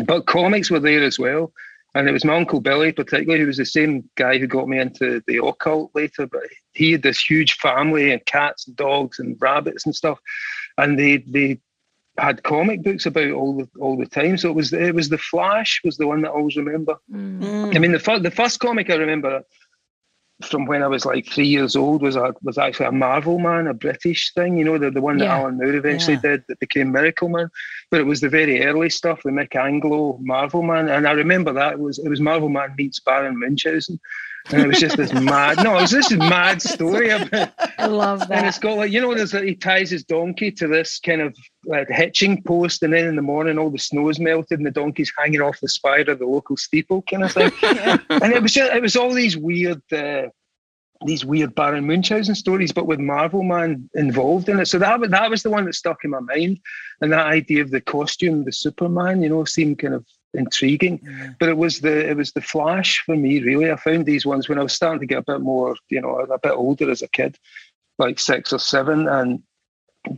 But 0.05 0.25
comics 0.25 0.71
were 0.71 0.79
there 0.79 1.03
as 1.03 1.19
well. 1.19 1.53
And 1.95 2.07
it 2.07 2.11
was 2.11 2.23
my 2.23 2.35
uncle 2.35 2.61
Billy, 2.61 2.91
particularly, 2.91 3.41
who 3.41 3.47
was 3.47 3.57
the 3.57 3.65
same 3.65 4.07
guy 4.15 4.37
who 4.37 4.45
got 4.45 4.67
me 4.67 4.79
into 4.79 5.23
the 5.25 5.43
occult 5.43 5.89
later. 5.95 6.27
But 6.27 6.43
he 6.73 6.91
had 6.91 7.01
this 7.01 7.19
huge 7.19 7.53
family 7.53 8.11
and 8.11 8.23
cats 8.25 8.67
and 8.67 8.75
dogs 8.75 9.17
and 9.17 9.35
rabbits 9.39 9.85
and 9.85 9.95
stuff, 9.95 10.19
and 10.77 10.99
they 10.99 11.17
they 11.17 11.59
had 12.19 12.43
comic 12.43 12.83
books 12.83 13.05
about 13.05 13.31
all 13.31 13.57
the 13.57 13.67
all 13.79 13.97
the 13.97 14.05
time. 14.05 14.37
So 14.37 14.49
it 14.49 14.55
was 14.55 14.71
it 14.73 14.95
was 14.95 15.09
the 15.09 15.17
Flash 15.17 15.81
was 15.83 15.97
the 15.97 16.07
one 16.07 16.21
that 16.21 16.29
I 16.29 16.33
always 16.33 16.57
remember. 16.57 16.95
Mm. 17.11 17.75
I 17.75 17.79
mean, 17.79 17.91
the 17.91 17.99
first 17.99 18.23
the 18.23 18.31
first 18.31 18.59
comic 18.59 18.89
I 18.89 18.95
remember 18.95 19.41
from 20.43 20.65
when 20.65 20.81
I 20.81 20.87
was 20.87 21.05
like 21.05 21.25
three 21.27 21.47
years 21.47 21.75
old 21.75 22.01
was 22.01 22.15
a, 22.15 22.33
was 22.43 22.57
actually 22.57 22.85
a 22.85 22.91
Marvel 22.93 23.39
Man, 23.39 23.67
a 23.67 23.73
British 23.73 24.33
thing. 24.33 24.57
You 24.57 24.63
know, 24.63 24.77
the, 24.77 24.89
the 24.89 25.01
one 25.01 25.17
that 25.17 25.25
Yeah. 25.25 25.37
Alan 25.37 25.57
Moore 25.57 25.75
eventually 25.75 26.15
Yeah. 26.23 26.29
did 26.37 26.43
that 26.47 26.59
became 26.59 26.91
Miracle 26.93 27.27
Man. 27.29 27.49
But 27.91 28.01
it 28.01 28.05
was 28.05 28.21
the 28.21 28.29
very 28.29 28.63
early 28.65 28.89
stuff, 28.89 29.23
the 29.23 29.31
Mick 29.31 29.55
Anglo 29.55 30.19
Marvel 30.21 30.61
Man, 30.61 30.89
and 30.89 31.07
I 31.07 31.11
remember 31.11 31.53
that 31.53 31.73
it 31.73 31.79
was 31.79 31.99
it 31.99 32.09
was 32.09 32.21
Marvel 32.21 32.49
Man 32.49 32.75
meets 32.77 32.99
Baron 32.99 33.39
Munchausen. 33.39 33.99
And 34.51 34.63
it 34.63 34.67
was 34.67 34.79
just 34.79 34.97
this 34.97 35.13
mad, 35.13 35.63
no, 35.63 35.77
it 35.77 35.81
was 35.81 35.91
this 35.91 36.11
mad 36.11 36.61
story 36.61 37.09
about, 37.09 37.51
I 37.77 37.85
love 37.85 38.19
that. 38.19 38.31
and 38.31 38.47
it's 38.47 38.57
got 38.57 38.77
like 38.77 38.91
you 38.91 39.01
know, 39.01 39.13
there's 39.13 39.31
that 39.31 39.43
he 39.43 39.53
ties 39.53 39.91
his 39.91 40.03
donkey 40.03 40.49
to 40.53 40.67
this 40.67 40.99
kind 40.99 41.21
of 41.21 41.35
like 41.65 41.87
hitching 41.89 42.41
post, 42.43 42.81
and 42.81 42.93
then 42.93 43.05
in 43.05 43.15
the 43.15 43.21
morning 43.21 43.57
all 43.57 43.69
the 43.69 43.77
snow 43.77 43.99
snow's 43.99 44.19
melted 44.19 44.59
and 44.59 44.65
the 44.65 44.71
donkey's 44.71 45.11
hanging 45.17 45.41
off 45.41 45.59
the 45.59 45.67
spire 45.67 46.09
of 46.09 46.19
the 46.19 46.25
local 46.25 46.57
steeple, 46.57 47.03
kind 47.03 47.23
of 47.23 47.31
thing. 47.31 47.51
and 48.09 48.33
it 48.33 48.41
was 48.41 48.53
just, 48.53 48.71
it 48.73 48.81
was 48.81 48.95
all 48.95 49.13
these 49.13 49.37
weird, 49.37 49.81
uh, 49.91 50.23
these 51.05 51.25
weird 51.25 51.55
Baron 51.55 51.87
Munchausen 51.87 52.35
stories, 52.35 52.71
but 52.71 52.85
with 52.85 52.99
Marvel 52.99 53.43
Man 53.43 53.89
involved 53.93 54.49
in 54.49 54.59
it. 54.59 54.67
So 54.67 54.77
that 54.79 54.99
was 54.99 55.09
that 55.09 55.29
was 55.29 55.43
the 55.43 55.49
one 55.49 55.65
that 55.65 55.75
stuck 55.75 56.03
in 56.03 56.11
my 56.11 56.19
mind, 56.19 56.59
and 57.01 57.11
that 57.11 57.25
idea 57.25 57.61
of 57.61 57.71
the 57.71 57.81
costume, 57.81 58.43
the 58.43 58.51
Superman, 58.51 59.21
you 59.21 59.29
know, 59.29 59.45
seemed 59.45 59.79
kind 59.79 59.93
of 59.93 60.05
intriguing. 60.33 61.01
But 61.39 61.49
it 61.49 61.57
was 61.57 61.79
the 61.79 62.09
it 62.09 62.17
was 62.17 62.31
the 62.33 62.41
Flash 62.41 63.01
for 63.05 63.15
me, 63.15 63.41
really. 63.41 63.71
I 63.71 63.77
found 63.77 64.05
these 64.05 64.25
ones 64.25 64.49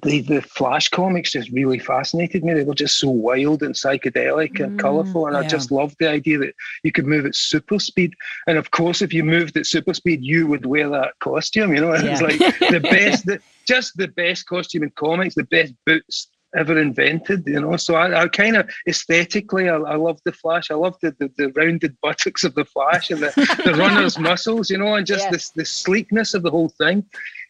the 0.03 0.21
the 0.21 0.41
Flash 0.41 0.89
comics 0.89 1.31
just 1.31 1.49
really 1.51 1.79
fascinated 1.79 2.43
me. 2.43 2.53
They 2.53 2.63
were 2.63 2.75
just 2.75 2.99
so 2.99 3.09
wild 3.09 3.63
and 3.63 3.73
psychedelic 3.75 4.59
and 4.59 4.71
Mm, 4.71 4.77
colourful, 4.77 5.27
and 5.27 5.35
I 5.35 5.43
just 5.43 5.71
loved 5.71 5.95
the 5.99 6.09
idea 6.09 6.37
that 6.39 6.53
you 6.83 6.91
could 6.91 7.05
move 7.07 7.25
at 7.25 7.35
super 7.35 7.79
speed. 7.79 8.13
And 8.47 8.57
of 8.57 8.71
course, 8.71 9.01
if 9.01 9.13
you 9.13 9.23
moved 9.23 9.57
at 9.57 9.65
super 9.65 9.93
speed, 9.93 10.21
you 10.23 10.47
would 10.47 10.65
wear 10.65 10.89
that 10.89 11.13
costume. 11.19 11.73
You 11.73 11.81
know, 11.81 11.93
it 11.93 12.09
was 12.09 12.21
like 12.21 12.43
the 12.69 12.79
best, 12.79 13.25
the, 13.25 13.41
just 13.67 13.97
the 13.97 14.07
best 14.09 14.45
costume 14.45 14.83
in 14.83 14.91
comics, 14.91 15.35
the 15.35 15.43
best 15.45 15.73
boots 15.85 16.29
ever 16.55 16.79
invented. 16.79 17.43
You 17.47 17.61
know, 17.61 17.75
so 17.77 17.95
I, 17.95 18.23
I 18.23 18.27
kind 18.27 18.57
of 18.57 18.69
aesthetically, 18.87 19.67
I, 19.69 19.77
I 19.77 19.95
loved 19.95 20.21
the 20.25 20.33
Flash. 20.33 20.69
I 20.69 20.75
love 20.75 20.95
the, 21.01 21.15
the, 21.19 21.31
the 21.37 21.51
rounded 21.53 21.97
buttocks 22.01 22.43
of 22.43 22.53
the 22.55 22.65
Flash 22.65 23.09
and 23.09 23.23
the, 23.23 23.33
the 23.65 23.75
runner's 23.75 24.19
muscles. 24.19 24.69
You 24.69 24.77
know, 24.77 24.93
and 24.95 25.07
just 25.07 25.25
Yeah. 25.25 25.31
this 25.31 25.49
the 25.51 25.65
sleekness 25.65 26.33
of 26.35 26.43
the 26.43 26.51
whole 26.51 26.69
thing. 26.69 27.03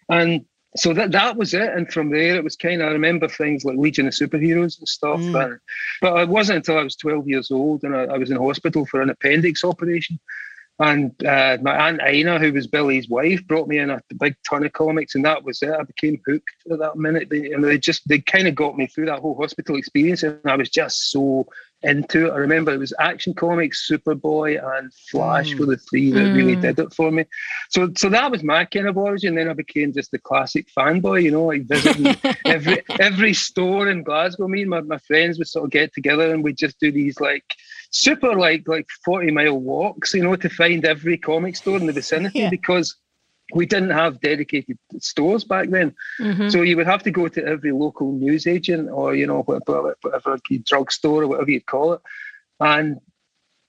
And 0.09 0.45
so 0.75 0.93
that 0.93 1.11
that 1.11 1.35
was 1.35 1.53
it. 1.53 1.73
And 1.73 1.91
from 1.91 2.09
there, 2.09 2.35
it 2.35 2.43
was 2.43 2.55
kind 2.55 2.81
of 2.81 2.89
I 2.89 2.91
remember 2.91 3.27
things 3.27 3.65
like 3.65 3.77
Legion 3.77 4.07
of 4.07 4.13
Superheroes 4.13 4.79
and 4.79 4.87
stuff. 4.87 5.19
Mm. 5.19 5.45
And, 5.45 5.59
but 6.01 6.21
it 6.21 6.29
wasn't 6.29 6.57
until 6.57 6.77
I 6.77 6.83
was 6.83 6.95
12 6.95 7.27
years 7.27 7.51
old 7.51 7.83
and 7.83 7.95
I, 7.95 8.03
I 8.03 8.17
was 8.17 8.31
in 8.31 8.37
hospital 8.37 8.85
for 8.85 9.01
an 9.01 9.09
appendix 9.09 9.63
operation. 9.63 10.19
And 10.79 11.11
uh, 11.23 11.57
my 11.61 11.89
aunt 11.89 12.01
Ina, 12.01 12.39
who 12.39 12.53
was 12.53 12.65
Billy's 12.65 13.07
wife, 13.07 13.45
brought 13.45 13.67
me 13.67 13.77
in 13.77 13.91
a 13.91 14.01
big 14.19 14.35
ton 14.49 14.65
of 14.65 14.73
comics, 14.73 15.13
and 15.13 15.23
that 15.25 15.43
was 15.43 15.61
it. 15.61 15.69
I 15.69 15.83
became 15.83 16.19
hooked 16.25 16.55
at 16.71 16.79
that 16.79 16.95
minute. 16.95 17.29
They, 17.29 17.51
and 17.51 17.63
they 17.63 17.77
just 17.77 18.07
they 18.07 18.19
kind 18.19 18.47
of 18.47 18.55
got 18.55 18.75
me 18.75 18.87
through 18.87 19.05
that 19.05 19.19
whole 19.19 19.35
hospital 19.35 19.75
experience, 19.75 20.23
and 20.23 20.39
I 20.45 20.55
was 20.55 20.69
just 20.69 21.11
so 21.11 21.45
into 21.83 22.27
it. 22.27 22.31
I 22.31 22.37
remember 22.37 22.71
it 22.71 22.77
was 22.77 22.93
Action 22.99 23.33
Comics, 23.33 23.89
Superboy, 23.89 24.61
and 24.77 24.93
Flash 24.93 25.53
mm. 25.53 25.59
were 25.59 25.65
the 25.65 25.77
three 25.77 26.11
that 26.11 26.19
mm. 26.19 26.35
really 26.35 26.55
did 26.55 26.79
it 26.79 26.93
for 26.93 27.11
me. 27.11 27.25
So, 27.69 27.91
so 27.97 28.09
that 28.09 28.31
was 28.31 28.43
my 28.43 28.65
kind 28.65 28.87
of 28.87 28.97
origin. 28.97 29.35
Then 29.35 29.49
I 29.49 29.53
became 29.53 29.93
just 29.93 30.11
the 30.11 30.19
classic 30.19 30.67
fanboy, 30.77 31.23
you 31.23 31.31
know, 31.31 31.45
like 31.45 31.63
visiting 31.63 32.15
every 32.45 32.83
every 32.99 33.33
store 33.33 33.89
in 33.89 34.03
Glasgow. 34.03 34.47
Me 34.47 34.61
and 34.61 34.69
my, 34.69 34.81
my 34.81 34.99
friends 34.99 35.37
would 35.37 35.47
sort 35.47 35.65
of 35.65 35.71
get 35.71 35.93
together 35.93 36.33
and 36.33 36.43
we'd 36.43 36.57
just 36.57 36.79
do 36.79 36.91
these 36.91 37.19
like 37.19 37.45
super 37.91 38.35
like 38.35 38.67
like 38.67 38.87
forty 39.03 39.31
mile 39.31 39.57
walks, 39.57 40.13
you 40.13 40.23
know, 40.23 40.35
to 40.35 40.49
find 40.49 40.85
every 40.85 41.17
comic 41.17 41.55
store 41.55 41.77
in 41.77 41.87
the 41.87 41.93
vicinity 41.93 42.39
yeah. 42.39 42.49
because 42.49 42.95
we 43.55 43.65
didn't 43.65 43.91
have 43.91 44.21
dedicated 44.21 44.77
stores 44.99 45.43
back 45.43 45.69
then. 45.69 45.93
Mm-hmm. 46.19 46.49
So 46.49 46.61
you 46.61 46.77
would 46.77 46.87
have 46.87 47.03
to 47.03 47.11
go 47.11 47.27
to 47.27 47.45
every 47.45 47.71
local 47.71 48.11
newsagent 48.11 48.89
or, 48.89 49.15
you 49.15 49.27
know, 49.27 49.41
whatever, 49.43 49.95
whatever 50.01 50.37
drugstore 50.65 51.23
or 51.23 51.27
whatever 51.27 51.51
you'd 51.51 51.65
call 51.65 51.93
it. 51.93 52.01
And 52.59 52.99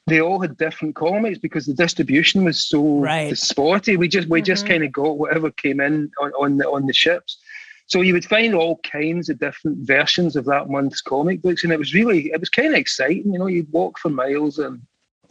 they 0.07 0.21
all 0.21 0.41
had 0.41 0.57
different 0.57 0.97
comics 0.97 1.39
because 1.39 1.67
the 1.67 1.75
distribution 1.75 2.45
was 2.45 2.65
so 2.67 2.99
right. 2.99 3.37
spotty. 3.37 3.97
We 3.97 4.09
just 4.09 4.29
we 4.29 4.41
mm-hmm. 4.41 4.47
just 4.47 4.67
kind 4.67 4.83
of 4.85 4.93
got 4.93 5.19
whatever 5.19 5.51
came 5.51 5.81
in 5.81 6.11
on, 6.21 6.33
on 6.33 6.57
the 6.59 6.69
on 6.69 6.87
the 6.87 6.93
ships. 6.93 7.39
So 7.87 8.01
you 8.01 8.15
would 8.15 8.25
find 8.25 8.55
all 8.55 8.81
kinds 8.85 9.29
of 9.29 9.39
different 9.39 9.87
versions 9.87 10.35
of 10.35 10.45
that 10.47 10.69
month's 10.69 11.03
comic 11.03 11.43
books, 11.43 11.63
and 11.63 11.73
it 11.73 11.79
was 11.79 11.95
really 11.95 12.33
it 12.33 12.41
was 12.41 12.49
kind 12.49 12.69
of 12.69 12.75
exciting. 12.75 13.33
You 13.33 13.39
know, 13.39 13.47
you'd 13.47 13.73
walk 13.73 13.99
for 13.99 14.09
miles 14.09 14.59
and 14.59 14.81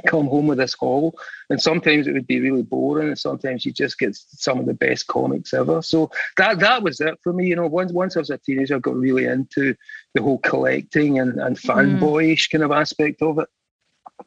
come 0.06 0.28
home 0.28 0.48
with 0.48 0.58
this 0.58 0.74
haul. 0.74 1.18
And 1.50 1.62
sometimes 1.62 2.08
it 2.08 2.14
would 2.14 2.28
be 2.28 2.40
really 2.40 2.64
boring, 2.64 3.10
and 3.10 3.18
sometimes 3.18 3.66
you 3.66 3.72
just 3.72 4.00
get 4.00 4.16
some 4.16 4.60
of 4.60 4.66
the 4.66 4.74
best 4.74 5.08
comics 5.08 5.54
ever. 5.54 5.82
So 5.82 6.12
that 6.38 6.60
that 6.60 6.84
was 6.84 7.00
it 7.02 7.20
for 7.24 7.34
me. 7.34 7.48
You 7.48 7.56
know, 7.56 7.68
once 7.68 7.92
once 7.92 8.16
I 8.16 8.20
was 8.20 8.30
a 8.30 8.38
teenager, 8.38 8.76
I 8.76 8.80
got 8.80 8.96
really 8.96 9.26
into 9.26 9.76
the 10.14 10.22
whole 10.22 10.40
collecting 10.40 11.20
and, 11.20 11.40
and 11.40 11.58
mm. 11.58 11.62
fanboyish 11.62 12.48
mm. 12.48 12.52
kind 12.52 12.64
of 12.64 12.72
aspect 12.72 13.22
of 13.22 13.40
it. 13.40 13.50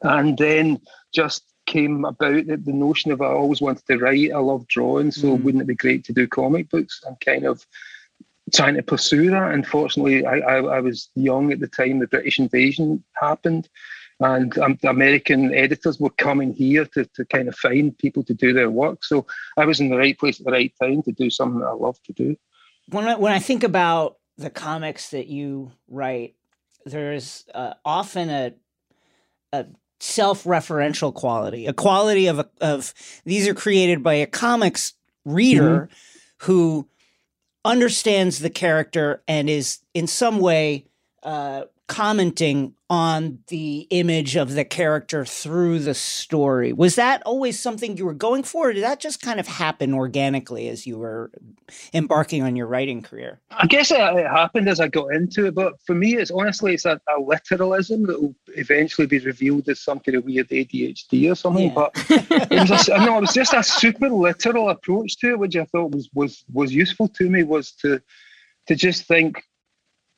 And 0.01 0.37
then 0.37 0.81
just 1.13 1.43
came 1.65 2.05
about 2.05 2.45
the, 2.45 2.57
the 2.57 2.73
notion 2.73 3.11
of 3.11 3.21
I 3.21 3.27
always 3.27 3.61
wanted 3.61 3.85
to 3.87 3.97
write. 3.97 4.31
I 4.31 4.37
love 4.37 4.67
drawing, 4.67 5.11
so 5.11 5.37
mm. 5.37 5.43
wouldn't 5.43 5.63
it 5.63 5.67
be 5.67 5.75
great 5.75 6.03
to 6.05 6.13
do 6.13 6.27
comic 6.27 6.69
books? 6.69 7.01
And 7.07 7.19
kind 7.19 7.45
of 7.45 7.65
trying 8.53 8.75
to 8.75 8.83
pursue 8.83 9.31
that. 9.31 9.51
Unfortunately, 9.51 10.25
I, 10.25 10.37
I, 10.37 10.57
I 10.57 10.79
was 10.79 11.09
young 11.15 11.51
at 11.51 11.59
the 11.59 11.67
time 11.67 11.99
the 11.99 12.07
British 12.07 12.39
invasion 12.39 13.03
happened 13.19 13.69
and 14.19 14.57
um, 14.59 14.77
the 14.81 14.89
American 14.89 15.53
editors 15.53 15.99
were 15.99 16.09
coming 16.11 16.53
here 16.53 16.85
to, 16.85 17.05
to 17.05 17.25
kind 17.25 17.47
of 17.47 17.55
find 17.55 17.97
people 17.97 18.23
to 18.23 18.33
do 18.33 18.53
their 18.53 18.69
work. 18.69 19.03
So 19.03 19.25
I 19.57 19.65
was 19.65 19.79
in 19.79 19.89
the 19.89 19.97
right 19.97 20.17
place 20.17 20.39
at 20.39 20.45
the 20.45 20.51
right 20.51 20.73
time 20.81 21.03
to 21.03 21.11
do 21.11 21.29
something 21.29 21.59
that 21.59 21.67
I 21.67 21.73
love 21.73 22.01
to 22.03 22.13
do. 22.13 22.37
When 22.89 23.05
I, 23.05 23.15
when 23.15 23.33
I 23.33 23.39
think 23.39 23.63
about 23.63 24.17
the 24.37 24.49
comics 24.49 25.09
that 25.09 25.27
you 25.27 25.71
write, 25.89 26.35
there's 26.85 27.45
uh, 27.53 27.73
often 27.83 28.29
a, 28.29 28.53
a 29.51 29.65
self-referential 29.99 31.13
quality, 31.13 31.65
a 31.65 31.73
quality 31.73 32.27
of 32.27 32.39
a, 32.39 32.49
of 32.61 32.93
these 33.25 33.47
are 33.47 33.53
created 33.53 34.03
by 34.03 34.13
a 34.13 34.27
comics 34.27 34.93
reader 35.25 35.89
mm-hmm. 35.89 36.45
who 36.45 36.87
understands 37.65 38.39
the 38.39 38.49
character 38.49 39.23
and 39.27 39.49
is 39.49 39.79
in 39.93 40.05
some 40.05 40.39
way 40.39 40.85
uh, 41.23 41.63
commenting 41.87 42.73
on 42.89 43.39
the 43.47 43.87
image 43.89 44.35
of 44.35 44.53
the 44.53 44.65
character 44.65 45.25
through 45.25 45.79
the 45.79 45.93
story. 45.93 46.71
Was 46.71 46.95
that 46.95 47.21
always 47.25 47.59
something 47.59 47.97
you 47.97 48.05
were 48.05 48.13
going 48.13 48.43
for, 48.43 48.69
or 48.69 48.73
did 48.73 48.83
that 48.83 48.99
just 48.99 49.21
kind 49.21 49.39
of 49.39 49.47
happen 49.47 49.93
organically 49.93 50.67
as 50.69 50.85
you 50.85 50.97
were 50.97 51.31
embarking 51.93 52.43
on 52.43 52.55
your 52.55 52.67
writing 52.67 53.01
career? 53.01 53.39
I 53.51 53.65
guess 53.65 53.91
it, 53.91 53.99
it 53.99 54.27
happened 54.27 54.69
as 54.69 54.79
I 54.79 54.87
got 54.87 55.13
into 55.13 55.47
it, 55.47 55.55
but 55.55 55.73
for 55.85 55.95
me, 55.95 56.15
it's 56.15 56.31
honestly 56.31 56.75
it's 56.75 56.85
a, 56.85 56.99
a, 57.15 57.19
literalism 57.19 58.05
that 58.05 58.21
will 58.21 58.35
eventually 58.55 59.07
be 59.07 59.19
revealed 59.19 59.67
as 59.67 59.79
some 59.79 59.99
kind 59.99 60.17
of 60.17 60.25
weird 60.25 60.49
ADHD 60.49 61.31
or 61.31 61.35
something. 61.35 61.67
Yeah. 61.67 61.73
But 61.73 61.91
it 62.51 62.69
was 62.69 62.87
a, 62.87 62.97
no, 63.05 63.17
it 63.17 63.21
was 63.21 63.33
just 63.33 63.53
a 63.53 63.63
super 63.63 64.09
literal 64.09 64.69
approach 64.69 65.17
to 65.19 65.31
it, 65.31 65.39
which 65.39 65.55
I 65.55 65.65
thought 65.65 65.91
was 65.91 66.09
was 66.13 66.43
was 66.53 66.73
useful 66.73 67.07
to 67.09 67.29
me. 67.29 67.43
Was 67.43 67.71
to 67.81 67.99
to 68.67 68.75
just 68.75 69.05
think 69.05 69.43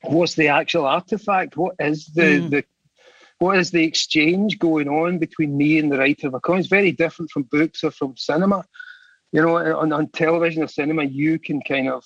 what's 0.02 0.34
the 0.34 0.48
actual 0.48 0.86
artifact? 0.86 1.56
What 1.56 1.74
is 1.78 2.06
the 2.06 2.22
mm. 2.22 2.50
the 2.50 2.64
what 3.38 3.58
is 3.58 3.70
the 3.70 3.84
exchange 3.84 4.58
going 4.58 4.88
on 4.88 5.18
between 5.18 5.56
me 5.56 5.78
and 5.78 5.92
the 5.92 5.98
writer 5.98 6.26
of 6.28 6.34
a 6.34 6.40
comic? 6.40 6.60
It's 6.60 6.68
very 6.68 6.92
different 6.92 7.30
from 7.30 7.44
books 7.44 7.84
or 7.84 7.90
from 7.90 8.16
cinema. 8.16 8.64
You 9.30 9.42
know, 9.42 9.56
on, 9.56 9.92
on 9.92 10.08
television 10.08 10.62
or 10.62 10.68
cinema, 10.68 11.04
you 11.04 11.38
can 11.38 11.60
kind 11.62 11.88
of 11.88 12.04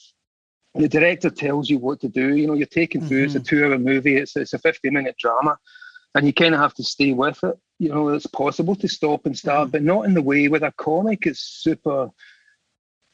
the 0.74 0.88
director 0.88 1.30
tells 1.30 1.68
you 1.68 1.78
what 1.78 2.00
to 2.00 2.08
do. 2.08 2.34
You 2.34 2.46
know, 2.46 2.54
you're 2.54 2.66
taken 2.66 3.00
mm-hmm. 3.00 3.08
through. 3.08 3.24
It's 3.24 3.34
a 3.34 3.40
mm-hmm. 3.40 3.56
two-hour 3.56 3.78
movie. 3.78 4.16
It's 4.16 4.36
it's 4.36 4.52
a 4.52 4.58
50-minute 4.58 5.16
drama, 5.18 5.58
and 6.14 6.26
you 6.26 6.32
kind 6.32 6.54
of 6.54 6.60
have 6.60 6.74
to 6.74 6.84
stay 6.84 7.12
with 7.12 7.42
it. 7.44 7.58
You 7.78 7.90
know, 7.90 8.08
it's 8.08 8.26
possible 8.26 8.74
to 8.76 8.88
stop 8.88 9.26
and 9.26 9.36
start, 9.36 9.64
mm-hmm. 9.64 9.72
but 9.72 9.82
not 9.82 10.06
in 10.06 10.14
the 10.14 10.22
way 10.22 10.48
with 10.48 10.62
a 10.62 10.72
comic. 10.76 11.26
It's 11.26 11.40
super 11.40 12.10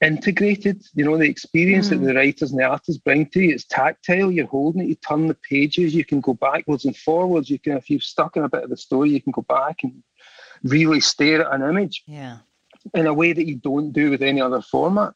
integrated. 0.01 0.82
You 0.94 1.05
know, 1.05 1.16
the 1.16 1.28
experience 1.28 1.88
mm. 1.88 1.90
that 1.90 2.07
the 2.07 2.14
writers 2.14 2.51
and 2.51 2.61
the 2.61 2.64
artists 2.64 3.01
bring 3.01 3.26
to 3.30 3.40
you, 3.40 3.55
it's 3.55 3.64
tactile. 3.64 4.30
You're 4.30 4.46
holding 4.46 4.82
it, 4.82 4.88
you 4.88 4.94
turn 4.96 5.26
the 5.26 5.34
pages, 5.34 5.94
you 5.94 6.05
can 6.05 6.20
go 6.20 6.34
backwards 6.34 6.84
and 6.84 6.96
forwards. 6.96 7.51
You 7.51 7.59
can, 7.59 7.76
if 7.76 7.90
you've 7.90 8.03
stuck 8.03 8.36
in 8.36 8.44
a 8.44 8.49
bit 8.49 8.64
of 8.64 8.70
the 8.70 8.76
story, 8.76 9.11
you 9.11 9.22
can 9.22 9.32
go 9.32 9.42
back 9.42 9.82
and 9.82 10.03
really 10.62 11.01
stare 11.01 11.44
at 11.44 11.61
an 11.61 11.68
image. 11.68 12.03
Yeah. 12.07 12.38
In 12.94 13.07
a 13.07 13.14
way 13.14 13.32
that 13.32 13.46
you 13.46 13.57
don't 13.57 13.92
do 13.92 14.11
with 14.11 14.22
any 14.22 14.40
other 14.40 14.62
format. 14.62 15.12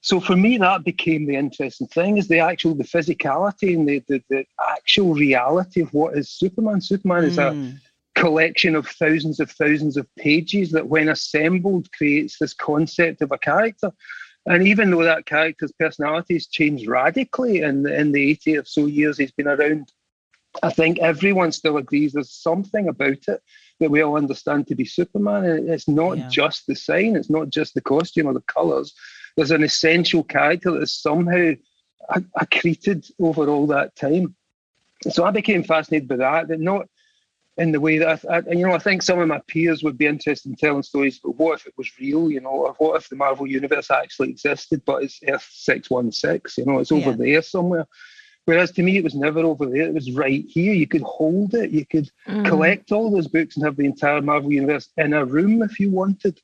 So 0.00 0.18
for 0.18 0.34
me, 0.34 0.56
that 0.58 0.82
became 0.84 1.26
the 1.26 1.36
interesting 1.36 1.86
thing 1.86 2.16
is 2.16 2.26
the 2.26 2.40
actual 2.40 2.74
the 2.74 2.84
physicality 2.84 3.74
and 3.74 3.88
the 3.88 4.02
the, 4.08 4.22
the 4.30 4.44
actual 4.70 5.14
reality 5.14 5.80
of 5.82 5.92
what 5.92 6.16
is 6.16 6.28
Superman. 6.28 6.80
Superman 6.80 7.22
mm. 7.22 7.26
is 7.26 7.38
a 7.38 7.42
mm 7.42 7.78
collection 8.14 8.74
of 8.74 8.86
thousands 8.86 9.40
of 9.40 9.50
thousands 9.50 9.96
of 9.96 10.06
pages 10.16 10.70
that, 10.72 10.88
when 10.88 11.08
assembled, 11.08 11.90
creates 11.92 12.38
this 12.38 12.54
concept 12.54 13.22
of 13.22 13.32
a 13.32 13.38
character. 13.38 13.90
And 14.46 14.66
even 14.66 14.90
though 14.90 15.04
that 15.04 15.26
character's 15.26 15.72
personality 15.72 16.34
has 16.34 16.46
changed 16.46 16.88
radically 16.88 17.60
in 17.60 17.84
the, 17.84 17.98
in 17.98 18.12
the 18.12 18.30
80 18.30 18.58
or 18.58 18.64
so 18.64 18.86
years 18.86 19.18
he's 19.18 19.32
been 19.32 19.48
around, 19.48 19.92
I 20.62 20.70
think 20.70 20.98
everyone 20.98 21.52
still 21.52 21.76
agrees 21.76 22.12
there's 22.12 22.32
something 22.32 22.88
about 22.88 23.28
it 23.28 23.40
that 23.80 23.90
we 23.90 24.02
all 24.02 24.16
understand 24.16 24.66
to 24.66 24.74
be 24.74 24.84
Superman. 24.84 25.44
And 25.44 25.68
it's 25.68 25.88
not 25.88 26.18
yeah. 26.18 26.28
just 26.28 26.66
the 26.66 26.74
sign, 26.74 27.16
it's 27.16 27.30
not 27.30 27.50
just 27.50 27.74
the 27.74 27.80
costume 27.80 28.26
or 28.26 28.34
the 28.34 28.40
colours. 28.42 28.92
There's 29.36 29.50
an 29.50 29.62
essential 29.62 30.24
character 30.24 30.72
that 30.72 30.82
is 30.82 30.94
somehow 30.94 31.52
accreted 32.38 33.10
over 33.20 33.48
all 33.48 33.66
that 33.68 33.94
time. 33.96 34.34
So 35.10 35.24
I 35.24 35.30
became 35.30 35.64
fascinated 35.64 36.08
by 36.08 36.16
that. 36.16 36.48
That 36.48 36.60
not 36.60 36.86
in 37.58 37.72
the 37.72 37.80
way 37.80 37.98
that 37.98 38.24
I, 38.28 38.36
I, 38.36 38.42
you 38.50 38.66
know 38.66 38.72
I 38.72 38.78
think 38.78 39.02
some 39.02 39.18
of 39.18 39.28
my 39.28 39.40
peers 39.46 39.82
would 39.82 39.98
be 39.98 40.06
interested 40.06 40.48
in 40.48 40.56
telling 40.56 40.82
stories, 40.82 41.18
but 41.18 41.36
what 41.36 41.60
if 41.60 41.66
it 41.66 41.74
was 41.76 41.98
real? 41.98 42.30
You 42.30 42.40
know, 42.40 42.50
or 42.50 42.74
what 42.78 42.96
if 42.96 43.08
the 43.08 43.16
Marvel 43.16 43.46
universe 43.46 43.90
actually 43.90 44.30
existed, 44.30 44.82
but 44.86 45.02
it's 45.02 45.20
Earth 45.28 45.48
six 45.50 45.90
one 45.90 46.12
six? 46.12 46.56
You 46.56 46.64
know, 46.64 46.78
it's 46.78 46.92
over 46.92 47.10
yeah. 47.10 47.16
there 47.16 47.42
somewhere. 47.42 47.86
Whereas 48.44 48.72
to 48.72 48.82
me, 48.82 48.96
it 48.96 49.04
was 49.04 49.14
never 49.14 49.40
over 49.40 49.66
there. 49.66 49.82
It 49.82 49.94
was 49.94 50.10
right 50.12 50.44
here. 50.48 50.72
You 50.72 50.88
could 50.88 51.02
hold 51.02 51.54
it. 51.54 51.70
You 51.70 51.86
could 51.86 52.10
mm. 52.26 52.44
collect 52.44 52.90
all 52.90 53.10
those 53.10 53.28
books 53.28 53.56
and 53.56 53.64
have 53.64 53.76
the 53.76 53.84
entire 53.84 54.20
Marvel 54.20 54.52
universe 54.52 54.88
in 54.96 55.12
a 55.12 55.24
room 55.24 55.62
if 55.62 55.78
you 55.78 55.90
wanted. 55.90 56.40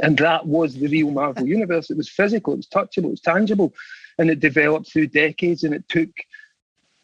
And 0.00 0.16
that 0.18 0.46
was 0.46 0.74
the 0.74 0.86
real 0.86 1.10
Marvel 1.10 1.46
universe. 1.58 1.90
It 1.90 1.96
was 1.96 2.08
physical. 2.08 2.52
It 2.52 2.58
was 2.58 2.68
touchable. 2.68 3.06
It 3.06 3.10
was 3.10 3.20
tangible, 3.20 3.74
and 4.18 4.30
it 4.30 4.40
developed 4.40 4.92
through 4.92 5.08
decades. 5.08 5.64
And 5.64 5.74
it 5.74 5.88
took 5.88 6.10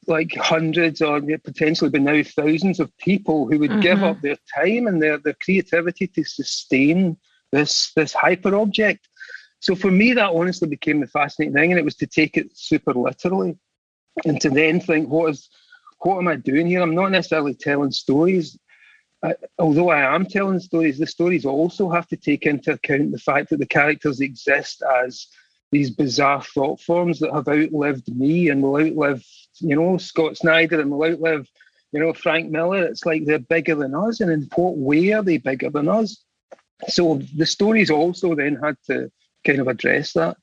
like 0.07 0.35
hundreds 0.35 1.03
or 1.03 1.21
potentially 1.45 1.91
by 1.91 1.99
now 1.99 2.23
thousands 2.23 2.81
of 2.81 2.97
people 2.99 3.47
who 3.47 3.59
would 3.59 3.71
mm-hmm. 3.71 3.81
give 3.81 4.03
up 4.03 4.21
their 4.21 4.37
time 4.55 4.87
and 4.87 5.03
their, 5.03 5.19
their 5.19 5.37
creativity 5.43 6.07
to 6.07 6.25
sustain 6.25 7.17
this 7.53 7.93
this 7.95 8.13
hyper 8.13 8.55
object. 8.57 9.09
So 9.61 9.75
for 9.75 9.91
me, 9.91 10.15
that 10.15 10.33
honestly 10.33 10.69
became 10.69 11.01
the 11.01 11.07
fascinating 11.07 11.55
thing, 11.55 11.73
and 11.73 11.79
it 11.79 11.85
was 11.85 11.97
to 11.97 12.07
take 12.07 12.37
it 12.37 12.57
super 12.57 12.95
literally, 12.95 13.59
and 14.25 14.41
to 14.41 14.49
then 14.49 14.81
think, 14.81 15.09
what 15.09 15.31
is 15.31 15.49
what 16.01 16.19
am 16.19 16.29
I 16.29 16.37
doing 16.37 16.67
here? 16.67 16.81
I'm 16.81 16.95
not 16.95 17.11
necessarily 17.11 17.55
telling 17.55 17.91
stories. 17.91 18.59
I, 19.23 19.35
although 19.59 19.91
I 19.91 20.15
am 20.15 20.25
telling 20.25 20.61
stories, 20.61 20.99
the 20.99 21.07
stories 21.07 21.45
also 21.45 21.91
have 21.91 22.07
to 22.09 22.17
take 22.17 22.47
into 22.47 22.73
account 22.73 23.13
the 23.13 23.19
fact 23.19 23.51
that 23.51 23.59
the 23.59 23.67
characters 23.67 24.21
exist 24.21 24.83
as 25.05 25.27
these 25.73 25.91
bizarre 25.91 26.43
thought 26.43 26.81
forms 26.81 27.21
that 27.21 27.33
have 27.33 27.49
outlived 27.49 28.09
me 28.15 28.49
and 28.49 28.63
will 28.63 28.77
outlive 28.77 29.25
you 29.61 29.77
know, 29.77 29.99
Scott 29.99 30.37
Snyder 30.37 30.81
and 30.81 30.91
will 30.91 31.05
outlive, 31.05 31.49
you 31.93 32.01
know, 32.01 32.13
Frank 32.13 32.51
Miller. 32.51 32.85
It's 32.85 33.07
like 33.07 33.25
they're 33.25 33.39
bigger 33.39 33.75
than 33.75 33.95
us. 33.95 34.21
And 34.21 34.31
in 34.31 34.49
what 34.55 34.77
way 34.77 35.13
are 35.13 35.23
they 35.23 35.39
bigger 35.39 35.71
than 35.71 35.89
us? 35.89 36.23
So 36.89 37.21
the 37.37 37.47
stories 37.47 37.91
also 37.91 38.35
then 38.35 38.57
had 38.57 38.77
to 38.87 39.11
kind 39.47 39.61
of 39.61 39.69
address 39.69 40.13
that. 40.15 40.37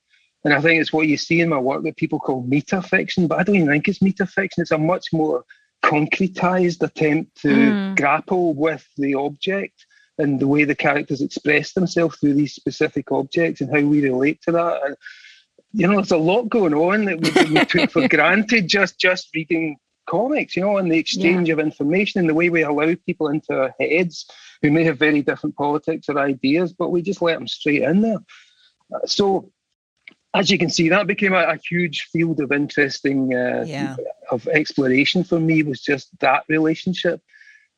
And 0.44 0.54
I 0.54 0.62
think 0.62 0.80
it's 0.80 0.94
what 0.94 1.08
you 1.08 1.18
see 1.18 1.42
in 1.42 1.50
my 1.50 1.58
work 1.58 1.84
that 1.84 1.98
people 1.98 2.20
call 2.20 2.44
metafiction, 2.44 3.28
but 3.28 3.40
I 3.40 3.44
don't 3.44 3.56
even 3.56 3.68
think 3.68 3.88
it's 3.88 4.00
metafiction. 4.00 4.60
It's 4.60 4.72
a 4.72 4.78
much 4.78 5.08
more 5.12 5.44
concretized 5.84 6.84
attempt 6.84 7.42
to 7.42 7.48
mm. 7.48 7.98
grapple 7.98 8.54
with 8.54 8.88
the 8.98 9.16
object 9.16 9.86
and 10.18 10.40
the 10.40 10.48
way 10.48 10.64
the 10.64 10.76
characters 10.76 11.22
express 11.22 11.74
themselves 11.74 12.18
through 12.18 12.34
these 12.34 12.54
specific 12.54 13.12
objects 13.12 13.62
and 13.62 13.70
how 13.72 13.86
we 13.86 14.02
relate 14.02 14.42
to 14.44 14.52
that. 14.52 14.82
And 14.84 14.96
you 15.74 15.88
know, 15.88 15.96
there's 15.96 16.12
a 16.12 16.18
lot 16.18 16.50
going 16.50 16.74
on 16.74 17.06
that 17.06 17.22
we, 17.22 17.54
we 17.54 17.66
took 17.66 17.92
for 17.92 18.08
granted 18.10 18.68
just 18.68 19.00
just 19.00 19.30
reading 19.36 19.78
comics, 20.08 20.56
you 20.56 20.64
know, 20.64 20.78
and 20.78 20.92
the 20.92 20.98
exchange 20.98 21.50
yeah. 21.50 21.54
of 21.54 21.60
information 21.60 22.20
and 22.20 22.30
the 22.30 22.34
way 22.34 22.50
we 22.50 22.64
allow 22.64 22.96
people 23.06 23.28
into 23.28 23.54
our 23.54 23.76
heads 23.80 24.26
who 24.62 24.72
may 24.72 24.84
have 24.84 24.98
very 24.98 25.22
different 25.22 25.56
politics 25.56 26.10
or 26.10 26.18
ideas, 26.18 26.74
but 26.74 26.90
we 26.90 27.02
just 27.02 27.22
let 27.22 27.38
them 27.38 27.48
straight 27.48 27.84
in 27.84 28.02
there. 28.02 28.20
So, 29.06 29.52
as 30.34 30.50
you 30.50 30.58
can 30.58 30.70
see, 30.70 30.90
that 30.90 31.08
became 31.08 31.34
a, 31.34 31.44
a 31.44 31.58
huge 31.58 32.08
field 32.12 32.40
of 32.40 32.52
interesting 32.52 33.34
uh, 33.36 33.66
yeah. 33.68 33.96
of 34.32 34.48
exploration 34.48 35.24
for 35.24 35.40
me. 35.40 35.64
Was 35.64 35.82
just 35.82 36.10
that 36.20 36.44
relationship 36.48 37.22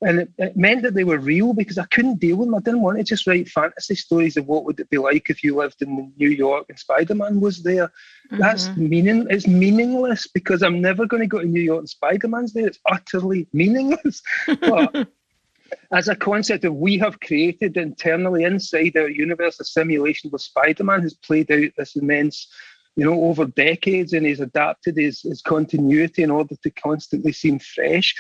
and 0.02 0.22
it, 0.22 0.32
it, 0.38 0.58
meant 0.58 0.82
that 0.84 0.94
they 0.94 1.04
were 1.04 1.18
real 1.18 1.54
because 1.54 1.78
I 1.78 1.86
couldn't 1.86 2.20
deal 2.20 2.38
with 2.38 2.48
them. 2.48 2.56
I 2.56 2.60
didn't 2.60 2.82
want 2.82 2.98
to 2.98 3.04
just 3.04 3.28
write 3.28 3.50
fantasy 3.50 3.96
stories 3.96 4.38
of 4.38 4.48
what 4.48 4.64
would 4.64 4.80
it 4.80 4.90
be 4.90 4.98
like 4.98 5.30
if 5.30 5.44
you 5.44 5.56
lived 5.56 5.82
in 5.82 6.14
New 6.18 6.30
York 6.30 6.68
and 6.70 6.80
Spider 6.80 7.16
Man 7.16 7.42
was 7.42 7.62
there. 7.64 7.88
Mm-hmm. 8.32 8.38
That's 8.38 8.70
meaning. 8.78 9.28
It's 9.30 9.48
meaningless 9.48 10.28
because 10.28 10.62
I'm 10.62 10.82
never 10.82 11.06
going 11.06 11.22
to 11.22 11.28
go 11.28 11.40
to 11.40 11.46
New 11.46 11.62
York 11.62 11.80
and 11.80 11.90
Spider 11.90 12.30
Man's 12.30 12.54
there. 12.54 12.68
It's 12.68 12.80
utterly 12.90 13.48
meaningless. 13.54 14.22
but 14.48 15.10
as 15.92 16.08
a 16.08 16.16
concept 16.16 16.64
of 16.64 16.76
we 16.76 16.98
have 16.98 17.20
created 17.20 17.76
internally 17.76 18.44
inside 18.44 18.96
our 18.96 19.10
universe 19.10 19.60
a 19.60 19.66
simulation 19.66 20.30
where 20.30 20.40
Spider 20.40 20.86
Man 20.86 21.02
has 21.02 21.14
played 21.14 21.52
out 21.52 21.72
this 21.78 21.96
immense 21.96 22.48
you 22.96 23.06
know, 23.06 23.24
over 23.24 23.46
decades 23.46 24.12
and 24.12 24.26
he's 24.26 24.42
adapted 24.42 24.98
his, 24.98 25.22
his 25.22 25.42
continuity 25.42 26.24
in 26.24 26.32
order 26.32 26.56
to 26.62 26.70
constantly 26.72 27.32
seem 27.32 27.58
fresh 27.60 28.14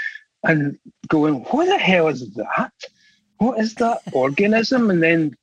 and 0.43 0.77
going, 1.07 1.35
what 1.45 1.65
the 1.65 1.77
hell 1.77 2.07
is 2.07 2.29
that? 2.33 2.73
What 3.37 3.59
is 3.59 3.75
that 3.75 4.01
organism? 4.13 4.89
And 4.89 5.01
then 5.01 5.35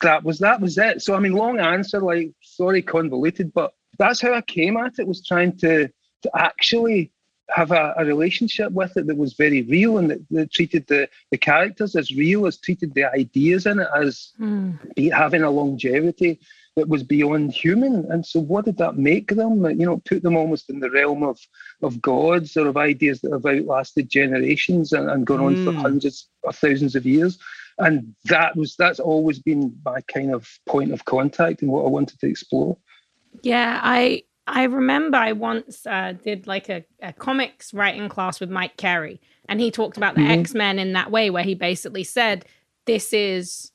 that 0.00 0.24
was 0.24 0.38
that 0.38 0.60
was 0.60 0.78
it. 0.78 1.02
So 1.02 1.14
I 1.14 1.20
mean, 1.20 1.32
long 1.32 1.58
answer, 1.58 2.00
like 2.00 2.32
sorry, 2.42 2.82
convoluted, 2.82 3.52
but 3.52 3.72
that's 3.98 4.20
how 4.20 4.34
I 4.34 4.42
came 4.42 4.76
at 4.76 4.98
it. 4.98 5.06
Was 5.06 5.26
trying 5.26 5.56
to 5.58 5.88
to 6.22 6.30
actually 6.34 7.12
have 7.50 7.70
a, 7.70 7.94
a 7.98 8.04
relationship 8.04 8.72
with 8.72 8.96
it 8.96 9.06
that 9.06 9.16
was 9.16 9.34
very 9.34 9.62
real 9.62 9.98
and 9.98 10.10
that, 10.10 10.26
that, 10.30 10.50
treated 10.50 10.86
the, 10.86 11.08
the 11.30 11.36
characters 11.36 11.94
as 11.94 12.10
real, 12.14 12.46
as 12.46 12.56
treated 12.56 12.94
the 12.94 13.04
ideas 13.04 13.66
in 13.66 13.80
it 13.80 13.88
as 13.94 14.32
mm. 14.40 14.76
be, 14.94 15.10
having 15.10 15.42
a 15.42 15.50
longevity 15.50 16.40
that 16.76 16.88
was 16.88 17.02
beyond 17.02 17.52
human. 17.52 18.10
And 18.10 18.26
so, 18.26 18.40
what 18.40 18.64
did 18.64 18.78
that 18.78 18.96
make 18.96 19.34
them? 19.34 19.64
You 19.64 19.86
know, 19.86 20.02
put 20.04 20.22
them 20.22 20.36
almost 20.36 20.70
in 20.70 20.80
the 20.80 20.90
realm 20.90 21.22
of 21.22 21.38
of 21.82 22.00
gods 22.00 22.56
or 22.56 22.66
of 22.66 22.76
ideas 22.76 23.20
that 23.20 23.32
have 23.32 23.46
outlasted 23.46 24.10
generations 24.10 24.92
and, 24.92 25.08
and 25.10 25.26
gone 25.26 25.40
on 25.40 25.64
for 25.64 25.72
hmm. 25.72 25.78
hundreds 25.78 26.28
or 26.42 26.52
thousands 26.52 26.94
of 26.94 27.06
years. 27.06 27.38
And 27.78 28.14
that 28.26 28.56
was 28.56 28.76
that's 28.76 29.00
always 29.00 29.38
been 29.38 29.76
my 29.84 30.00
kind 30.02 30.32
of 30.32 30.48
point 30.66 30.92
of 30.92 31.04
contact 31.04 31.62
and 31.62 31.70
what 31.70 31.84
I 31.84 31.88
wanted 31.88 32.20
to 32.20 32.28
explore. 32.28 32.76
Yeah, 33.42 33.80
I 33.82 34.24
I 34.46 34.64
remember 34.64 35.16
I 35.16 35.32
once 35.32 35.86
uh, 35.86 36.14
did 36.22 36.46
like 36.46 36.68
a, 36.68 36.84
a 37.02 37.12
comics 37.12 37.72
writing 37.72 38.08
class 38.08 38.40
with 38.40 38.50
Mike 38.50 38.76
Carey, 38.76 39.20
and 39.48 39.60
he 39.60 39.70
talked 39.70 39.96
about 39.96 40.14
the 40.14 40.22
mm-hmm. 40.22 40.40
X 40.40 40.54
Men 40.54 40.78
in 40.78 40.92
that 40.92 41.10
way, 41.10 41.30
where 41.30 41.44
he 41.44 41.54
basically 41.54 42.04
said, 42.04 42.44
"This 42.86 43.12
is 43.12 43.72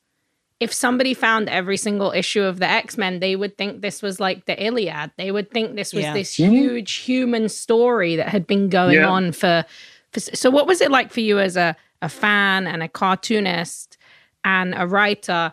if 0.60 0.74
somebody 0.74 1.14
found 1.14 1.48
every 1.48 1.78
single 1.78 2.12
issue 2.12 2.42
of 2.42 2.58
the 2.58 2.68
X-Men, 2.68 3.20
they 3.20 3.34
would 3.34 3.56
think 3.56 3.80
this 3.80 4.02
was 4.02 4.20
like 4.20 4.44
the 4.44 4.62
Iliad. 4.62 5.10
They 5.16 5.32
would 5.32 5.50
think 5.50 5.74
this 5.74 5.94
was 5.94 6.04
yeah. 6.04 6.12
this 6.12 6.36
mm-hmm. 6.36 6.52
huge 6.52 6.96
human 6.96 7.48
story 7.48 8.14
that 8.16 8.28
had 8.28 8.46
been 8.46 8.68
going 8.68 8.96
yeah. 8.96 9.08
on 9.08 9.32
for, 9.32 9.64
for 10.12 10.20
so 10.20 10.50
what 10.50 10.66
was 10.66 10.82
it 10.82 10.90
like 10.90 11.10
for 11.10 11.20
you 11.20 11.38
as 11.38 11.56
a, 11.56 11.74
a 12.02 12.10
fan 12.10 12.66
and 12.66 12.82
a 12.82 12.88
cartoonist 12.88 13.96
and 14.44 14.74
a 14.76 14.86
writer 14.86 15.52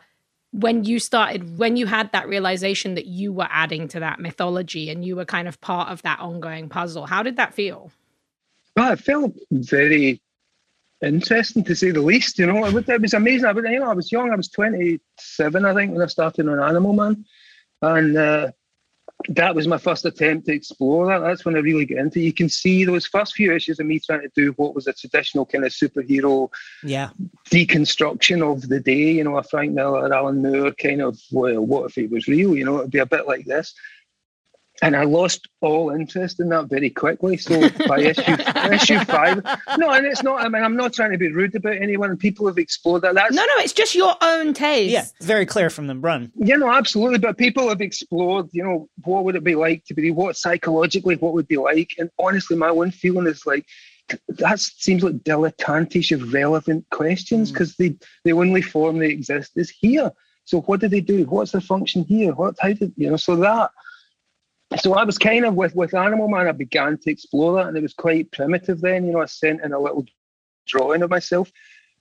when 0.52 0.84
you 0.84 1.00
started 1.00 1.58
when 1.58 1.78
you 1.78 1.86
had 1.86 2.12
that 2.12 2.28
realization 2.28 2.96
that 2.96 3.06
you 3.06 3.32
were 3.32 3.48
adding 3.50 3.88
to 3.88 4.00
that 4.00 4.20
mythology 4.20 4.90
and 4.90 5.06
you 5.06 5.16
were 5.16 5.26
kind 5.26 5.48
of 5.48 5.60
part 5.62 5.90
of 5.90 6.02
that 6.04 6.20
ongoing 6.20 6.70
puzzle 6.70 7.06
how 7.06 7.22
did 7.22 7.36
that 7.36 7.54
feel 7.54 7.92
well 8.76 8.94
it 8.94 9.00
felt 9.00 9.34
very 9.52 10.22
interesting 11.02 11.64
to 11.64 11.76
say 11.76 11.92
the 11.92 12.02
least. 12.02 12.40
You 12.40 12.48
know, 12.48 12.66
it, 12.66 13.02
was 13.02 13.14
amazing. 13.14 13.46
I 13.46 13.52
was, 13.52 13.66
you 13.66 13.80
know, 13.80 13.90
I 13.90 13.94
was 13.94 14.12
young. 14.12 14.32
I 14.32 14.36
was 14.36 14.50
27, 14.50 15.66
I 15.66 15.74
think, 15.74 15.94
when 15.94 16.02
I 16.02 16.08
started 16.08 16.48
on 16.48 16.60
Animal 16.60 16.94
Man, 16.94 17.26
and 17.82 18.18
uh, 18.18 18.52
that 19.30 19.56
was 19.56 19.68
my 19.68 19.78
first 19.78 20.06
attempt 20.06 20.46
to 20.46 20.54
explore 20.54 21.08
that. 21.08 21.20
That's 21.20 21.44
when 21.44 21.56
I 21.56 21.60
really 21.60 21.86
get 21.86 21.98
into. 21.98 22.20
It. 22.20 22.24
You 22.24 22.34
can 22.34 22.50
see 22.50 22.86
those 22.86 23.06
first 23.06 23.34
few 23.34 23.54
issues 23.54 23.80
of 23.80 23.86
me 23.86 24.00
trying 24.00 24.22
to 24.22 24.32
do 24.36 24.52
what 24.54 24.76
was 24.76 24.88
a 24.88 24.94
traditional 24.94 25.46
kind 25.46 25.66
of 25.66 25.72
superhero, 25.72 26.50
yeah, 26.84 27.10
deconstruction 27.50 28.42
of 28.42 28.68
the 28.68 28.80
day. 28.80 29.12
You 29.12 29.24
know, 29.24 29.38
a 29.38 29.44
Frank 29.44 29.74
Miller, 29.74 30.14
Alan 30.14 30.42
Moore 30.42 30.72
kind 30.72 31.02
of. 31.02 31.20
Well, 31.32 31.62
what 31.62 31.90
if 31.90 31.98
it 31.98 32.12
was 32.12 32.28
real? 32.28 32.56
You 32.56 32.66
know, 32.66 32.80
it'd 32.80 32.92
be 32.92 33.00
a 33.00 33.06
bit 33.06 33.28
like 33.28 33.46
this 33.46 33.74
and 34.82 34.96
I 34.96 35.04
lost 35.04 35.48
all 35.62 35.90
interest 35.90 36.40
in 36.40 36.50
that 36.50 36.66
very 36.70 36.90
quickly. 36.90 37.38
So 37.38 37.70
by 37.88 38.00
issue 38.00 38.32
issue 38.72 39.00
five, 39.06 39.44
no, 39.78 39.90
and 39.90 40.06
it's 40.06 40.24
not. 40.24 40.46
I 40.46 40.50
mean, 40.50 40.64
I'm 40.64 40.76
not 40.76 40.94
trying 40.94 41.12
to 41.12 41.18
be 41.18 41.32
rude 41.32 41.56
about 41.56 41.78
anyone. 41.78 42.16
People 42.18 42.48
have 42.48 42.58
explored 42.58 43.02
that. 43.02 43.16
That's, 43.16 43.34
no, 43.34 43.42
no, 43.42 43.54
it's 43.58 43.74
just 43.74 43.96
your 43.96 44.16
own 44.22 44.54
taste. 44.54 44.92
Yeah, 44.92 45.06
very 45.26 45.46
clear 45.46 45.70
from 45.70 45.88
the 45.88 45.96
run. 45.96 46.32
Yeah, 46.36 46.58
no, 46.58 46.72
absolutely. 46.72 47.20
But 47.20 47.38
people 47.38 47.70
have 47.70 47.82
explored. 47.82 48.50
You 48.52 48.64
know, 48.64 48.90
what 49.04 49.24
would 49.24 49.36
it 49.36 49.44
be 49.44 49.56
like 49.56 49.86
to 49.86 49.94
be? 49.94 50.12
What 50.12 50.38
psychologically, 50.38 51.16
what 51.16 51.34
would 51.34 51.48
be 51.48 51.58
like? 51.58 51.92
And 51.98 52.10
honestly, 52.20 52.56
my 52.56 52.72
one 52.72 52.92
feeling 52.92 53.28
is 53.28 53.46
like 53.46 53.66
that 54.30 54.60
seems 54.60 55.04
like 55.04 55.16
dilettantish 55.16 56.14
of 56.14 56.34
relevant 56.34 56.86
questions 56.92 57.52
because 57.52 57.74
mm. 57.74 57.78
they 57.78 57.96
the 58.26 58.32
only 58.32 58.62
form 58.62 59.00
they 59.00 59.10
exist 59.10 59.54
is 59.56 59.70
here. 59.70 60.12
So 60.46 60.62
what 60.62 60.80
do 60.80 60.88
they 60.88 61.02
do? 61.02 61.26
What's 61.26 61.52
the 61.52 61.62
function 61.62 62.04
here? 62.04 62.34
What 62.34 62.56
how 62.60 62.74
did 62.74 62.94
you 62.96 63.10
know? 63.10 63.18
So 63.18 63.36
that 63.38 63.72
so 64.76 64.94
I 64.94 65.04
was 65.04 65.18
kind 65.18 65.46
of 65.46 65.56
with 65.56 65.76
with 65.76 65.94
Animal 65.94 66.28
Man. 66.28 66.48
I 66.48 66.52
began 66.52 66.98
to 66.98 67.12
explore 67.12 67.56
that, 67.56 67.68
and 67.68 67.78
it 67.78 67.82
was 67.82 67.94
quite 67.94 68.32
primitive. 68.32 68.82
Then, 68.82 69.06
you 69.06 69.14
know, 69.14 69.22
I 69.22 69.26
sent 69.26 69.64
in 69.64 69.72
a 69.72 69.80
little 69.80 70.06
drawing 70.66 71.02
of 71.02 71.10
myself, 71.10 71.50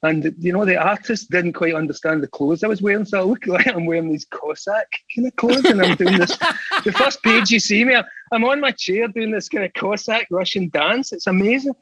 and 0.03 0.35
you 0.39 0.53
know, 0.53 0.64
the 0.64 0.77
artist 0.77 1.31
didn't 1.31 1.53
quite 1.53 1.75
understand 1.75 2.23
the 2.23 2.29
clothes 2.29 2.64
I 2.64 2.69
was 2.69 2.83
wearing, 2.83 3.05
so 3.05 3.21
I 3.21 3.23
look 3.23 3.47
like 3.47 3.69
I'm 3.69 3.87
wearing 3.87 4.11
these 4.11 4.27
Cossack 4.27 4.89
kind 5.14 5.29
of 5.29 5.37
clothes, 5.37 5.64
and 5.64 5.81
I'm 5.81 5.97
doing 5.97 6.19
this. 6.19 6.37
the 6.85 6.93
first 6.93 7.23
page 7.23 7.51
you 7.51 7.61
see 7.61 7.85
me, 7.85 7.97
I'm 8.33 8.45
on 8.45 8.61
my 8.61 8.73
chair 8.73 9.09
doing 9.09 9.31
this 9.31 9.49
kind 9.49 9.64
of 9.64 9.73
Cossack 9.75 10.27
Russian 10.31 10.69
dance. 10.71 11.12
It's 11.12 11.29
amazing. 11.29 11.75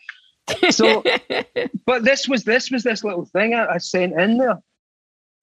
So, 0.71 1.03
but 1.87 2.05
this 2.05 2.29
was 2.29 2.45
this 2.45 2.71
was 2.71 2.83
this 2.83 3.05
little 3.05 3.25
thing 3.25 3.55
I, 3.55 3.75
I 3.75 3.79
sent 3.79 4.19
in 4.21 4.37
there, 4.37 4.59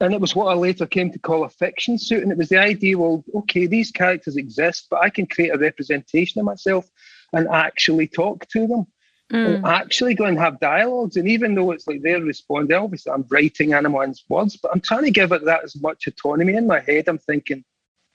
and 0.01 0.13
it 0.13 0.19
was 0.19 0.35
what 0.35 0.47
I 0.47 0.55
later 0.55 0.85
came 0.85 1.11
to 1.11 1.19
call 1.19 1.43
a 1.43 1.49
fiction 1.49 1.97
suit. 1.97 2.23
And 2.23 2.31
it 2.31 2.37
was 2.37 2.49
the 2.49 2.57
idea, 2.57 2.97
well, 2.97 3.23
okay, 3.35 3.67
these 3.67 3.91
characters 3.91 4.35
exist, 4.35 4.87
but 4.89 5.01
I 5.01 5.09
can 5.09 5.27
create 5.27 5.53
a 5.53 5.57
representation 5.57 6.39
of 6.39 6.45
myself 6.45 6.89
and 7.33 7.47
actually 7.47 8.07
talk 8.07 8.47
to 8.49 8.67
them. 8.67 8.87
Mm. 9.31 9.55
And 9.55 9.65
actually 9.65 10.13
go 10.13 10.25
and 10.25 10.37
have 10.37 10.59
dialogues. 10.59 11.15
And 11.15 11.27
even 11.29 11.55
though 11.55 11.71
it's 11.71 11.87
like 11.87 12.01
they're 12.01 12.19
responding, 12.19 12.75
obviously 12.75 13.13
I'm 13.13 13.25
writing 13.29 13.73
Animal's 13.73 14.25
words, 14.27 14.57
but 14.57 14.71
I'm 14.73 14.81
trying 14.81 15.05
to 15.05 15.11
give 15.11 15.31
it 15.31 15.45
that 15.45 15.63
as 15.63 15.79
much 15.79 16.07
autonomy 16.07 16.55
in 16.55 16.67
my 16.67 16.81
head. 16.81 17.07
I'm 17.07 17.17
thinking, 17.17 17.63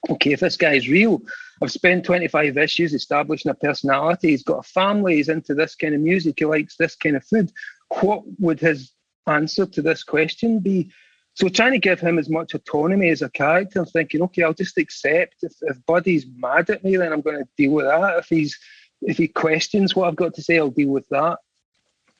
okay, 0.09 0.33
if 0.33 0.41
this 0.41 0.57
guy's 0.57 0.87
real, 0.87 1.21
I've 1.61 1.71
spent 1.71 2.05
25 2.05 2.57
issues 2.57 2.93
establishing 2.93 3.49
a 3.49 3.55
personality. 3.55 4.29
He's 4.29 4.43
got 4.43 4.59
a 4.59 4.69
family. 4.69 5.15
He's 5.15 5.29
into 5.29 5.55
this 5.55 5.73
kind 5.73 5.95
of 5.95 6.01
music. 6.01 6.35
He 6.37 6.45
likes 6.45 6.75
this 6.77 6.95
kind 6.95 7.15
of 7.15 7.25
food. 7.25 7.51
What 8.01 8.21
would 8.39 8.59
his 8.59 8.91
answer 9.25 9.65
to 9.65 9.81
this 9.81 10.03
question 10.03 10.59
be? 10.59 10.91
So 11.37 11.47
trying 11.49 11.73
to 11.73 11.77
give 11.77 11.99
him 11.99 12.17
as 12.17 12.29
much 12.29 12.55
autonomy 12.55 13.09
as 13.09 13.21
a 13.21 13.29
character, 13.29 13.77
and 13.77 13.87
thinking, 13.87 14.23
okay, 14.23 14.41
I'll 14.41 14.55
just 14.55 14.75
accept 14.79 15.35
if, 15.43 15.53
if 15.61 15.77
Buddy's 15.85 16.25
mad 16.35 16.71
at 16.71 16.83
me, 16.83 16.97
then 16.97 17.13
I'm 17.13 17.21
going 17.21 17.37
to 17.37 17.47
deal 17.55 17.73
with 17.73 17.85
that. 17.85 18.17
If 18.17 18.27
he's 18.27 18.57
if 19.03 19.19
he 19.19 19.27
questions 19.27 19.95
what 19.95 20.07
I've 20.07 20.15
got 20.15 20.33
to 20.33 20.41
say, 20.41 20.57
I'll 20.57 20.71
deal 20.71 20.89
with 20.89 21.07
that. 21.09 21.37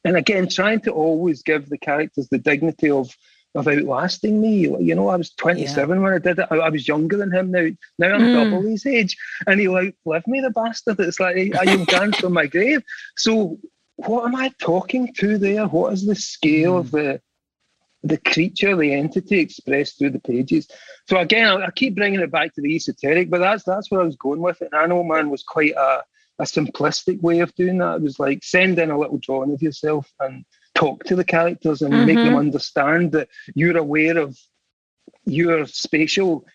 And 0.06 0.18
again, 0.18 0.48
trying 0.48 0.82
to 0.82 0.92
always 0.92 1.42
give 1.42 1.68
the 1.68 1.80
characters 1.80 2.30
the 2.30 2.38
dignity 2.38 2.92
of 2.92 3.10
of 3.56 3.68
outlasting 3.68 4.40
me. 4.40 4.68
You 4.68 4.94
know, 4.94 5.08
I 5.08 5.16
was 5.16 5.32
27 5.32 5.96
yeah. 5.98 6.04
when 6.04 6.14
I 6.14 6.20
did 6.20 6.38
it. 6.38 6.48
I, 6.52 6.58
I, 6.58 6.70
was 6.70 6.88
younger 6.88 7.18
than 7.18 7.32
him 7.32 7.50
now. 7.50 7.70
Now 7.98 8.14
I'm 8.14 8.22
mm. 8.22 8.34
double 8.36 8.62
his 8.62 8.86
age, 8.86 9.18
and 9.48 9.60
he 9.60 9.68
outlived 9.68 10.28
me, 10.28 10.42
the 10.42 10.52
bastard. 10.52 11.00
It's 11.00 11.20
like 11.20 11.56
I 11.56 11.72
am 11.72 11.86
danced 11.86 12.24
on 12.24 12.34
my 12.34 12.46
grave. 12.46 12.84
So 13.16 13.58
what 13.96 14.26
am 14.26 14.36
I 14.36 14.54
talking 14.60 15.12
to 15.16 15.40
there? 15.40 15.66
What 15.66 15.94
is 15.94 16.06
the 16.06 16.14
scale 16.14 16.74
mm. 16.74 16.80
of 16.82 16.92
the 16.92 17.20
the 18.04 18.18
creature, 18.18 18.76
the 18.76 18.94
entity 18.94 19.40
expressed 19.40 19.98
through 19.98 20.12
the 20.12 20.20
pages. 20.20 20.68
So 21.08 21.18
again, 21.18 21.48
I, 21.48 21.66
I, 21.66 21.72
keep 21.72 21.96
bringing 21.96 22.20
it 22.20 22.32
back 22.32 22.54
to 22.54 22.62
the 22.62 22.76
esoteric, 22.76 23.30
but 23.30 23.40
that's 23.40 23.64
that's 23.64 23.90
where 23.90 24.02
I 24.02 24.06
was 24.06 24.16
going 24.16 24.42
with 24.42 24.62
it. 24.62 24.70
And 24.72 24.82
Animal 24.82 25.04
Man 25.04 25.30
was 25.30 25.44
quite 25.44 25.74
a, 25.74 26.04
a 26.40 26.44
simplistic 26.44 27.22
way 27.22 27.40
of 27.40 27.54
doing 27.56 27.80
that. 27.80 27.96
It 27.96 28.02
was 28.04 28.20
like 28.20 28.44
send 28.44 28.80
in 28.80 28.92
a 28.92 28.98
little 28.98 29.18
drawing 29.18 29.54
of 29.54 29.62
yourself 29.62 30.12
and 30.20 30.46
talk 30.76 31.04
to 31.06 31.16
the 31.16 31.24
characters 31.24 31.82
and 31.82 31.94
mm-hmm. 31.94 32.06
make 32.06 32.16
them 32.18 32.28
mm-hmm. 32.28 32.38
understand 32.38 33.12
that 33.14 33.30
you're 33.56 33.78
aware 33.78 34.18
of 34.18 34.38
your 35.26 35.66
spatial 35.66 36.46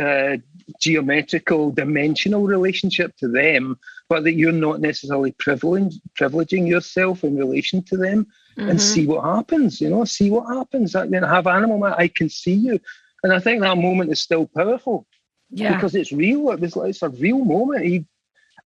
uh, 0.00 0.36
geometrical 0.80 1.70
dimensional 1.70 2.46
relationship 2.46 3.16
to 3.16 3.28
them 3.28 3.78
but 4.08 4.24
that 4.24 4.34
you're 4.34 4.52
not 4.52 4.80
necessarily 4.80 5.32
privileging 5.32 5.94
privileging 6.20 6.68
yourself 6.68 7.24
in 7.24 7.36
relation 7.36 7.82
to 7.82 7.96
them 7.96 8.26
mm-hmm. 8.56 8.68
and 8.68 8.80
see 8.80 9.06
what 9.06 9.24
happens, 9.24 9.80
you 9.80 9.90
know, 9.90 10.04
see 10.04 10.30
what 10.30 10.54
happens. 10.54 10.94
I, 10.94 11.06
have 11.06 11.46
animal 11.46 11.78
man, 11.78 11.94
I 11.96 12.08
can 12.08 12.28
see 12.28 12.54
you. 12.54 12.80
And 13.22 13.32
I 13.32 13.38
think 13.38 13.60
that 13.60 13.78
moment 13.78 14.12
is 14.12 14.20
still 14.20 14.46
powerful. 14.46 15.06
Yeah. 15.50 15.74
Because 15.74 15.94
it's 15.94 16.12
real. 16.12 16.50
It 16.50 16.60
was 16.60 16.76
like 16.76 16.90
it's 16.90 17.02
a 17.02 17.08
real 17.08 17.44
moment. 17.44 17.84
He 17.84 18.04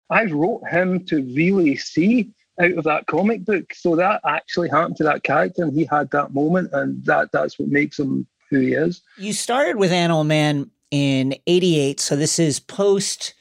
I 0.09 0.25
wrote 0.25 0.63
him 0.69 1.05
to 1.07 1.23
really 1.23 1.77
see 1.77 2.33
out 2.61 2.73
of 2.73 2.85
that 2.85 3.07
comic 3.07 3.45
book. 3.45 3.73
So 3.75 3.97
that 3.97 4.21
actually 4.27 4.69
happened 4.69 4.97
to 4.97 5.05
that 5.05 5.23
character, 5.23 5.63
and 5.63 5.73
he 5.73 5.85
had 5.85 6.11
that 6.11 6.35
moment, 6.35 6.71
and 6.73 7.05
that 7.05 7.33
that's 7.33 7.59
what 7.59 7.69
makes 7.69 7.99
him 7.99 8.27
who 8.51 8.61
he 8.61 8.73
is. 8.73 9.03
You 9.17 9.33
started 9.33 9.77
with 9.77 9.93
Animal 9.93 10.25
Man 10.25 10.71
in 10.91 11.37
'88, 11.47 12.01
so 12.01 12.17
this 12.17 12.39
is 12.39 12.61
post. 12.61 13.35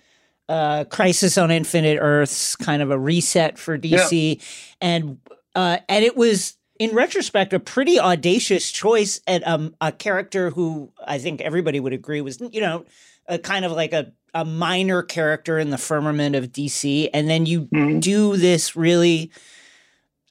Uh, 0.48 0.84
Crisis 0.86 1.38
on 1.38 1.52
Infinite 1.52 2.00
Earths, 2.02 2.56
kind 2.56 2.82
of 2.82 2.90
a 2.90 2.98
reset 2.98 3.60
for 3.60 3.78
DC, 3.78 4.38
yeah. 4.38 4.44
and 4.82 5.20
uh, 5.56 5.78
and 5.88 6.06
it 6.06 6.16
was 6.16 6.58
in 6.80 6.96
retrospect, 6.96 7.52
a 7.52 7.60
pretty 7.60 8.00
audacious 8.00 8.72
choice 8.72 9.20
at 9.28 9.46
um, 9.46 9.76
a 9.82 9.92
character 9.92 10.50
who 10.50 10.92
I 11.06 11.20
think 11.20 11.42
everybody 11.42 11.80
would 11.80 11.92
agree 11.92 12.22
was, 12.22 12.40
you 12.40 12.62
know, 12.62 12.86
a 13.28 13.38
kind 13.38 13.66
of 13.66 13.74
like 13.74 13.92
a, 13.92 14.14
a 14.34 14.46
minor 14.46 15.04
character 15.04 15.60
in 15.60 15.72
the 15.72 15.78
firmament 15.78 16.36
of 16.36 16.54
DC. 16.54 17.10
And 17.14 17.30
then 17.30 17.46
you 17.46 17.64
mm-hmm. 17.64 18.00
do 18.00 18.38
this 18.38 18.78
really 18.78 19.32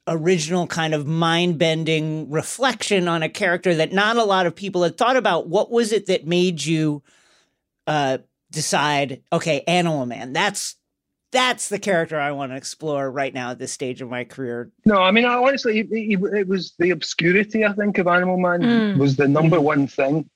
original 0.07 0.67
kind 0.67 0.95
of 0.95 1.07
mind 1.07 1.59
bending 1.59 2.31
reflection 2.31 3.09
on 3.09 3.23
a 3.23 3.29
character 3.29 3.75
that 3.75 3.93
not 3.93 4.17
a 4.17 4.25
lot 4.25 4.47
of 4.47 4.57
people 4.57 4.83
had 4.83 4.97
thought 4.97 5.17
about. 5.17 5.49
What 5.49 5.71
was 5.71 5.93
it 5.93 6.07
that 6.07 6.27
made 6.27 6.65
you 6.65 7.03
uh, 7.87 8.19
decide, 8.51 9.23
okay, 9.31 9.63
Animal 9.67 10.07
Man, 10.07 10.33
that's 10.33 10.77
that's 11.31 11.69
the 11.69 11.79
character 11.79 12.19
I 12.19 12.33
want 12.33 12.53
to 12.53 12.57
explore 12.57 13.11
right 13.11 13.33
now 13.33 13.51
at 13.51 13.59
this 13.59 13.73
stage 13.73 14.01
of 14.01 14.09
my 14.09 14.25
career. 14.25 14.71
No, 14.85 15.03
I 15.03 15.11
mean, 15.11 15.25
I, 15.25 15.35
honestly, 15.35 15.81
it, 15.81 15.89
it, 15.91 16.49
was 16.49 16.75
the 16.79 16.91
obscurity, 16.91 17.65
I 17.65 17.73
think, 17.73 17.99
of 17.99 18.07
Animal 18.07 18.39
Man 18.39 18.61
mm. 18.61 18.99
was 18.99 19.17
the 19.17 19.29
number 19.29 19.61
one 19.61 19.87
thing. 19.87 20.29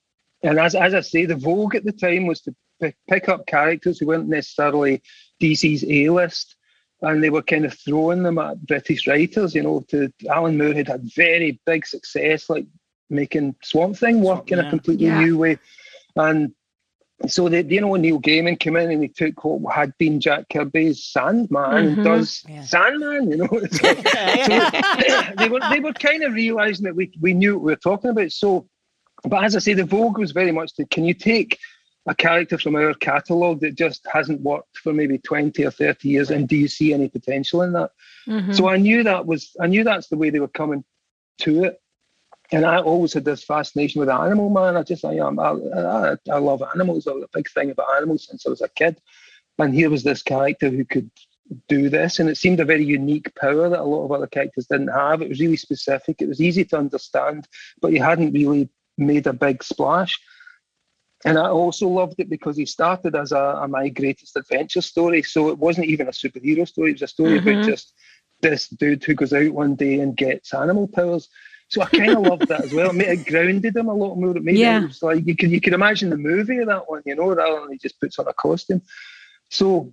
And 0.43 0.59
as, 0.59 0.74
as 0.74 0.93
I 0.95 1.01
say, 1.01 1.24
the 1.24 1.36
vogue 1.36 1.74
at 1.74 1.84
the 1.84 1.93
time 1.93 2.26
was 2.26 2.40
to 2.43 2.55
pick, 2.80 2.97
pick 3.09 3.28
up 3.28 3.47
characters 3.47 3.99
who 3.99 4.07
weren't 4.07 4.28
necessarily 4.28 5.03
DC's 5.40 5.84
A 5.84 6.11
list. 6.11 6.57
And 7.01 7.22
they 7.22 7.30
were 7.30 7.43
kind 7.43 7.64
of 7.64 7.76
throwing 7.78 8.22
them 8.22 8.38
at 8.38 8.64
British 8.66 9.09
writers, 9.09 9.55
you 9.55 9.62
know. 9.62 9.84
To 9.88 10.12
Alan 10.30 10.57
Moore 10.57 10.72
had 10.72 10.86
had 10.86 11.03
very 11.16 11.61
big 11.66 11.84
success, 11.84 12.49
like 12.49 12.66
making 13.11 13.57
Swamp 13.62 13.97
Thing 13.97 14.20
work 14.20 14.51
yeah. 14.51 14.61
in 14.61 14.66
a 14.66 14.70
completely 14.70 15.07
yeah. 15.07 15.20
new 15.20 15.38
way. 15.38 15.59
And 16.14 16.53
so 17.29 17.49
they, 17.49 17.62
you 17.64 17.81
know, 17.81 17.95
Neil 17.97 18.20
Gaiman 18.20 18.59
came 18.59 18.77
in 18.77 18.91
and 18.91 19.03
he 19.03 19.09
took 19.09 19.45
what 19.45 19.75
had 19.75 19.97
been 19.99 20.20
Jack 20.20 20.49
Kirby's 20.49 21.05
Sandman 21.05 21.49
mm-hmm. 21.51 21.77
and 21.77 22.05
does 22.05 22.45
yeah. 22.49 22.62
Sandman, 22.62 23.31
you 23.31 23.37
know. 23.37 23.47
so, 23.70 23.95
they 25.37 25.49
were 25.49 25.61
they 25.70 25.81
were 25.81 25.93
kind 25.93 26.23
of 26.23 26.33
realizing 26.33 26.85
that 26.85 26.97
we 26.97 27.12
we 27.20 27.35
knew 27.35 27.55
what 27.55 27.64
we 27.64 27.73
were 27.73 27.77
talking 27.77 28.11
about. 28.11 28.33
So, 28.33 28.68
but 29.25 29.45
as 29.45 29.57
I 29.57 29.61
say, 29.61 29.75
the 29.75 29.85
vogue 29.85 30.18
was 30.18 30.33
very 30.33 30.53
much 30.53 30.75
to 30.75 30.87
can 30.87 31.05
you 31.05 31.14
take 31.14 31.59
a 32.07 32.14
character 32.14 32.59
from 32.59 32.75
our 32.75 32.95
catalogue 32.95 33.61
that 33.61 33.77
just 33.77 34.07
hasn't 34.12 34.41
worked 34.41 34.77
for 34.79 34.93
maybe 34.93 35.18
20 35.18 35.64
or 35.64 35.70
30 35.70 36.09
years 36.09 36.31
and 36.31 36.49
do 36.49 36.57
you 36.57 36.66
see 36.66 36.93
any 36.93 37.09
potential 37.09 37.62
in 37.62 37.73
that? 37.75 37.91
Mm-hmm. 38.27 38.53
So 38.53 38.68
I 38.68 38.77
knew 38.77 39.05
that 39.05 39.27
was 39.27 39.55
I 39.61 39.68
knew 39.68 39.85
that's 39.85 40.09
the 40.09 40.16
way 40.16 40.31
they 40.31 40.41
were 40.41 40.49
coming 40.49 40.85
to 41.43 41.64
it 41.64 41.82
and 42.53 42.66
I 42.66 42.80
always 42.80 43.14
had 43.14 43.24
this 43.24 43.44
fascination 43.44 44.00
with 44.00 44.11
Animal 44.11 44.50
Man. 44.50 44.76
I 44.76 44.82
just, 44.82 45.05
I, 45.05 45.16
I, 45.16 46.11
I, 46.12 46.16
I 46.30 46.38
love 46.38 46.62
animals. 46.74 47.07
I 47.07 47.12
was 47.12 47.24
a 47.24 47.36
big 47.36 47.50
thing 47.50 47.70
about 47.70 47.96
animals 47.96 48.26
since 48.28 48.46
I 48.46 48.50
was 48.50 48.61
a 48.61 48.68
kid. 48.68 49.00
And 49.59 49.74
here 49.74 49.90
was 49.90 50.03
this 50.03 50.22
character 50.22 50.68
who 50.68 50.84
could 50.84 51.11
do 51.68 51.88
this. 51.88 52.18
And 52.18 52.28
it 52.28 52.36
seemed 52.36 52.61
a 52.61 52.64
very 52.64 52.84
unique 52.84 53.34
power 53.34 53.68
that 53.68 53.80
a 53.80 53.82
lot 53.84 54.05
of 54.05 54.12
other 54.12 54.26
characters 54.26 54.66
didn't 54.66 54.88
have. 54.88 55.22
It 55.22 55.28
was 55.28 55.40
really 55.40 55.57
specific. 55.57 56.20
It 56.20 56.28
was 56.28 56.40
easy 56.40 56.64
to 56.66 56.78
understand, 56.78 57.48
but 57.80 57.92
he 57.92 57.98
hadn't 57.98 58.32
really 58.32 58.68
made 58.98 59.26
a 59.26 59.32
big 59.32 59.62
splash. 59.62 60.18
And 61.24 61.38
I 61.38 61.48
also 61.48 61.88
loved 61.88 62.16
it 62.18 62.28
because 62.28 62.57
he 62.57 62.66
started 62.66 63.14
as 63.14 63.32
a, 63.32 63.61
a 63.62 63.68
my 63.68 63.88
greatest 63.88 64.36
adventure 64.36 64.82
story. 64.82 65.22
So 65.22 65.48
it 65.48 65.59
wasn't 65.59 65.86
even 65.86 66.09
a 66.09 66.12
superhero 66.12 66.66
story. 66.66 66.90
It 66.90 66.94
was 66.94 67.03
a 67.03 67.09
story 67.09 67.38
mm-hmm. 67.38 67.48
about 67.48 67.66
just 67.66 67.94
this 68.40 68.68
dude 68.68 69.05
who 69.05 69.14
goes 69.14 69.32
out 69.32 69.53
one 69.53 69.76
day 69.76 70.00
and 70.00 70.16
gets 70.16 70.53
animal 70.53 70.88
powers. 70.88 71.28
So 71.73 71.81
I 71.81 71.87
kind 71.87 72.12
of 72.12 72.20
loved 72.25 72.49
that 72.49 72.64
as 72.64 72.75
well. 72.75 72.91
It, 72.91 72.97
made, 72.97 73.09
it 73.09 73.27
grounded 73.27 73.75
him 73.75 73.89
a 73.89 73.95
lot 73.95 74.16
more. 74.16 74.37
It 74.37 74.45
made 74.45 74.59
yeah. 74.59 74.83
it, 74.83 74.89
was 74.89 75.03
like 75.03 75.27
you 75.27 75.35
could 75.35 75.51
you 75.51 75.59
could 75.59 75.73
imagine 75.73 76.11
the 76.11 76.18
movie 76.18 76.59
of 76.59 76.66
that 76.66 76.91
one, 76.91 77.01
you 77.07 77.14
know, 77.14 77.33
rather 77.35 77.61
than 77.61 77.73
he 77.73 77.79
just 77.79 77.99
puts 77.99 78.18
on 78.18 78.29
a 78.29 78.35
costume. 78.35 78.83
So 79.49 79.91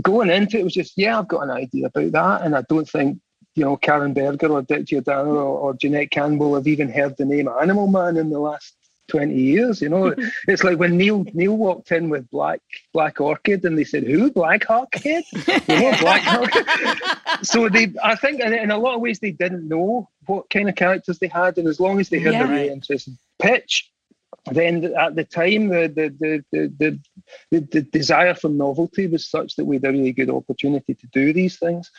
going 0.00 0.30
into 0.30 0.58
it 0.58 0.64
was 0.64 0.72
just, 0.72 0.94
yeah, 0.96 1.18
I've 1.18 1.28
got 1.28 1.42
an 1.42 1.50
idea 1.50 1.88
about 1.88 2.12
that, 2.12 2.42
and 2.46 2.56
I 2.56 2.62
don't 2.62 2.88
think 2.88 3.20
you 3.54 3.64
know 3.64 3.76
Karen 3.76 4.14
Berger 4.14 4.48
or 4.48 4.62
Dick 4.62 4.86
Giordano 4.86 5.34
or, 5.34 5.58
or 5.58 5.74
Jenette 5.74 6.10
Campbell 6.12 6.54
have 6.54 6.66
even 6.66 6.88
heard 6.88 7.14
the 7.18 7.26
name 7.26 7.46
Animal 7.46 7.88
Man 7.88 8.16
in 8.16 8.30
the 8.30 8.38
last 8.38 8.75
20 9.08 9.34
years. 9.34 9.80
You 9.80 9.88
know, 9.88 10.14
it's 10.48 10.64
like 10.64 10.78
when 10.78 10.96
Neil 10.96 11.24
Neil 11.32 11.56
walked 11.56 11.92
in 11.92 12.08
with 12.08 12.28
Black 12.30 12.60
Black 12.92 13.20
Orchid 13.20 13.64
and 13.64 13.78
they 13.78 13.84
said, 13.84 14.04
Who? 14.04 14.30
Black 14.30 14.68
Orchid? 14.68 15.24
You 15.32 15.80
know, 15.80 15.96
Black 16.00 16.38
Orchid. 16.38 16.66
so 17.42 17.68
they 17.68 17.92
I 18.02 18.14
think 18.16 18.40
in, 18.40 18.70
a 18.70 18.78
lot 18.78 18.94
of 18.94 19.00
ways 19.00 19.18
they 19.18 19.32
didn't 19.32 19.68
know 19.68 20.08
what 20.26 20.50
kind 20.50 20.68
of 20.68 20.74
characters 20.74 21.18
they 21.18 21.28
had. 21.28 21.58
And 21.58 21.68
as 21.68 21.80
long 21.80 22.00
as 22.00 22.08
they 22.08 22.18
had 22.18 22.34
yeah. 22.34 22.44
a 22.44 22.48
really 22.48 22.68
interesting 22.68 23.18
pitch, 23.38 23.90
then 24.52 24.84
at 24.96 25.16
the 25.16 25.24
time 25.24 25.68
the 25.68 25.88
the, 25.88 26.44
the 26.52 26.68
the, 26.78 27.00
the, 27.50 27.60
the 27.60 27.82
desire 27.82 28.34
for 28.34 28.48
novelty 28.48 29.06
was 29.06 29.28
such 29.28 29.56
that 29.56 29.64
we 29.64 29.76
had 29.76 29.86
a 29.86 29.92
really 29.92 30.12
good 30.12 30.30
opportunity 30.30 30.94
to 30.94 31.06
do 31.08 31.32
these 31.32 31.58
things. 31.58 31.90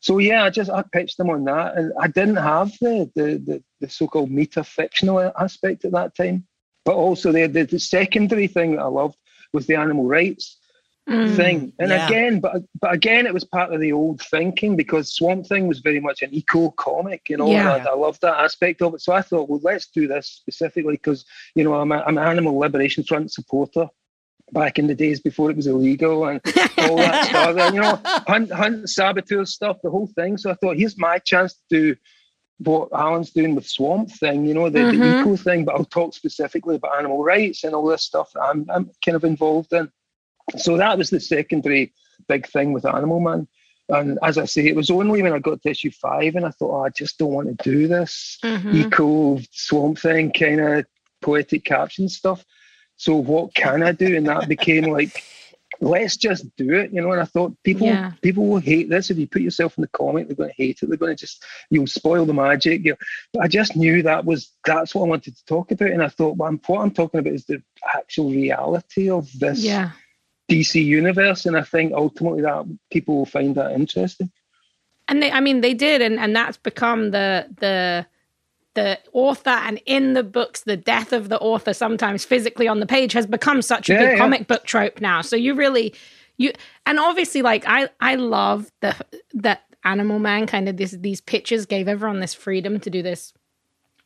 So 0.00 0.18
yeah, 0.18 0.44
I 0.44 0.50
just 0.50 0.70
I 0.70 0.82
pitched 0.82 1.18
them 1.18 1.30
on 1.30 1.44
that, 1.44 1.76
and 1.76 1.92
I 2.00 2.08
didn't 2.08 2.36
have 2.36 2.72
the 2.80 3.10
the 3.14 3.38
the, 3.38 3.62
the 3.80 3.88
so-called 3.88 4.30
meta 4.30 4.64
fictional 4.64 5.20
aspect 5.38 5.84
at 5.84 5.92
that 5.92 6.14
time. 6.14 6.46
But 6.84 6.94
also 6.94 7.32
the, 7.32 7.46
the, 7.46 7.64
the 7.64 7.78
secondary 7.78 8.46
thing 8.46 8.76
that 8.76 8.82
I 8.82 8.86
loved 8.86 9.16
was 9.52 9.66
the 9.66 9.76
animal 9.76 10.06
rights 10.06 10.58
mm, 11.08 11.36
thing. 11.36 11.72
And 11.78 11.90
yeah. 11.90 12.06
again, 12.06 12.40
but 12.40 12.62
but 12.80 12.92
again, 12.92 13.26
it 13.26 13.34
was 13.34 13.44
part 13.44 13.72
of 13.72 13.80
the 13.80 13.92
old 13.92 14.20
thinking 14.22 14.76
because 14.76 15.12
Swamp 15.12 15.46
Thing 15.46 15.66
was 15.66 15.80
very 15.80 16.00
much 16.00 16.22
an 16.22 16.32
eco 16.32 16.70
comic, 16.70 17.28
you 17.28 17.36
know. 17.36 17.50
Yeah. 17.50 17.74
I, 17.74 17.90
I 17.90 17.94
loved 17.94 18.20
that 18.22 18.38
aspect 18.38 18.82
of 18.82 18.94
it. 18.94 19.00
So 19.00 19.12
I 19.12 19.22
thought, 19.22 19.48
well, 19.48 19.60
let's 19.62 19.88
do 19.88 20.06
this 20.06 20.28
specifically 20.28 20.94
because 20.94 21.24
you 21.54 21.64
know 21.64 21.74
I'm, 21.74 21.92
a, 21.92 21.98
I'm 21.98 22.18
an 22.18 22.24
Animal 22.24 22.58
Liberation 22.58 23.04
Front 23.04 23.32
supporter 23.32 23.88
back 24.52 24.78
in 24.78 24.86
the 24.86 24.94
days 24.94 25.20
before 25.20 25.50
it 25.50 25.56
was 25.56 25.66
illegal 25.66 26.26
and 26.26 26.40
all 26.78 26.96
that 26.96 27.26
stuff. 27.28 27.56
And, 27.56 27.74
you 27.74 27.80
know, 27.80 28.00
hunt, 28.26 28.50
hunt 28.50 28.90
saboteur 28.90 29.44
stuff, 29.44 29.76
the 29.80 29.90
whole 29.90 30.08
thing. 30.08 30.36
So 30.36 30.50
I 30.50 30.54
thought, 30.54 30.76
here's 30.76 30.98
my 30.98 31.18
chance 31.18 31.54
to 31.54 31.60
do 31.70 31.96
what 32.60 32.88
Alan's 32.92 33.30
doing 33.30 33.54
with 33.54 33.66
Swamp 33.66 34.10
Thing, 34.10 34.44
you 34.44 34.54
know, 34.54 34.68
the, 34.68 34.80
mm-hmm. 34.80 35.00
the, 35.00 35.20
eco 35.20 35.36
thing, 35.36 35.64
but 35.64 35.74
I'll 35.74 35.84
talk 35.84 36.14
specifically 36.14 36.76
about 36.76 36.98
animal 36.98 37.22
rights 37.22 37.64
and 37.64 37.74
all 37.74 37.86
this 37.86 38.02
stuff 38.02 38.30
that 38.34 38.42
I'm, 38.42 38.66
I'm 38.68 38.90
kind 39.04 39.16
of 39.16 39.24
involved 39.24 39.72
in. 39.72 39.90
So 40.58 40.76
that 40.76 40.98
was 40.98 41.10
the 41.10 41.20
secondary 41.20 41.94
big 42.28 42.46
thing 42.46 42.72
with 42.72 42.84
Animal 42.84 43.20
Man. 43.20 43.48
And 43.88 44.18
as 44.22 44.38
I 44.38 44.44
say, 44.44 44.66
it 44.66 44.76
was 44.76 44.90
only 44.90 45.22
when 45.22 45.32
I 45.32 45.38
got 45.38 45.62
to 45.62 45.70
issue 45.70 45.90
five 45.90 46.36
and 46.36 46.46
I 46.46 46.50
thought, 46.50 46.80
oh, 46.80 46.84
I 46.84 46.90
just 46.90 47.18
don't 47.18 47.32
want 47.32 47.58
to 47.58 47.70
do 47.70 47.88
this 47.88 48.38
mm-hmm. 48.42 48.76
eco 48.76 49.40
swamp 49.50 49.98
thing 49.98 50.30
kind 50.32 50.60
of 50.60 50.86
poetic 51.22 51.64
caption 51.64 52.08
stuff. 52.08 52.44
So 52.96 53.16
what 53.16 53.54
can 53.54 53.82
I 53.82 53.92
do? 53.92 54.16
And 54.16 54.26
that 54.26 54.48
became 54.48 54.84
like 54.84 55.24
let's 55.80 56.16
just 56.16 56.44
do 56.56 56.74
it, 56.74 56.92
you 56.92 57.00
know. 57.00 57.12
And 57.12 57.20
I 57.20 57.24
thought 57.24 57.56
people 57.64 57.86
yeah. 57.86 58.12
people 58.22 58.46
will 58.46 58.60
hate 58.60 58.88
this 58.88 59.10
if 59.10 59.18
you 59.18 59.26
put 59.26 59.42
yourself 59.42 59.76
in 59.76 59.82
the 59.82 59.88
comic. 59.88 60.26
They're 60.26 60.36
going 60.36 60.50
to 60.50 60.62
hate 60.62 60.82
it. 60.82 60.88
They're 60.88 60.98
going 60.98 61.16
to 61.16 61.20
just 61.20 61.44
you'll 61.70 61.86
spoil 61.86 62.26
the 62.26 62.34
magic. 62.34 62.84
You 62.84 62.92
know? 62.92 62.96
But 63.32 63.42
I 63.44 63.48
just 63.48 63.76
knew 63.76 64.02
that 64.02 64.24
was 64.24 64.50
that's 64.64 64.94
what 64.94 65.04
I 65.04 65.08
wanted 65.08 65.36
to 65.36 65.44
talk 65.46 65.70
about, 65.70 65.90
and 65.90 66.02
I 66.02 66.08
thought, 66.08 66.36
well, 66.36 66.48
I'm, 66.48 66.60
what 66.66 66.80
I'm 66.80 66.90
talking 66.90 67.20
about 67.20 67.32
is 67.32 67.46
the 67.46 67.62
actual 67.94 68.30
reality 68.30 69.10
of 69.10 69.28
this 69.38 69.62
yeah. 69.62 69.92
DC 70.50 70.84
universe, 70.84 71.46
and 71.46 71.56
I 71.56 71.62
think 71.62 71.92
ultimately 71.92 72.42
that 72.42 72.66
people 72.90 73.16
will 73.16 73.26
find 73.26 73.54
that 73.54 73.72
interesting. 73.72 74.30
And 75.08 75.22
they, 75.22 75.32
I 75.32 75.40
mean, 75.40 75.60
they 75.60 75.74
did, 75.74 76.02
and 76.02 76.18
and 76.20 76.36
that's 76.36 76.58
become 76.58 77.10
the 77.10 77.46
the 77.58 78.06
the 78.74 78.98
author 79.12 79.50
and 79.50 79.80
in 79.86 80.12
the 80.12 80.22
books 80.22 80.62
the 80.62 80.76
death 80.76 81.12
of 81.12 81.28
the 81.28 81.38
author 81.40 81.74
sometimes 81.74 82.24
physically 82.24 82.68
on 82.68 82.80
the 82.80 82.86
page 82.86 83.12
has 83.12 83.26
become 83.26 83.62
such 83.62 83.90
a 83.90 83.92
yeah, 83.92 83.98
good 83.98 84.10
yeah. 84.12 84.18
comic 84.18 84.46
book 84.46 84.64
trope 84.64 85.00
now 85.00 85.20
so 85.20 85.34
you 85.34 85.54
really 85.54 85.94
you 86.36 86.52
and 86.86 86.98
obviously 86.98 87.42
like 87.42 87.64
i 87.66 87.88
i 88.00 88.14
love 88.14 88.70
the 88.80 88.94
that 89.34 89.62
animal 89.84 90.18
man 90.18 90.46
kind 90.46 90.68
of 90.68 90.76
this 90.76 90.92
these 90.92 91.20
pictures 91.20 91.66
gave 91.66 91.88
everyone 91.88 92.20
this 92.20 92.34
freedom 92.34 92.78
to 92.78 92.90
do 92.90 93.02
this 93.02 93.32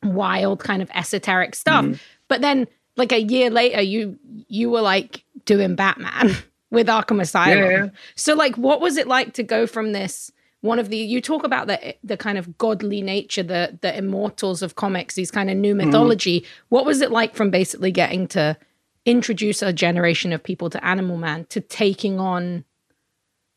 wild 0.03 0.61
kind 0.61 0.81
of 0.81 0.91
esoteric 0.95 1.55
stuff 1.55 1.85
mm. 1.85 1.99
but 2.29 2.41
then 2.41 2.67
like 2.97 3.13
a 3.13 3.21
year 3.21 3.51
later 3.51 3.83
you 3.83 4.19
you 4.49 4.71
were 4.71 4.83
like 4.83 5.25
doing 5.45 5.75
batman 5.75 6.31
with 6.71 6.87
arkham 6.87 7.21
asylum 7.21 7.71
yeah, 7.71 7.89
so 8.15 8.35
like 8.35 8.57
what 8.57 8.81
was 8.81 8.97
it 8.97 9.07
like 9.07 9.35
to 9.35 9.43
go 9.43 9.67
from 9.67 9.93
this 9.93 10.31
one 10.65 10.79
of 10.79 10.89
the 10.89 10.97
you 10.97 11.21
talk 11.21 11.45
about 11.45 11.67
the 11.67 11.95
the 12.03 12.17
kind 12.17 12.39
of 12.39 12.57
godly 12.57 13.03
nature 13.03 13.43
the 13.43 13.79
the 13.83 13.97
immortals 13.97 14.63
of 14.63 14.75
comics 14.75 15.15
these 15.15 15.31
kind 15.31 15.51
of 15.51 15.57
new 15.57 15.75
mm-hmm. 15.75 15.87
mythology 15.87 16.41
mm. 16.41 16.47
what 16.71 16.87
was 16.87 17.03
it 17.03 17.11
like 17.11 17.35
from 17.35 17.51
basically 17.51 17.93
getting 17.93 18.27
to 18.27 18.57
introduce 19.05 19.61
a 19.61 19.73
generation 19.73 20.33
of 20.33 20.43
people 20.43 20.71
to 20.71 20.85
animal 20.85 21.19
man 21.19 21.45
to 21.51 21.61
taking 21.61 22.19
on 22.19 22.65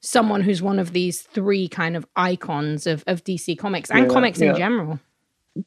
someone 0.01 0.41
who's 0.41 0.61
one 0.61 0.79
of 0.79 0.91
these 0.91 1.21
three 1.21 1.67
kind 1.69 1.95
of 1.95 2.05
icons 2.17 2.85
of, 2.85 3.05
of 3.07 3.23
dc 3.23 3.57
comics 3.57 3.89
and 3.89 4.07
yeah, 4.07 4.13
comics 4.13 4.41
yeah. 4.41 4.49
in 4.49 4.57
general 4.57 4.99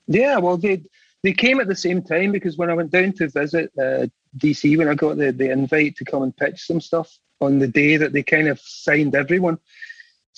yeah 0.07 0.37
well 0.37 0.59
they 0.59 0.83
they 1.23 1.33
came 1.33 1.59
at 1.59 1.69
the 1.69 1.75
same 1.75 2.03
time 2.03 2.31
because 2.31 2.59
when 2.59 2.69
i 2.69 2.75
went 2.75 2.91
down 2.91 3.12
to 3.12 3.29
visit 3.29 3.73
uh, 3.79 4.07
dc 4.37 4.77
when 4.77 4.89
i 4.89 4.95
got 4.95 5.17
the, 5.17 5.33
the 5.33 5.51
invite 5.51 5.97
to 5.97 6.05
come 6.05 6.23
and 6.23 6.37
pitch 6.37 6.67
some 6.67 6.83
stuff 6.83 7.19
on 7.41 7.59
the 7.59 7.67
day 7.67 7.97
that 7.97 8.12
they 8.12 8.23
kind 8.23 8.47
of 8.47 8.61
signed 8.61 9.15
everyone 9.15 9.59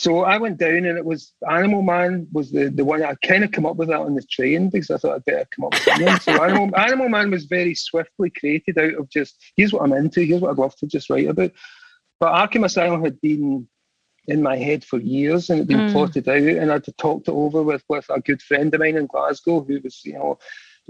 So 0.02 0.24
I 0.24 0.36
went 0.36 0.58
down 0.58 0.84
and 0.84 0.98
it 0.98 1.04
was 1.04 1.32
Animal 1.48 1.80
Man 1.82 2.26
was 2.32 2.50
the, 2.50 2.70
the 2.70 2.84
one 2.84 3.04
I 3.04 3.14
kind 3.24 3.44
of 3.44 3.52
come 3.52 3.64
up 3.64 3.76
with 3.76 3.86
that 3.86 4.00
on 4.00 4.16
the 4.16 4.22
train 4.24 4.68
because 4.68 4.90
I 4.90 4.96
thought 4.96 5.14
I'd 5.14 5.24
better 5.26 5.46
come 5.54 5.66
up 5.66 5.74
with 5.74 5.82
something. 5.82 6.18
so 6.18 6.42
Animal, 6.42 6.76
Animal 6.76 7.08
Man 7.08 7.30
was 7.30 7.44
very 7.44 7.76
swiftly 7.76 8.28
created 8.30 8.78
out 8.78 8.94
of 8.94 9.08
just 9.08 9.36
here's 9.54 9.72
what 9.72 9.82
I'm 9.82 9.92
into, 9.92 10.22
here's 10.22 10.40
what 10.40 10.50
I'd 10.50 10.58
love 10.58 10.74
to 10.78 10.88
just 10.88 11.08
write 11.08 11.28
about. 11.28 11.52
But 12.18 12.32
Arkham 12.32 12.64
Asylum 12.64 13.04
had 13.04 13.20
been 13.20 13.68
in 14.26 14.42
my 14.42 14.56
head 14.56 14.84
for 14.84 14.98
years 14.98 15.50
and 15.50 15.60
it 15.60 15.62
had 15.62 15.68
been 15.68 15.86
Mm. 15.86 15.92
plotted 15.92 16.28
out 16.28 16.36
and 16.36 16.72
I'd 16.72 16.98
talked 16.98 17.28
it 17.28 17.32
over 17.32 17.62
with, 17.62 17.84
with 17.88 18.06
a 18.10 18.18
good 18.18 18.42
friend 18.42 18.74
of 18.74 18.80
mine 18.80 18.96
in 18.96 19.06
Glasgow 19.06 19.62
who 19.62 19.78
was, 19.84 20.00
you 20.04 20.14
know, 20.14 20.36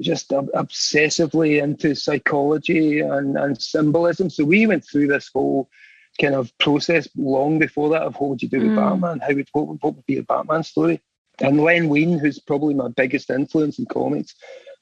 just 0.00 0.30
obsessively 0.30 1.62
into 1.62 1.94
psychology 1.94 3.00
and, 3.00 3.36
and 3.36 3.60
symbolism. 3.60 4.30
So 4.30 4.42
we 4.44 4.66
went 4.66 4.86
through 4.86 5.08
this 5.08 5.28
whole 5.34 5.68
kind 6.20 6.34
of 6.34 6.56
process 6.58 7.08
long 7.16 7.58
before 7.58 7.90
that 7.90 8.02
of 8.02 8.14
what 8.16 8.30
would 8.30 8.42
you 8.42 8.48
do 8.48 8.60
with 8.60 8.72
Mm. 8.72 8.76
Batman? 8.76 9.18
How 9.20 9.34
would 9.34 9.48
what, 9.52 9.66
would- 9.68 9.82
what 9.82 9.96
would 9.96 10.06
be 10.06 10.18
a 10.18 10.22
Batman 10.22 10.62
story? 10.64 11.00
And 11.40 11.60
Len 11.60 11.88
Wein, 11.88 12.18
who's 12.18 12.38
probably 12.38 12.74
my 12.74 12.88
biggest 12.88 13.30
influence 13.30 13.78
in 13.78 13.86
comics, 13.86 14.34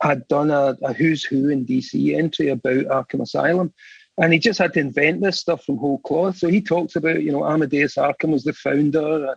had 0.02 0.26
done 0.28 0.50
a, 0.50 0.76
a 0.82 0.92
who's 0.92 1.22
who 1.24 1.48
in 1.48 1.64
DC 1.64 2.16
entry 2.16 2.48
about 2.48 2.86
Arkham 2.86 3.20
Asylum. 3.22 3.72
And 4.18 4.32
he 4.32 4.38
just 4.38 4.58
had 4.58 4.74
to 4.74 4.80
invent 4.80 5.22
this 5.22 5.38
stuff 5.38 5.64
from 5.64 5.78
whole 5.78 5.98
cloth. 5.98 6.36
So 6.38 6.48
he 6.48 6.60
talks 6.60 6.96
about, 6.96 7.22
you 7.22 7.32
know, 7.32 7.44
Amadeus 7.44 7.94
Arkham 7.94 8.32
was 8.32 8.44
the 8.44 8.52
founder 8.52 9.26
and 9.28 9.36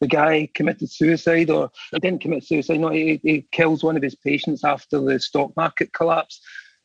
the 0.00 0.08
guy 0.08 0.48
committed 0.54 0.90
suicide 0.90 1.50
or 1.50 1.70
he 1.92 2.00
didn't 2.00 2.22
commit 2.22 2.44
suicide, 2.44 2.80
no, 2.80 2.88
he, 2.88 3.20
he 3.22 3.46
kills 3.52 3.84
one 3.84 3.96
of 3.96 4.02
his 4.02 4.16
patients 4.16 4.64
after 4.64 5.00
the 5.00 5.20
stock 5.20 5.54
market 5.56 5.92
collapse. 5.92 6.40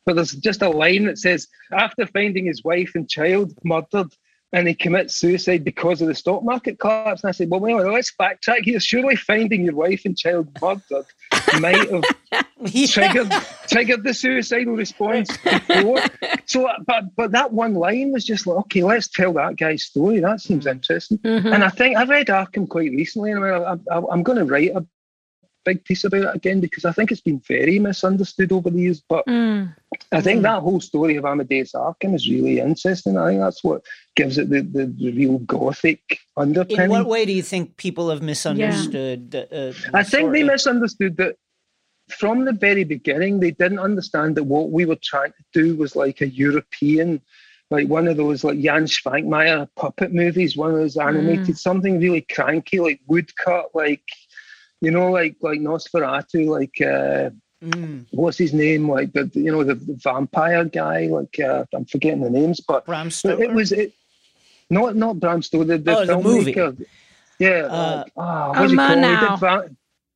But 0.06 0.14
there's 0.16 0.32
just 0.32 0.62
a 0.62 0.68
line 0.70 1.06
that 1.06 1.18
says, 1.18 1.48
after 1.72 2.06
finding 2.06 2.46
his 2.46 2.62
wife 2.62 2.92
and 2.94 3.08
child 3.08 3.52
murdered, 3.64 4.12
and 4.52 4.66
he 4.66 4.74
commits 4.74 5.16
suicide 5.16 5.64
because 5.64 6.02
of 6.02 6.08
the 6.08 6.14
stock 6.14 6.42
market 6.42 6.78
collapse. 6.78 7.22
And 7.22 7.28
I 7.28 7.32
said, 7.32 7.50
well, 7.50 7.60
minute, 7.60 7.86
let's 7.86 8.12
backtrack 8.18 8.62
here. 8.62 8.80
Surely 8.80 9.16
finding 9.16 9.64
your 9.64 9.74
wife 9.74 10.02
and 10.04 10.16
child 10.16 10.48
murdered 10.60 11.06
might 11.60 11.88
have 11.90 12.04
triggered 12.90 13.32
triggered 13.68 14.04
the 14.04 14.12
suicidal 14.12 14.74
response 14.74 15.36
before. 15.38 16.02
So, 16.46 16.68
but 16.86 17.14
but 17.16 17.32
that 17.32 17.52
one 17.52 17.74
line 17.74 18.12
was 18.12 18.24
just 18.24 18.46
like, 18.46 18.58
okay, 18.58 18.82
let's 18.82 19.08
tell 19.08 19.32
that 19.34 19.56
guy's 19.56 19.84
story. 19.84 20.20
That 20.20 20.40
seems 20.40 20.66
interesting. 20.66 21.18
Mhm. 21.18 21.54
And 21.54 21.62
I 21.62 21.68
think 21.68 21.96
I 21.96 22.04
read 22.04 22.26
Arkham 22.26 22.68
quite 22.68 22.90
recently, 22.90 23.30
and 23.30 23.44
I, 23.44 23.74
I, 23.90 24.00
I'm 24.10 24.22
going 24.22 24.38
to 24.38 24.44
write 24.44 24.70
a 24.74 24.84
big 25.64 25.84
piece 25.84 26.04
about 26.04 26.22
it 26.22 26.34
again 26.36 26.60
because 26.60 26.84
I 26.84 26.92
think 26.92 27.10
it's 27.12 27.20
been 27.20 27.40
very 27.46 27.78
misunderstood 27.78 28.52
over 28.52 28.70
the 28.70 28.78
years. 28.80 29.00
But 29.08 29.26
Mm. 29.26 29.74
I 30.12 30.20
think 30.20 30.42
that 30.42 30.62
whole 30.62 30.80
story 30.80 31.16
of 31.16 31.24
Amadeus 31.24 31.72
Arkham 31.72 32.14
is 32.14 32.28
really 32.28 32.60
interesting. 32.60 33.16
I 33.16 33.28
think 33.30 33.40
that's 33.40 33.62
what 33.62 33.82
gives 34.16 34.38
it 34.38 34.48
the, 34.50 34.60
the, 34.62 34.86
the 34.86 35.12
real 35.12 35.38
gothic 35.40 36.00
underpinning. 36.36 36.84
In 36.84 36.90
what 36.90 37.06
way 37.06 37.24
do 37.26 37.32
you 37.32 37.42
think 37.42 37.76
people 37.76 38.10
have 38.10 38.22
misunderstood? 38.22 39.30
the- 39.30 39.44
Uh, 39.44 39.72
the 39.72 39.90
I 39.94 40.02
think 40.02 40.32
they 40.32 40.40
story? 40.40 40.54
misunderstood 40.54 41.16
that 41.18 41.36
from 42.08 42.44
the 42.44 42.52
very 42.52 42.84
beginning. 42.84 43.38
They 43.40 43.52
didn't 43.52 43.78
understand 43.78 44.36
that 44.36 44.44
what 44.44 44.70
we 44.70 44.84
were 44.84 44.98
trying 45.02 45.32
to 45.32 45.44
do 45.52 45.76
was 45.76 45.94
like 45.94 46.20
a 46.20 46.28
European, 46.28 47.20
like 47.70 47.86
one 47.88 48.08
of 48.08 48.16
those 48.16 48.42
like 48.42 48.60
Jan 48.60 48.84
Svankmajer 48.84 49.68
puppet 49.76 50.12
movies, 50.12 50.56
one 50.56 50.72
of 50.72 50.78
those 50.78 50.96
animated, 50.96 51.56
something 51.58 52.00
really 52.00 52.22
cranky, 52.22 52.80
like 52.80 53.00
woodcut, 53.06 53.66
like 53.74 54.02
you 54.80 54.90
know, 54.90 55.10
like 55.10 55.36
like 55.40 55.60
Nosferatu, 55.60 56.46
like 56.46 56.80
uh, 56.80 57.30
Mm. 57.62 58.06
what's 58.12 58.38
his 58.38 58.54
name, 58.54 58.88
like 58.88 59.12
the 59.12 59.30
you 59.34 59.52
know 59.52 59.62
the, 59.62 59.74
the 59.74 59.92
vampire 60.02 60.64
guy, 60.64 61.08
like 61.08 61.38
uh, 61.38 61.64
I'm 61.74 61.84
forgetting 61.84 62.22
the 62.22 62.30
names, 62.30 62.60
but 62.60 62.86
Bram 62.86 63.10
Stoker. 63.10 63.42
it 63.42 63.52
was 63.52 63.70
it. 63.72 63.92
Not 64.70 64.96
not 64.96 65.20
Bram 65.20 65.42
Stoker, 65.42 65.64
the, 65.66 65.78
the 65.78 65.98
Oh, 65.98 66.06
the 66.06 66.18
movie. 66.18 66.52
Yeah, 67.38 67.48
Uh, 67.70 67.96
like, 67.98 68.12
ah, 68.16 68.52
oh, 68.54 68.60
what's 68.60 68.72
he 68.72 68.78
called? 68.78 69.04
He 69.04 69.16
did 69.28 69.38
Va- 69.40 69.70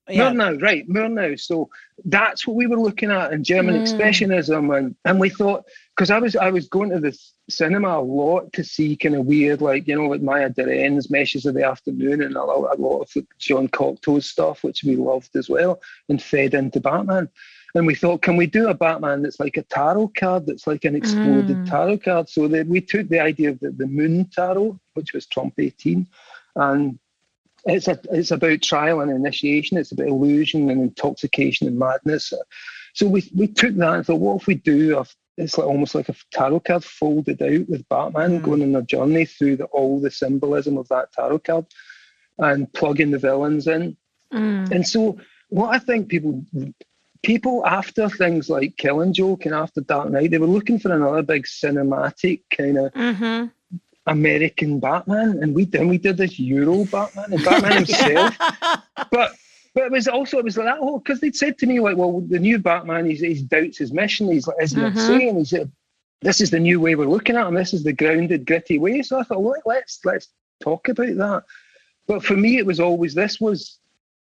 yeah. 0.09 0.31
Murnau, 0.31 0.61
right, 0.61 0.89
Murnau. 0.89 1.39
So 1.39 1.69
that's 2.05 2.47
what 2.47 2.57
we 2.57 2.67
were 2.67 2.79
looking 2.79 3.11
at 3.11 3.33
in 3.33 3.43
German 3.45 3.75
Mm. 3.75 3.83
expressionism, 3.83 4.77
and 4.77 4.95
and 5.05 5.19
we 5.21 5.29
thought 5.31 5.65
because 5.97 6.11
I 6.11 6.19
was 6.19 6.37
I 6.37 6.51
was 6.51 6.69
going 6.69 6.91
to 6.91 7.01
the 7.01 7.17
cinema 7.49 7.99
a 7.99 8.01
lot 8.01 8.53
to 8.55 8.65
see 8.65 8.97
kind 8.97 9.15
of 9.15 9.27
weird 9.27 9.61
like 9.61 9.87
you 9.87 9.95
know 9.97 10.07
like 10.09 10.23
Maya 10.23 10.51
Deren's 10.51 11.11
Meshes 11.11 11.47
of 11.47 11.55
the 11.55 11.65
Afternoon 11.65 12.23
and 12.23 12.37
a 12.37 12.43
lot, 12.45 12.77
a 12.79 12.81
lot 12.81 13.01
of 13.03 13.27
Jean 13.39 13.69
Cocteau's 13.69 14.27
stuff, 14.27 14.63
which 14.65 14.83
we 14.85 14.97
loved 14.97 15.35
as 15.37 15.49
well, 15.49 15.81
and 16.09 16.23
fed 16.23 16.55
into 16.55 16.81
Batman. 16.81 17.29
And 17.77 17.89
we 17.89 17.97
thought, 17.97 18.23
can 18.23 18.37
we 18.37 18.47
do 18.47 18.69
a 18.69 18.75
Batman 18.75 19.23
that's 19.23 19.41
like 19.41 19.57
a 19.57 19.63
tarot 19.63 20.13
card, 20.17 20.47
that's 20.47 20.67
like 20.69 20.85
an 20.85 20.95
exploded 20.95 21.59
Mm. 21.65 21.65
tarot 21.71 21.99
card? 21.99 22.29
So 22.29 22.47
that 22.49 22.69
we 22.69 22.81
took 22.81 23.09
the 23.09 23.19
idea 23.19 23.51
of 23.51 23.59
the, 23.59 23.71
the 23.73 23.89
Moon 23.89 24.27
Tarot, 24.33 24.79
which 24.93 25.13
was 25.13 25.27
Trump 25.27 25.55
18, 25.59 26.07
and 26.55 26.99
it's 27.66 27.89
a 27.89 27.99
it's 28.12 28.31
about 28.31 28.62
trial 28.62 29.01
and 29.01 29.11
initiation. 29.11 29.77
It's 29.78 29.93
about 29.93 30.09
illusion 30.09 30.70
and 30.70 30.82
intoxication 30.82 31.66
and 31.66 31.78
madness. 31.78 32.32
So 32.95 33.07
we 33.07 33.28
we 33.35 33.49
took 33.49 33.74
that 33.77 33.95
and 33.95 34.07
thought, 34.07 34.20
what 34.20 34.41
if 34.41 34.47
we 34.47 34.55
do 34.55 34.99
a 34.99 35.05
it's 35.36 35.59
like 35.59 35.66
almost 35.66 35.95
like 35.97 36.09
a 36.09 36.15
tarot 36.31 36.61
card 36.61 36.85
folded 36.85 37.43
out 37.43 37.69
with 37.69 37.89
Batman 37.89 38.39
Mm. 38.39 38.43
going 38.45 38.62
on 38.62 38.77
a 38.77 38.82
journey 38.82 39.24
through 39.24 39.57
the, 39.57 39.65
all 39.66 39.99
the 40.01 40.11
symbolism 40.11 40.78
of 40.78 40.86
that 40.89 41.12
tarot 41.12 41.41
card 41.41 41.66
and 42.39 42.73
plugging 42.73 43.11
the 43.11 43.19
villains 43.19 43.66
in. 43.66 43.97
Mm. 44.32 44.70
And 44.70 44.86
so 44.86 45.19
what 45.49 45.74
I 45.74 45.78
think 45.78 46.09
people 46.09 46.45
people 47.23 47.66
after 47.66 48.09
things 48.09 48.49
like 48.49 48.77
Killing 48.77 49.12
Joke 49.12 49.47
and 49.47 49.55
after 49.55 49.81
Dark 49.81 50.11
Knight, 50.11 50.31
they 50.31 50.39
were 50.39 50.47
looking 50.47 50.78
for 50.78 50.93
another 50.95 51.23
big 51.23 51.45
cinematic 51.47 52.43
kind 52.57 52.78
of 52.78 52.93
Mhm. 52.93 53.51
American 54.07 54.81
Batman, 54.81 55.39
and 55.43 55.55
we 55.55 55.65
did 55.65 55.87
we 55.87 55.99
did 55.99 56.17
this 56.17 56.39
Euro 56.39 56.85
Batman 56.85 57.33
and 57.33 57.45
Batman 57.45 57.77
himself. 57.77 58.37
but 59.11 59.35
but 59.75 59.85
it 59.85 59.91
was 59.93 60.09
also 60.09 60.39
it 60.39 60.45
was 60.45 60.57
like 60.57 60.67
that 60.67 60.79
whole 60.79 60.99
because 60.99 61.21
they'd 61.21 61.35
said 61.37 61.59
to 61.59 61.67
me 61.67 61.81
like, 61.81 61.97
well, 61.97 62.21
the 62.21 62.39
new 62.39 62.59
Batman, 62.59 63.07
he's, 63.07 63.21
he 63.21 63.43
doubts 63.43 63.79
his 63.79 63.93
mission. 63.93 64.31
He's 64.31 64.47
like, 64.47 64.57
is 64.61 64.73
he 64.73 64.81
Mhm. 64.81 64.87
insane? 64.95 65.39
He 65.39 65.45
said, 65.45 65.71
this 66.21 66.41
is 66.41 66.51
the 66.51 66.61
new 66.61 66.81
way 66.81 66.95
we're 66.95 67.07
looking 67.07 67.37
at 67.37 67.47
him. 67.47 67.55
This 67.55 67.75
is 67.75 67.83
the 67.83 67.93
grounded, 67.93 68.47
gritty 68.47 68.79
way. 68.79 69.03
So 69.03 69.19
I 69.19 69.23
thought, 69.25 69.43
well, 69.43 69.61
let's 69.67 70.01
let's 70.05 70.29
talk 70.63 70.89
about 70.89 71.17
that. 71.17 71.45
But 72.07 72.25
for 72.25 72.37
me, 72.37 72.59
it 72.59 72.67
was 72.67 72.81
always 72.81 73.15
this 73.15 73.41
was 73.41 73.79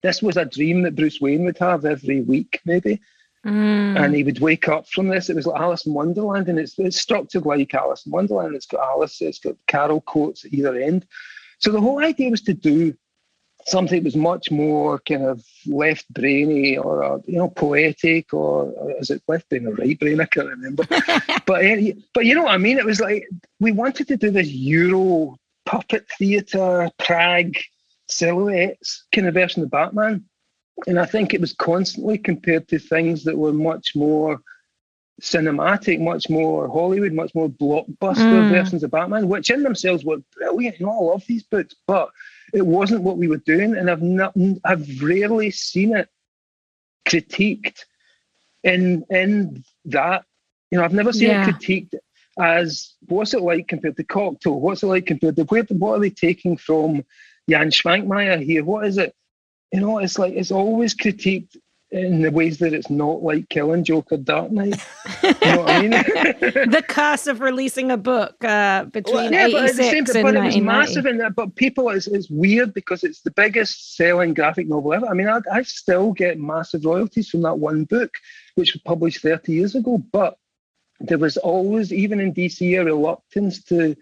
this 0.03 0.23
was 0.23 0.37
a 0.37 0.45
dream 0.45 0.83
that 0.83 0.95
Bruce 0.95 1.21
Wayne 1.21 1.45
would 1.45 1.59
have 1.59 1.85
every 1.85 2.21
week, 2.21 2.61
maybe 2.65 3.01
Mm. 3.47 3.97
and 3.97 4.13
he 4.13 4.25
would 4.25 4.41
wake 4.41 4.67
up 4.67 4.89
from 4.89 5.07
this. 5.07 5.31
It 5.31 5.37
was 5.37 5.47
like 5.47 5.61
Alice 5.61 5.87
in 5.87 5.95
Wonderland, 5.95 6.49
and 6.49 6.59
it's, 6.59 6.77
it's 6.79 7.01
structured 7.01 7.47
like 7.47 7.73
Alice 7.75 8.05
in 8.05 8.11
Wonderland. 8.11 8.57
It's 8.57 8.67
got 8.67 8.81
Alice, 8.81 9.21
it's 9.21 9.39
got 9.39 9.55
Carroll 9.69 10.01
quotes 10.01 10.45
at 10.45 10.53
either 10.53 10.75
end. 10.75 11.07
So 11.61 11.71
the 11.71 11.81
whole 11.81 12.05
idea 12.05 12.31
was 12.31 12.43
to 12.43 12.55
do 12.55 12.95
something 13.67 13.99
that 13.99 14.05
was 14.05 14.17
much 14.17 14.51
more 14.51 14.99
kind 15.01 15.25
of 15.25 15.45
left 15.67 16.13
brainy 16.13 16.77
or 16.77 17.05
uh, 17.05 17.19
you 17.27 17.39
know 17.39 17.49
poetic 17.49 18.33
or 18.33 18.73
is 19.01 19.11
it 19.11 19.23
left 19.29 19.49
brain 19.49 19.69
or 19.69 19.75
right 19.75 19.99
brain? 19.99 20.21
I 20.21 20.27
can't 20.27 20.49
remember. 20.49 20.85
but 21.47 21.63
but 22.15 22.25
you 22.25 22.35
know 22.35 22.43
what 22.43 22.55
I 22.55 22.59
mean. 22.59 22.79
It 22.79 22.85
was 22.85 23.01
like 23.01 23.29
we 23.61 23.71
wanted 23.71 24.09
to 24.09 24.17
do 24.17 24.31
this 24.31 24.49
Euro 24.49 25.37
puppet 25.67 26.07
theatre, 26.19 26.91
Prague 26.99 27.57
silhouettes 28.09 29.05
kind 29.15 29.29
of 29.29 29.35
version 29.35 29.63
of 29.63 29.71
Batman. 29.71 30.25
And 30.87 30.99
I 30.99 31.07
think 31.07 31.33
it 31.33 31.41
was 31.41 31.55
constantly 31.55 32.19
compared 32.19 32.69
to 32.69 32.79
things 32.79 33.25
that 33.25 33.37
were 33.37 33.53
much 33.53 33.97
more 33.97 34.41
cinematic, 35.23 35.99
much 36.01 36.29
more 36.29 36.69
Hollywood, 36.69 37.13
much 37.15 37.35
more 37.35 37.49
blockbuster 37.49 38.43
Mm. 38.45 38.49
versions 38.49 38.85
of 38.85 38.91
Batman, 38.91 39.29
which 39.29 39.51
in 39.51 39.63
themselves 39.63 40.05
were 40.05 40.19
brilliant. 40.37 40.79
You 40.79 40.87
know, 40.87 40.93
I 40.93 41.03
love 41.13 41.25
these 41.27 41.43
books, 41.45 41.75
but 41.87 42.11
it 42.53 42.67
wasn't 42.67 43.03
what 43.03 43.17
we 43.17 43.27
were 43.29 43.39
doing, 43.39 43.77
and 43.77 43.91
I've 43.91 44.03
not, 44.03 44.35
I've 44.65 45.03
rarely 45.03 45.51
seen 45.51 45.97
it 45.97 46.09
critiqued 47.09 47.85
in 48.65 49.05
in 49.11 49.65
that. 49.87 50.25
You 50.71 50.79
know, 50.79 50.85
I've 50.85 50.93
never 50.93 51.13
seen 51.13 51.29
Yeah. 51.31 51.49
it 51.49 51.59
critiqued 51.59 51.95
as 52.39 52.95
what's 53.09 53.33
it 53.33 53.41
like 53.41 53.69
compared 53.69 53.97
to 53.97 54.05
Cocteau? 54.05 54.59
What's 54.61 54.83
it 54.83 54.89
like 54.89 55.07
compared 55.07 55.37
to 55.37 55.45
where? 55.45 55.63
What 55.65 55.97
are 55.97 56.01
they 56.01 56.11
taking 56.11 56.57
from 56.59 57.05
Jan 57.49 57.71
Svankmajer 57.71 58.43
here? 58.45 58.65
What 58.65 58.87
is 58.87 58.99
it? 58.99 59.15
You 59.73 59.81
know, 59.81 59.99
it's 59.99 60.19
like 60.19 60.35
it's 60.35 60.53
always 60.53 60.95
critiqued 60.95 61.57
in 61.91 62.21
the 62.21 62.31
ways 62.31 62.59
that 62.59 62.73
it's 62.73 62.91
not 62.91 63.23
like 63.23 63.49
Killing 63.49 63.85
Joke 63.85 64.11
or 64.11 64.17
Dark 64.17 64.51
Knight. 64.51 64.85
You 65.23 65.31
know 65.43 65.59
what 65.61 65.71
I 65.71 65.81
mean? 65.83 65.91
the 66.71 66.85
cost 66.87 67.27
of 67.29 67.41
releasing 67.41 67.91
a 67.91 67.97
book 67.97 68.43
uh, 68.45 68.85
between 68.85 69.33
yeah, 69.33 69.49
but 69.49 69.67
at 69.67 69.77
the 69.77 69.83
same 69.85 70.05
time, 70.05 70.17
and 70.17 70.35
but 70.35 70.37
it 70.37 70.45
was 70.45 70.61
massive 70.61 71.07
in 71.07 71.19
that. 71.19 71.35
But 71.35 71.55
people, 71.55 71.89
it's, 71.91 72.07
it's 72.07 72.29
weird 72.29 72.75
because 72.75 73.05
it's 73.05 73.21
the 73.23 73.31
biggest 73.31 73.97
selling 73.97 74.35
graphic 74.35 74.69
novel 74.69 74.95
ever. 74.95 75.07
I 75.07 75.15
mean, 75.15 75.29
I, 75.29 75.41
I 75.53 75.63
still 75.63 76.13
get 76.13 76.39
massive 76.39 76.85
royalties 76.85 77.29
from 77.29 77.43
that 77.43 77.59
one 77.59 77.85
book, 77.85 78.15
which 78.57 78.73
was 78.73 78.83
published 78.83 79.23
30 79.23 79.53
years 79.53 79.75
ago. 79.75 79.99
But 80.13 80.39
there 81.01 81.19
was 81.19 81.37
always, 81.37 81.93
even 81.93 82.21
in 82.21 82.35
DC, 82.35 82.81
a 82.81 82.85
reluctance 82.85 83.63
to 83.65 83.97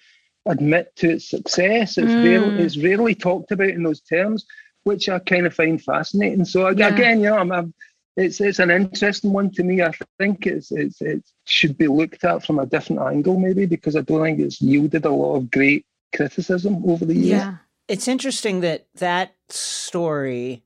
admit 0.46 0.94
to 0.96 1.10
its 1.10 1.28
success. 1.28 1.98
It's, 1.98 2.14
Mm. 2.14 2.24
rarely, 2.24 2.62
it's 2.64 2.76
rarely 2.78 3.14
talked 3.14 3.50
about 3.50 3.68
in 3.68 3.82
those 3.82 4.00
terms, 4.00 4.46
which 4.84 5.08
I 5.08 5.18
kind 5.18 5.46
of 5.46 5.54
find 5.54 5.82
fascinating. 5.82 6.44
So 6.44 6.68
Yeah. 6.70 6.88
again, 6.94 7.20
you 7.20 7.30
know, 7.30 7.38
I'm, 7.38 7.52
I'm, 7.52 7.74
it's 8.16 8.40
it's 8.40 8.60
an 8.60 8.70
interesting 8.70 9.32
one 9.32 9.50
to 9.52 9.64
me. 9.64 9.82
I 9.82 9.90
think 10.18 10.46
it's, 10.46 10.70
it's 10.70 11.00
it 11.02 11.24
should 11.46 11.76
be 11.76 11.88
looked 11.88 12.22
at 12.22 12.46
from 12.46 12.60
a 12.60 12.66
different 12.66 13.02
angle, 13.02 13.38
maybe 13.40 13.66
because 13.66 13.96
I 13.96 14.02
don't 14.02 14.22
think 14.22 14.38
it's 14.38 14.62
yielded 14.62 15.04
a 15.04 15.10
lot 15.10 15.34
of 15.36 15.50
great 15.50 15.84
criticism 16.14 16.88
over 16.88 17.04
the 17.04 17.14
years. 17.14 17.42
Yeah. 17.42 17.56
it's 17.88 18.06
interesting 18.06 18.60
that 18.60 18.86
that 18.94 19.34
story 19.48 20.62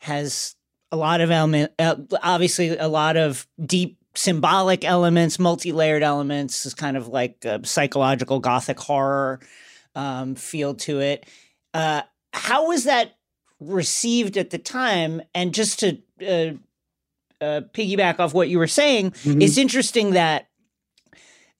has 0.00 0.56
a 0.90 0.96
lot 0.96 1.20
of 1.20 1.30
element, 1.30 1.72
uh, 1.78 1.96
obviously 2.22 2.76
a 2.78 2.88
lot 2.88 3.18
of 3.18 3.46
deep 3.64 3.98
symbolic 4.14 4.82
elements, 4.84 5.38
multi-layered 5.38 6.02
elements, 6.02 6.64
is 6.64 6.72
kind 6.72 6.96
of 6.96 7.08
like 7.08 7.44
a 7.44 7.60
psychological 7.66 8.40
gothic 8.40 8.80
horror 8.80 9.40
um, 9.94 10.34
feel 10.34 10.74
to 10.74 11.00
it. 11.00 11.26
Uh, 11.74 12.00
how 12.32 12.68
was 12.68 12.84
that 12.84 13.17
received 13.60 14.36
at 14.36 14.50
the 14.50 14.58
time? 14.58 15.22
And 15.34 15.52
just 15.54 15.80
to 15.80 15.98
uh, 16.20 16.52
uh, 17.44 17.60
piggyback 17.72 18.18
off 18.18 18.34
what 18.34 18.48
you 18.48 18.58
were 18.58 18.66
saying, 18.66 19.12
Mhm. 19.12 19.42
it's 19.42 19.56
interesting 19.58 20.10
that 20.12 20.48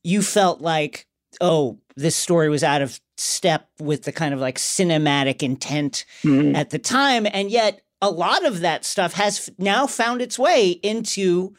you 0.02 0.22
felt 0.22 0.60
like, 0.60 1.06
oh, 1.40 1.78
this 1.96 2.16
story 2.16 2.48
was 2.48 2.62
out 2.64 2.82
of 2.82 3.00
step 3.16 3.68
with 3.80 4.02
the 4.04 4.12
kind 4.12 4.32
of 4.32 4.40
like 4.40 4.58
cinematic 4.58 5.42
intent 5.42 6.04
Mhm. 6.22 6.56
at 6.56 6.70
the 6.70 6.78
time, 6.78 7.26
and 7.32 7.50
yet 7.50 7.80
a 8.00 8.10
lot 8.10 8.44
of 8.44 8.60
that 8.60 8.84
stuff 8.84 9.14
has 9.14 9.50
now 9.58 9.86
found 9.86 10.22
its 10.22 10.38
way 10.38 10.70
into 10.70 11.54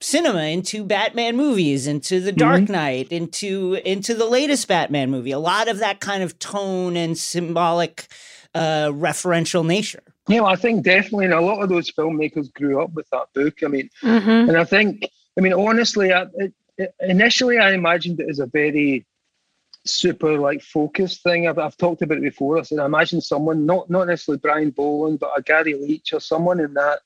cinema 0.00 0.42
into 0.44 0.82
batman 0.82 1.36
movies 1.36 1.86
into 1.86 2.18
the 2.18 2.32
dark 2.32 2.68
knight 2.68 3.12
into 3.12 3.74
into 3.84 4.14
the 4.14 4.24
latest 4.24 4.66
batman 4.66 5.08
movie 5.12 5.30
a 5.30 5.38
lot 5.38 5.68
of 5.68 5.78
that 5.78 6.00
kind 6.00 6.24
of 6.24 6.36
tone 6.40 6.96
and 6.96 7.16
symbolic 7.16 8.08
uh 8.54 8.88
referential 8.92 9.64
nature 9.64 10.02
Yeah, 10.28 10.40
well, 10.42 10.50
I 10.52 10.56
think 10.56 10.84
definitely, 10.84 11.24
and 11.26 11.34
a 11.34 11.40
lot 11.40 11.62
of 11.62 11.68
those 11.68 11.90
filmmakers 11.90 12.52
grew 12.52 12.82
up 12.82 12.92
with 12.92 13.08
that 13.10 13.26
book. 13.34 13.62
I 13.64 13.68
mean, 13.68 13.88
Mhm. 14.02 14.48
and 14.48 14.56
I 14.56 14.64
think, 14.64 15.08
I 15.36 15.40
mean, 15.40 15.52
honestly, 15.52 16.12
I, 16.12 16.26
it, 16.34 16.52
it, 16.78 16.94
initially 17.00 17.58
I 17.58 17.72
imagined 17.72 18.20
it 18.20 18.28
as 18.28 18.38
a 18.38 18.46
very 18.46 19.04
super 19.84 20.38
like 20.38 20.62
focused 20.62 21.22
thing. 21.22 21.48
I've, 21.48 21.58
I've 21.58 21.76
talked 21.76 22.02
about 22.02 22.18
it 22.18 22.22
before. 22.22 22.58
I 22.58 22.62
said 22.62 22.78
I 22.78 22.84
imagine 22.86 23.20
someone, 23.20 23.66
not 23.66 23.90
not 23.90 24.06
necessarily 24.06 24.38
Brian 24.38 24.70
Bolland, 24.70 25.18
but 25.18 25.32
a 25.36 25.42
Garry 25.42 25.74
Leach 25.74 26.12
or 26.12 26.20
someone 26.20 26.60
in 26.60 26.74
that, 26.74 27.00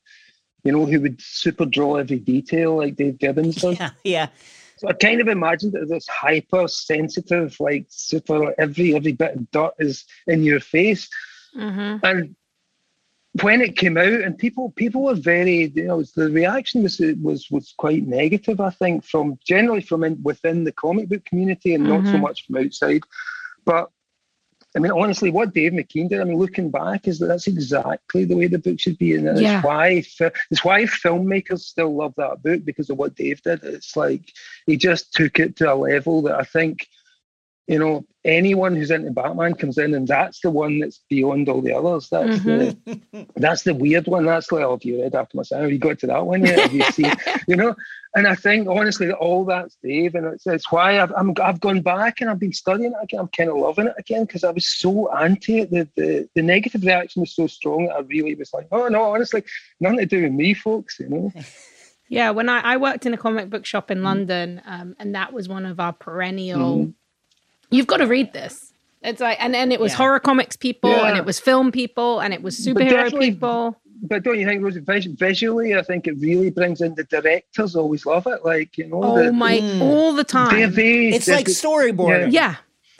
you 0.63 0.71
know, 0.71 0.85
who 0.85 1.01
would 1.01 1.19
super 1.21 1.65
draw 1.65 1.95
every 1.95 2.19
detail 2.19 2.77
like 2.77 2.95
Dave 2.95 3.17
Gibbons 3.17 3.55
does. 3.63 3.79
yeah 3.79 3.91
yeah 4.03 4.27
So 4.77 4.89
I 4.89 4.93
kind 4.93 5.21
of 5.21 5.27
imagined 5.27 5.73
it 5.75 5.81
as 5.83 5.89
this 5.89 6.07
hyper 6.07 6.67
sensitive, 6.67 7.55
like 7.59 7.85
super 7.89 8.37
like, 8.45 8.55
every 8.59 8.95
every 8.95 9.13
bit 9.13 9.35
of 9.37 9.49
dirt 9.51 9.73
is 9.79 10.05
in 10.27 10.43
your 10.43 10.59
face. 10.59 11.09
Mhm. 11.57 11.99
And 12.03 12.35
when 13.43 13.61
it 13.61 13.77
came 13.77 13.97
out, 13.97 14.21
and 14.21 14.37
people 14.37 14.71
people 14.71 15.03
were 15.03 15.15
very, 15.15 15.65
you 15.75 15.83
know, 15.85 16.03
the 16.15 16.29
reaction 16.29 16.83
was 16.83 16.99
was 17.21 17.49
was 17.51 17.73
quite 17.77 18.07
negative. 18.07 18.59
I 18.59 18.69
think 18.71 19.03
from 19.03 19.37
generally 19.45 19.81
from 19.81 20.03
in, 20.03 20.21
within 20.23 20.63
the 20.63 20.71
comic 20.71 21.09
book 21.09 21.25
community, 21.25 21.75
and 21.75 21.87
not 21.87 22.05
so 22.07 22.17
Mhm. 22.17 22.21
much 22.21 22.45
from 22.45 22.57
outside. 22.57 23.01
But 23.65 23.89
I 24.75 24.79
mean, 24.79 24.91
honestly, 24.91 25.31
what 25.31 25.53
Dave 25.53 25.71
McKean 25.71 26.09
did, 26.09 26.19
I 26.19 26.23
mean, 26.23 26.37
looking 26.37 26.69
back, 26.69 27.07
is 27.07 27.17
that 27.19 27.27
that's 27.27 27.47
exactly 27.47 28.25
the 28.25 28.35
way 28.35 28.47
the 28.47 28.59
book 28.59 28.79
should 28.79 28.97
be, 28.97 29.15
and 29.15 29.27
it's 29.27 29.41
Yeah. 29.41 29.61
why 29.61 29.89
it's 29.89 30.63
why 30.63 30.83
filmmakers 30.83 31.61
still 31.61 31.95
love 31.95 32.13
that 32.17 32.43
book 32.43 32.63
because 32.65 32.89
of 32.89 32.97
what 32.97 33.15
Dave 33.15 33.41
did. 33.41 33.63
It's 33.63 33.95
like 33.95 34.31
he 34.67 34.77
just 34.77 35.13
took 35.13 35.39
it 35.39 35.55
to 35.57 35.71
a 35.71 35.75
level 35.75 36.21
that 36.23 36.35
I 36.39 36.43
think, 36.43 36.87
you 37.67 37.77
know, 37.77 38.05
anyone 38.23 38.75
who's 38.75 38.91
into 38.91 39.11
Batman 39.11 39.53
comes 39.53 39.77
in, 39.77 39.93
and 39.93 40.07
that's 40.07 40.39
the 40.39 40.49
one 40.49 40.79
that's 40.79 41.01
beyond 41.09 41.49
all 41.49 41.61
the 41.61 41.73
others. 41.73 42.07
That's 42.09 42.41
the 42.43 42.77
that's 43.35 43.63
the 43.63 43.73
weird 43.73 44.07
one. 44.07 44.25
That's 44.25 44.51
like, 44.51 44.63
oh, 44.63 44.71
have 44.71 44.83
you 44.83 45.01
read 45.01 45.15
After 45.15 45.35
My 45.35 45.43
Son? 45.43 45.61
Have 45.61 45.71
you 45.71 45.77
got 45.77 45.99
to 45.99 46.07
that 46.07 46.25
one 46.25 46.45
yet? 46.45 46.59
Have 46.59 46.73
you 46.73 46.83
seen? 46.91 47.11
you 47.45 47.57
know, 47.57 47.75
and 48.15 48.25
I 48.25 48.35
think 48.35 48.69
honestly 48.69 49.07
that 49.07 49.17
all 49.17 49.43
that's 49.43 49.77
Dave, 49.83 50.15
and 50.15 50.27
it's, 50.27 50.47
it's 50.47 50.71
why 50.71 51.01
I've 51.01 51.11
I'm, 51.15 51.33
I've 51.43 51.59
gone 51.59 51.81
back 51.81 52.21
and 52.21 52.29
I've 52.29 52.39
been 52.39 52.53
studying 52.53 52.93
it 52.93 53.03
again. 53.03 53.19
I'm 53.19 53.27
kind 53.27 53.49
of 53.49 53.57
loving 53.57 53.87
it 53.87 53.95
again 53.97 54.23
because 54.23 54.45
I 54.45 54.51
was 54.51 54.67
so 54.67 55.13
anti 55.13 55.59
it. 55.59 55.71
The, 55.71 55.89
the 55.97 56.29
the 56.35 56.41
negative 56.41 56.83
reaction 56.83 57.19
was 57.21 57.35
so 57.35 57.47
strong 57.47 57.87
that 57.87 57.97
I 57.97 57.99
really 57.99 58.35
was 58.35 58.53
like, 58.53 58.67
oh 58.71 58.87
no, 58.87 59.13
honestly, 59.13 59.43
nothing 59.81 59.99
to 59.99 60.05
do 60.05 60.23
with 60.23 60.31
me, 60.31 60.53
folks. 60.53 60.99
You 60.99 61.09
know. 61.09 61.33
Yeah, 62.09 62.31
when 62.31 62.47
I, 62.47 62.61
I 62.61 62.77
worked 62.77 63.05
in 63.05 63.13
a 63.13 63.17
comic 63.17 63.49
book 63.49 63.65
shop 63.65 63.91
in 63.91 64.01
London, 64.01 64.61
um, 64.65 64.95
and 64.97 65.13
that 65.15 65.33
was 65.33 65.49
one 65.49 65.65
of 65.65 65.79
our 65.79 65.91
perennial. 65.91 66.93
You've 67.69 67.87
got 67.87 67.97
to 67.97 68.07
read 68.07 68.33
this. 68.33 68.73
It's 69.03 69.21
like, 69.21 69.37
and 69.41 69.55
and 69.55 69.71
it 69.71 69.79
was 69.79 69.91
Yeah. 69.91 69.97
horror 69.97 70.19
comics 70.19 70.55
people, 70.55 70.91
and 70.91 71.17
it 71.17 71.23
was 71.25 71.39
film 71.39 71.71
people, 71.71 72.19
and 72.19 72.33
it 72.33 72.41
was 72.41 72.57
superhero 72.59 72.89
definitely- 72.89 73.31
people. 73.31 73.79
But 74.03 74.21
don't 74.23 74.39
you 74.39 74.45
think, 74.45 74.63
Rosie, 74.63 74.79
vis- 74.81 75.05
visually, 75.07 75.75
I 75.75 75.81
think 75.81 76.05
it 76.07 76.13
really 76.19 76.51
brings 76.51 76.81
in 76.81 76.93
the 76.93 77.03
directors 77.05 77.75
always 77.75 78.05
love 78.05 78.27
it. 78.27 78.45
Like, 78.45 78.77
you 78.77 78.87
know, 78.87 79.01
Oh 79.03 79.23
the, 79.23 79.31
my, 79.33 79.57
Mm. 79.59 79.81
all 79.81 80.13
the 80.13 80.23
time. 80.23 80.71
they, 80.75 81.07
it's 81.07 81.25
they- 81.25 81.33
like 81.35 81.47
storyboard 81.47 82.31
yeah, 82.31 82.55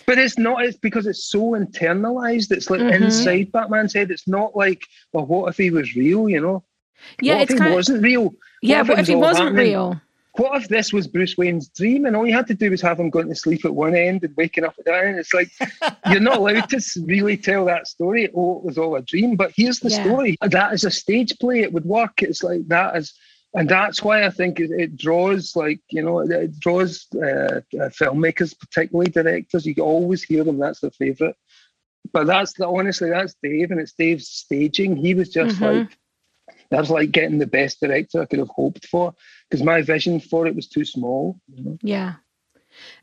But 0.08 0.18
it's 0.18 0.40
not. 0.40 0.64
It's 0.66 0.78
because 0.78 1.06
it's 1.06 1.26
so 1.26 1.52
internalized. 1.52 2.52
It's 2.52 2.70
like 2.72 2.82
Mhm. 2.82 3.02
inside 3.02 3.52
Batman's 3.52 3.94
head. 3.94 4.10
It's 4.10 4.28
not 4.28 4.56
like, 4.56 4.82
well, 5.14 5.26
what 5.28 5.50
if 5.50 5.58
he 5.58 5.70
was 5.70 5.96
real? 5.96 6.28
You 6.30 6.42
know. 6.42 6.64
yeah. 7.22 7.36
what 7.36 7.42
It's 7.44 7.52
if 7.52 7.58
he 7.58 7.64
kind 7.64 7.74
wasn't 7.76 8.02
real? 8.04 8.34
yeah. 8.64 8.82
if 8.82 8.88
it 8.88 8.94
What 8.94 9.00
if 9.00 9.08
he 9.08 9.16
wasn't 9.16 9.50
happening? 9.50 9.66
real? 9.68 10.02
What 10.38 10.62
if 10.62 10.68
this 10.70 10.94
was 10.94 11.08
Bruce 11.08 11.36
Wayne's 11.38 11.68
dream, 11.70 12.06
and 12.06 12.16
all 12.16 12.26
you 12.28 12.34
had 12.34 12.48
to 12.48 12.54
do 12.54 12.70
was 12.70 12.82
have 12.82 13.00
him 13.00 13.10
going 13.10 13.28
to 13.30 13.36
sleep 13.36 13.66
at 13.66 13.74
one 13.74 13.96
end 13.96 14.24
and 14.24 14.36
waking 14.38 14.64
up 14.64 14.76
at 14.78 14.86
the 14.86 14.92
other 14.94 15.08
end? 15.08 15.20
It's 15.20 15.34
like 15.34 15.50
you're 16.12 16.20
not 16.20 16.38
allowed 16.38 16.70
to 16.70 16.82
really 17.06 17.38
tell 17.38 17.66
that 17.66 17.88
story. 17.88 18.30
Oh, 18.36 18.58
it 18.60 18.64
was 18.64 18.78
all 18.78 18.96
a 18.96 19.02
dream. 19.02 19.36
But 19.36 19.52
here's 19.56 19.80
the 19.80 19.90
Yeah. 19.90 20.04
story. 20.04 20.38
That 20.42 20.74
is 20.74 20.84
a 20.84 20.92
stage 20.92 21.38
play. 21.40 21.62
It 21.62 21.74
would 21.74 21.86
work. 21.86 22.22
It's 22.22 22.44
like 22.44 22.68
that 22.68 22.96
is. 22.96 23.14
And 23.54 23.68
that's 23.68 24.04
why 24.04 24.26
I 24.26 24.30
think 24.30 24.60
it, 24.60 24.70
it 24.72 24.98
draws, 24.98 25.56
like 25.56 25.80
you 25.90 26.04
know, 26.04 26.20
it, 26.20 26.30
it 26.32 26.60
draws 26.60 27.08
uh, 27.16 27.62
uh, 27.80 27.90
filmmakers, 28.00 28.58
particularly 28.60 29.10
directors. 29.10 29.66
You 29.66 29.74
always 29.80 30.22
hear 30.22 30.44
them. 30.44 30.60
That's 30.60 30.82
their 30.82 30.92
favorite. 30.92 31.36
But 32.14 32.28
that's 32.28 32.54
the 32.54 32.68
honestly, 32.68 33.10
that's 33.10 33.36
Dave, 33.42 33.72
and 33.72 33.80
it's 33.80 33.94
Dave's 33.94 34.28
staging. 34.28 34.96
He 34.96 35.14
was 35.16 35.30
just 35.30 35.60
Mhm. 35.60 35.62
like 35.80 35.98
that 36.70 36.80
was 36.80 36.90
like 36.90 37.12
getting 37.12 37.38
the 37.38 37.48
best 37.48 37.80
director 37.80 38.22
I 38.22 38.26
could 38.26 38.40
have 38.40 38.50
hoped 38.50 38.88
for 38.88 39.14
because 39.50 39.64
my 39.64 39.82
vision 39.82 40.20
for 40.20 40.48
it 40.48 40.56
was 40.56 40.68
too 40.68 40.86
small. 40.86 41.40
you 41.54 41.64
know? 41.64 41.78
Yeah. 41.82 42.16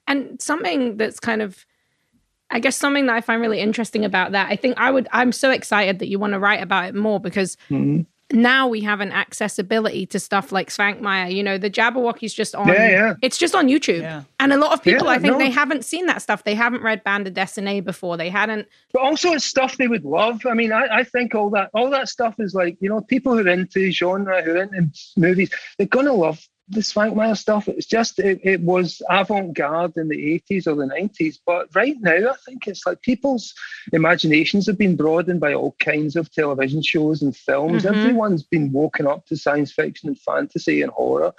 And 0.06 0.40
something 0.40 0.96
that's 0.96 1.18
kind 1.18 1.42
of, 1.42 1.64
I 2.50 2.60
guess, 2.60 2.76
something 2.76 3.06
that 3.06 3.14
I 3.16 3.20
find 3.20 3.40
really 3.40 3.60
interesting 3.60 4.04
about 4.04 4.32
that, 4.32 4.50
I 4.50 4.56
think 4.56 4.74
I 4.78 4.90
would, 4.90 5.08
I'm 5.12 5.32
so 5.32 5.50
excited 5.50 5.98
that 5.98 6.08
you 6.08 6.18
want 6.18 6.34
to 6.34 6.38
write 6.38 6.62
about 6.62 6.88
it 6.88 6.94
more 6.94 7.18
because 7.20 7.56
Mhm. 7.70 8.06
Now 8.34 8.68
we 8.68 8.80
have 8.82 9.00
an 9.00 9.12
accessibility 9.12 10.06
to 10.06 10.18
stuff 10.20 10.52
like 10.52 10.68
Svankmajer. 10.68 11.34
You 11.34 11.42
know, 11.42 11.56
the 11.58 11.70
Jabberwocky's 11.70 12.34
just 12.34 12.54
on, 12.54 12.68
Yeah, 12.68 12.88
yeah. 12.90 13.14
it's 13.22 13.38
just 13.38 13.54
on 13.54 13.68
YouTube. 13.68 14.00
Yeah. 14.02 14.22
And 14.40 14.52
a 14.52 14.56
lot 14.58 14.72
of 14.72 14.82
people, 14.82 15.06
Yeah, 15.06 15.12
I 15.14 15.18
think 15.18 15.32
no. 15.34 15.38
they 15.38 15.50
haven't 15.50 15.84
seen 15.84 16.06
that 16.06 16.20
stuff. 16.22 16.44
They 16.44 16.54
haven't 16.54 16.82
read 16.82 17.02
Band 17.04 17.26
of 17.26 17.34
Destiny 17.34 17.80
before. 17.80 18.16
They 18.16 18.28
hadn't, 18.28 18.68
But 18.92 19.02
also 19.02 19.32
it's 19.32 19.44
stuff 19.44 19.76
they 19.76 19.88
would 19.88 20.04
love. 20.04 20.44
I 20.46 20.54
mean, 20.54 20.72
I, 20.72 20.86
I 20.98 21.04
think 21.04 21.34
all 21.34 21.50
that 21.50 21.70
all 21.74 21.88
that 21.90 22.08
stuff 22.08 22.34
is 22.38 22.54
like, 22.54 22.76
you 22.80 22.88
know, 22.88 23.00
people 23.00 23.32
who 23.32 23.40
are 23.46 23.48
into 23.48 23.90
genre, 23.90 24.42
who 24.42 24.52
are 24.52 24.62
into 24.62 24.90
movies, 25.16 25.50
they're 25.78 25.86
gonna 25.86 26.12
love 26.12 26.46
the 26.68 26.80
Svankmajer 26.80 27.36
stuff. 27.36 27.68
It's 27.68 27.86
just 27.86 28.18
it, 28.18 28.40
it 28.42 28.60
was 28.60 29.02
avant-garde 29.10 29.96
in 29.96 30.08
the 30.08 30.42
80s 30.50 30.66
or 30.66 30.74
the 30.74 30.86
90s. 30.86 31.38
But 31.44 31.68
right 31.74 31.96
now 32.00 32.30
I 32.30 32.36
think 32.44 32.66
it's 32.66 32.86
like 32.86 33.02
people's 33.02 33.52
imaginations 33.92 34.66
have 34.66 34.78
been 34.78 34.96
broadened 34.96 35.40
by 35.40 35.52
all 35.54 35.76
kinds 35.78 36.16
of 36.16 36.32
television 36.32 36.82
shows 36.82 37.22
and 37.22 37.36
films. 37.36 37.84
Mhm. 37.84 37.94
Everyone's 37.94 38.44
been 38.44 38.72
woken 38.72 39.06
up 39.06 39.26
to 39.26 39.36
science 39.36 39.72
fiction 39.72 40.08
and 40.08 40.20
fantasy 40.20 40.82
and 40.82 40.90
horror. 40.90 41.32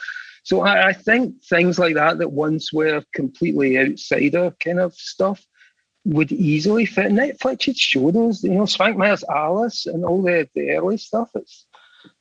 So 0.44 0.62
I, 0.62 0.90
I 0.90 0.94
think 0.94 1.44
things 1.44 1.80
like 1.80 1.96
that 1.96 2.20
that 2.20 2.32
once 2.32 2.72
were 2.72 3.04
completely 3.14 3.80
outsider 3.80 4.56
kind 4.64 4.80
of 4.80 4.94
stuff 4.94 5.44
would 6.06 6.32
easily 6.32 6.86
fit. 6.86 7.12
Netflix 7.12 7.64
should 7.64 7.78
show 7.78 8.12
those, 8.12 8.44
you 8.44 8.52
know, 8.52 8.64
Svankmajer's 8.64 9.24
Alice 9.28 9.88
and 9.88 10.06
all 10.06 10.22
the, 10.22 10.48
the 10.54 10.70
early 10.72 10.98
stuff. 10.98 11.32
It's 11.34 11.66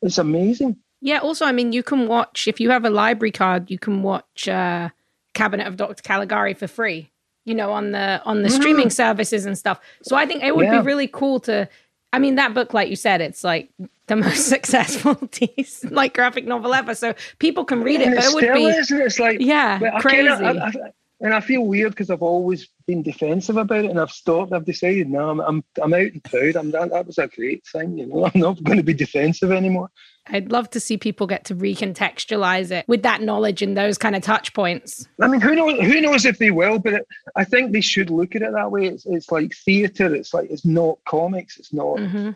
it's 0.00 0.16
amazing. 0.16 0.78
Yeah. 1.04 1.18
Also, 1.18 1.44
I 1.44 1.52
mean, 1.52 1.72
you 1.72 1.82
can 1.82 2.08
watch, 2.08 2.48
if 2.48 2.58
you 2.58 2.70
have 2.70 2.84
a 2.86 2.90
library 2.90 3.30
card, 3.30 3.70
you 3.70 3.78
can 3.78 4.02
watch 4.02 4.48
uh, 4.48 4.88
Cabinet 5.34 5.66
of 5.66 5.76
Dr. 5.76 6.02
Caligari 6.02 6.54
for 6.54 6.66
free. 6.66 7.10
You 7.44 7.54
know, 7.54 7.72
on 7.72 7.92
the 7.92 8.22
on 8.24 8.42
the 8.42 8.48
streaming 8.48 8.88
services 8.88 9.44
and 9.44 9.56
stuff. 9.58 9.78
So 10.02 10.16
I 10.16 10.24
think 10.24 10.42
it 10.42 10.56
would. 10.56 10.64
Yeah. 10.64 10.80
be 10.80 10.86
really 10.86 11.06
cool 11.06 11.40
to. 11.40 11.68
I 12.10 12.18
mean, 12.18 12.36
that 12.36 12.54
book, 12.54 12.72
like 12.72 12.88
you 12.88 12.96
said, 12.96 13.20
it's 13.20 13.44
like 13.44 13.68
the 14.06 14.16
most 14.26 14.48
successful 14.48 15.20
like 15.90 16.14
graphic 16.14 16.46
novel 16.46 16.72
ever. 16.72 16.94
So 16.94 17.14
people 17.38 17.66
can 17.66 17.82
read 17.82 18.00
it, 18.00 18.14
but 18.14 18.24
it 18.24 18.30
it 18.30 18.34
would 18.34 18.54
be 18.54 18.64
is, 18.64 18.90
it's 18.90 19.18
like 19.18 19.40
yeah, 19.40 20.00
crazy. 20.00 20.26
I- 20.28 20.52
I- 20.52 20.72
and 21.24 21.32
I 21.32 21.40
feel 21.40 21.62
weird 21.62 21.92
because 21.92 22.10
I've 22.10 22.22
always 22.22 22.68
been 22.86 23.02
defensive 23.02 23.56
about 23.56 23.86
it, 23.86 23.90
and 23.90 23.98
I've 23.98 24.10
stopped. 24.10 24.52
I've 24.52 24.66
decided, 24.66 25.08
no, 25.08 25.30
I'm 25.30 25.40
I'm, 25.40 25.64
I'm 25.82 25.94
out 25.94 26.12
and 26.12 26.22
proud. 26.22 26.54
I'm 26.54 26.70
that, 26.72 26.90
that 26.90 27.06
was 27.06 27.16
a 27.16 27.26
great 27.26 27.66
thing, 27.66 27.96
you 27.96 28.06
know. 28.06 28.26
I'm 28.34 28.40
not 28.40 28.62
going 28.62 28.76
to 28.76 28.84
be 28.84 28.92
defensive 28.92 29.50
anymore. 29.50 29.90
I'd 30.26 30.52
love 30.52 30.68
to 30.70 30.80
see 30.80 30.98
people 30.98 31.26
get 31.26 31.46
to 31.46 31.54
recontextualize 31.56 32.70
it 32.70 32.86
with 32.86 33.02
that 33.04 33.22
knowledge 33.22 33.62
and 33.62 33.74
those 33.74 33.96
kind 33.96 34.14
of 34.14 34.22
touch 34.22 34.52
points. 34.52 35.08
I 35.20 35.28
mean, 35.28 35.40
who 35.40 35.54
knows? 35.54 35.80
Who 35.80 36.00
knows 36.02 36.26
if 36.26 36.38
they 36.38 36.50
will? 36.50 36.78
But 36.78 36.92
it, 36.92 37.08
I 37.34 37.44
think 37.44 37.72
they 37.72 37.80
should 37.80 38.10
look 38.10 38.36
at 38.36 38.42
it 38.42 38.52
that 38.52 38.70
way. 38.70 38.84
It's 38.84 39.06
it's 39.06 39.32
like 39.32 39.54
theatre. 39.54 40.14
It's 40.14 40.34
like 40.34 40.50
it's 40.50 40.66
not 40.66 40.98
comics. 41.06 41.58
It's 41.58 41.72
not. 41.72 41.98
hmm 41.98 42.30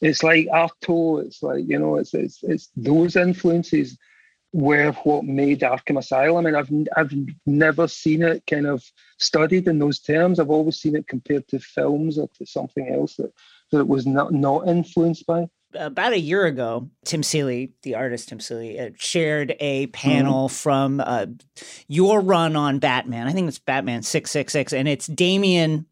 it's 0.00 0.22
like 0.22 0.46
Artaud, 0.48 1.24
it's 1.24 1.42
like 1.42 1.64
you 1.66 1.78
know, 1.78 1.96
it's 1.96 2.12
it's 2.14 2.42
it's 2.42 2.68
those 2.76 3.16
influences 3.16 3.96
were 4.54 4.92
what 5.02 5.24
made 5.24 5.60
Arkham 5.60 5.98
Asylum, 5.98 6.46
and 6.46 6.56
I've 6.56 6.70
I've 6.96 7.12
never 7.44 7.88
seen 7.88 8.22
it 8.22 8.44
kind 8.48 8.66
of 8.66 8.84
studied 9.18 9.66
in 9.66 9.80
those 9.80 9.98
terms. 9.98 10.38
I've 10.38 10.48
always 10.48 10.78
seen 10.78 10.94
it 10.94 11.08
compared 11.08 11.48
to 11.48 11.58
films 11.58 12.18
or 12.18 12.28
to 12.38 12.46
something 12.46 12.88
else 12.88 13.16
that, 13.16 13.32
that 13.72 13.80
it 13.80 13.88
was 13.88 14.06
not 14.06 14.32
not 14.32 14.68
influenced 14.68 15.26
by. 15.26 15.48
About 15.74 16.12
a 16.12 16.20
year 16.20 16.46
ago, 16.46 16.88
Tim 17.04 17.24
Seeley, 17.24 17.72
the 17.82 17.96
artist 17.96 18.28
Tim 18.28 18.38
Seeley, 18.38 18.78
uh, 18.78 18.90
shared 18.96 19.56
a 19.58 19.88
panel 19.88 20.46
mm-hmm. 20.46 20.54
from 20.54 21.00
uh, 21.00 21.26
your 21.88 22.20
run 22.20 22.54
on 22.54 22.78
Batman. 22.78 23.26
I 23.26 23.32
think 23.32 23.48
it's 23.48 23.58
Batman 23.58 24.02
six 24.02 24.30
six 24.30 24.52
six, 24.52 24.72
and 24.72 24.86
it's 24.86 25.08
Damian, 25.08 25.86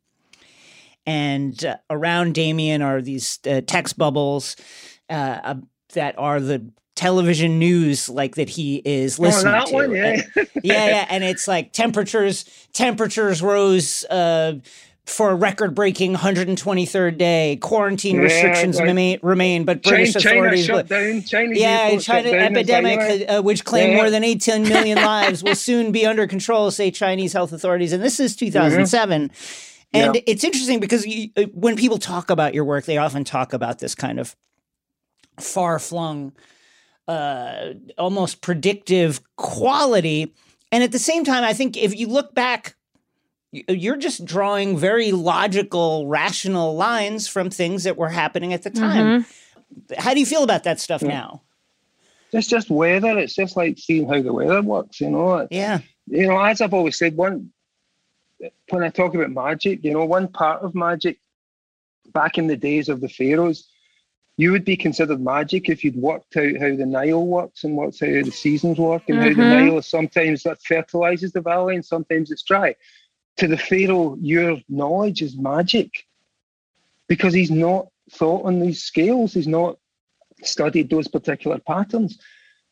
and 1.05 1.65
uh, 1.65 1.79
around 1.91 2.37
Damian 2.37 2.81
are 2.81 3.03
these 3.03 3.41
uh, 3.45 3.61
text 3.67 3.99
bubbles 3.99 4.55
uh, 5.11 5.57
that 5.95 6.17
are 6.17 6.39
the 6.39 6.71
television 7.03 7.59
news 7.59 8.09
like 8.09 8.37
that 8.37 8.49
he 8.49 8.77
is 8.85 9.19
oh, 9.19 9.25
listening 9.25 9.55
oh, 9.55 9.67
to. 9.67 9.75
One, 9.75 9.91
yeah. 9.93 10.23
And, 10.37 10.49
yeah, 10.63 10.87
yeah, 10.87 11.07
and 11.11 11.25
it's 11.25 11.49
like 11.49 11.73
temperatures 11.73 12.45
temperatures 12.73 13.43
rose 13.43 14.05
uh, 14.05 14.61
for 15.05 15.31
a 15.31 15.35
record-breaking 15.35 16.15
123rd 16.15 17.19
day. 17.19 17.59
Quarantine 17.61 18.17
yeah, 18.17 18.23
restrictions 18.23 18.77
like, 18.77 18.87
remain, 18.87 19.19
remain, 19.21 19.65
but 19.65 19.83
British 19.83 20.13
China, 20.13 20.43
authorities, 20.43 20.67
China 20.69 20.83
down, 20.85 21.23
Chinese 21.23 21.61
yeah, 21.61 21.99
China 21.99 22.29
epidemic, 22.29 22.99
like, 23.01 23.29
uh, 23.29 23.43
which 23.43 23.65
claimed 23.65 23.95
yeah. 23.95 23.97
more 23.97 24.11
than 24.11 24.23
18 24.23 24.63
million 24.63 24.97
lives, 25.03 25.43
will 25.43 25.57
soon 25.57 25.91
be 25.91 26.07
under 26.07 26.29
control, 26.29 26.71
say 26.71 26.93
Chinese 26.93 27.33
health 27.33 27.53
authorities. 27.53 27.93
And 27.93 28.01
this 28.01 28.21
is 28.21 28.37
2007. 28.37 29.29
Mm-hmm. 29.29 29.35
And 29.95 30.15
yeah. 30.15 30.21
it's 30.29 30.45
interesting 30.45 30.79
because 30.79 31.05
you, 31.05 31.31
uh, 31.37 31.43
when 31.53 31.75
people 31.75 31.99
talk 31.99 32.31
about 32.31 32.55
your 32.55 32.65
work, 32.65 32.85
they 32.85 32.97
often 32.97 33.25
talk 33.25 33.53
about 33.53 33.81
this 33.81 33.97
kind 33.97 34.21
of 34.21 34.37
far-flung 35.41 36.33
uh, 37.09 37.75
almost 37.99 38.41
predictive 38.41 39.21
quality. 39.37 40.35
And 40.71 40.83
at 40.83 40.93
the 40.93 40.99
same 40.99 41.25
time, 41.25 41.45
I 41.45 41.53
think 41.53 41.77
if 41.77 41.97
you 41.97 42.07
look 42.07 42.35
back, 42.35 42.77
you're 43.53 43.97
just 43.97 44.25
drawing 44.25 44.79
very 44.79 45.13
logical, 45.13 46.07
rational 46.07 46.75
lines 46.75 47.29
from 47.29 47.51
things 47.51 47.85
that 47.85 47.97
were 47.97 48.09
happening 48.09 48.53
at 48.53 48.63
the 48.63 48.71
time. 48.71 49.23
Mm-hmm. 49.23 49.95
How 49.99 50.15
do 50.15 50.21
you 50.21 50.27
feel 50.27 50.43
about 50.43 50.65
that 50.65 50.81
stuff 50.81 51.03
yeah. 51.03 51.09
now? 51.09 51.43
It's 52.33 52.47
just 52.47 52.71
weather. 52.71 53.19
It's 53.19 53.35
just 53.35 53.57
like 53.57 53.79
seeing 53.79 54.09
how 54.09 54.23
the 54.23 54.33
weather 54.33 54.63
works, 54.63 55.01
you 55.01 55.11
know. 55.11 55.47
Yeah. 55.51 55.81
You 56.07 56.29
know, 56.29 56.41
as 56.41 56.63
I've 56.63 56.73
always 56.73 56.99
said, 56.99 57.17
one 57.17 57.53
when 58.71 58.83
I 58.83 58.89
talk 58.89 59.15
about 59.15 59.31
magic, 59.31 59.85
you 59.85 59.93
know, 59.93 60.05
one 60.05 60.29
part 60.29 60.63
of 60.63 60.75
magic 60.75 61.19
back 62.13 62.39
in 62.39 62.47
the 62.47 62.57
days 62.57 62.89
of 62.89 63.01
the 63.01 63.09
pharaohs 63.09 63.69
you 64.37 64.51
would 64.51 64.65
be 64.65 64.77
considered 64.77 65.21
magic 65.21 65.69
if 65.69 65.85
you'd 65.85 65.97
worked 65.97 66.37
out 66.37 66.57
how 66.59 66.75
the 66.75 66.87
Nile 66.87 67.27
works 67.27 67.65
and 67.65 67.77
worked 67.77 68.03
out 68.03 68.09
how 68.09 68.23
the 68.23 68.31
seasons 68.31 68.79
work 68.79 69.03
and 69.09 69.19
mm-hmm. 69.19 69.29
how 69.29 69.35
the 69.35 69.43
mm-hmm. 69.43 69.67
Nile 69.67 69.79
is 69.79 69.87
sometimes 69.87 70.43
that 70.45 70.63
fertilizes 70.63 71.33
the 71.33 71.41
valley 71.41 71.75
and 71.75 71.85
sometimes 71.85 72.31
it's 72.31 72.43
dry. 72.43 72.75
To 73.39 73.47
the 73.49 73.59
Pharaoh, 73.59 74.17
your 74.21 74.59
knowledge 74.69 75.23
is 75.23 75.37
magic 75.37 76.07
because 77.09 77.35
he's 77.35 77.51
not 77.51 77.89
thought 78.11 78.47
on 78.47 78.61
these 78.61 78.83
scales. 78.83 79.35
He's 79.35 79.47
not 79.47 79.79
studied 80.43 80.91
those 80.91 81.09
particular 81.09 81.59
patterns. 81.59 82.19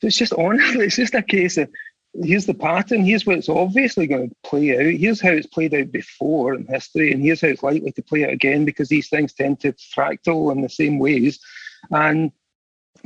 So 0.00 0.06
it's 0.06 0.16
just 0.16 0.32
honestly, 0.32 0.84
it's 0.86 0.96
just 0.96 1.14
a 1.14 1.22
case 1.22 1.58
of 1.58 1.70
here's 2.14 2.46
the 2.46 2.54
pattern, 2.54 3.04
here's 3.04 3.26
what 3.26 3.38
it's 3.38 3.48
obviously 3.48 4.06
going 4.06 4.30
to 4.30 4.36
play 4.44 4.76
out, 4.76 4.98
here's 4.98 5.20
how 5.20 5.30
it's 5.30 5.46
played 5.46 5.74
out 5.74 5.92
before 5.92 6.54
in 6.54 6.66
history, 6.66 7.12
and 7.12 7.22
here's 7.22 7.40
how 7.40 7.48
it's 7.48 7.62
likely 7.62 7.92
to 7.92 8.02
play 8.02 8.24
out 8.24 8.30
again 8.30 8.64
because 8.64 8.88
these 8.88 9.08
things 9.08 9.32
tend 9.32 9.60
to 9.60 9.72
fractal 9.72 10.52
in 10.52 10.60
the 10.60 10.68
same 10.68 10.98
ways. 10.98 11.38
And 11.90 12.32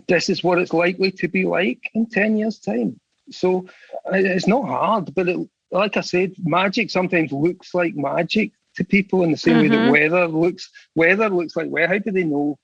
this 0.09 0.29
is 0.29 0.43
what 0.43 0.59
it's 0.59 0.73
likely 0.73 1.11
to 1.13 1.29
be 1.29 1.45
like 1.45 1.91
in 1.95 2.07
10 2.09 2.37
years' 2.37 2.59
time. 2.59 2.99
So 3.31 3.67
it's 4.07 4.47
not 4.47 4.67
hard, 4.67 5.15
but 5.15 5.29
it, 5.29 5.49
like 5.71 5.97
I 5.97 6.03
said, 6.03 6.33
magic 6.39 6.91
sometimes 6.91 7.33
looks 7.33 7.75
like 7.75 7.95
magic 7.95 8.53
to 8.77 8.85
people 8.85 9.23
in 9.23 9.31
the 9.31 9.37
same 9.37 9.57
mm-hmm. 9.57 9.63
way 9.63 9.69
that 9.69 9.77
mm-hmm. 9.77 9.91
weather 9.93 10.29
looks 10.29 10.71
weather 10.95 11.29
looks 11.29 11.55
like 11.57 11.69
where 11.69 11.87
how 11.87 11.99
do 11.99 12.11
they 12.11 12.25
know 12.25 12.59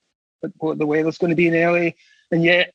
what 0.58 0.78
the 0.78 0.86
weather's 0.86 1.18
going 1.18 1.30
to 1.30 1.36
be 1.36 1.48
in 1.48 1.54
LA? 1.54 1.90
And 2.30 2.42
yet 2.42 2.72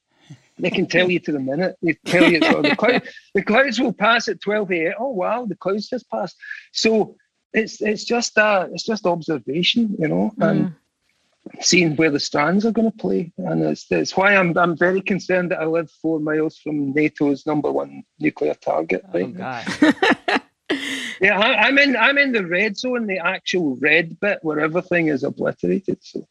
they 0.58 0.70
can 0.70 0.88
tell 0.88 1.10
you 1.10 1.20
to 1.20 1.32
the 1.32 1.40
minute. 1.40 1.76
They 1.82 1.94
tell 2.06 2.30
you 2.30 2.40
it's, 2.42 2.48
the, 2.48 2.76
cloud, 2.76 3.02
the 3.34 3.44
clouds 3.44 3.80
will 3.80 3.94
pass 3.94 4.28
at 4.28 4.42
12 4.42 4.72
a.m. 4.72 4.94
Oh 5.00 5.12
wow, 5.12 5.46
the 5.46 5.56
clouds 5.56 5.90
just 5.90 6.10
passed. 6.10 6.38
So 6.72 7.18
it's 7.54 7.82
it's 7.82 8.04
just 8.04 8.38
uh 8.38 8.68
it's 8.72 8.84
just 8.84 9.06
observation, 9.06 9.96
you 10.00 10.08
know, 10.08 10.32
mm. 10.38 10.50
and 10.50 10.76
seeing 11.62 11.96
where 11.96 12.12
the 12.12 12.20
strands 12.20 12.66
are 12.66 12.72
going 12.72 12.92
to 12.92 12.98
play. 12.98 13.32
And 13.38 13.64
it's 13.64 13.86
it's 13.90 14.16
why 14.16 14.36
I'm 14.36 14.58
I'm 14.58 14.78
very 14.78 15.02
concerned 15.02 15.52
that 15.52 15.62
I 15.62 15.66
live 15.66 15.90
four 16.02 16.20
miles 16.20 16.58
from 16.58 16.94
NATO's 16.94 17.46
number 17.46 17.72
one 17.72 18.04
nuclear 18.20 18.56
target. 18.56 19.04
Oh, 19.14 19.20
right 19.20 19.36
God. 19.36 20.42
yeah, 21.22 21.40
I, 21.40 21.68
I'm 21.68 21.78
in 21.78 21.96
I'm 21.96 22.18
in 22.18 22.32
the 22.32 22.46
red 22.46 22.78
zone, 22.78 23.08
the 23.08 23.20
actual 23.20 23.76
red 23.78 24.20
bit 24.20 24.40
where 24.42 24.60
everything 24.60 25.08
is 25.08 25.24
obliterated. 25.24 25.98
So 26.02 26.28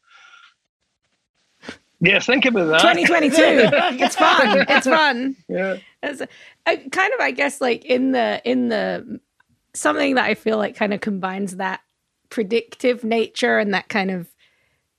yeah, 2.04 2.20
think 2.20 2.44
about 2.44 2.66
that. 2.66 2.80
2022. 2.80 3.36
it's 4.04 4.16
fun. 4.16 4.64
It's 4.68 4.86
fun. 4.86 5.36
Yeah. 5.48 5.76
It's 6.02 6.20
a, 6.20 6.76
kind 6.90 7.14
of, 7.14 7.20
I 7.20 7.30
guess, 7.30 7.60
like 7.60 7.84
in 7.84 8.12
the 8.12 8.42
in 8.44 8.68
the 8.68 9.20
something 9.74 10.14
that 10.14 10.24
I 10.24 10.34
feel 10.34 10.58
like 10.58 10.76
kind 10.76 10.92
of 10.92 11.00
combines 11.00 11.56
that 11.56 11.80
predictive 12.30 13.04
nature 13.04 13.58
and 13.58 13.72
that 13.74 13.88
kind 13.88 14.10
of 14.10 14.28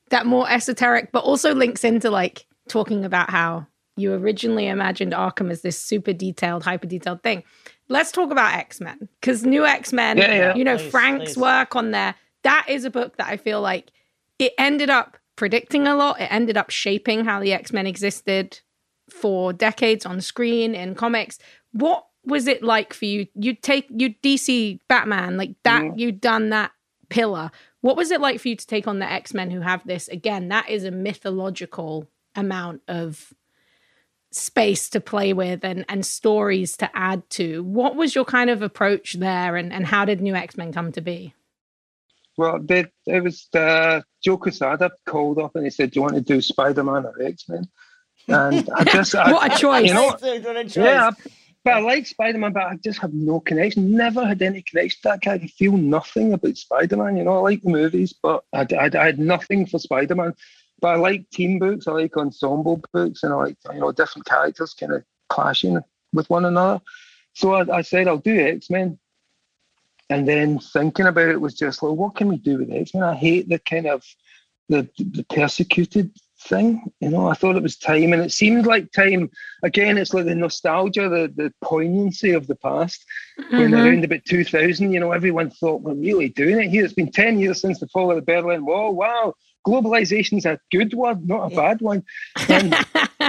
that 0.10 0.26
more 0.26 0.50
esoteric, 0.50 1.12
but 1.12 1.24
also 1.24 1.54
links 1.54 1.84
into 1.84 2.10
like 2.10 2.46
talking 2.70 3.06
about 3.06 3.30
how 3.30 3.68
you 3.98 4.14
originally 4.14 4.68
imagined 4.68 5.14
Arkham 5.14 5.52
as 5.52 5.62
this 5.62 5.80
super 5.80 6.14
detailed, 6.14 6.64
hyper 6.64 6.88
detailed 6.88 7.24
thing. 7.24 7.44
Let's 7.88 8.12
talk 8.12 8.32
about 8.32 8.54
X 8.56 8.82
Men 8.82 9.08
because 9.22 9.46
New 9.46 9.66
X 9.66 9.94
Men, 9.94 10.18
yeah, 10.18 10.34
yeah. 10.34 10.56
you 10.56 10.64
know, 10.64 10.78
please, 10.78 10.92
Frank's 10.92 11.34
please. 11.34 11.38
work 11.38 11.76
on 11.76 11.92
there. 11.92 12.16
That 12.44 12.66
is 12.68 12.84
a 12.86 12.90
book 12.90 13.18
that 13.18 13.28
I 13.28 13.38
feel 13.38 13.62
like 13.62 13.92
it 14.40 14.54
ended 14.58 14.90
up 14.90 15.18
predicting 15.36 15.88
a 15.88 15.96
lot. 15.96 16.20
It 16.20 16.32
ended 16.32 16.58
up 16.58 16.70
shaping 16.70 17.26
how 17.26 17.40
the 17.40 17.54
X 17.54 17.72
Men 17.72 17.88
existed 17.88 18.60
for 19.10 19.54
decades 19.54 20.06
on 20.06 20.22
screen 20.22 20.74
in 20.76 20.96
comics. 20.96 21.40
What 21.72 22.06
was 22.26 22.48
it 22.48 22.64
like 22.64 22.94
for 22.94 23.06
you? 23.06 23.28
You 23.36 23.54
take 23.54 23.88
you 23.90 24.16
DC 24.24 24.80
Batman 24.88 25.38
like 25.38 25.56
that. 25.64 25.84
Mm. 25.84 26.00
You'd 26.00 26.22
done 26.22 26.50
that 26.50 26.72
pillar. 27.10 27.52
What 27.82 27.98
was 27.98 28.12
it 28.12 28.22
like 28.22 28.40
for 28.40 28.48
you 28.48 28.56
to 28.56 28.66
take 28.66 28.88
on 28.88 29.00
the 29.00 29.12
X 29.12 29.34
Men 29.34 29.52
who 29.52 29.62
have 29.62 29.86
this 29.86 30.08
again? 30.08 30.50
That 30.50 30.70
is 30.70 30.84
a 30.84 30.92
mythological 30.92 32.10
amount 32.36 32.82
of 32.88 33.34
space 34.32 34.90
to 34.90 35.00
play 35.00 35.34
with 35.34 35.64
and 35.64 35.86
and 35.88 36.06
stories 36.06 36.76
to 36.78 36.90
add 36.96 37.30
to. 37.32 37.64
What 37.64 37.96
was 37.96 38.16
your 38.16 38.26
kind 38.26 38.50
of 38.50 38.62
approach 38.62 39.14
there, 39.14 39.56
and 39.56 39.72
and 39.72 39.86
how 39.86 40.06
did 40.06 40.22
New 40.22 40.36
X 40.36 40.58
Men 40.58 40.74
come 40.74 40.92
to 40.94 41.02
be? 41.02 41.34
Well, 42.38 42.60
they, 42.62 42.86
it 43.06 43.24
was 43.24 43.48
uh, 43.54 44.02
Joe 44.24 44.38
Quesada 44.38 44.92
called 45.06 45.40
up 45.40 45.56
and 45.56 45.64
he 45.64 45.70
said, 45.70 45.92
"Do 45.92 46.00
you 46.00 46.02
want 46.02 46.16
to 46.16 46.22
do 46.22 46.42
Spider 46.42 46.84
Man 46.84 47.06
or 47.06 47.22
X 47.22 47.48
Men?" 47.48 47.68
And 48.28 48.70
I 48.76 48.84
just 48.84 49.14
what 49.14 49.54
a 49.54 49.58
choice! 49.58 49.88
You 49.88 49.94
know, 49.94 50.18
yeah, 50.76 51.12
but 51.64 51.74
I 51.74 51.80
like 51.80 52.06
Spider 52.06 52.38
Man, 52.38 52.54
but 52.54 52.64
I 52.64 52.76
just 52.76 53.00
have 53.00 53.14
no 53.14 53.40
connection. 53.40 53.92
Never 53.92 54.26
had 54.26 54.42
any 54.42 54.62
connection 54.62 55.00
to 55.04 55.10
that 55.10 55.22
guy. 55.22 55.34
I 55.34 55.48
feel 55.48 55.78
nothing 55.78 56.34
about 56.34 56.58
Spider 56.58 56.98
Man. 56.98 57.18
You 57.18 57.24
know, 57.24 57.38
I 57.38 57.40
like 57.40 57.62
the 57.62 57.70
movies, 57.70 58.14
but 58.22 58.44
I, 58.54 58.68
I, 58.78 58.90
I 58.94 59.06
had 59.06 59.20
nothing 59.20 59.66
for 59.66 59.80
Spider 59.80 60.16
Man. 60.16 60.34
But 60.82 60.88
I 60.90 60.96
like 60.98 61.30
team 61.30 61.58
books. 61.58 61.88
I 61.88 61.94
like 61.94 62.18
ensemble 62.18 62.82
books, 62.92 63.24
and 63.24 63.32
I 63.32 63.38
like 63.38 63.58
you 63.74 63.80
know 63.80 63.92
different 63.92 64.28
characters 64.28 64.74
kind 64.74 64.92
of 64.92 65.04
clashing 65.30 65.80
with 66.12 66.30
one 66.30 66.46
another. 66.46 66.82
So 67.34 67.54
I, 67.54 67.78
I 67.78 67.82
said 67.82 68.08
I'll 68.08 68.18
do 68.18 68.40
X 68.40 68.70
Men 68.70 69.00
and 70.10 70.28
then 70.28 70.60
thinking 70.60 71.08
about 71.08 71.30
it 71.30 71.42
was 71.42 71.54
just 71.54 71.82
like, 71.82 71.94
what 71.94 72.16
can 72.16 72.28
we 72.28 72.38
do 72.38 72.60
with 72.60 72.72
X 72.72 72.94
Men? 72.94 73.04
I 73.04 73.16
hate 73.16 73.50
the 73.50 73.60
kind 73.60 73.88
of 73.88 74.04
the 74.70 74.88
the 74.98 75.26
persecuted 75.30 76.12
thing. 76.42 76.92
You 77.00 77.10
know, 77.10 77.28
I 77.28 77.34
thought 77.34 77.56
it 77.56 77.64
was 77.64 77.78
time, 77.78 78.14
and 78.14 78.22
it 78.22 78.32
seemed 78.32 78.66
like 78.66 78.92
time. 78.92 79.30
Again, 79.64 79.98
it's 79.98 80.14
like 80.14 80.26
the 80.26 80.36
nostalgia, 80.36 81.10
the 81.10 81.34
the 81.36 81.54
poignancy 81.64 82.32
of 82.32 82.48
the 82.48 82.56
past. 82.56 83.04
Mm-hmm. 83.40 83.58
When 83.58 83.74
around 83.74 84.04
about 84.04 84.26
2000, 84.26 84.92
you 84.92 85.00
know, 85.00 85.12
everyone 85.12 85.50
thought 85.50 85.82
we're 85.82 85.94
really 85.94 86.30
doing 86.30 86.60
it 86.60 86.70
here. 86.70 86.86
It's 86.86 86.94
been 86.94 87.12
10 87.12 87.40
years 87.40 87.62
since 87.62 87.80
the 87.80 87.88
fall 87.88 88.12
of 88.12 88.18
the 88.18 88.22
Berlin 88.22 88.66
Wall. 88.66 88.94
Wow, 88.94 89.34
globalization 89.68 90.38
is 90.38 90.46
a 90.46 90.60
good 90.72 90.94
word, 90.94 91.28
not 91.28 91.52
a 91.52 91.56
bad 91.56 91.82
one. 91.82 92.04
And, 92.48 92.76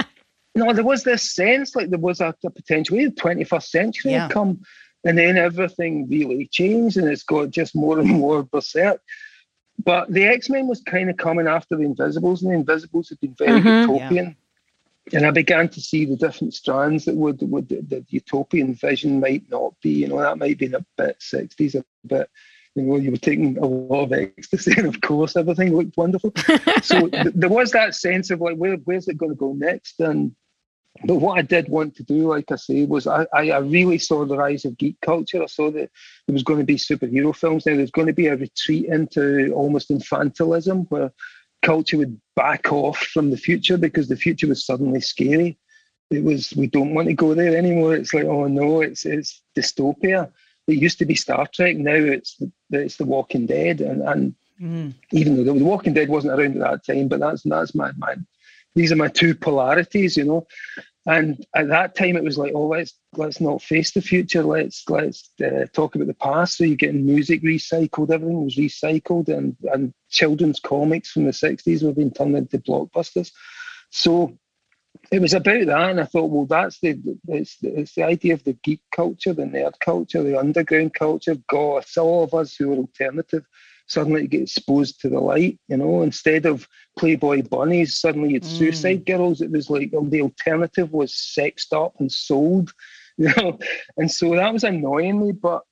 you 0.55 0.63
know, 0.63 0.73
there 0.73 0.83
was 0.83 1.03
this 1.03 1.33
sense 1.33 1.75
like 1.75 1.89
there 1.89 1.99
was 1.99 2.21
a, 2.21 2.35
a 2.43 2.49
potential. 2.49 2.97
The 2.97 3.09
21st 3.09 3.63
century 3.63 4.11
yeah. 4.11 4.23
had 4.23 4.31
come 4.31 4.61
and 5.07 5.17
then 5.17 5.37
everything 5.37 6.07
really 6.09 6.47
changed 6.47 6.97
and 6.97 7.07
it's 7.07 7.23
got 7.23 7.49
just 7.49 7.75
more 7.75 7.97
and 7.99 8.09
more 8.09 8.43
berserk. 8.43 9.01
But 9.83 10.11
the 10.11 10.25
X 10.25 10.49
Men 10.49 10.67
was 10.67 10.81
kind 10.81 11.09
of 11.09 11.17
coming 11.17 11.47
after 11.47 11.77
the 11.77 11.83
Invisibles, 11.83 12.41
and 12.41 12.51
the 12.51 12.55
Invisibles 12.55 13.09
had 13.09 13.19
been 13.19 13.35
very 13.35 13.61
mm-hmm, 13.61 13.91
utopian. 13.91 14.25
Yeah. 15.11 15.19
And 15.19 15.25
I 15.25 15.31
began 15.31 15.69
to 15.69 15.79
see 15.79 16.03
the 16.03 16.17
different 16.17 16.53
strands 16.53 17.05
that 17.05 17.15
would, 17.15 17.39
would 17.49 17.69
the, 17.69 17.81
the 17.81 18.05
utopian 18.09 18.73
vision 18.73 19.21
might 19.21 19.49
not 19.49 19.73
be. 19.81 19.91
You 19.91 20.09
know, 20.09 20.19
that 20.19 20.37
might 20.37 20.57
be 20.57 20.65
a 20.65 20.85
bit 20.97 21.19
60s, 21.19 21.75
a 21.75 21.85
bit 22.05 22.29
you 22.75 22.83
know, 22.83 22.97
you 22.97 23.11
were 23.11 23.17
taking 23.17 23.57
a 23.57 23.65
lot 23.65 24.03
of 24.03 24.13
ecstasy, 24.13 24.73
and 24.77 24.87
of 24.87 25.01
course, 25.01 25.35
everything 25.35 25.75
looked 25.75 25.97
wonderful. 25.97 26.31
so 26.83 27.07
th- 27.07 27.33
there 27.33 27.49
was 27.49 27.71
that 27.71 27.95
sense 27.95 28.29
of 28.29 28.41
like, 28.41 28.57
where, 28.57 28.75
where's 28.75 29.07
it 29.07 29.17
going 29.17 29.31
to 29.31 29.35
go 29.35 29.53
next? 29.53 29.99
And 29.99 30.35
but 31.05 31.15
what 31.15 31.37
I 31.37 31.41
did 31.41 31.69
want 31.69 31.95
to 31.95 32.03
do, 32.03 32.27
like 32.27 32.51
I 32.51 32.55
say, 32.55 32.85
was 32.85 33.07
I, 33.07 33.25
I 33.33 33.57
really 33.57 33.97
saw 33.97 34.25
the 34.25 34.37
rise 34.37 34.65
of 34.65 34.77
geek 34.77 34.99
culture. 35.01 35.43
I 35.43 35.47
saw 35.47 35.69
that 35.71 35.89
there 36.27 36.33
was 36.33 36.43
going 36.43 36.59
to 36.59 36.65
be 36.65 36.75
superhero 36.75 37.35
films 37.35 37.65
now. 37.65 37.75
There's 37.75 37.91
going 37.91 38.07
to 38.07 38.13
be 38.13 38.27
a 38.27 38.35
retreat 38.35 38.85
into 38.85 39.51
almost 39.53 39.89
infantilism 39.89 40.87
where 40.89 41.11
culture 41.61 41.97
would 41.97 42.19
back 42.35 42.71
off 42.71 42.97
from 42.97 43.31
the 43.31 43.37
future 43.37 43.77
because 43.77 44.07
the 44.07 44.15
future 44.15 44.47
was 44.47 44.65
suddenly 44.65 45.01
scary. 45.01 45.57
It 46.09 46.23
was 46.23 46.53
we 46.55 46.67
don't 46.67 46.93
want 46.93 47.07
to 47.09 47.13
go 47.13 47.33
there 47.33 47.55
anymore. 47.55 47.95
It's 47.95 48.13
like 48.13 48.25
oh 48.25 48.47
no, 48.47 48.81
it's 48.81 49.05
it's 49.05 49.41
dystopia. 49.55 50.31
It 50.67 50.81
used 50.81 50.99
to 50.99 51.05
be 51.05 51.15
Star 51.15 51.47
Trek. 51.53 51.77
Now 51.77 51.95
it's 51.95 52.35
the, 52.37 52.51
it's 52.71 52.97
The 52.97 53.05
Walking 53.05 53.45
Dead, 53.45 53.81
and 53.81 54.01
and 54.01 54.35
mm. 54.61 54.93
even 55.11 55.45
though 55.45 55.53
The 55.53 55.63
Walking 55.65 55.93
Dead 55.93 56.09
wasn't 56.09 56.39
around 56.39 56.61
at 56.61 56.85
that 56.85 56.93
time, 56.93 57.07
but 57.07 57.19
that's 57.19 57.43
that's 57.43 57.75
my 57.75 57.91
my 57.97 58.15
these 58.77 58.91
are 58.91 58.95
my 58.95 59.07
two 59.07 59.33
polarities, 59.33 60.15
you 60.15 60.23
know. 60.23 60.47
And 61.07 61.45
at 61.55 61.69
that 61.69 61.95
time, 61.95 62.17
it 62.17 62.23
was 62.23 62.37
like, 62.37 62.51
oh, 62.53 62.67
let's 62.67 62.93
let's 63.15 63.39
not 63.39 63.61
face 63.61 63.91
the 63.91 64.01
future. 64.01 64.43
Let's 64.43 64.83
let's 64.89 65.29
uh, 65.43 65.65
talk 65.73 65.95
about 65.95 66.07
the 66.07 66.13
past. 66.13 66.57
So 66.57 66.65
you're 66.65 66.75
getting 66.75 67.05
music 67.05 67.41
recycled. 67.43 68.11
Everything 68.11 68.43
was 68.43 68.57
recycled, 68.57 69.29
and 69.29 69.55
and 69.73 69.93
children's 70.09 70.59
comics 70.59 71.11
from 71.11 71.23
the 71.25 71.31
'60s 71.31 71.81
were 71.81 71.93
being 71.93 72.11
turned 72.11 72.35
into 72.35 72.59
blockbusters. 72.59 73.31
So 73.89 74.37
it 75.09 75.21
was 75.21 75.33
about 75.33 75.65
that, 75.67 75.89
and 75.89 76.01
I 76.01 76.03
thought, 76.03 76.29
well, 76.29 76.45
that's 76.45 76.79
the 76.81 76.99
it's, 77.29 77.55
it's 77.61 77.95
the 77.95 78.03
idea 78.03 78.33
of 78.33 78.43
the 78.43 78.53
geek 78.63 78.81
culture, 78.93 79.33
the 79.33 79.43
nerd 79.43 79.79
culture, 79.79 80.21
the 80.21 80.37
underground 80.37 80.93
culture. 80.93 81.35
God, 81.49 81.85
all 81.97 82.23
of 82.23 82.33
us 82.33 82.55
who 82.55 82.73
are 82.73 82.77
alternative 82.77 83.45
suddenly 83.87 84.23
you 84.23 84.27
get 84.27 84.41
exposed 84.43 85.01
to 85.01 85.09
the 85.09 85.19
light. 85.19 85.59
You 85.67 85.77
know, 85.77 86.01
instead 86.01 86.45
of 86.45 86.67
Playboy 86.97 87.43
bunnies, 87.43 87.99
suddenly 87.99 88.35
it's 88.35 88.49
mm. 88.49 88.57
suicide 88.57 89.05
girls. 89.05 89.41
It 89.41 89.51
was 89.51 89.69
like 89.69 89.91
the 89.91 90.21
alternative 90.21 90.91
was 90.91 91.15
sexed 91.15 91.73
up 91.73 91.95
and 91.99 92.11
sold. 92.11 92.73
You 93.19 93.33
know, 93.35 93.57
and 93.97 94.11
so 94.11 94.35
that 94.35 94.53
was 94.53 94.63
annoying 94.63 95.19
me. 95.19 95.31
But 95.31 95.63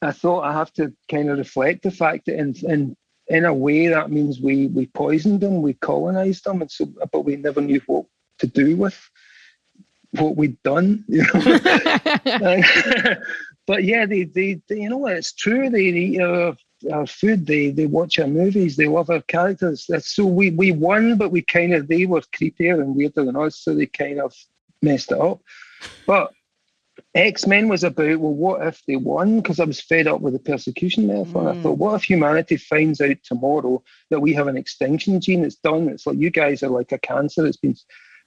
I 0.00 0.12
thought 0.12 0.46
I 0.46 0.54
have 0.54 0.72
to 0.74 0.94
kind 1.10 1.28
of 1.28 1.36
reflect 1.36 1.82
the 1.82 1.90
fact 1.90 2.24
that 2.24 2.38
in 2.38 2.54
in 2.66 2.96
in 3.28 3.44
a 3.44 3.52
way 3.52 3.88
that 3.88 4.10
means 4.10 4.40
we 4.40 4.68
we 4.68 4.86
poisoned 4.86 5.42
them, 5.42 5.60
we 5.60 5.74
colonized 5.74 6.44
them, 6.44 6.62
and 6.62 6.70
so 6.70 6.86
but 7.12 7.26
we 7.26 7.36
never 7.36 7.60
knew 7.60 7.82
what 7.86 8.06
to 8.38 8.46
do 8.46 8.76
with 8.76 8.98
what 10.12 10.36
we'd 10.36 10.62
done. 10.62 11.04
You 11.08 12.38
know. 12.38 12.62
but 13.66 13.84
yeah, 13.84 14.06
they, 14.06 14.24
they, 14.24 14.60
they, 14.68 14.80
you 14.80 14.88
know, 14.88 15.06
it's 15.06 15.32
true. 15.32 15.70
They 15.70 16.18
our, 16.18 16.56
our 16.92 17.06
food. 17.06 17.46
They 17.46 17.70
they 17.70 17.86
watch 17.86 18.18
our 18.18 18.26
movies. 18.26 18.76
They 18.76 18.86
love 18.86 19.10
our 19.10 19.22
characters. 19.22 19.88
So 20.00 20.24
we 20.24 20.50
we 20.50 20.72
won, 20.72 21.16
but 21.16 21.30
we 21.30 21.42
kind 21.42 21.74
of 21.74 21.88
they 21.88 22.06
were 22.06 22.20
creepier 22.20 22.80
and 22.80 22.94
weirder 22.94 23.24
than 23.24 23.36
us, 23.36 23.56
so 23.56 23.74
they 23.74 23.86
kind 23.86 24.20
of 24.20 24.34
messed 24.82 25.12
it 25.12 25.20
up. 25.20 25.40
But 26.06 26.32
X 27.14 27.46
Men 27.46 27.68
was 27.68 27.84
about 27.84 28.18
well, 28.18 28.34
what 28.34 28.66
if 28.66 28.82
they 28.86 28.96
won? 28.96 29.40
Because 29.40 29.60
I 29.60 29.64
was 29.64 29.80
fed 29.80 30.06
up 30.06 30.20
with 30.20 30.32
the 30.32 30.38
persecution 30.38 31.06
metaphor. 31.06 31.42
Mm. 31.42 31.58
I 31.58 31.62
thought, 31.62 31.78
what 31.78 31.94
if 31.94 32.04
humanity 32.04 32.56
finds 32.56 33.00
out 33.00 33.16
tomorrow 33.24 33.82
that 34.10 34.20
we 34.20 34.32
have 34.34 34.46
an 34.46 34.56
extinction 34.56 35.20
gene? 35.20 35.44
It's 35.44 35.56
done. 35.56 35.88
It's 35.88 36.06
like 36.06 36.18
you 36.18 36.30
guys 36.30 36.62
are 36.62 36.70
like 36.70 36.92
a 36.92 36.98
cancer. 36.98 37.46
It's 37.46 37.56
been 37.56 37.76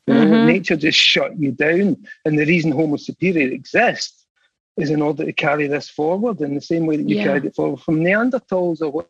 you 0.07 0.13
know, 0.13 0.25
mm-hmm. 0.25 0.47
nature 0.47 0.77
just 0.77 0.97
shut 0.97 1.37
you 1.37 1.51
down. 1.51 1.97
And 2.23 2.39
the 2.39 2.45
reason 2.45 2.71
Homo 2.71 2.95
superior 2.95 3.51
exists 3.51 4.25
is 4.77 4.91
in 4.91 5.01
order 5.01 5.25
to 5.25 5.33
carry 5.33 5.67
this 5.67 5.89
forward 5.89 6.39
in 6.41 6.53
the 6.53 6.61
same 6.61 6.85
way 6.85 6.97
that 6.97 7.09
you 7.09 7.17
yeah. 7.17 7.23
carried 7.23 7.45
it 7.45 7.55
forward 7.55 7.81
from 7.81 7.99
Neanderthals 7.99 8.81
or 8.81 9.05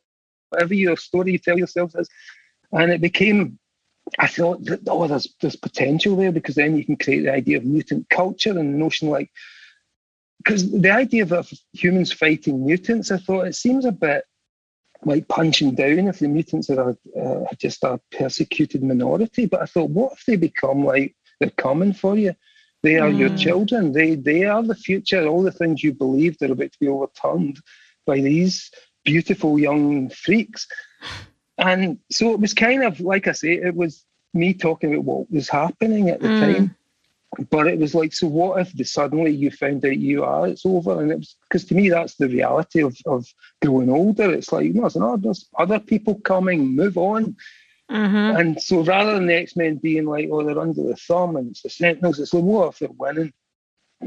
whatever 0.49 0.73
your 0.73 0.95
story 0.95 1.33
you 1.33 1.37
tell 1.37 1.57
yourselves 1.57 1.95
is. 1.95 2.09
And 2.71 2.91
it 2.91 3.01
became, 3.01 3.59
I 4.17 4.27
thought 4.27 4.63
that, 4.65 4.81
oh, 4.87 5.07
there's, 5.07 5.35
there's 5.41 5.55
potential 5.55 6.15
there 6.15 6.31
because 6.31 6.55
then 6.55 6.77
you 6.77 6.85
can 6.85 6.95
create 6.95 7.23
the 7.23 7.33
idea 7.33 7.57
of 7.57 7.65
mutant 7.65 8.09
culture 8.09 8.51
and 8.51 8.73
the 8.73 8.77
notion 8.77 9.09
like, 9.09 9.29
because 10.37 10.71
the 10.71 10.91
idea 10.91 11.23
of, 11.23 11.33
of 11.33 11.51
humans 11.73 12.13
fighting 12.13 12.65
mutants, 12.65 13.11
I 13.11 13.17
thought 13.17 13.47
it 13.47 13.55
seems 13.55 13.83
a 13.83 13.91
bit 13.91 14.23
like 15.03 15.27
punching 15.27 15.75
down 15.75 16.07
if 16.07 16.19
the 16.19 16.27
mutants 16.27 16.69
are 16.69 16.95
uh, 17.21 17.43
just 17.59 17.83
a 17.83 17.99
persecuted 18.11 18.83
minority. 18.83 19.45
But 19.45 19.61
I 19.61 19.65
thought, 19.65 19.89
what 19.89 20.13
if 20.13 20.25
they 20.25 20.37
become 20.37 20.85
like 20.85 21.15
they're 21.39 21.49
coming 21.51 21.93
for 21.93 22.17
you? 22.17 22.33
They 22.87 22.95
are 22.95 23.09
mm. 23.09 23.19
your 23.19 23.35
children. 23.35 23.91
They 23.91 24.15
they 24.15 24.45
are 24.45 24.63
the 24.63 24.73
future. 24.73 25.27
All 25.27 25.43
the 25.43 25.51
things 25.51 25.83
you 25.83 25.91
believed 25.91 26.41
are 26.41 26.53
about 26.53 26.71
to 26.71 26.79
be 26.79 26.87
overturned 26.87 27.59
by 28.05 28.21
these 28.21 28.71
beautiful 29.03 29.59
young 29.59 30.09
freaks. 30.09 30.65
And 31.57 31.99
so 32.09 32.31
it 32.31 32.39
was 32.39 32.53
kind 32.53 32.83
of 32.83 33.01
like 33.01 33.27
I 33.27 33.33
say, 33.33 33.55
it 33.55 33.75
was 33.75 34.05
me 34.33 34.53
talking 34.53 34.93
about 34.93 35.03
what 35.03 35.29
was 35.29 35.49
happening 35.49 36.09
at 36.09 36.21
the 36.21 36.29
mm. 36.29 36.39
time. 36.39 36.75
But 37.49 37.67
it 37.67 37.77
was 37.77 37.93
like, 37.93 38.13
so 38.13 38.25
what 38.25 38.61
if 38.61 38.71
the, 38.71 38.85
suddenly 38.85 39.31
you 39.31 39.51
found 39.51 39.85
out 39.85 39.97
you 39.97 40.23
are, 40.23 40.47
it's 40.47 40.65
over? 40.65 41.01
And 41.01 41.11
it 41.11 41.19
was 41.19 41.35
because 41.49 41.65
to 41.65 41.75
me, 41.75 41.89
that's 41.89 42.15
the 42.15 42.29
reality 42.29 42.81
of, 42.81 42.95
of 43.05 43.27
growing 43.61 43.89
older. 43.89 44.31
It's 44.31 44.53
like, 44.53 44.73
no, 44.73 44.89
oh, 44.95 45.17
there's 45.17 45.49
other 45.59 45.81
people 45.81 46.15
coming, 46.21 46.73
move 46.73 46.97
on. 46.97 47.35
Mm-hmm. 47.89 48.37
And 48.37 48.61
so 48.61 48.81
rather 48.81 49.13
than 49.13 49.27
the 49.27 49.35
X 49.35 49.55
Men 49.55 49.75
being 49.77 50.05
like, 50.05 50.29
oh, 50.31 50.43
they're 50.43 50.59
under 50.59 50.83
the 50.83 50.95
thumb 50.95 51.37
and 51.37 51.51
it's 51.51 51.61
the 51.61 51.69
Sentinels, 51.69 52.19
it's 52.19 52.33
like, 52.33 52.43
what 52.43 52.69
if 52.69 52.79
they're 52.79 52.89
winning? 52.97 53.33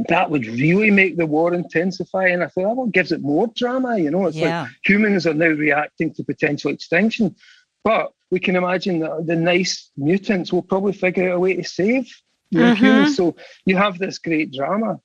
That 0.09 0.31
would 0.31 0.47
really 0.47 0.90
make 0.90 1.16
the 1.16 1.27
war 1.27 1.52
intensify. 1.55 2.28
And 2.28 2.44
I 2.44 2.48
thought, 2.48 2.69
that 2.69 2.77
what 2.77 2.93
gives 2.93 3.11
it 3.11 3.23
more 3.23 3.48
drama? 3.57 3.98
You 3.98 4.11
know, 4.11 4.27
it's 4.27 4.36
yeah. 4.36 4.62
like 4.62 4.70
humans 4.85 5.27
are 5.27 5.35
now 5.35 5.48
reacting 5.48 6.12
to 6.15 6.24
potential 6.24 6.70
extinction. 6.70 7.35
But 7.82 8.12
we 8.31 8.39
can 8.39 8.55
imagine 8.55 9.01
that 9.01 9.27
the 9.27 9.36
nice 9.36 9.90
mutants 9.97 10.52
will 10.52 10.62
probably 10.62 10.93
figure 10.93 11.31
out 11.31 11.36
a 11.36 11.40
way 11.40 11.57
to 11.57 11.65
save 11.65 12.15
mm-hmm. 12.55 12.74
humans. 12.74 13.16
So 13.16 13.35
you 13.65 13.77
have 13.77 13.98
this 13.98 14.19
great 14.19 14.52
drama. 14.52 15.01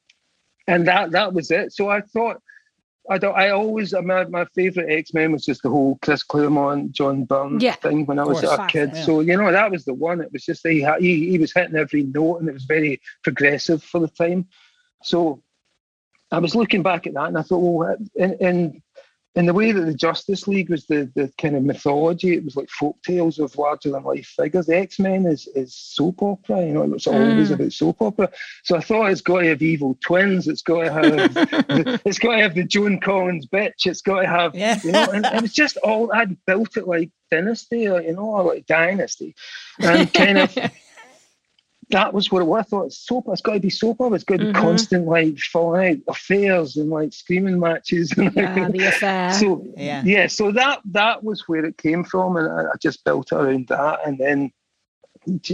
And 0.68 0.88
that 0.88 1.12
that 1.12 1.34
was 1.34 1.52
it. 1.52 1.74
So 1.74 1.90
I 1.90 2.02
thought 2.02 2.42
I 3.10 3.18
don't. 3.18 3.36
I 3.36 3.50
always 3.50 3.94
uh, 3.94 4.02
my 4.02 4.26
my 4.26 4.46
favorite 4.56 4.92
X 4.92 5.14
Men 5.14 5.32
was 5.32 5.46
just 5.46 5.62
the 5.64 5.70
whole 5.70 6.00
Chris 6.02 6.24
Claremont, 6.24 6.92
John 6.92 7.24
Byrne 7.24 7.60
yeah, 7.60 7.76
thing 7.76 8.06
when 8.06 8.20
I 8.20 8.24
was 8.24 8.44
a 8.44 8.66
kid. 8.68 8.92
Yeah. 8.94 9.04
So 9.04 9.20
you 9.20 9.38
know 9.38 9.52
that 9.52 9.72
was 9.72 9.86
the 9.86 9.94
one. 9.94 10.22
It 10.22 10.32
was 10.32 10.44
just 10.44 10.66
he, 10.66 10.86
he 11.00 11.30
he 11.32 11.38
was 11.38 11.54
hitting 11.54 11.76
every 11.76 12.04
note 12.04 12.38
and 12.38 12.50
it 12.50 12.54
was 12.54 12.66
very 12.66 13.02
progressive 13.24 13.84
for 13.84 14.00
the 14.00 14.08
time. 14.08 14.48
So 15.04 15.44
I 16.32 16.40
was 16.40 16.56
looking 16.56 16.84
back 16.84 17.06
at 17.06 17.14
that 17.14 17.28
and 17.28 17.38
I 17.38 17.44
thought, 17.44 17.60
well, 17.60 17.96
in, 18.16 18.34
in 18.40 18.82
in 19.36 19.46
the 19.46 19.54
way 19.54 19.74
that 19.74 19.82
the 19.82 19.94
Justice 19.94 20.48
League 20.48 20.70
was 20.70 20.86
the, 20.86 21.12
the 21.16 21.32
kind 21.38 21.58
of 21.58 21.64
mythology, 21.64 22.34
it 22.34 22.46
was 22.46 22.56
like 22.56 22.70
folk 22.70 22.96
tales 23.04 23.38
of 23.38 23.58
larger 23.58 23.92
than 23.92 24.04
life 24.04 24.28
figures. 24.28 24.68
The 24.68 24.78
X 24.78 24.98
Men 24.98 25.26
is, 25.26 25.48
is 25.56 25.76
soap 25.76 26.24
opera, 26.24 26.66
you 26.66 26.72
know, 26.72 26.84
it's 26.94 27.08
always 27.08 27.50
mm. 27.50 27.54
about 27.54 27.74
soap 27.74 28.02
opera. 28.02 28.32
So 28.64 28.78
I 28.78 28.80
thought 28.80 29.12
it's 29.12 29.22
got 29.22 29.42
to 29.42 29.50
have 29.50 29.62
evil 29.62 29.98
twins, 30.02 30.48
it's 30.48 30.62
got 30.62 30.84
to 30.86 30.92
have 30.92 31.34
the, 31.34 32.02
it's 32.06 32.20
got 32.20 32.36
to 32.36 32.42
have 32.42 32.56
the 32.56 32.64
Joan 32.64 33.00
Collins 33.00 33.46
bitch, 33.48 33.86
it's 33.86 34.02
got 34.02 34.22
to 34.22 34.28
have 34.28 34.56
yeah. 34.56 34.80
you 34.84 34.94
know, 34.94 35.08
and 35.14 35.26
it 35.26 35.42
was 35.42 35.54
just 35.54 35.76
all 35.78 36.12
I'd 36.14 36.38
built 36.46 36.78
it 36.78 36.88
like 36.88 37.12
dynasty, 37.30 37.88
or, 37.90 38.02
you 38.02 38.14
know, 38.14 38.26
or 38.26 38.44
like 38.44 38.66
dynasty. 38.68 39.36
And 39.80 40.14
kind 40.14 40.38
of 40.38 40.58
that 41.90 42.14
was 42.14 42.32
what 42.32 42.42
it 42.42 42.46
was. 42.46 42.62
I 42.62 42.64
thought 42.64 42.86
it's 42.86 43.06
soap. 43.06 43.26
It's 43.30 43.42
got 43.42 43.54
to 43.54 43.60
be 43.60 43.70
soap 43.70 44.02
opera. 44.02 44.16
It's 44.16 44.24
got 44.24 44.40
to 44.40 44.46
be 44.46 44.52
mm-hmm. 44.52 44.62
constant 44.62 45.06
like 45.06 45.38
falling 45.38 45.92
out 45.92 46.14
affairs 46.14 46.78
and 46.78 46.90
like 46.90 47.14
screaming 47.14 47.60
matches. 47.60 48.12
And, 48.18 48.34
yeah, 48.36 48.70
the 48.70 48.86
affair. 48.88 49.34
So 49.34 49.66
yeah. 49.78 50.02
yeah, 50.06 50.28
so 50.28 50.52
that 50.52 50.82
that 50.92 51.24
was 51.24 51.48
where 51.48 51.66
it 51.66 51.78
came 51.78 52.04
from, 52.04 52.38
and 52.38 52.50
I, 52.50 52.64
I 52.64 52.76
just 52.82 53.04
built 53.04 53.32
it 53.32 53.36
around 53.36 53.68
that, 53.68 54.00
and 54.06 54.18
then 54.18 54.52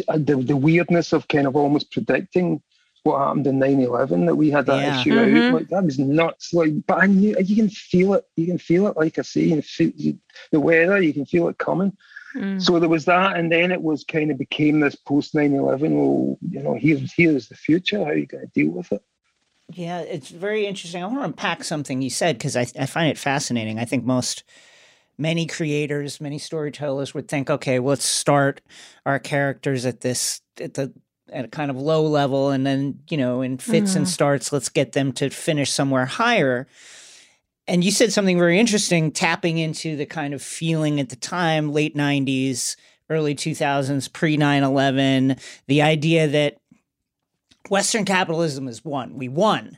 uh, 0.07 0.17
the 0.17 0.35
the 0.45 0.55
weirdness 0.55 1.13
of 1.13 1.27
kind 1.27 1.47
of 1.47 1.55
almost 1.55 1.91
predicting 1.91 2.61
what 3.03 3.17
happened 3.17 3.47
in 3.47 3.59
9-11 3.59 4.27
that 4.27 4.35
we 4.35 4.51
had 4.51 4.67
that 4.67 4.79
yeah. 4.79 4.99
issue 4.99 5.13
mm-hmm. 5.13 5.37
out 5.37 5.53
like 5.55 5.67
that 5.69 5.83
was 5.83 5.97
nuts 5.97 6.53
like 6.53 6.71
but 6.85 7.01
i 7.01 7.07
knew 7.07 7.35
you 7.43 7.55
can 7.55 7.67
feel 7.67 8.13
it 8.13 8.25
you 8.35 8.45
can 8.45 8.59
feel 8.59 8.85
it 8.85 8.95
like 8.95 9.17
i 9.17 9.23
say 9.23 9.41
you 9.41 9.61
feel, 9.63 9.91
the 10.51 10.59
weather 10.59 11.01
you 11.01 11.11
can 11.11 11.25
feel 11.25 11.47
it 11.47 11.57
coming 11.57 11.97
Mm. 12.35 12.61
So 12.61 12.79
there 12.79 12.89
was 12.89 13.05
that, 13.05 13.37
and 13.37 13.51
then 13.51 13.71
it 13.71 13.81
was 13.81 14.03
kind 14.03 14.31
of 14.31 14.37
became 14.37 14.79
this 14.79 14.95
post 14.95 15.35
9 15.35 15.53
11. 15.53 15.93
Well, 15.93 16.37
you 16.49 16.61
know, 16.61 16.75
here's 16.75 17.13
here's 17.13 17.47
the 17.47 17.55
future. 17.55 17.99
How 17.99 18.11
are 18.11 18.15
you 18.15 18.25
going 18.25 18.45
to 18.45 18.51
deal 18.53 18.71
with 18.71 18.91
it? 18.91 19.03
Yeah, 19.73 19.99
it's 19.99 20.29
very 20.29 20.65
interesting. 20.65 21.03
I 21.03 21.07
want 21.07 21.19
to 21.19 21.25
unpack 21.25 21.63
something 21.63 22.01
you 22.01 22.09
said 22.09 22.37
because 22.37 22.57
I, 22.57 22.67
I 22.77 22.85
find 22.85 23.09
it 23.09 23.17
fascinating. 23.17 23.79
I 23.79 23.85
think 23.85 24.03
most, 24.03 24.43
many 25.21 25.45
creators, 25.45 26.19
many 26.19 26.39
storytellers 26.39 27.13
would 27.13 27.27
think, 27.27 27.49
okay, 27.49 27.79
well, 27.79 27.91
let's 27.91 28.05
start 28.05 28.61
our 29.05 29.19
characters 29.19 29.85
at 29.85 30.01
this, 30.01 30.41
at 30.59 30.73
the, 30.73 30.91
at 31.31 31.45
a 31.45 31.47
kind 31.47 31.69
of 31.69 31.77
low 31.77 32.05
level, 32.05 32.49
and 32.49 32.65
then, 32.65 32.99
you 33.09 33.17
know, 33.17 33.41
in 33.41 33.57
fits 33.57 33.93
mm. 33.93 33.97
and 33.97 34.09
starts, 34.09 34.51
let's 34.51 34.69
get 34.69 34.93
them 34.93 35.13
to 35.13 35.29
finish 35.29 35.71
somewhere 35.71 36.05
higher 36.05 36.67
and 37.71 37.85
you 37.85 37.91
said 37.91 38.11
something 38.11 38.37
very 38.37 38.59
interesting, 38.59 39.13
tapping 39.13 39.57
into 39.57 39.95
the 39.95 40.05
kind 40.05 40.33
of 40.33 40.41
feeling 40.41 40.99
at 40.99 41.07
the 41.07 41.15
time, 41.15 41.71
late 41.71 41.95
90s, 41.95 42.75
early 43.09 43.33
2000s, 43.33 44.11
pre 44.11 44.35
9 44.35 44.61
11, 44.61 45.37
the 45.67 45.81
idea 45.81 46.27
that 46.27 46.57
Western 47.69 48.03
capitalism 48.03 48.67
is 48.67 48.83
won. 48.83 49.13
We 49.13 49.29
won. 49.29 49.77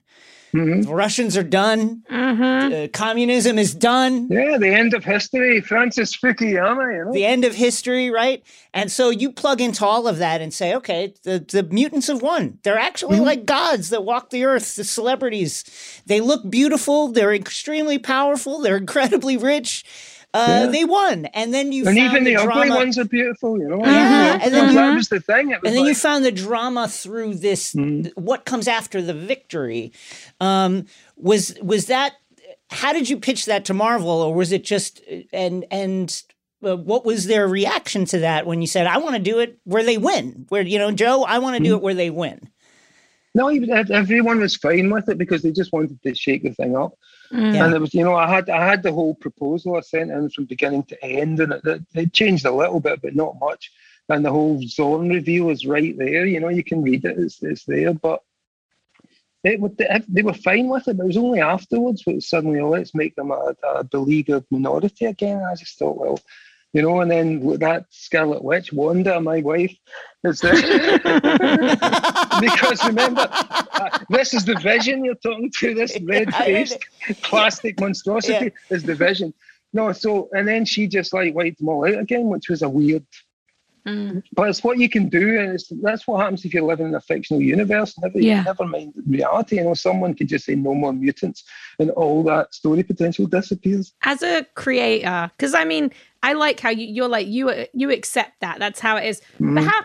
Mhm. 0.54 0.88
Russians 0.88 1.36
are 1.36 1.44
done. 1.44 2.04
Uh, 2.10 2.88
communism 2.94 3.58
is 3.58 3.74
done. 3.74 4.28
Yeah, 4.30 4.58
the 4.60 4.68
end 4.74 4.94
of 4.94 5.04
history. 5.04 5.62
Francis 5.62 6.16
Fukuyama, 6.16 6.96
you 6.96 7.06
know. 7.06 7.12
The 7.12 7.26
end 7.26 7.44
of 7.44 7.56
history, 7.56 8.12
right? 8.12 8.44
And 8.74 8.92
so 8.92 9.10
you 9.10 9.32
plug 9.32 9.62
into 9.62 9.84
all 9.86 10.08
of 10.08 10.20
that 10.20 10.42
and 10.42 10.54
say, 10.54 10.76
okay, 10.76 11.14
the, 11.24 11.40
the 11.40 11.64
mutants 11.64 12.08
have 12.08 12.22
won. 12.22 12.60
They're 12.64 12.78
actually 12.80 13.18
Mm-hmm. 13.18 13.26
like 13.26 13.46
gods 13.46 13.90
that 13.90 14.04
walk 14.06 14.30
the 14.30 14.46
earth, 14.46 14.76
the 14.76 14.84
celebrities. 14.84 15.64
They 16.06 16.22
look 16.22 16.50
beautiful. 16.50 17.08
They're 17.10 17.34
extremely 17.34 17.98
powerful. 17.98 18.60
They're 18.62 18.78
incredibly 18.86 19.38
rich. 19.38 19.84
Uh, 20.34 20.46
Yeah. 20.66 20.66
They 20.72 20.84
won. 20.86 21.26
And 21.28 21.54
then 21.54 21.72
you 21.72 21.86
and 21.88 21.96
found 21.98 22.12
even 22.12 22.24
the, 22.24 22.36
ugly 22.38 22.54
drama. 22.68 22.76
ones 22.76 22.98
are 22.98 23.06
beautiful, 23.06 23.60
you 23.60 23.68
know. 23.68 23.80
Yeah, 23.86 24.40
and 24.42 24.54
then 24.54 24.74
that 24.76 24.90
you- 24.90 24.96
was 24.96 25.10
the 25.10 25.20
thing. 25.20 25.50
Was 25.50 25.60
and 25.66 25.76
then 25.76 25.86
you 25.86 25.94
found 25.96 26.26
the 26.26 26.32
drama 26.32 26.88
through 26.88 27.36
this 27.36 27.74
Mm-hmm. 27.74 28.20
what 28.22 28.46
comes 28.46 28.68
after 28.68 29.02
the 29.02 29.14
victory 29.14 29.92
um, 30.42 30.86
was 31.16 31.56
was 31.62 31.86
that 31.88 32.14
how 32.70 32.92
did 32.94 33.10
you 33.10 33.18
pitch 33.18 33.46
that 33.46 33.66
to 33.66 33.74
marvel 33.74 34.10
or 34.10 34.34
was 34.34 34.52
it 34.52 34.64
just 34.64 35.02
and 35.32 35.66
and 35.70 36.24
uh, 36.64 36.76
what 36.78 37.06
was 37.06 37.28
their 37.28 37.48
reaction 37.48 38.06
to 38.06 38.20
that 38.20 38.46
when 38.48 38.62
you 38.62 38.68
said 38.68 38.88
i 38.88 38.98
want 38.98 39.16
to 39.16 39.22
do 39.22 39.40
it 39.40 39.60
where 39.66 39.84
they 39.84 39.98
win 39.98 40.46
where 40.50 40.62
you 40.64 40.80
know 40.80 40.92
joe 40.92 41.24
i 41.26 41.38
want 41.38 41.56
to 41.58 41.64
do 41.64 41.76
it 41.76 41.82
where 41.84 41.94
they 41.94 42.10
win 42.10 42.40
No, 43.36 43.48
everyone 43.50 44.40
was 44.40 44.56
fine 44.56 44.90
with 44.90 45.08
it 45.10 45.18
because 45.18 45.42
they 45.44 45.52
just 45.52 45.72
wanted 45.74 46.02
to 46.02 46.16
shake 46.16 46.44
the 46.44 46.54
thing 46.54 46.76
up. 46.76 46.94
And 47.34 47.74
it 47.74 47.82
was, 47.82 47.94
you 47.94 48.04
know, 48.04 48.16
I 48.16 48.30
had 48.30 48.50
I 48.50 48.64
had 48.66 48.84
the 48.84 48.92
whole 48.92 49.16
proposal 49.16 49.76
I 49.76 49.82
sent 49.82 50.12
in 50.12 50.30
from 50.30 50.46
beginning 50.46 50.84
to 50.84 51.04
end, 51.04 51.40
and 51.40 51.54
it, 51.54 51.82
it, 51.94 52.14
changed 52.14 52.46
a 52.46 52.52
little 52.52 52.80
bit, 52.80 53.02
but 53.02 53.16
not 53.16 53.40
much. 53.40 53.72
And 54.10 54.24
the 54.24 54.32
whole 54.32 54.62
Zorn 54.68 55.10
review 55.10 55.50
is 55.50 55.66
right 55.66 55.98
there. 55.98 56.26
You 56.26 56.40
know, 56.40 56.50
you 56.50 56.64
can 56.64 56.84
read 56.84 57.06
it; 57.06 57.18
it's, 57.18 57.42
it's 57.42 57.66
there. 57.66 57.94
But 57.94 58.22
it 59.44 59.60
would 59.60 59.78
they 60.08 60.22
were 60.22 60.34
fine 60.34 60.68
with 60.68 60.88
it, 60.88 60.98
but 60.98 61.04
it 61.04 61.08
was 61.08 61.18
only 61.18 61.42
afterwards 61.42 62.06
where 62.06 62.22
suddenly, 62.22 62.60
oh, 62.60 62.70
let's 62.70 62.94
make 62.94 63.16
them 63.16 63.32
a, 63.32 63.56
a 63.64 63.84
beleaguered 63.84 64.46
minority 64.52 65.06
again. 65.06 65.42
I 65.44 65.56
just 65.56 65.78
thought, 65.80 65.98
well, 65.98 66.20
you 66.74 66.82
know, 66.82 67.02
and 67.02 67.10
then 67.10 67.60
that 67.60 67.86
Scarlet 67.92 68.44
Witch, 68.44 68.74
Wanda, 68.74 69.22
my 69.22 69.42
wife, 69.42 69.76
is 70.24 70.40
there. 70.40 70.54
because 72.42 72.84
remember, 72.86 73.28
uh, 73.32 74.00
this 74.10 74.34
is 74.34 74.44
the 74.44 74.56
vision 74.56 75.06
you're 75.06 75.16
talking 75.16 75.52
to, 75.60 75.76
this 75.76 75.98
red 76.04 76.34
faced 76.34 76.80
plastic 77.22 77.80
monstrosity 77.80 78.52
is 78.72 78.84
the 78.84 78.96
vision. 78.96 79.34
No, 79.72 79.92
so, 79.92 80.30
and 80.34 80.48
then 80.48 80.66
she 80.66 80.88
just 80.88 81.14
like 81.14 81.36
wiped 81.36 81.60
them 81.60 81.70
all 81.70 81.86
out 81.86 82.00
again, 82.00 82.28
which 82.28 82.50
was 82.50 82.64
a 82.64 82.70
weird. 82.70 83.06
Mm. 83.88 84.24
But 84.34 84.50
it's 84.50 84.64
what 84.64 84.78
you 84.78 84.88
can 84.90 85.10
do, 85.10 85.40
and 85.40 85.54
it's, 85.54 85.68
that's 85.82 86.08
what 86.08 86.22
happens 86.22 86.46
if 86.46 86.54
you're 86.54 86.64
living 86.64 86.88
in 86.88 86.96
a 86.96 87.02
fictional 87.02 87.42
universe. 87.42 87.96
Never, 88.02 88.20
Yeah. 88.20 88.44
never 88.44 88.66
mind 88.66 88.94
reality. 89.06 89.58
You 89.58 89.66
know, 89.66 89.74
someone 89.74 90.14
could 90.14 90.30
just 90.30 90.46
say 90.46 90.56
no 90.56 90.74
more 90.74 90.94
mutants, 90.94 91.44
and 91.80 91.90
all 91.92 92.24
that 92.24 92.54
story 92.54 92.84
potential 92.84 93.26
disappears. 93.28 93.94
as 94.04 94.22
a 94.22 94.46
creator 94.56 95.32
because 95.38 95.54
i 95.54 95.64
mean 95.64 95.92
i 96.22 96.34
like 96.34 96.60
how 96.60 96.70
you, 96.70 96.86
you're 96.86 97.08
like 97.08 97.28
you 97.28 97.66
you 97.74 97.90
accept 97.92 98.40
that 98.42 98.60
that's 98.60 98.80
how 98.80 98.96
it 98.98 99.06
is 99.06 99.22
but 99.40 99.46
mm-hmm. 99.46 99.68
how 99.68 99.82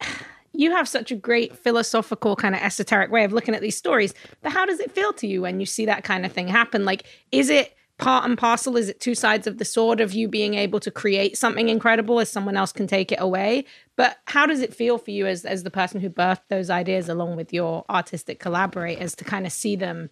you 0.52 0.70
have 0.72 0.88
such 0.88 1.10
a 1.10 1.14
great 1.14 1.56
philosophical 1.56 2.34
kind 2.34 2.54
of 2.54 2.60
esoteric 2.60 3.10
way 3.10 3.24
of 3.24 3.32
looking 3.32 3.54
at 3.54 3.60
these 3.60 3.76
stories 3.76 4.14
but 4.42 4.52
how 4.52 4.64
does 4.64 4.80
it 4.80 4.90
feel 4.92 5.12
to 5.12 5.26
you 5.26 5.42
when 5.42 5.60
you 5.60 5.66
see 5.66 5.86
that 5.86 6.04
kind 6.04 6.24
of 6.26 6.32
thing 6.32 6.48
happen 6.48 6.84
like 6.84 7.04
is 7.32 7.50
it 7.50 7.74
part 7.98 8.24
and 8.24 8.38
parcel 8.38 8.76
is 8.76 8.88
it 8.88 9.00
two 9.00 9.14
sides 9.14 9.46
of 9.46 9.58
the 9.58 9.64
sword 9.64 10.00
of 10.00 10.12
you 10.12 10.28
being 10.28 10.54
able 10.54 10.78
to 10.80 10.90
create 10.90 11.36
something 11.36 11.68
incredible 11.68 12.20
as 12.20 12.30
someone 12.30 12.56
else 12.56 12.72
can 12.72 12.86
take 12.86 13.10
it 13.10 13.20
away 13.20 13.64
but 13.96 14.18
how 14.26 14.46
does 14.46 14.60
it 14.60 14.72
feel 14.72 14.98
for 14.98 15.10
you 15.10 15.26
as 15.26 15.44
as 15.44 15.64
the 15.64 15.70
person 15.70 16.00
who 16.00 16.08
birthed 16.08 16.46
those 16.48 16.70
ideas 16.70 17.08
along 17.08 17.36
with 17.36 17.52
your 17.52 17.84
artistic 17.90 18.38
collaborators 18.38 19.14
to 19.14 19.24
kind 19.24 19.44
of 19.46 19.52
see 19.52 19.74
them 19.74 20.10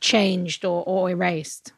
changed 0.00 0.64
or, 0.64 0.84
or 0.86 1.10
erased 1.10 1.72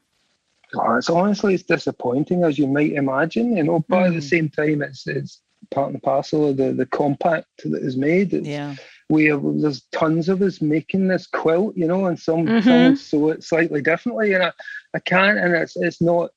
Oh, 0.77 0.97
it's 0.97 1.09
honestly 1.09 1.55
it's 1.55 1.63
disappointing 1.63 2.43
as 2.43 2.59
you 2.59 2.67
might 2.67 2.95
imagine, 2.95 3.57
you 3.57 3.63
know. 3.63 3.85
But 3.89 4.07
at 4.07 4.13
the 4.15 4.19
mm. 4.19 4.29
same 4.29 4.49
time, 4.49 4.83
it's 4.83 5.07
it's 5.07 5.41
part 5.71 5.93
and 5.93 6.03
parcel 6.03 6.49
of 6.49 6.57
the 6.57 6.73
the 6.73 6.87
compact 6.87 7.47
that 7.65 7.81
is 7.81 7.97
made. 7.97 8.33
It's, 8.35 8.49
yeah 8.49 8.75
we 9.11 9.27
have, 9.27 9.43
there's 9.45 9.83
tons 9.93 10.29
of 10.29 10.41
us 10.43 10.61
making 10.63 11.09
this 11.09 11.27
quilt, 11.27 11.77
you 11.77 11.87
know, 11.87 12.07
and 12.07 12.19
some 12.19 12.49
Mhm. 12.49 12.63
some 12.65 12.97
sew 12.97 13.29
it 13.31 13.45
slightly 13.45 13.83
differently, 13.83 14.33
and 14.33 14.45
I, 14.45 14.53
I 14.95 14.99
can't, 14.99 15.39
and 15.39 15.55
it's 15.55 15.77
it's 15.77 16.01
not, 16.01 16.31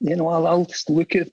you 0.00 0.16
know, 0.16 0.28
I'll, 0.28 0.46
I'll 0.46 0.64
just 0.64 0.88
look 0.90 1.16
at 1.16 1.28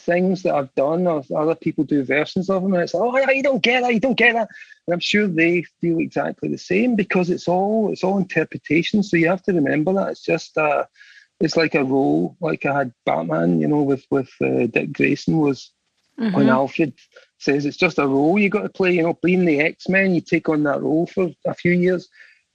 things 0.00 0.42
that 0.42 0.54
I've 0.54 0.72
done 0.74 1.06
or 1.06 1.24
other 1.36 1.54
people 1.54 1.82
do 1.82 2.04
versions 2.04 2.48
of 2.48 2.62
them, 2.62 2.74
and 2.74 2.82
it's 2.82 2.94
oh, 2.94 3.16
yeah, 3.16 3.30
you 3.30 3.42
don't 3.42 3.62
get 3.62 3.82
that, 3.82 3.94
you 3.94 4.00
don't 4.00 4.16
get 4.18 4.34
that, 4.34 4.48
and 4.86 4.94
I'm 4.94 5.00
sure 5.00 5.26
they 5.26 5.64
feel 5.80 5.98
exactly 5.98 6.48
the 6.48 6.58
same 6.58 6.94
because 6.94 7.30
it's 7.30 7.48
all 7.48 7.90
it's 7.92 8.04
all 8.04 8.18
interpretation. 8.18 9.02
So 9.02 9.16
you 9.16 9.28
have 9.28 9.42
to 9.44 9.52
remember 9.52 9.92
that 9.94 10.10
it's 10.12 10.22
just 10.22 10.56
uh, 10.56 10.84
it's 11.40 11.56
like 11.56 11.74
a 11.74 11.84
role, 11.84 12.36
like 12.40 12.66
I 12.66 12.78
had 12.78 12.94
Batman, 13.04 13.60
you 13.60 13.66
know, 13.68 13.82
with 13.82 14.04
with 14.10 14.30
uh, 14.40 14.66
Dick 14.66 14.92
Grayson 14.92 15.38
was 15.38 15.72
when 16.34 16.48
Alfred 16.48 16.92
says 17.38 17.66
it's 17.66 17.76
just 17.76 17.98
a 17.98 18.06
role 18.06 18.38
you've 18.38 18.52
got 18.52 18.62
to 18.62 18.68
play. 18.68 18.92
You 18.92 19.02
know, 19.02 19.18
being 19.22 19.44
the 19.44 19.60
X 19.60 19.88
Men, 19.88 20.14
you 20.14 20.20
take 20.20 20.48
on 20.48 20.62
that 20.64 20.82
role 20.82 21.06
for 21.06 21.30
a 21.46 21.54
few 21.54 21.72
years, 21.72 22.08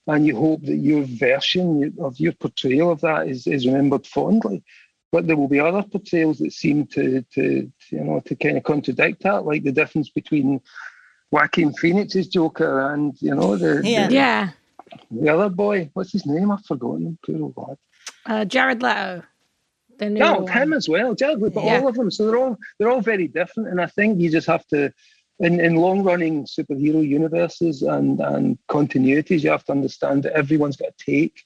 and 0.06 0.26
you 0.26 0.36
hope 0.36 0.62
that 0.62 0.76
your 0.76 1.04
version 1.04 1.94
of 2.00 2.18
your 2.20 2.32
portrayal 2.32 2.90
of 2.90 3.00
that 3.00 3.28
is, 3.28 3.46
is 3.46 3.66
remembered 3.66 4.06
fondly. 4.06 4.62
But 5.10 5.26
there 5.26 5.36
will 5.36 5.48
be 5.48 5.60
other 5.60 5.82
portrayals 5.82 6.38
that 6.38 6.52
seem 6.52 6.86
to, 6.88 7.22
to 7.34 7.72
you 7.90 8.00
know 8.00 8.20
to 8.20 8.34
kind 8.36 8.56
of 8.56 8.64
contradict 8.64 9.22
that, 9.22 9.44
like 9.44 9.62
the 9.64 9.72
difference 9.72 10.10
between 10.10 10.60
Joaquin 11.30 11.72
Phoenix's 11.72 12.28
Joker 12.28 12.92
and 12.92 13.20
you 13.20 13.34
know 13.34 13.56
the 13.56 13.80
Yeah. 13.84 14.08
the, 14.08 14.14
yeah 14.14 14.50
the 15.10 15.28
other 15.28 15.48
boy. 15.48 15.90
What's 15.94 16.12
his 16.12 16.26
name? 16.26 16.50
I've 16.50 16.64
forgotten. 16.64 17.18
Poor 17.24 17.42
old 17.42 17.54
lad. 17.56 17.78
Uh, 18.26 18.44
Jared 18.44 18.82
Leto. 18.82 19.22
The 19.98 20.10
No, 20.10 20.40
one. 20.40 20.52
him 20.52 20.72
as 20.72 20.88
well. 20.88 21.14
Jared, 21.14 21.40
but 21.40 21.54
Yeah. 21.54 21.80
all 21.80 21.88
of 21.88 21.94
them. 21.94 22.10
So 22.10 22.26
they're 22.26 22.38
all 22.38 22.56
they're 22.78 22.90
all 22.90 23.00
very 23.00 23.28
different, 23.28 23.68
and 23.70 23.80
I 23.80 23.86
think 23.86 24.20
you 24.20 24.30
just 24.30 24.46
have 24.46 24.66
to, 24.68 24.92
in, 25.40 25.60
in 25.60 25.76
long 25.76 26.02
running 26.02 26.44
superhero 26.44 27.06
universes 27.06 27.82
and 27.82 28.20
and 28.20 28.58
continuities, 28.68 29.42
you 29.42 29.50
have 29.50 29.64
to 29.64 29.72
understand 29.72 30.22
that 30.24 30.32
everyone's 30.34 30.76
got 30.76 30.88
a 30.90 31.04
take. 31.12 31.44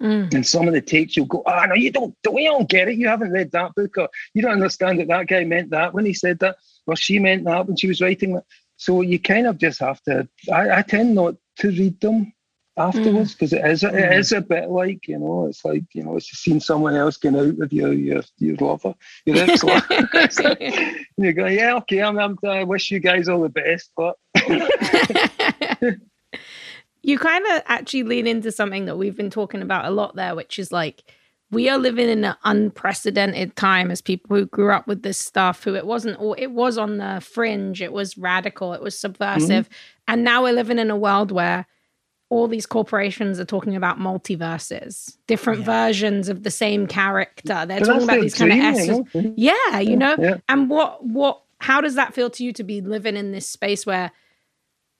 Mm. 0.00 0.34
And 0.34 0.46
some 0.46 0.68
of 0.68 0.74
the 0.74 0.82
takes 0.82 1.16
you'll 1.16 1.24
go, 1.24 1.42
ah, 1.46 1.64
no, 1.64 1.74
you 1.74 1.90
don't, 1.90 2.14
we 2.30 2.44
don't 2.44 2.68
get 2.68 2.88
it. 2.88 2.96
You 2.98 3.08
haven't 3.08 3.30
read 3.30 3.50
that 3.52 3.74
book, 3.74 3.96
or 3.96 4.10
you 4.34 4.42
don't 4.42 4.52
understand 4.52 5.00
that 5.00 5.08
that 5.08 5.26
guy 5.26 5.44
meant 5.44 5.70
that 5.70 5.94
when 5.94 6.04
he 6.04 6.12
said 6.12 6.38
that, 6.40 6.56
or 6.86 6.96
she 6.96 7.18
meant 7.18 7.44
that 7.44 7.66
when 7.66 7.76
she 7.78 7.86
was 7.88 8.02
writing 8.02 8.34
that. 8.34 8.44
So 8.76 9.00
you 9.00 9.18
kind 9.18 9.46
of 9.46 9.56
just 9.56 9.80
have 9.80 10.02
to. 10.02 10.28
I, 10.52 10.78
I 10.78 10.82
tend 10.82 11.14
not 11.14 11.36
to 11.60 11.68
read 11.68 11.98
them 12.02 12.34
afterwards 12.76 13.34
mm. 13.34 13.38
because 13.38 13.52
it 13.52 13.64
is 13.64 13.82
it 13.82 13.92
mm. 13.92 14.18
is 14.18 14.32
a 14.32 14.40
bit 14.40 14.68
like 14.68 15.08
you 15.08 15.18
know 15.18 15.46
it's 15.46 15.64
like 15.64 15.84
you 15.92 16.02
know 16.02 16.16
it's 16.16 16.26
just 16.26 16.42
seeing 16.42 16.60
someone 16.60 16.94
else 16.94 17.16
going 17.16 17.36
out 17.36 17.56
with 17.56 17.72
your 17.72 17.92
your 17.92 18.22
your 18.38 18.56
lover 18.56 18.94
your 19.24 19.36
ex 19.38 19.64
lover. 19.64 19.86
you 21.16 21.32
go 21.32 21.46
yeah 21.46 21.74
okay 21.76 22.02
I'm, 22.02 22.18
I'm 22.18 22.38
I 22.46 22.64
wish 22.64 22.90
you 22.90 23.00
guys 23.00 23.28
all 23.28 23.40
the 23.40 23.48
best 23.48 23.90
but 23.96 24.16
you 27.06 27.18
kind 27.18 27.46
of 27.46 27.62
actually 27.66 28.02
lean 28.02 28.26
into 28.26 28.50
something 28.50 28.86
that 28.86 28.96
we've 28.96 29.16
been 29.16 29.30
talking 29.30 29.62
about 29.62 29.84
a 29.84 29.90
lot 29.90 30.16
there, 30.16 30.34
which 30.34 30.58
is 30.58 30.72
like 30.72 31.04
we 31.52 31.68
are 31.68 31.78
living 31.78 32.08
in 32.08 32.24
an 32.24 32.34
unprecedented 32.42 33.54
time 33.54 33.92
as 33.92 34.02
people 34.02 34.36
who 34.36 34.46
grew 34.46 34.72
up 34.72 34.88
with 34.88 35.04
this 35.04 35.16
stuff, 35.16 35.62
who 35.62 35.76
it 35.76 35.86
wasn't 35.86 36.18
all 36.18 36.34
it 36.34 36.48
was 36.48 36.76
on 36.76 36.98
the 36.98 37.20
fringe, 37.20 37.80
it 37.80 37.92
was 37.92 38.18
radical, 38.18 38.72
it 38.72 38.82
was 38.82 38.98
subversive. 38.98 39.68
Mm-hmm. 39.68 40.08
And 40.08 40.24
now 40.24 40.42
we're 40.42 40.52
living 40.52 40.80
in 40.80 40.90
a 40.90 40.96
world 40.96 41.30
where 41.30 41.68
all 42.28 42.48
these 42.48 42.66
corporations 42.66 43.38
are 43.38 43.44
talking 43.44 43.76
about 43.76 43.98
multiverses, 43.98 45.16
different 45.26 45.64
versions 45.64 46.28
of 46.28 46.42
the 46.42 46.50
same 46.50 46.86
character. 46.86 47.64
They're 47.66 47.80
talking 47.80 48.02
about 48.02 48.20
these 48.20 48.34
kind 48.34 48.52
of 48.52 48.58
you 48.58 48.64
essence. 48.64 49.14
know? 49.14 49.34
Yeah, 49.36 49.78
you 49.78 49.96
know. 49.96 50.16
yeah. 50.18 50.36
And 50.48 50.68
what 50.68 51.04
what 51.04 51.42
how 51.58 51.80
does 51.80 51.94
that 51.94 52.14
feel 52.14 52.28
to 52.30 52.44
you 52.44 52.52
to 52.54 52.64
be 52.64 52.80
living 52.80 53.16
in 53.16 53.32
this 53.32 53.48
space 53.48 53.86
where 53.86 54.10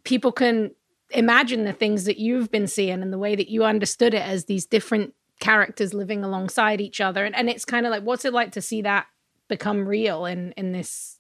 people 0.05 0.33
can 0.33 0.71
imagine 1.11 1.65
the 1.65 1.73
things 1.73 2.05
that 2.05 2.19
you've 2.19 2.51
been 2.51 2.67
seeing 2.67 3.03
and 3.03 3.13
the 3.13 3.19
way 3.19 3.37
that 3.37 3.49
you 3.49 3.65
understood 3.65 4.15
it 4.15 4.23
as 4.23 4.45
these 4.45 4.67
different 4.67 5.15
characters 5.39 5.93
living 5.93 6.25
alongside 6.25 6.81
each 6.81 7.01
other 7.01 7.25
and, 7.25 7.37
and 7.37 7.51
it's 7.51 7.65
kind 7.65 7.85
of 7.85 7.91
like 7.91 8.03
what's 8.03 8.25
it 8.25 8.33
like 8.33 8.53
to 8.53 8.63
see 8.63 8.81
that 8.83 9.07
become 9.49 9.87
real 9.87 10.25
in 10.25 10.53
in 10.53 10.73
this 10.73 11.16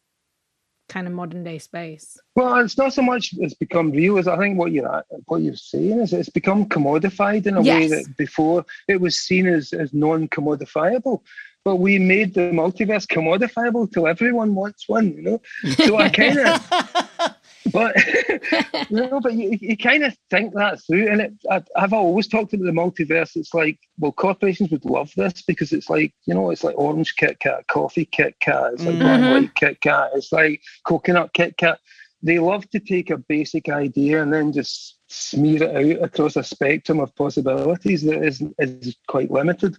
kind 0.88 1.06
of 1.06 1.12
modern 1.12 1.42
day 1.42 1.58
space 1.58 2.18
Well, 2.36 2.56
it's 2.58 2.78
not 2.78 2.92
so 2.92 3.02
much 3.02 3.34
it's 3.38 3.54
become 3.54 3.90
real 3.90 4.18
as 4.18 4.28
I 4.28 4.36
think 4.38 4.58
what 4.58 4.72
you're 4.72 5.04
what 5.26 5.42
you're 5.42 5.56
saying 5.56 6.00
is 6.00 6.12
it's 6.12 6.28
become 6.28 6.66
commodified 6.66 7.46
in 7.46 7.56
a 7.56 7.62
way 7.62 7.88
that 7.88 8.16
before 8.16 8.64
it 8.88 9.00
was 9.00 9.18
seen 9.18 9.46
as, 9.46 9.72
as 9.72 9.92
non-commodifiable. 9.92 11.20
But 11.64 11.76
we 11.76 11.98
made 11.98 12.32
the 12.32 12.52
multiverse 12.52 13.06
commodifiable 13.08 13.92
till 13.92 14.06
everyone 14.06 14.54
wants 14.54 14.88
one, 14.88 15.12
you 15.12 15.22
know. 15.22 15.42
So 15.84 15.96
I 15.96 16.08
kind 16.08 16.38
of, 16.38 17.35
but 17.72 17.94
you 18.90 18.96
know, 18.96 19.20
but 19.20 19.34
you, 19.34 19.56
you 19.60 19.76
kind 19.76 20.04
of 20.04 20.16
think 20.30 20.54
that 20.54 20.80
through, 20.82 21.08
and 21.08 21.20
it, 21.20 21.32
I, 21.50 21.62
I've 21.76 21.92
always 21.92 22.28
talked 22.28 22.52
about 22.52 22.64
the 22.64 22.72
multiverse. 22.72 23.36
It's 23.36 23.54
like, 23.54 23.78
well, 23.98 24.12
corporations 24.12 24.70
would 24.70 24.84
love 24.84 25.10
this 25.16 25.42
because 25.42 25.72
it's 25.72 25.90
like, 25.90 26.14
you 26.24 26.34
know, 26.34 26.50
it's 26.50 26.64
like 26.64 26.78
orange 26.78 27.16
Kit 27.16 27.38
Kat, 27.40 27.66
coffee 27.68 28.04
Kit 28.06 28.36
Kat, 28.40 28.74
it's 28.74 28.84
like 28.84 28.98
black 28.98 29.20
and 29.20 29.24
mm-hmm. 29.24 29.32
white 29.34 29.54
Kit 29.54 29.80
Kat, 29.80 30.10
it's 30.14 30.32
like 30.32 30.60
coconut 30.84 31.32
Kit 31.32 31.56
Kat. 31.56 31.78
They 32.22 32.38
love 32.38 32.68
to 32.70 32.80
take 32.80 33.10
a 33.10 33.18
basic 33.18 33.68
idea 33.68 34.22
and 34.22 34.32
then 34.32 34.52
just 34.52 34.98
smear 35.08 35.62
it 35.62 35.98
out 36.00 36.04
across 36.04 36.36
a 36.36 36.42
spectrum 36.42 36.98
of 37.00 37.14
possibilities 37.14 38.02
that 38.02 38.22
is 38.22 38.42
is 38.58 38.96
quite 39.06 39.30
limited, 39.30 39.76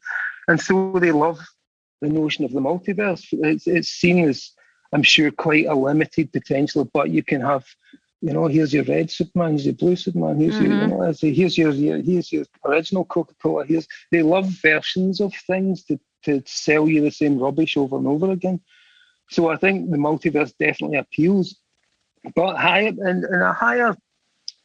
and 0.47 0.59
so 0.59 0.93
they 0.99 1.11
love 1.11 1.39
the 2.01 2.09
notion 2.09 2.45
of 2.45 2.51
the 2.51 2.59
multiverse. 2.59 3.25
It's, 3.31 3.67
it's 3.67 3.89
seen 3.89 4.27
as, 4.27 4.51
I'm 4.93 5.03
sure, 5.03 5.31
quite 5.31 5.65
a 5.65 5.75
limited 5.75 6.31
potential, 6.31 6.85
but 6.93 7.09
you 7.09 7.23
can 7.23 7.41
have, 7.41 7.65
you 8.21 8.33
know, 8.33 8.47
here's 8.47 8.73
your 8.73 8.83
red 8.83 9.11
Superman, 9.11 9.51
here's 9.51 9.65
your 9.65 9.75
blue 9.75 9.95
Superman, 9.95 10.39
here's 10.39 10.55
mm-hmm. 10.55 10.65
your, 10.65 10.81
you 10.81 10.87
know, 10.87 11.13
here's 11.19 11.57
your, 11.57 11.71
your 11.71 11.97
here's 11.97 12.31
your 12.31 12.45
original 12.65 13.05
Coca 13.05 13.35
Cola. 13.41 13.65
Here's 13.65 13.87
they 14.11 14.23
love 14.23 14.47
versions 14.61 15.21
of 15.21 15.33
things 15.45 15.83
to 15.85 15.99
to 16.23 16.41
sell 16.45 16.87
you 16.87 17.01
the 17.01 17.11
same 17.11 17.39
rubbish 17.39 17.77
over 17.77 17.97
and 17.97 18.07
over 18.07 18.31
again. 18.31 18.59
So 19.29 19.49
I 19.49 19.57
think 19.57 19.91
the 19.91 19.97
multiverse 19.97 20.53
definitely 20.57 20.97
appeals, 20.97 21.57
but 22.35 22.55
higher 22.55 22.87
in, 22.87 23.25
in 23.29 23.41
a 23.41 23.53
higher 23.53 23.95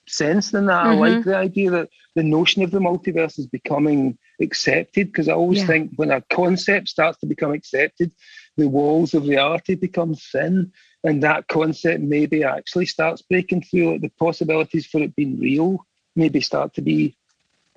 sense 0.08 0.50
than 0.50 0.66
that. 0.66 0.84
Mm-hmm. 0.84 1.02
I 1.02 1.08
like 1.08 1.24
the 1.24 1.36
idea 1.36 1.70
that 1.70 1.88
the 2.14 2.22
notion 2.22 2.62
of 2.62 2.70
the 2.70 2.78
multiverse 2.78 3.38
is 3.38 3.46
becoming 3.46 4.18
accepted 4.40 5.08
because 5.08 5.28
I 5.28 5.32
always 5.32 5.60
yeah. 5.60 5.66
think 5.66 5.92
when 5.96 6.10
a 6.10 6.20
concept 6.22 6.88
starts 6.88 7.18
to 7.18 7.26
become 7.26 7.52
accepted, 7.52 8.12
the 8.56 8.68
walls 8.68 9.14
of 9.14 9.26
reality 9.26 9.74
become 9.74 10.14
thin, 10.14 10.72
and 11.04 11.22
that 11.22 11.48
concept 11.48 12.02
maybe 12.02 12.44
actually 12.44 12.86
starts 12.86 13.22
breaking 13.22 13.62
through. 13.62 13.92
Like 13.92 14.02
the 14.02 14.12
possibilities 14.18 14.86
for 14.86 15.00
it 15.00 15.16
being 15.16 15.38
real 15.38 15.84
maybe 16.14 16.40
start 16.40 16.74
to 16.74 16.82
be 16.82 17.16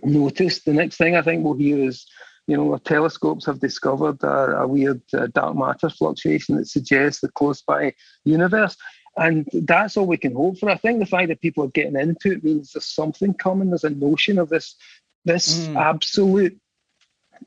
noticed. 0.03 0.65
The 0.65 0.73
next 0.73 0.97
thing 0.97 1.15
I 1.15 1.21
think 1.21 1.43
we'll 1.43 1.53
hear 1.53 1.79
is. 1.89 2.05
You 2.47 2.55
know, 2.57 2.73
our 2.73 2.77
telescopes 2.77 3.47
have 3.47 3.59
discovered 3.59 4.21
a, 4.21 4.59
a 4.59 4.67
weird 4.67 5.01
uh, 5.15 5.25
dark 5.33 5.55
matter 5.55 5.89
fluctuation 5.89 6.57
that 6.57 6.67
suggests 6.67 7.21
the 7.21 7.29
close 7.29 7.63
by 7.63 7.95
universe. 8.23 8.77
And 9.17 9.49
that's 9.51 9.97
all 9.97 10.05
we 10.05 10.17
can 10.17 10.35
hope 10.35 10.59
for. 10.59 10.69
I 10.69 10.77
think 10.77 10.99
the 10.99 11.07
fact 11.07 11.29
that 11.29 11.41
people 11.41 11.63
are 11.63 11.69
getting 11.69 11.95
into 11.95 12.33
it 12.33 12.43
means 12.43 12.73
there's 12.73 12.85
something 12.85 13.33
coming. 13.33 13.69
There's 13.69 13.83
a 13.83 13.89
notion 13.89 14.37
of 14.37 14.49
this 14.49 14.75
this 15.23 15.67
mm. 15.67 15.75
absolute 15.75 16.55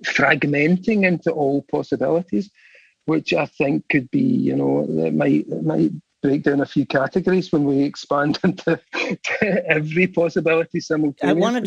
fragmenting 0.04 1.06
into 1.06 1.30
all 1.30 1.62
possibilities, 1.70 2.50
which 3.08 3.32
I 3.32 3.46
think 3.46 3.88
could 3.88 4.10
be, 4.10 4.20
you 4.20 4.54
know, 4.54 4.86
it 4.86 5.14
might 5.14 5.46
it 5.48 5.64
might 5.64 5.92
break 6.22 6.42
down 6.42 6.60
a 6.60 6.66
few 6.66 6.84
categories 6.84 7.50
when 7.50 7.64
we 7.64 7.82
expand 7.82 8.38
into 8.44 8.78
every 9.66 10.06
possibility 10.06 10.78
simultaneously. 10.78 11.30
I 11.30 11.32
wanted 11.32 11.64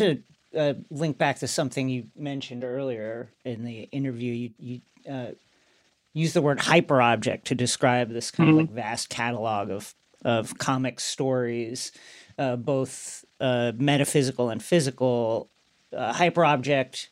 to 0.52 0.60
uh, 0.60 0.74
link 0.90 1.18
back 1.18 1.40
to 1.40 1.48
something 1.48 1.88
you 1.88 2.04
mentioned 2.16 2.62
earlier 2.62 3.32
in 3.44 3.64
the 3.64 3.82
interview. 3.90 4.32
You 4.32 4.50
you 4.58 5.12
uh, 5.12 5.30
use 6.14 6.32
the 6.32 6.42
word 6.42 6.60
hyperobject 6.60 7.42
to 7.44 7.56
describe 7.56 8.10
this 8.10 8.30
kind 8.30 8.48
mm-hmm. 8.48 8.58
of 8.60 8.66
like 8.66 8.74
vast 8.74 9.08
catalog 9.08 9.70
of 9.70 9.94
of 10.24 10.56
comic 10.58 11.00
stories, 11.00 11.90
uh, 12.38 12.54
both 12.54 13.24
uh, 13.40 13.72
metaphysical 13.76 14.48
and 14.48 14.62
physical. 14.62 15.50
Uh, 15.94 16.10
hyperobject 16.14 17.08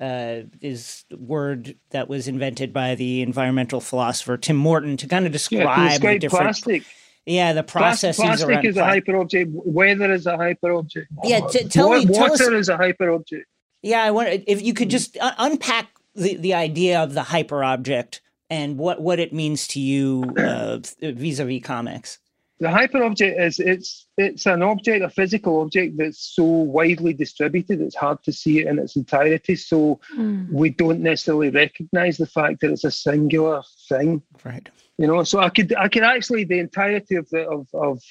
uh, 0.00 0.42
is 0.60 1.04
word 1.16 1.76
that 1.90 2.08
was 2.08 2.28
invented 2.28 2.72
by 2.72 2.94
the 2.94 3.22
environmental 3.22 3.80
philosopher 3.80 4.36
Tim 4.36 4.56
Morton 4.56 4.96
to 4.98 5.06
kind 5.06 5.26
of 5.26 5.32
describe 5.32 5.62
yeah, 5.62 5.98
the 5.98 6.18
different. 6.18 6.44
Plastic. 6.44 6.84
Yeah, 7.26 7.52
the 7.52 7.62
processes 7.62 8.24
plastic 8.24 8.48
around 8.48 8.64
is 8.64 8.76
a 8.78 8.82
hyperobject. 8.82 9.48
Weather 9.50 10.12
is 10.14 10.26
a 10.26 10.32
hyperobject. 10.32 11.06
Yeah, 11.24 11.46
t- 11.46 11.68
tell 11.68 11.90
me. 11.90 12.06
Water 12.06 12.32
us, 12.32 12.40
is 12.40 12.68
a 12.70 12.78
hyperobject. 12.78 13.42
Yeah, 13.82 14.02
I 14.02 14.10
wonder 14.10 14.42
if 14.46 14.62
you 14.62 14.72
could 14.72 14.88
just 14.88 15.18
un- 15.18 15.34
unpack 15.36 15.90
the, 16.14 16.36
the 16.36 16.54
idea 16.54 17.02
of 17.02 17.12
the 17.12 17.20
hyperobject 17.20 18.20
and 18.48 18.78
what 18.78 19.00
what 19.02 19.18
it 19.18 19.32
means 19.32 19.66
to 19.68 19.80
you 19.80 20.32
uh, 20.38 20.78
vis-a-vis 21.02 21.62
comics 21.62 22.18
the 22.60 22.66
hyperobject 22.66 23.40
is 23.40 23.58
it's 23.60 24.06
it's 24.16 24.46
an 24.46 24.62
object 24.62 25.04
a 25.04 25.10
physical 25.10 25.60
object 25.60 25.96
that's 25.96 26.34
so 26.34 26.42
widely 26.42 27.12
distributed 27.12 27.80
it's 27.80 27.94
hard 27.94 28.22
to 28.22 28.32
see 28.32 28.60
it 28.60 28.66
in 28.66 28.78
its 28.78 28.96
entirety 28.96 29.54
so 29.54 30.00
mm. 30.16 30.50
we 30.50 30.70
don't 30.70 31.00
necessarily 31.00 31.50
recognize 31.50 32.16
the 32.16 32.26
fact 32.26 32.60
that 32.60 32.70
it's 32.70 32.84
a 32.84 32.90
singular 32.90 33.62
thing 33.88 34.20
right 34.44 34.68
you 34.98 35.06
know 35.06 35.22
so 35.22 35.38
i 35.38 35.48
could 35.48 35.74
i 35.74 35.88
could 35.88 36.02
actually 36.02 36.44
the 36.44 36.58
entirety 36.58 37.14
of 37.14 37.28
the 37.30 37.48
of, 37.48 37.66
of 37.74 38.02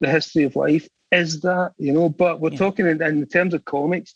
the 0.00 0.08
history 0.08 0.44
of 0.44 0.56
life 0.56 0.88
is 1.10 1.40
that 1.40 1.72
you 1.78 1.92
know 1.92 2.08
but 2.08 2.40
we're 2.40 2.50
yeah. 2.50 2.58
talking 2.58 2.86
in, 2.86 3.02
in 3.02 3.26
terms 3.26 3.52
of 3.52 3.64
comics 3.64 4.14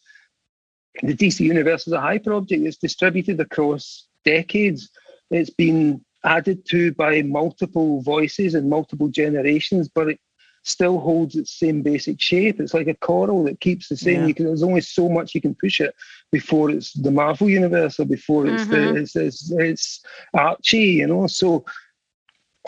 the 1.02 1.14
dc 1.14 1.40
universe 1.40 1.86
is 1.86 1.92
a 1.92 1.98
hyperobject 1.98 2.66
it's 2.66 2.78
distributed 2.78 3.38
across 3.40 4.08
decades 4.24 4.90
it's 5.30 5.50
been 5.50 6.02
added 6.26 6.66
to 6.66 6.92
by 6.92 7.22
multiple 7.22 8.02
voices 8.02 8.54
and 8.54 8.68
multiple 8.68 9.08
generations, 9.08 9.88
but 9.88 10.08
it 10.08 10.20
still 10.64 10.98
holds 10.98 11.36
its 11.36 11.56
same 11.58 11.80
basic 11.80 12.20
shape. 12.20 12.60
It's 12.60 12.74
like 12.74 12.88
a 12.88 12.94
coral 12.94 13.44
that 13.44 13.60
keeps 13.60 13.88
the 13.88 13.96
same. 13.96 14.22
Yeah. 14.22 14.26
You 14.26 14.34
can, 14.34 14.46
there's 14.46 14.64
only 14.64 14.80
so 14.80 15.08
much 15.08 15.34
you 15.34 15.40
can 15.40 15.54
push 15.54 15.80
it 15.80 15.94
before 16.32 16.70
it's 16.70 16.92
the 16.92 17.12
Marvel 17.12 17.48
universe 17.48 18.00
or 18.00 18.04
before 18.04 18.46
it's 18.46 18.64
mm-hmm. 18.64 18.94
the 18.94 19.00
it's, 19.00 19.14
it's, 19.14 19.52
it's 19.52 20.04
Archie, 20.34 20.98
you 21.00 21.06
know. 21.06 21.28
So 21.28 21.64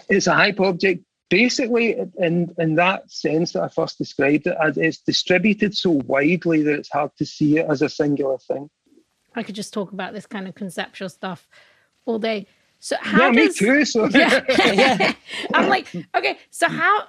it's 0.08 0.28
a 0.28 0.32
hyperobject. 0.32 1.02
Basically, 1.30 1.88
in 2.18 2.54
in 2.56 2.76
that 2.76 3.10
sense 3.10 3.52
that 3.52 3.62
I 3.62 3.68
first 3.68 3.98
described 3.98 4.46
it, 4.46 4.56
as 4.62 4.78
it's 4.78 4.98
distributed 4.98 5.76
so 5.76 5.90
widely 5.90 6.62
that 6.62 6.78
it's 6.78 6.88
hard 6.88 7.10
to 7.18 7.26
see 7.26 7.58
it 7.58 7.66
as 7.68 7.82
a 7.82 7.88
singular 7.88 8.38
thing. 8.38 8.70
I 9.34 9.42
could 9.42 9.54
just 9.54 9.74
talk 9.74 9.92
about 9.92 10.14
this 10.14 10.24
kind 10.24 10.48
of 10.48 10.54
conceptual 10.54 11.10
stuff 11.10 11.46
all 12.06 12.18
day. 12.18 12.46
So 12.80 12.96
how 13.00 13.30
yeah, 13.30 13.32
does, 13.32 13.60
me 13.60 13.66
too. 13.66 13.84
So. 13.84 14.08
yeah. 14.08 15.12
I'm 15.54 15.68
like, 15.68 15.92
okay, 16.14 16.38
so 16.50 16.68
how? 16.68 17.04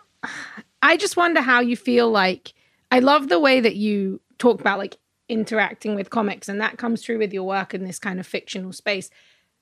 I 0.81 0.97
just 0.97 1.17
wonder 1.17 1.41
how 1.41 1.59
you 1.61 1.75
feel 1.75 2.09
like. 2.09 2.53
I 2.91 2.99
love 2.99 3.29
the 3.29 3.39
way 3.39 3.59
that 3.59 3.75
you 3.75 4.19
talk 4.39 4.59
about 4.59 4.79
like 4.79 4.97
interacting 5.27 5.95
with 5.95 6.09
comics, 6.09 6.49
and 6.49 6.59
that 6.59 6.77
comes 6.77 7.03
through 7.03 7.19
with 7.19 7.33
your 7.33 7.43
work 7.43 7.73
in 7.73 7.83
this 7.83 7.99
kind 7.99 8.19
of 8.19 8.25
fictional 8.25 8.73
space. 8.73 9.09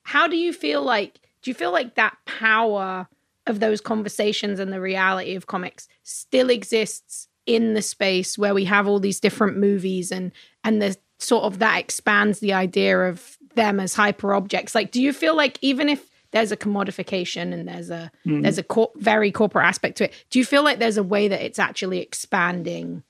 How 0.04 0.28
do 0.28 0.38
you 0.38 0.54
feel 0.54 0.82
like? 0.82 1.20
Do 1.42 1.52
you 1.52 1.56
feel 1.56 1.72
like 1.72 1.96
that 1.96 2.18
power 2.26 3.08
of 3.46 3.60
those 3.60 3.82
conversations 3.82 4.60
and 4.60 4.72
the 4.72 4.82
reality 4.82 5.36
of 5.36 5.48
comics 5.48 5.88
still 6.04 6.50
exists 6.50 7.28
in 7.46 7.74
the 7.74 7.82
space 7.82 8.38
where 8.38 8.54
we 8.54 8.66
have 8.66 8.88
all 8.88 9.00
these 9.00 9.20
different 9.20 9.58
movies 9.58 10.12
and 10.12 10.32
and 10.64 10.82
the 10.82 10.98
sort 11.20 11.46
of 11.46 11.60
that 11.60 11.80
expands 11.80 12.40
the 12.40 12.54
idea 12.54 13.00
of 13.00 13.36
them 13.58 13.82
as 13.82 13.94
hyper 13.94 14.34
objects. 14.34 14.74
Like 14.74 14.92
do 14.92 15.02
you 15.02 15.12
feel 15.12 15.36
like 15.36 15.60
even 15.62 15.90
if 15.90 16.10
there's 16.32 16.52
a 16.52 16.58
commodification 16.58 17.54
and 17.54 17.68
there's 17.68 17.90
a 17.90 18.12
mm. 18.26 18.44
there's 18.44 18.58
a 18.58 18.64
cor- 18.64 18.92
very 18.96 19.32
corporate 19.32 19.66
aspect 19.66 19.98
to 19.98 20.06
it 20.06 20.26
do 20.30 20.40
you 20.40 20.46
feel 20.46 20.64
like 20.64 20.80
there's 20.80 20.98
a 20.98 21.04
way 21.04 21.28
that 21.28 21.42
it's 21.42 21.60
actually 21.60 22.00
expanding 22.00 23.04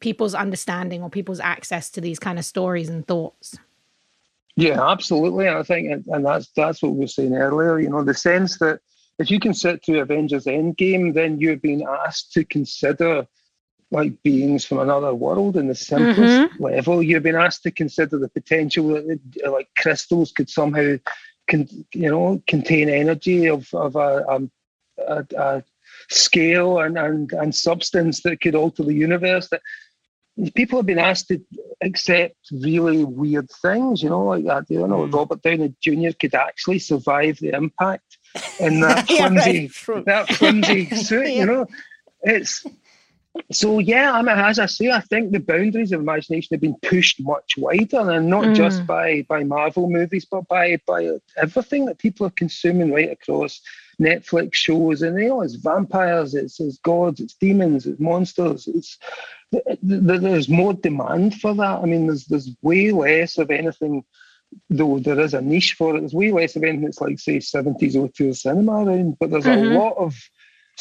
people's 0.00 0.34
understanding 0.34 1.02
or 1.02 1.08
people's 1.08 1.40
access 1.40 1.90
to 1.90 2.00
these 2.00 2.18
kind 2.18 2.38
of 2.38 2.44
stories 2.44 2.88
and 2.88 3.06
thoughts? 3.06 3.56
Yeah 4.56 4.82
absolutely. 4.90 5.46
And 5.46 5.58
i 5.58 5.62
think 5.62 6.04
and 6.06 6.26
that's 6.26 6.50
that's 6.56 6.82
what 6.82 6.92
we 6.92 7.00
were 7.00 7.06
saying 7.06 7.34
earlier 7.34 7.78
you 7.78 7.90
know 7.90 8.04
the 8.04 8.14
sense 8.14 8.58
that 8.58 8.80
if 9.18 9.30
you 9.30 9.38
can 9.38 9.54
sit 9.54 9.84
through 9.84 10.00
avengers 10.00 10.44
endgame 10.46 11.14
then 11.14 11.38
you're 11.38 11.56
being 11.56 11.86
asked 12.04 12.32
to 12.32 12.44
consider 12.44 13.26
like 13.92 14.22
beings 14.22 14.64
from 14.64 14.78
another 14.78 15.14
world 15.14 15.56
in 15.56 15.68
the 15.68 15.74
simplest 15.74 16.18
mm-hmm. 16.18 16.64
level. 16.64 17.02
You've 17.02 17.22
been 17.22 17.36
asked 17.36 17.62
to 17.64 17.70
consider 17.70 18.18
the 18.18 18.28
potential 18.28 18.88
that 18.88 19.20
uh, 19.46 19.52
like 19.52 19.68
crystals 19.76 20.32
could 20.32 20.48
somehow, 20.48 20.96
con- 21.48 21.68
you 21.94 22.10
know, 22.10 22.42
contain 22.48 22.88
energy 22.88 23.46
of 23.46 23.72
of 23.74 23.94
a, 23.96 24.24
a, 24.28 24.40
a, 25.06 25.26
a 25.36 25.64
scale 26.10 26.78
and, 26.80 26.96
and 26.96 27.32
and 27.32 27.54
substance 27.54 28.22
that 28.22 28.40
could 28.40 28.54
alter 28.54 28.82
the 28.82 28.94
universe. 28.94 29.48
That 29.50 29.60
people 30.54 30.78
have 30.78 30.86
been 30.86 30.98
asked 30.98 31.28
to 31.28 31.40
accept 31.82 32.36
really 32.50 33.04
weird 33.04 33.50
things, 33.60 34.02
you 34.02 34.08
know, 34.08 34.24
like 34.24 34.44
that. 34.44 34.70
You 34.70 34.88
know, 34.88 35.06
mm. 35.06 35.12
Robert 35.12 35.42
Downey 35.42 35.74
Jr. 35.82 36.16
could 36.18 36.34
actually 36.34 36.78
survive 36.78 37.38
the 37.40 37.50
impact 37.50 38.16
in 38.58 38.80
that 38.86 39.06
flimsy, 39.06 39.70
yeah, 39.88 39.94
right. 39.94 40.04
that 40.06 40.28
flimsy 40.30 40.88
suit. 40.90 41.26
yeah. 41.26 41.40
You 41.40 41.46
know, 41.46 41.66
it's 42.22 42.64
so 43.50 43.78
yeah, 43.78 44.12
I 44.12 44.22
mean, 44.22 44.38
as 44.38 44.58
I 44.58 44.66
say, 44.66 44.90
I 44.90 45.00
think 45.00 45.32
the 45.32 45.40
boundaries 45.40 45.92
of 45.92 46.00
imagination 46.00 46.54
have 46.54 46.60
been 46.60 46.76
pushed 46.82 47.20
much 47.20 47.54
wider, 47.56 48.10
and 48.10 48.28
not 48.28 48.44
mm. 48.44 48.54
just 48.54 48.86
by 48.86 49.22
by 49.28 49.42
Marvel 49.42 49.88
movies, 49.88 50.26
but 50.26 50.46
by 50.48 50.78
by 50.86 51.18
everything 51.36 51.86
that 51.86 51.98
people 51.98 52.26
are 52.26 52.30
consuming 52.30 52.92
right 52.92 53.10
across 53.10 53.60
Netflix 54.00 54.54
shows. 54.54 55.02
And 55.02 55.18
you 55.18 55.28
know, 55.28 55.42
it's 55.42 55.54
vampires, 55.54 56.34
it's, 56.34 56.60
it's 56.60 56.78
gods, 56.78 57.20
it's 57.20 57.34
demons, 57.34 57.86
it's 57.86 58.00
monsters. 58.00 58.68
It's 58.68 58.98
there's 59.82 60.48
more 60.48 60.74
demand 60.74 61.40
for 61.40 61.54
that. 61.54 61.80
I 61.82 61.86
mean, 61.86 62.06
there's 62.06 62.26
there's 62.26 62.50
way 62.62 62.90
less 62.90 63.38
of 63.38 63.50
anything. 63.50 64.04
Though 64.68 64.98
there 64.98 65.18
is 65.20 65.32
a 65.32 65.40
niche 65.40 65.72
for 65.78 65.96
it, 65.96 66.00
there's 66.00 66.12
way 66.12 66.30
less 66.30 66.56
of 66.56 66.62
anything 66.62 66.84
that's 66.84 67.00
like, 67.00 67.18
say, 67.18 67.38
70s 67.38 67.96
auteur 67.96 68.34
cinema 68.34 68.84
around, 68.84 69.16
but 69.18 69.30
there's 69.30 69.44
mm-hmm. 69.44 69.74
a 69.74 69.78
lot 69.78 69.96
of 69.96 70.14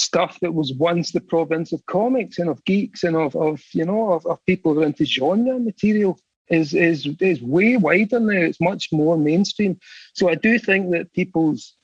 stuff 0.02 0.40
that 0.42 0.54
was 0.54 0.74
once 0.74 1.12
the 1.12 1.22
province 1.22 1.72
of 1.74 1.86
comics 1.86 2.40
and 2.40 2.50
of 2.50 2.64
geeks 2.66 3.04
and 3.04 3.16
of, 3.16 3.36
of 3.36 3.62
you 3.74 3.86
know 3.86 4.12
of, 4.14 4.26
of 4.26 4.46
people 4.46 4.74
who 4.74 4.82
are 4.82 4.86
into 4.86 5.06
genre 5.06 5.60
material 5.60 6.20
is 6.50 6.74
is 6.74 7.08
is 7.20 7.42
way 7.42 7.78
wider 7.78 8.20
now. 8.20 8.42
It's 8.50 8.62
much 8.62 8.90
more 8.92 9.18
mainstream. 9.18 9.80
So 10.14 10.30
I 10.30 10.36
do 10.36 10.60
think 10.60 10.92
that 10.92 11.14
people's 11.14 11.76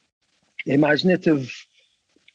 imaginative 0.65 1.51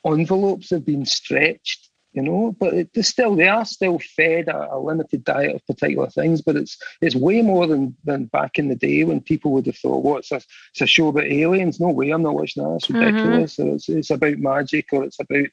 envelopes 0.04 0.70
have 0.70 0.84
been 0.84 1.04
stretched 1.04 1.91
you 2.12 2.22
know. 2.22 2.54
But 2.58 2.74
it, 2.74 3.04
still 3.04 3.34
they 3.34 3.48
are 3.48 3.64
still 3.64 3.98
fed 3.98 4.48
a, 4.48 4.74
a, 4.74 4.78
limited 4.78 5.24
diet 5.24 5.56
of 5.56 5.66
particular 5.66 6.08
things. 6.10 6.42
But 6.42 6.56
it's 6.56 6.76
it's 7.00 7.14
way 7.14 7.42
more 7.42 7.66
than 7.66 7.96
than 8.04 8.26
back 8.26 8.58
in 8.58 8.68
the 8.68 8.74
day 8.74 9.04
when 9.04 9.20
people 9.20 9.52
would 9.52 9.66
have 9.66 9.76
thought, 9.76 10.04
"What's 10.04 10.30
well, 10.30 10.40
a, 10.40 10.44
it's 10.72 10.80
a 10.80 10.86
show 10.86 11.08
about 11.08 11.24
aliens?" 11.24 11.80
No 11.80 11.88
way, 11.88 12.10
I'm 12.10 12.22
not 12.22 12.34
watching 12.34 12.62
that. 12.62 12.76
It's 12.76 12.86
mm-hmm. 12.86 12.98
ridiculous. 12.98 13.56
Mm-hmm. 13.56 13.74
it's, 13.74 13.88
it's 13.88 14.10
about 14.10 14.38
magic 14.38 14.86
or 14.92 15.04
it's 15.04 15.20
about 15.20 15.46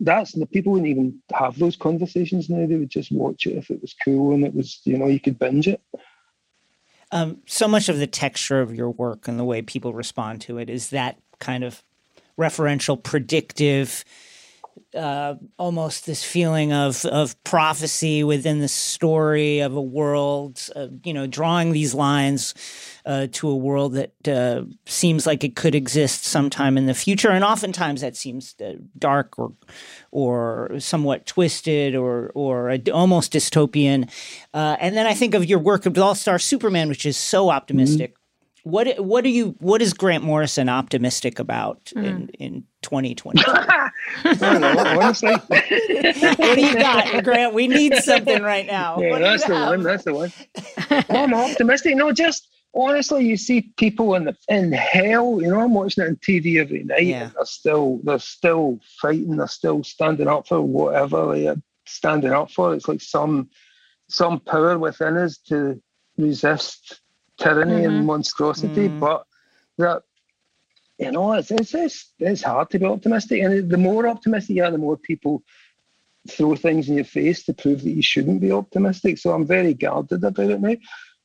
that's 0.00 0.32
the 0.32 0.46
people 0.46 0.72
wouldn't 0.72 0.90
even 0.90 1.20
have 1.32 1.58
those 1.58 1.76
conversations 1.76 2.50
now. 2.50 2.66
They 2.66 2.76
would 2.76 2.90
just 2.90 3.12
watch 3.12 3.46
it 3.46 3.56
if 3.56 3.70
it 3.70 3.80
was 3.80 3.94
cool 4.04 4.34
and 4.34 4.44
it 4.44 4.54
was 4.54 4.80
you 4.84 4.98
know 4.98 5.06
you 5.06 5.20
could 5.20 5.38
binge 5.38 5.68
it. 5.68 5.80
Um, 7.12 7.42
so 7.46 7.68
much 7.68 7.88
of 7.88 7.98
the 7.98 8.08
texture 8.08 8.60
of 8.60 8.74
your 8.74 8.90
work 8.90 9.28
and 9.28 9.38
the 9.38 9.44
way 9.44 9.62
people 9.62 9.92
respond 9.92 10.40
to 10.42 10.58
it 10.58 10.68
is 10.68 10.90
that 10.90 11.16
kind 11.38 11.62
of 11.62 11.82
referential, 12.36 13.00
predictive 13.00 14.04
uh, 14.94 15.34
almost 15.58 16.06
this 16.06 16.22
feeling 16.22 16.72
of 16.72 17.04
of 17.06 17.42
prophecy 17.44 18.24
within 18.24 18.60
the 18.60 18.68
story 18.68 19.60
of 19.60 19.74
a 19.74 19.82
world, 19.82 20.68
uh, 20.76 20.88
you 21.04 21.12
know, 21.12 21.26
drawing 21.26 21.72
these 21.72 21.94
lines 21.94 22.54
uh, 23.06 23.26
to 23.32 23.48
a 23.48 23.56
world 23.56 23.94
that 23.94 24.28
uh, 24.28 24.64
seems 24.86 25.26
like 25.26 25.44
it 25.44 25.56
could 25.56 25.74
exist 25.74 26.24
sometime 26.24 26.78
in 26.78 26.86
the 26.86 26.94
future, 26.94 27.30
and 27.30 27.44
oftentimes 27.44 28.00
that 28.00 28.16
seems 28.16 28.54
uh, 28.60 28.74
dark 28.98 29.38
or 29.38 29.52
or 30.10 30.76
somewhat 30.78 31.26
twisted 31.26 31.94
or 31.94 32.30
or 32.34 32.76
almost 32.92 33.32
dystopian. 33.32 34.10
Uh, 34.52 34.76
and 34.80 34.96
then 34.96 35.06
I 35.06 35.14
think 35.14 35.34
of 35.34 35.44
your 35.44 35.58
work 35.58 35.86
of 35.86 35.98
All 35.98 36.14
Star 36.14 36.38
Superman, 36.38 36.88
which 36.88 37.06
is 37.06 37.16
so 37.16 37.50
optimistic. 37.50 38.12
Mm-hmm 38.12 38.20
what 38.64 38.98
what 38.98 39.24
are 39.24 39.28
you 39.28 39.54
what 39.60 39.80
is 39.82 39.92
Grant 39.92 40.24
Morrison 40.24 40.68
optimistic 40.68 41.38
about 41.38 41.84
mm. 41.94 42.04
in 42.04 42.28
in 42.30 42.64
2020? 42.82 43.42
honestly. 44.24 45.34
what 45.46 46.54
do 46.54 46.60
you 46.60 46.74
got, 46.74 47.24
Grant? 47.24 47.54
We 47.54 47.68
need 47.68 47.94
something 47.96 48.42
right 48.42 48.66
now. 48.66 48.98
Yeah, 48.98 49.18
that's 49.18 49.44
the 49.44 49.54
have? 49.54 49.68
one. 49.68 49.82
That's 49.82 50.04
the 50.04 50.14
one. 50.14 50.32
Well, 50.90 51.04
I'm 51.10 51.34
optimistic. 51.34 51.94
No, 51.96 52.10
just 52.12 52.48
honestly, 52.74 53.26
you 53.26 53.36
see 53.36 53.72
people 53.76 54.14
in 54.14 54.24
the 54.24 54.36
in 54.48 54.72
hell. 54.72 55.42
You 55.42 55.48
know, 55.48 55.60
I'm 55.60 55.74
watching 55.74 56.04
it 56.04 56.08
on 56.08 56.16
TV 56.16 56.58
every 56.58 56.84
night. 56.84 57.04
Yeah. 57.04 57.30
they're 57.34 57.44
still 57.44 58.00
they're 58.02 58.18
still 58.18 58.80
fighting. 59.00 59.36
They're 59.36 59.46
still 59.46 59.84
standing 59.84 60.26
up 60.28 60.48
for 60.48 60.62
whatever 60.62 61.34
they're 61.34 61.56
standing 61.86 62.32
up 62.32 62.50
for. 62.50 62.74
It's 62.74 62.88
like 62.88 63.02
some 63.02 63.50
some 64.08 64.40
power 64.40 64.78
within 64.78 65.18
us 65.18 65.36
to 65.48 65.82
resist 66.16 67.00
tyranny 67.38 67.82
mm-hmm. 67.82 67.96
and 67.96 68.06
monstrosity. 68.06 68.88
Mm. 68.88 69.00
But 69.00 69.26
that 69.78 70.02
you 70.98 71.10
know, 71.10 71.32
it's, 71.32 71.50
it's 71.50 71.74
it's 71.74 72.12
it's 72.18 72.42
hard 72.42 72.70
to 72.70 72.78
be 72.78 72.86
optimistic, 72.86 73.42
and 73.42 73.68
the 73.68 73.76
more 73.76 74.06
optimistic 74.06 74.56
you 74.56 74.64
are, 74.64 74.70
the 74.70 74.78
more 74.78 74.96
people 74.96 75.42
throw 76.30 76.54
things 76.56 76.88
in 76.88 76.94
your 76.94 77.04
face 77.04 77.44
to 77.44 77.52
prove 77.52 77.82
that 77.82 77.90
you 77.90 78.02
shouldn't 78.02 78.40
be 78.40 78.52
optimistic. 78.52 79.18
So 79.18 79.32
I'm 79.32 79.46
very 79.46 79.74
guarded 79.74 80.24
about 80.24 80.50
it 80.50 80.60
now. 80.60 80.76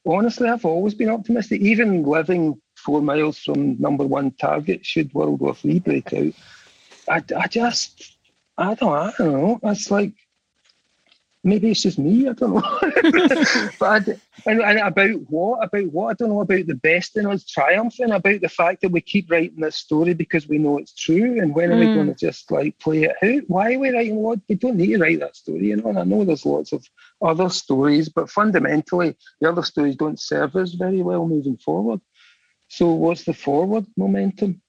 Honestly, 0.05 0.49
I've 0.49 0.65
always 0.65 0.93
been 0.93 1.09
optimistic, 1.09 1.61
even 1.61 2.03
living 2.03 2.59
four 2.75 3.01
miles 3.01 3.37
from 3.37 3.79
number 3.79 4.05
one 4.05 4.31
target 4.31 4.85
should 4.85 5.13
World 5.13 5.39
War 5.39 5.53
Three 5.53 5.79
break 5.79 6.13
out. 6.13 6.33
I, 7.07 7.23
I 7.37 7.47
just, 7.47 8.17
I 8.57 8.73
don't, 8.75 8.93
I 8.93 9.13
don't 9.17 9.33
know. 9.33 9.59
It's 9.63 9.91
like 9.91 10.13
maybe 11.43 11.71
it's 11.71 11.81
just 11.81 11.99
me. 11.99 12.27
I 12.27 12.33
don't 12.33 12.53
know. 12.53 12.61
but 13.79 14.09
I, 14.09 14.15
and, 14.45 14.61
and, 14.61 14.79
about 14.79 15.19
what? 15.29 15.63
About 15.63 15.85
what? 15.91 16.09
I 16.09 16.13
don't 16.13 16.29
know. 16.29 16.41
About 16.41 16.67
the 16.67 16.75
best 16.75 17.17
in 17.17 17.25
us 17.25 17.45
triumphing. 17.45 18.11
About 18.11 18.41
the 18.41 18.49
fact 18.49 18.81
that 18.81 18.91
we 18.91 19.01
keep 19.01 19.31
writing 19.31 19.59
this 19.59 19.75
story 19.75 20.13
because 20.13 20.47
we 20.47 20.57
know 20.57 20.77
it's 20.77 20.93
true. 20.93 21.39
And 21.39 21.55
when 21.55 21.69
mm. 21.69 21.75
are 21.75 21.79
we 21.79 21.87
hmm. 21.87 21.95
going 21.95 22.07
to 22.07 22.15
just 22.15 22.51
like 22.51 22.77
play 22.79 23.03
it 23.03 23.15
out? 23.23 23.43
Why 23.47 23.73
are 23.73 23.79
we 23.79 23.89
writing 23.89 24.15
what? 24.15 24.39
We 24.47 24.55
don't 24.55 24.77
need 24.77 24.93
to 24.93 24.99
write 24.99 25.19
that 25.19 25.35
story, 25.35 25.67
you 25.67 25.77
know. 25.77 25.89
And 25.89 25.99
I 25.99 26.03
know 26.03 26.25
there's 26.25 26.45
lots 26.45 26.71
of 26.73 26.85
other 27.21 27.49
stories, 27.49 28.09
but 28.09 28.29
fundamentally, 28.29 29.15
the 29.41 29.49
other 29.49 29.63
stories 29.63 29.95
don't 29.95 30.19
serve 30.19 30.55
us 30.55 30.73
very 30.73 31.01
well 31.01 31.27
moving 31.27 31.57
forward. 31.57 32.01
So, 32.67 32.91
what's 32.91 33.23
the 33.23 33.33
forward 33.33 33.85
momentum? 33.97 34.61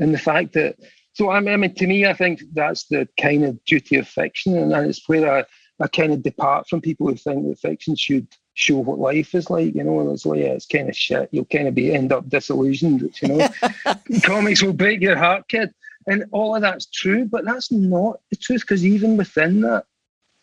And 0.00 0.14
the 0.14 0.18
fact 0.18 0.52
that 0.54 0.76
so 1.12 1.30
I 1.30 1.40
mean, 1.40 1.74
to 1.74 1.86
me, 1.86 2.06
I 2.06 2.14
think 2.14 2.40
that's 2.52 2.86
the 2.86 3.08
kind 3.20 3.44
of 3.44 3.62
duty 3.64 3.96
of 3.96 4.08
fiction, 4.08 4.56
and 4.56 4.72
it's 4.86 5.08
where 5.08 5.40
I 5.40 5.44
I 5.80 5.88
kind 5.88 6.12
of 6.12 6.22
depart 6.22 6.68
from 6.68 6.80
people 6.80 7.08
who 7.08 7.16
think 7.16 7.48
that 7.48 7.58
fiction 7.58 7.96
should 7.96 8.26
show 8.54 8.78
what 8.78 8.98
life 8.98 9.34
is 9.34 9.48
like. 9.48 9.74
You 9.74 9.84
know, 9.84 10.12
it's 10.12 10.26
like 10.26 10.40
yeah, 10.40 10.48
it's 10.48 10.66
kind 10.66 10.88
of 10.88 10.96
shit. 10.96 11.28
You'll 11.32 11.46
kind 11.46 11.68
of 11.68 11.74
be 11.74 11.94
end 11.94 12.12
up 12.12 12.28
disillusioned. 12.28 13.10
You 13.22 13.28
know, 13.28 13.48
comics 14.22 14.62
will 14.62 14.74
break 14.74 15.00
your 15.00 15.16
heart, 15.16 15.48
kid, 15.48 15.72
and 16.06 16.24
all 16.32 16.54
of 16.54 16.62
that's 16.62 16.86
true. 16.86 17.24
But 17.24 17.44
that's 17.44 17.72
not 17.72 18.20
the 18.30 18.36
truth 18.36 18.60
because 18.60 18.84
even 18.84 19.16
within 19.16 19.62
that, 19.62 19.84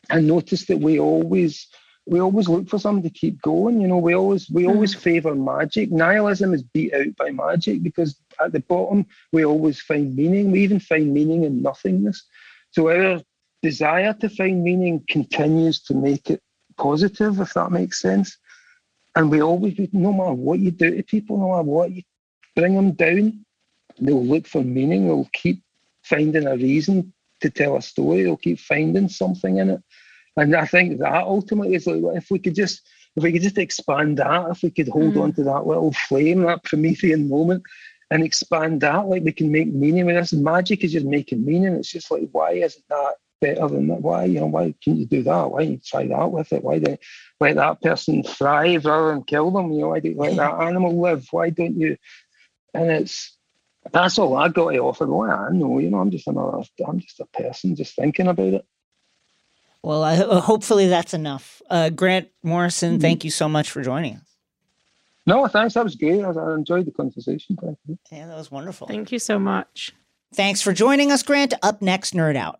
I 0.09 0.22
noticed 0.22 0.68
that 0.69 0.80
we 0.80 0.99
always 0.99 1.68
we 2.07 2.19
always 2.22 2.47
look 2.47 2.69
for 2.69 2.80
something 2.80 3.03
to 3.03 3.09
keep 3.09 3.41
going. 3.41 3.81
You 3.81 3.88
know, 3.88 3.97
we 3.97 4.15
always 4.15 4.49
we 4.49 4.65
always 4.65 4.95
mm. 4.95 4.99
favour 4.99 5.35
magic. 5.35 5.91
Nihilism 5.91 6.53
is 6.53 6.64
beat 6.64 6.93
out 6.93 7.15
by 7.15 7.31
magic 7.31 7.84
because 7.84 8.19
at 8.43 8.53
the 8.53 8.61
bottom 8.61 9.05
we 9.31 9.45
always 9.45 9.80
find 9.81 10.15
meaning. 10.15 10.51
We 10.51 10.64
even 10.64 10.80
find 10.80 11.14
meaning 11.14 11.43
in 11.43 11.61
nothingness. 11.61 12.23
So 12.72 12.89
our 12.89 13.22
desire 13.69 14.14
to 14.14 14.30
find 14.30 14.64
meaning 14.64 15.03
continues 15.10 15.77
to 15.88 15.94
make 15.94 16.30
it 16.30 16.41
positive, 16.77 17.39
if 17.45 17.53
that 17.53 17.72
makes 17.72 18.02
sense. 18.02 18.38
And 19.15 19.30
we 19.31 19.41
always, 19.41 19.73
no 19.91 20.14
matter 20.14 20.34
what 20.34 20.60
you 20.60 20.72
do 20.72 20.95
to 20.95 21.03
people, 21.03 21.38
no 21.38 21.49
matter 21.52 21.64
what 21.64 21.91
you 21.91 22.03
bring 22.56 22.76
them 22.76 22.91
down, 22.94 23.45
they'll 23.99 24.26
look 24.34 24.48
for 24.48 24.64
meaning. 24.64 25.02
They'll 25.07 25.30
keep 25.34 25.61
finding 26.03 26.48
a 26.48 26.56
reason 26.56 27.14
to 27.41 27.49
tell 27.49 27.76
a 27.76 27.81
story. 27.81 28.23
They'll 28.23 28.38
keep 28.38 28.60
finding 28.60 29.10
something 29.10 29.57
in 29.57 29.72
it. 29.72 29.81
And 30.38 30.56
I 30.56 30.65
think 30.65 30.99
that 30.99 31.23
ultimately 31.23 31.76
is 31.76 31.88
like 31.88 32.18
if 32.22 32.27
we 32.30 32.39
could 32.39 32.56
just 32.56 32.88
if 33.15 33.23
we 33.23 33.34
could 33.34 33.41
just 33.41 33.57
expand 33.57 34.18
that, 34.18 34.52
if 34.52 34.61
we 34.61 34.69
could 34.69 34.88
hold 34.88 35.15
mm. 35.15 35.23
on 35.23 35.34
to 35.34 35.44
that 35.44 35.65
little 35.65 35.91
flame, 36.07 36.44
that 36.44 36.64
Promethean 36.64 37.27
moment, 37.27 37.64
and 38.11 38.23
expand 38.23 38.81
that, 38.81 39.07
like 39.07 39.23
we 39.23 39.31
can 39.31 39.52
make 39.52 39.73
meaning 39.73 40.06
with 40.06 40.15
this. 40.15 40.34
Magic 40.34 40.84
is 40.84 40.94
just 40.94 41.06
making 41.06 41.44
meaning. 41.44 41.73
It's 41.73 41.91
just 41.91 42.11
like 42.11 42.30
why 42.31 42.52
isn't 42.52 42.88
that 42.89 43.15
better 43.39 43.68
than 43.68 43.88
that. 43.88 44.01
Why, 44.01 44.26
you 44.26 44.39
know, 44.39 44.47
why 44.47 44.73
can't 44.84 44.97
you 44.97 45.05
do 45.05 45.23
that? 45.23 45.51
Why 45.51 45.64
don't 45.64 45.72
you 45.73 45.81
try 45.85 46.07
that 46.07 46.31
with 46.31 46.51
it? 46.53 46.64
Why 46.64 46.80
do 46.80 46.91
you 46.91 46.97
let 47.39 47.55
that 47.55 47.81
person 47.81 48.23
thrive 48.23 48.85
rather 48.85 49.09
than 49.09 49.23
kill 49.23 49.51
them? 49.51 49.72
You 49.72 49.81
know, 49.81 49.89
why 49.89 49.99
do 49.99 50.09
you 50.09 50.18
let 50.18 50.35
that 50.35 50.61
animal 50.61 50.99
live? 50.99 51.27
Why 51.31 51.49
don't 51.49 51.80
you? 51.80 51.97
And 52.73 52.91
it's 52.91 53.38
that's 53.91 54.19
all 54.19 54.35
I 54.35 54.49
got 54.49 54.72
to 54.72 54.80
offer. 54.80 55.05
What 55.05 55.30
I 55.30 55.49
know, 55.51 55.80
you 55.80 55.89
know, 55.89 55.99
I'm 55.99 56.11
just 56.11 56.27
another, 56.27 56.64
I'm 56.85 56.99
just 56.99 57.19
a 57.19 57.26
person 57.26 57.76
just 57.76 57.95
thinking 57.95 58.27
about 58.27 58.53
it. 58.53 58.65
Well, 59.84 60.03
I, 60.03 60.18
uh, 60.18 60.41
hopefully 60.41 60.88
that's 60.88 61.14
enough. 61.14 61.61
Uh, 61.69 61.89
Grant 61.89 62.30
Morrison, 62.43 62.93
mm-hmm. 62.93 63.01
thank 63.01 63.23
you 63.23 63.31
so 63.31 63.47
much 63.47 63.72
for 63.72 63.81
joining 63.81 64.15
us. 64.15 64.35
No, 65.26 65.47
thanks. 65.47 65.76
That 65.76 65.84
was 65.84 65.95
great. 65.95 66.23
I, 66.23 66.31
I 66.31 66.55
enjoyed 66.55 66.85
the 66.85 66.91
conversation. 66.91 67.57
Thank 67.61 67.77
you. 67.85 67.97
Yeah, 68.11 68.27
that 68.27 68.38
was 68.38 68.49
wonderful. 68.49 68.88
Thank 68.88 69.11
you 69.11 69.19
so 69.19 69.38
much. 69.38 69.93
Thanks 70.34 70.61
for 70.61 70.73
joining 70.73 71.11
us, 71.11 71.23
Grant. 71.23 71.53
Up 71.61 71.81
next, 71.81 72.14
Nerd 72.14 72.35
Out. 72.35 72.59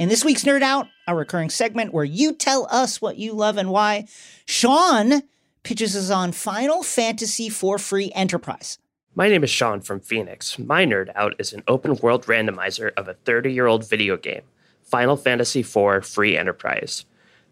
In 0.00 0.08
this 0.08 0.24
week's 0.24 0.44
Nerd 0.44 0.62
Out, 0.62 0.88
a 1.06 1.14
recurring 1.14 1.50
segment 1.50 1.92
where 1.92 2.06
you 2.06 2.32
tell 2.32 2.66
us 2.70 3.02
what 3.02 3.18
you 3.18 3.34
love 3.34 3.58
and 3.58 3.68
why, 3.68 4.06
Sean 4.46 5.24
pitches 5.62 5.94
us 5.94 6.08
on 6.08 6.32
Final 6.32 6.82
Fantasy 6.82 7.48
IV 7.48 7.82
Free 7.82 8.10
Enterprise. 8.14 8.78
My 9.14 9.28
name 9.28 9.44
is 9.44 9.50
Sean 9.50 9.82
from 9.82 10.00
Phoenix. 10.00 10.58
My 10.58 10.86
Nerd 10.86 11.12
Out 11.14 11.34
is 11.38 11.52
an 11.52 11.62
open 11.68 11.96
world 11.96 12.24
randomizer 12.24 12.92
of 12.96 13.08
a 13.08 13.14
30 13.26 13.52
year 13.52 13.66
old 13.66 13.86
video 13.86 14.16
game, 14.16 14.40
Final 14.84 15.18
Fantasy 15.18 15.60
IV 15.60 16.06
Free 16.06 16.34
Enterprise. 16.34 17.04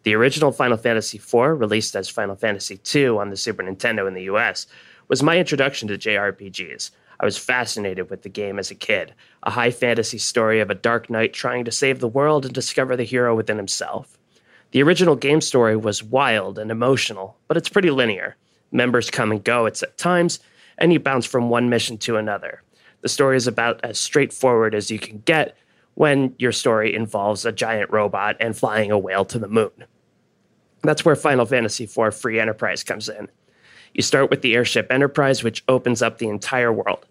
The 0.04 0.14
original 0.14 0.50
Final 0.50 0.78
Fantasy 0.78 1.18
IV, 1.18 1.60
released 1.60 1.94
as 1.94 2.08
Final 2.08 2.34
Fantasy 2.34 2.80
II 2.94 3.08
on 3.08 3.28
the 3.28 3.36
Super 3.36 3.62
Nintendo 3.62 4.08
in 4.08 4.14
the 4.14 4.22
US, 4.22 4.66
was 5.08 5.22
my 5.22 5.36
introduction 5.36 5.86
to 5.88 5.98
JRPGs. 5.98 6.92
I 7.20 7.24
was 7.24 7.36
fascinated 7.36 8.10
with 8.10 8.22
the 8.22 8.28
game 8.28 8.58
as 8.58 8.70
a 8.70 8.76
kid, 8.76 9.12
a 9.42 9.50
high 9.50 9.70
fantasy 9.70 10.18
story 10.18 10.60
of 10.60 10.70
a 10.70 10.74
dark 10.74 11.10
knight 11.10 11.32
trying 11.32 11.64
to 11.64 11.72
save 11.72 11.98
the 11.98 12.08
world 12.08 12.44
and 12.44 12.54
discover 12.54 12.96
the 12.96 13.04
hero 13.04 13.34
within 13.34 13.56
himself. 13.56 14.18
The 14.70 14.82
original 14.82 15.16
game 15.16 15.40
story 15.40 15.76
was 15.76 16.02
wild 16.02 16.58
and 16.58 16.70
emotional, 16.70 17.36
but 17.48 17.56
it's 17.56 17.68
pretty 17.68 17.90
linear. 17.90 18.36
Members 18.70 19.10
come 19.10 19.32
and 19.32 19.42
go 19.42 19.66
at 19.66 19.76
set 19.76 19.96
times, 19.98 20.38
and 20.76 20.92
you 20.92 21.00
bounce 21.00 21.26
from 21.26 21.48
one 21.48 21.68
mission 21.68 21.98
to 21.98 22.16
another. 22.16 22.62
The 23.00 23.08
story 23.08 23.36
is 23.36 23.46
about 23.46 23.80
as 23.84 23.98
straightforward 23.98 24.74
as 24.74 24.90
you 24.90 24.98
can 24.98 25.18
get 25.20 25.56
when 25.94 26.34
your 26.38 26.52
story 26.52 26.94
involves 26.94 27.44
a 27.44 27.50
giant 27.50 27.90
robot 27.90 28.36
and 28.38 28.56
flying 28.56 28.92
a 28.92 28.98
whale 28.98 29.24
to 29.24 29.38
the 29.38 29.48
moon. 29.48 29.84
That's 30.82 31.04
where 31.04 31.16
Final 31.16 31.46
Fantasy 31.46 31.84
IV 31.84 32.14
Free 32.14 32.38
Enterprise 32.38 32.84
comes 32.84 33.08
in. 33.08 33.28
You 33.94 34.02
start 34.02 34.30
with 34.30 34.42
the 34.42 34.54
airship 34.54 34.92
Enterprise, 34.92 35.42
which 35.42 35.64
opens 35.66 36.02
up 36.02 36.18
the 36.18 36.28
entire 36.28 36.72
world. 36.72 37.06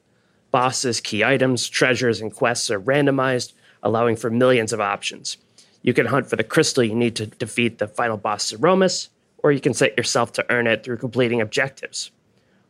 Bosses, 0.51 1.01
key 1.01 1.23
items, 1.23 1.67
treasures, 1.67 2.21
and 2.21 2.33
quests 2.33 2.71
are 2.71 2.79
randomized, 2.79 3.53
allowing 3.83 4.15
for 4.15 4.29
millions 4.29 4.73
of 4.73 4.79
options. 4.79 5.37
You 5.81 5.93
can 5.93 6.07
hunt 6.07 6.27
for 6.27 6.35
the 6.35 6.43
crystal 6.43 6.83
you 6.83 6.95
need 6.95 7.15
to 7.17 7.27
defeat 7.27 7.77
the 7.77 7.87
final 7.87 8.17
boss, 8.17 8.51
Zeromus, 8.51 9.09
or 9.39 9.51
you 9.51 9.59
can 9.59 9.73
set 9.73 9.97
yourself 9.97 10.33
to 10.33 10.45
earn 10.49 10.67
it 10.67 10.83
through 10.83 10.97
completing 10.97 11.41
objectives. 11.41 12.11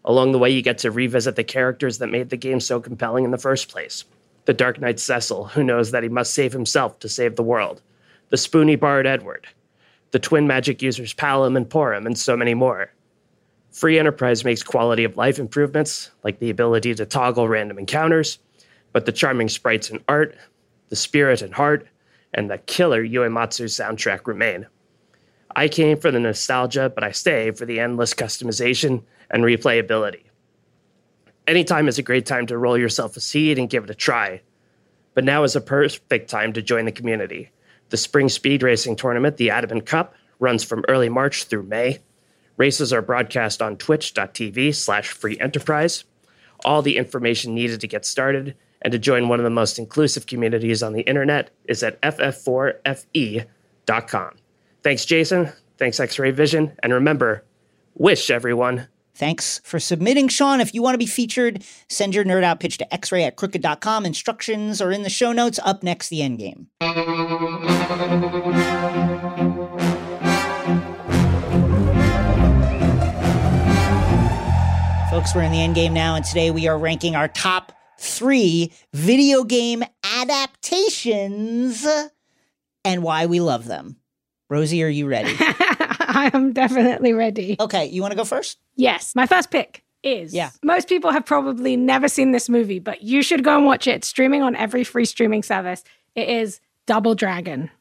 Along 0.06 0.32
the 0.32 0.40
way, 0.40 0.49
you 0.49 0.62
get 0.62 0.78
to 0.80 0.91
revisit 0.91 1.36
the 1.36 1.44
characters 1.44 1.98
that 1.98 2.08
made 2.08 2.30
the 2.30 2.38
game 2.38 2.60
so 2.60 2.80
compelling 2.80 3.26
in 3.26 3.32
the 3.32 3.38
first 3.38 3.70
place. 3.70 4.06
The 4.45 4.54
Dark 4.54 4.80
Knight 4.80 4.99
Cecil, 4.99 5.45
who 5.45 5.64
knows 5.64 5.91
that 5.91 6.04
he 6.04 6.10
must 6.10 6.34
save 6.34 6.54
himself 6.54 6.99
to 6.99 7.10
save 7.10 7.36
the 7.36 7.44
world. 7.44 7.82
The 8.30 8.38
spoony 8.38 8.76
bard 8.76 9.06
Edward. 9.06 9.48
The 10.12 10.20
twin 10.20 10.48
magic 10.48 10.82
users 10.82 11.14
Palom 11.14 11.58
and 11.58 11.70
Porom, 11.70 12.06
and 12.06 12.18
so 12.18 12.38
many 12.38 12.54
more. 12.54 12.91
Free 13.78 13.99
Enterprise 13.99 14.44
makes 14.44 14.64
quality 14.64 15.04
of 15.04 15.18
life 15.18 15.38
improvements, 15.38 16.10
like 16.24 16.40
the 16.40 16.49
ability 16.49 16.95
to 16.95 17.06
toggle 17.06 17.48
random 17.48 17.78
encounters, 17.78 18.40
but 18.91 19.06
the 19.06 19.12
charming 19.12 19.49
sprites 19.49 19.91
and 19.91 20.04
art, 20.08 20.36
the 20.90 20.95
spirit 20.95 21.44
and 21.44 21.54
heart, 21.54 21.88
and 22.34 22.49
the 22.49 22.58
killer 22.58 23.06
Uematsu 23.06 23.66
soundtrack 23.66 24.26
remain. 24.26 24.66
I 25.56 25.68
came 25.68 25.99
for 25.99 26.10
the 26.10 26.20
nostalgia, 26.20 26.90
but 26.90 27.04
I 27.04 27.12
stay 27.12 27.52
for 27.52 27.68
the 27.68 27.80
endless 27.80 28.16
customization 28.16 29.04
and 29.30 29.44
replayability. 29.44 30.24
Anytime 31.45 31.88
is 31.88 31.99
a 31.99 32.02
great 32.02 32.26
time 32.26 32.48
to 32.48 32.58
roll 32.58 32.80
yourself 32.80 33.16
a 33.16 33.20
seed 33.20 33.60
and 33.60 33.70
give 33.70 33.84
it 33.84 33.91
a 33.91 33.95
try. 33.95 34.41
But 35.14 35.24
now 35.24 35.44
is 35.44 35.56
a 35.56 35.62
perfect 35.62 36.32
time 36.32 36.52
to 36.54 36.64
join 36.64 36.86
the 36.86 36.91
community. 36.91 37.52
The 37.90 37.98
spring 37.98 38.30
speed 38.30 38.64
racing 38.64 38.95
tournament, 38.95 39.38
the 39.38 39.52
Adamant 39.52 39.86
Cup, 39.86 40.16
runs 40.40 40.64
from 40.64 40.84
early 40.88 41.10
March 41.10 41.44
through 41.44 41.62
May. 41.62 41.99
Races 42.57 42.91
are 42.91 43.01
broadcast 43.01 43.61
on 43.61 43.77
twitch.tv 43.77 44.75
slash 44.75 45.11
free 45.11 45.39
enterprise. 45.39 46.03
All 46.65 46.81
the 46.81 46.97
information 46.97 47.53
needed 47.53 47.79
to 47.81 47.88
get 47.88 48.03
started 48.03 48.55
and 48.81 48.91
to 48.91 48.99
join 48.99 49.29
one 49.29 49.39
of 49.39 49.43
the 49.43 49.49
most 49.49 49.77
inclusive 49.79 50.25
communities 50.25 50.81
on 50.84 50.93
the 50.93 51.01
internet 51.01 51.51
is 51.65 51.84
at 51.84 52.01
ff4fe.com. 52.01 53.45
Thanks, 54.84 55.05
Jason. 55.05 55.51
Thanks, 55.77 55.99
X 55.99 56.17
Ray 56.17 56.31
Vision. 56.31 56.71
And 56.81 56.93
remember, 56.93 57.43
wish 57.95 58.29
everyone. 58.29 58.88
Thanks 59.13 59.61
for 59.63 59.79
submitting, 59.79 60.27
Sean. 60.27 60.61
If 60.61 60.75
you 60.75 60.84
want 60.84 60.93
to 60.93 60.99
be 60.99 61.07
featured, 61.07 61.63
send 61.89 62.13
your 62.13 62.23
nerd 62.23 62.43
out 62.43 62.59
pitch 62.59 62.77
to 62.77 62.88
xray 62.91 63.25
at 63.25 63.35
crooked.com. 63.35 64.05
Instructions 64.05 64.79
are 64.79 64.91
in 64.91 65.01
the 65.01 65.09
show 65.09 65.31
notes. 65.31 65.59
Up 65.63 65.81
next, 65.81 66.09
the 66.09 66.21
end 66.21 66.39
Folks, 75.18 75.34
we're 75.34 75.41
in 75.41 75.52
the 75.52 75.60
end 75.60 75.73
game 75.73 75.95
now, 75.95 76.14
and 76.14 76.23
today 76.23 76.52
we 76.52 76.68
are 76.68 76.77
ranking 76.77 77.15
our 77.15 77.27
top 77.27 77.72
three 77.98 78.72
video 78.94 79.44
game 79.44 79.84
adaptations 80.03 81.84
and 82.85 83.02
why 83.02 83.26
we 83.26 83.39
love 83.39 83.65
them. 83.65 83.95
Rosie, 84.48 84.84
are 84.84 84.88
you 84.88 85.07
ready? 85.07 85.34
I 85.39 86.30
am 86.35 86.53
definitely 86.53 87.14
ready. 87.14 87.56
Okay, 87.60 87.88
you 87.88 88.03
want 88.03 88.11
to 88.11 88.15
go 88.15 88.26
first? 88.26 88.60
Yes. 88.76 89.15
My 89.15 89.26
first 89.26 89.49
pick 89.49 89.84
is 90.03 90.35
Yeah. 90.35 90.52
most 90.64 90.88
people 90.88 91.10
have 91.11 91.26
probably 91.26 91.76
never 91.76 92.07
seen 92.07 92.31
this 92.31 92.48
movie, 92.48 92.77
but 92.77 93.02
you 93.02 93.23
should 93.23 93.44
go 93.44 93.57
and 93.57 93.65
watch 93.65 93.88
it. 93.88 93.95
It's 93.95 94.07
streaming 94.07 94.44
on 94.44 94.56
every 94.56 94.84
free 94.84 95.06
streaming 95.06 95.41
service. 95.41 95.84
It 96.14 96.30
is 96.30 96.61
Double 96.85 97.15
Dragon. 97.15 97.72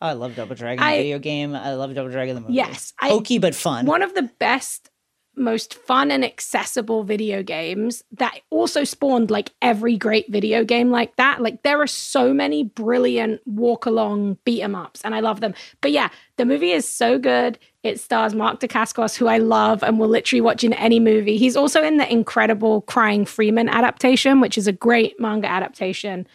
Oh, 0.00 0.06
I 0.06 0.12
love 0.12 0.36
Double 0.36 0.54
Dragon 0.54 0.80
I- 0.80 0.92
the 0.98 1.02
video 1.02 1.18
game. 1.18 1.56
I 1.56 1.74
love 1.74 1.92
Double 1.92 2.10
Dragon 2.12 2.36
the 2.36 2.40
movie. 2.42 2.54
Yes, 2.54 2.92
I- 3.00 3.08
hokey 3.08 3.38
but 3.38 3.56
fun. 3.56 3.84
One 3.86 4.02
of 4.02 4.14
the 4.14 4.30
best, 4.38 4.90
most 5.34 5.74
fun 5.74 6.10
and 6.10 6.24
accessible 6.24 7.04
video 7.04 7.42
games 7.42 8.04
that 8.12 8.40
also 8.50 8.84
spawned 8.84 9.30
like 9.30 9.50
every 9.62 9.96
great 9.96 10.30
video 10.30 10.64
game 10.64 10.90
like 10.90 11.16
that. 11.16 11.40
Like 11.40 11.62
there 11.62 11.80
are 11.80 11.86
so 11.86 12.34
many 12.34 12.64
brilliant 12.64 13.40
walk 13.46 13.86
along 13.86 14.38
beat 14.44 14.62
'em 14.62 14.74
ups, 14.74 15.00
and 15.02 15.14
I 15.14 15.20
love 15.20 15.40
them. 15.40 15.54
But 15.80 15.92
yeah, 15.92 16.10
the 16.36 16.44
movie 16.44 16.72
is 16.72 16.86
so 16.88 17.18
good. 17.18 17.58
It 17.82 17.98
stars 17.98 18.34
Mark 18.34 18.60
Dacascos, 18.60 19.16
who 19.16 19.26
I 19.26 19.38
love 19.38 19.82
and 19.82 19.98
will 19.98 20.08
literally 20.08 20.40
watch 20.40 20.62
in 20.64 20.72
any 20.74 21.00
movie. 21.00 21.36
He's 21.36 21.56
also 21.56 21.82
in 21.82 21.96
the 21.96 22.10
incredible 22.10 22.82
Crying 22.82 23.24
Freeman 23.24 23.68
adaptation, 23.68 24.40
which 24.40 24.56
is 24.58 24.66
a 24.66 24.72
great 24.72 25.18
manga 25.18 25.48
adaptation. 25.48 26.26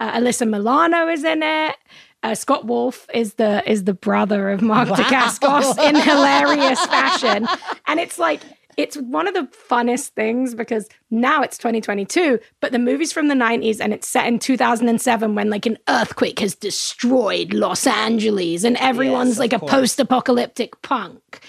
Uh, 0.00 0.18
Alyssa 0.18 0.48
Milano 0.48 1.08
is 1.08 1.24
in 1.24 1.42
it. 1.42 1.76
Uh, 2.22 2.34
Scott 2.34 2.66
Wolf 2.66 3.06
is 3.14 3.34
the 3.34 3.62
is 3.70 3.84
the 3.84 3.94
brother 3.94 4.50
of 4.50 4.62
Mark 4.62 4.88
Wow. 4.90 4.96
Dacascos 4.96 5.78
in 5.88 5.94
hilarious 5.94 6.84
fashion, 6.86 7.46
and 7.86 8.00
it's 8.00 8.18
like 8.18 8.40
it's 8.76 8.96
one 8.96 9.26
of 9.26 9.34
the 9.34 9.48
funnest 9.70 10.08
things 10.08 10.54
because 10.54 10.88
now 11.10 11.40
it's 11.42 11.56
2022, 11.56 12.38
but 12.60 12.72
the 12.72 12.78
movie's 12.78 13.10
from 13.12 13.28
the 13.28 13.34
90s 13.34 13.80
and 13.80 13.94
it's 13.94 14.06
set 14.06 14.26
in 14.26 14.38
2007 14.38 15.34
when 15.34 15.48
like 15.48 15.64
an 15.64 15.78
earthquake 15.88 16.40
has 16.40 16.54
destroyed 16.54 17.54
Los 17.54 17.86
Angeles 17.86 18.64
and 18.64 18.76
everyone's 18.76 19.30
Yes, 19.30 19.38
like 19.38 19.52
a 19.54 19.58
post-apocalyptic 19.58 20.82
punk. 20.82 21.40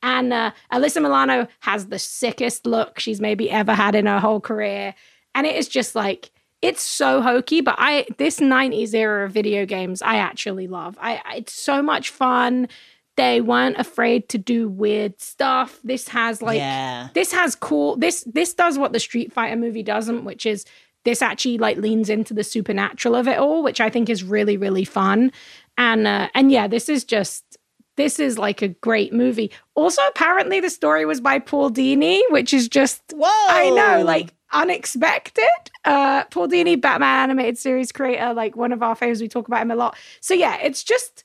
And 0.00 0.32
uh, 0.32 0.52
Alyssa 0.72 1.02
Milano 1.02 1.48
has 1.60 1.86
the 1.86 1.98
sickest 1.98 2.66
look 2.66 3.00
she's 3.00 3.20
maybe 3.20 3.50
ever 3.50 3.74
had 3.74 3.96
in 3.96 4.06
her 4.06 4.20
whole 4.20 4.40
career. 4.40 4.94
And 5.34 5.44
it 5.44 5.56
is 5.56 5.66
just 5.68 5.96
like, 5.96 6.30
it's 6.62 6.82
so 6.82 7.22
hokey, 7.22 7.60
but 7.60 7.76
I 7.78 8.06
this 8.18 8.40
90s 8.40 8.94
era 8.94 9.26
of 9.26 9.32
video 9.32 9.66
games 9.66 10.02
I 10.02 10.16
actually 10.16 10.66
love. 10.66 10.96
I 11.00 11.20
it's 11.36 11.52
so 11.52 11.82
much 11.82 12.10
fun. 12.10 12.68
They 13.16 13.40
weren't 13.40 13.78
afraid 13.78 14.28
to 14.30 14.38
do 14.38 14.68
weird 14.68 15.20
stuff. 15.20 15.80
This 15.84 16.08
has 16.08 16.42
like 16.42 16.58
yeah. 16.58 17.08
this 17.14 17.32
has 17.32 17.54
cool 17.54 17.96
this 17.96 18.24
this 18.26 18.54
does 18.54 18.78
what 18.78 18.92
the 18.92 19.00
Street 19.00 19.32
Fighter 19.32 19.56
movie 19.56 19.82
doesn't, 19.82 20.24
which 20.24 20.46
is 20.46 20.64
this 21.04 21.22
actually 21.22 21.58
like 21.58 21.76
leans 21.76 22.10
into 22.10 22.34
the 22.34 22.44
supernatural 22.44 23.14
of 23.14 23.28
it 23.28 23.38
all, 23.38 23.62
which 23.62 23.80
I 23.80 23.90
think 23.90 24.08
is 24.08 24.24
really 24.24 24.56
really 24.56 24.84
fun. 24.84 25.32
And 25.78 26.06
uh, 26.06 26.28
and 26.34 26.50
yeah, 26.50 26.68
this 26.68 26.88
is 26.88 27.04
just 27.04 27.58
this 27.96 28.18
is 28.18 28.38
like 28.38 28.62
a 28.62 28.68
great 28.68 29.12
movie. 29.12 29.50
Also, 29.74 30.02
apparently 30.08 30.60
the 30.60 30.70
story 30.70 31.04
was 31.06 31.20
by 31.20 31.38
Paul 31.38 31.70
Dini, 31.70 32.20
which 32.30 32.52
is 32.52 32.68
just 32.68 33.02
Whoa. 33.14 33.28
I 33.28 33.70
know, 33.70 34.04
like 34.04 34.34
unexpected. 34.56 35.44
Uh 35.84 36.24
Paul 36.24 36.48
Dini, 36.48 36.80
Batman 36.80 37.30
animated 37.30 37.58
series 37.58 37.92
creator, 37.92 38.34
like 38.34 38.56
one 38.56 38.72
of 38.72 38.82
our 38.82 38.94
favorites. 38.94 39.20
We 39.20 39.28
talk 39.28 39.46
about 39.48 39.62
him 39.62 39.70
a 39.70 39.76
lot. 39.76 39.96
So 40.20 40.34
yeah, 40.34 40.56
it's 40.56 40.82
just 40.82 41.24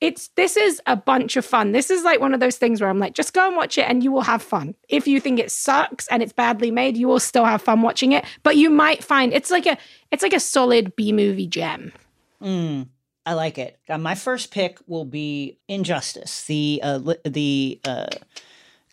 it's 0.00 0.28
this 0.28 0.56
is 0.56 0.80
a 0.86 0.96
bunch 0.96 1.36
of 1.36 1.44
fun. 1.44 1.72
This 1.72 1.90
is 1.90 2.04
like 2.04 2.20
one 2.20 2.32
of 2.32 2.40
those 2.40 2.56
things 2.56 2.80
where 2.80 2.88
I'm 2.88 2.98
like, 2.98 3.14
just 3.14 3.34
go 3.34 3.46
and 3.46 3.56
watch 3.56 3.76
it 3.76 3.82
and 3.82 4.02
you 4.02 4.10
will 4.10 4.22
have 4.22 4.42
fun. 4.42 4.74
If 4.88 5.06
you 5.06 5.20
think 5.20 5.38
it 5.38 5.50
sucks 5.50 6.08
and 6.08 6.22
it's 6.22 6.32
badly 6.32 6.70
made, 6.70 6.96
you 6.96 7.06
will 7.06 7.20
still 7.20 7.44
have 7.44 7.60
fun 7.60 7.82
watching 7.82 8.12
it. 8.12 8.24
But 8.42 8.56
you 8.56 8.70
might 8.70 9.04
find 9.04 9.32
it's 9.32 9.50
like 9.50 9.66
a 9.66 9.76
it's 10.10 10.22
like 10.22 10.32
a 10.32 10.40
solid 10.40 10.96
B 10.96 11.12
movie 11.12 11.46
gem. 11.46 11.92
Mm, 12.42 12.88
I 13.26 13.34
like 13.34 13.58
it. 13.58 13.78
My 13.88 14.14
first 14.14 14.50
pick 14.50 14.78
will 14.86 15.04
be 15.04 15.58
Injustice, 15.68 16.46
the 16.46 16.80
uh, 16.82 17.14
the 17.24 17.80
uh, 17.84 18.06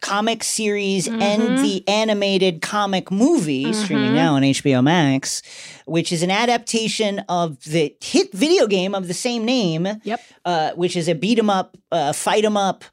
comic 0.01 0.43
series 0.43 1.07
Mm-hmm. 1.07 1.21
and 1.21 1.57
the 1.59 1.87
animated 1.87 2.61
comic 2.61 3.11
movie 3.11 3.71
streaming 3.73 4.13
now 4.13 4.35
on 4.35 4.41
HBO 4.43 4.83
Max, 4.83 5.41
which 5.85 6.11
is 6.11 6.21
an 6.23 6.31
adaptation 6.31 7.19
of 7.29 7.63
the 7.63 7.95
hit 8.01 8.31
video 8.33 8.67
game 8.67 8.93
of 8.95 9.07
the 9.07 9.13
same 9.13 9.43
name. 9.45 9.87
Yep. 10.03 10.21
uh, 10.45 10.71
which 10.73 10.95
is 10.95 11.07
a 11.07 11.15
beat 11.15 11.39
'em 11.39 11.49
up, 11.49 11.75
uh, 11.91 12.13
fight 12.13 12.45
'em 12.45 12.57
up 12.57 12.83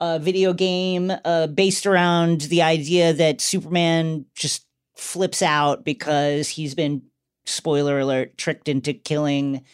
uh, 0.00 0.18
video 0.18 0.52
game 0.52 1.12
uh, 1.24 1.46
based 1.46 1.86
around 1.86 2.42
the 2.42 2.62
idea 2.62 3.12
that 3.12 3.40
Superman 3.40 4.24
just 4.34 4.66
flips 4.96 5.42
out 5.42 5.84
because 5.84 6.48
he's 6.48 6.74
been, 6.74 7.02
spoiler 7.44 7.98
alert, 8.00 8.36
tricked 8.38 8.68
into 8.68 8.92
killing 8.92 9.64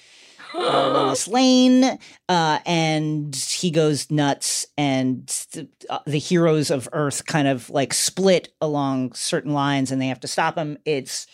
Lois 0.54 1.28
Lane, 1.28 1.98
uh, 2.28 2.58
and 2.66 3.34
he 3.34 3.70
goes 3.70 4.10
nuts, 4.10 4.66
and 4.76 5.26
the, 5.52 5.68
uh, 5.90 5.98
the 6.06 6.18
heroes 6.18 6.70
of 6.70 6.88
Earth 6.92 7.26
kind 7.26 7.48
of 7.48 7.68
like 7.70 7.92
split 7.94 8.52
along 8.60 9.12
certain 9.12 9.52
lines, 9.52 9.90
and 9.92 10.00
they 10.00 10.08
have 10.08 10.20
to 10.20 10.28
stop 10.28 10.56
him. 10.56 10.78
It's 10.84 11.26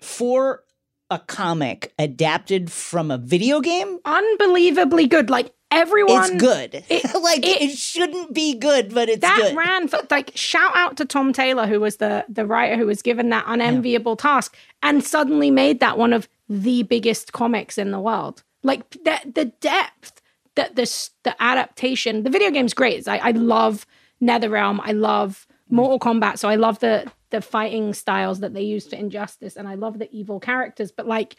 for 0.00 0.64
a 1.10 1.18
comic 1.18 1.92
adapted 1.98 2.70
from 2.72 3.10
a 3.10 3.18
video 3.18 3.60
game. 3.60 3.98
Unbelievably 4.04 5.06
good. 5.06 5.30
Like 5.30 5.52
everyone 5.70 6.32
It's 6.32 6.40
good. 6.42 6.84
it- 6.88 7.14
like 7.22 7.44
it, 7.46 7.62
it- 7.62 7.76
shouldn't 7.76 8.32
be 8.34 8.54
good, 8.54 8.92
but 8.94 9.08
it's 9.08 9.20
that 9.20 9.38
good. 9.40 9.56
ran 9.56 9.88
for 9.88 9.98
like 10.10 10.32
shout 10.34 10.72
out 10.74 10.96
to 10.96 11.04
Tom 11.04 11.32
Taylor, 11.32 11.66
who 11.66 11.80
was 11.80 11.96
the 11.96 12.24
the 12.28 12.46
writer 12.46 12.76
who 12.76 12.86
was 12.86 13.02
given 13.02 13.28
that 13.30 13.44
unenviable 13.46 14.16
task 14.16 14.56
and 14.82 15.04
suddenly 15.04 15.50
made 15.50 15.80
that 15.80 15.98
one 15.98 16.12
of 16.12 16.28
the 16.48 16.82
biggest 16.84 17.32
comics 17.32 17.78
in 17.78 17.90
the 17.90 18.00
world. 18.00 18.42
Like 18.62 18.90
the 18.90 19.18
the 19.32 19.46
depth 19.60 20.20
the 20.56 20.70
the 20.74 20.82
s- 20.82 21.10
the 21.24 21.34
adaptation. 21.42 22.22
The 22.22 22.30
video 22.30 22.50
game's 22.50 22.74
great. 22.74 23.06
I, 23.08 23.18
I 23.18 23.30
love 23.32 23.86
NetherRealm. 24.22 24.80
I 24.82 24.92
love 24.92 25.46
Mortal 25.68 25.98
Kombat. 25.98 26.38
So 26.38 26.48
I 26.48 26.54
love 26.56 26.78
the 26.80 27.10
the 27.30 27.40
fighting 27.40 27.92
styles 27.94 28.40
that 28.40 28.54
they 28.54 28.62
use 28.62 28.86
for 28.86 28.96
Injustice, 28.96 29.56
and 29.56 29.66
I 29.68 29.74
love 29.74 29.98
the 29.98 30.08
evil 30.14 30.38
characters. 30.40 30.92
But 30.92 31.06
like 31.06 31.36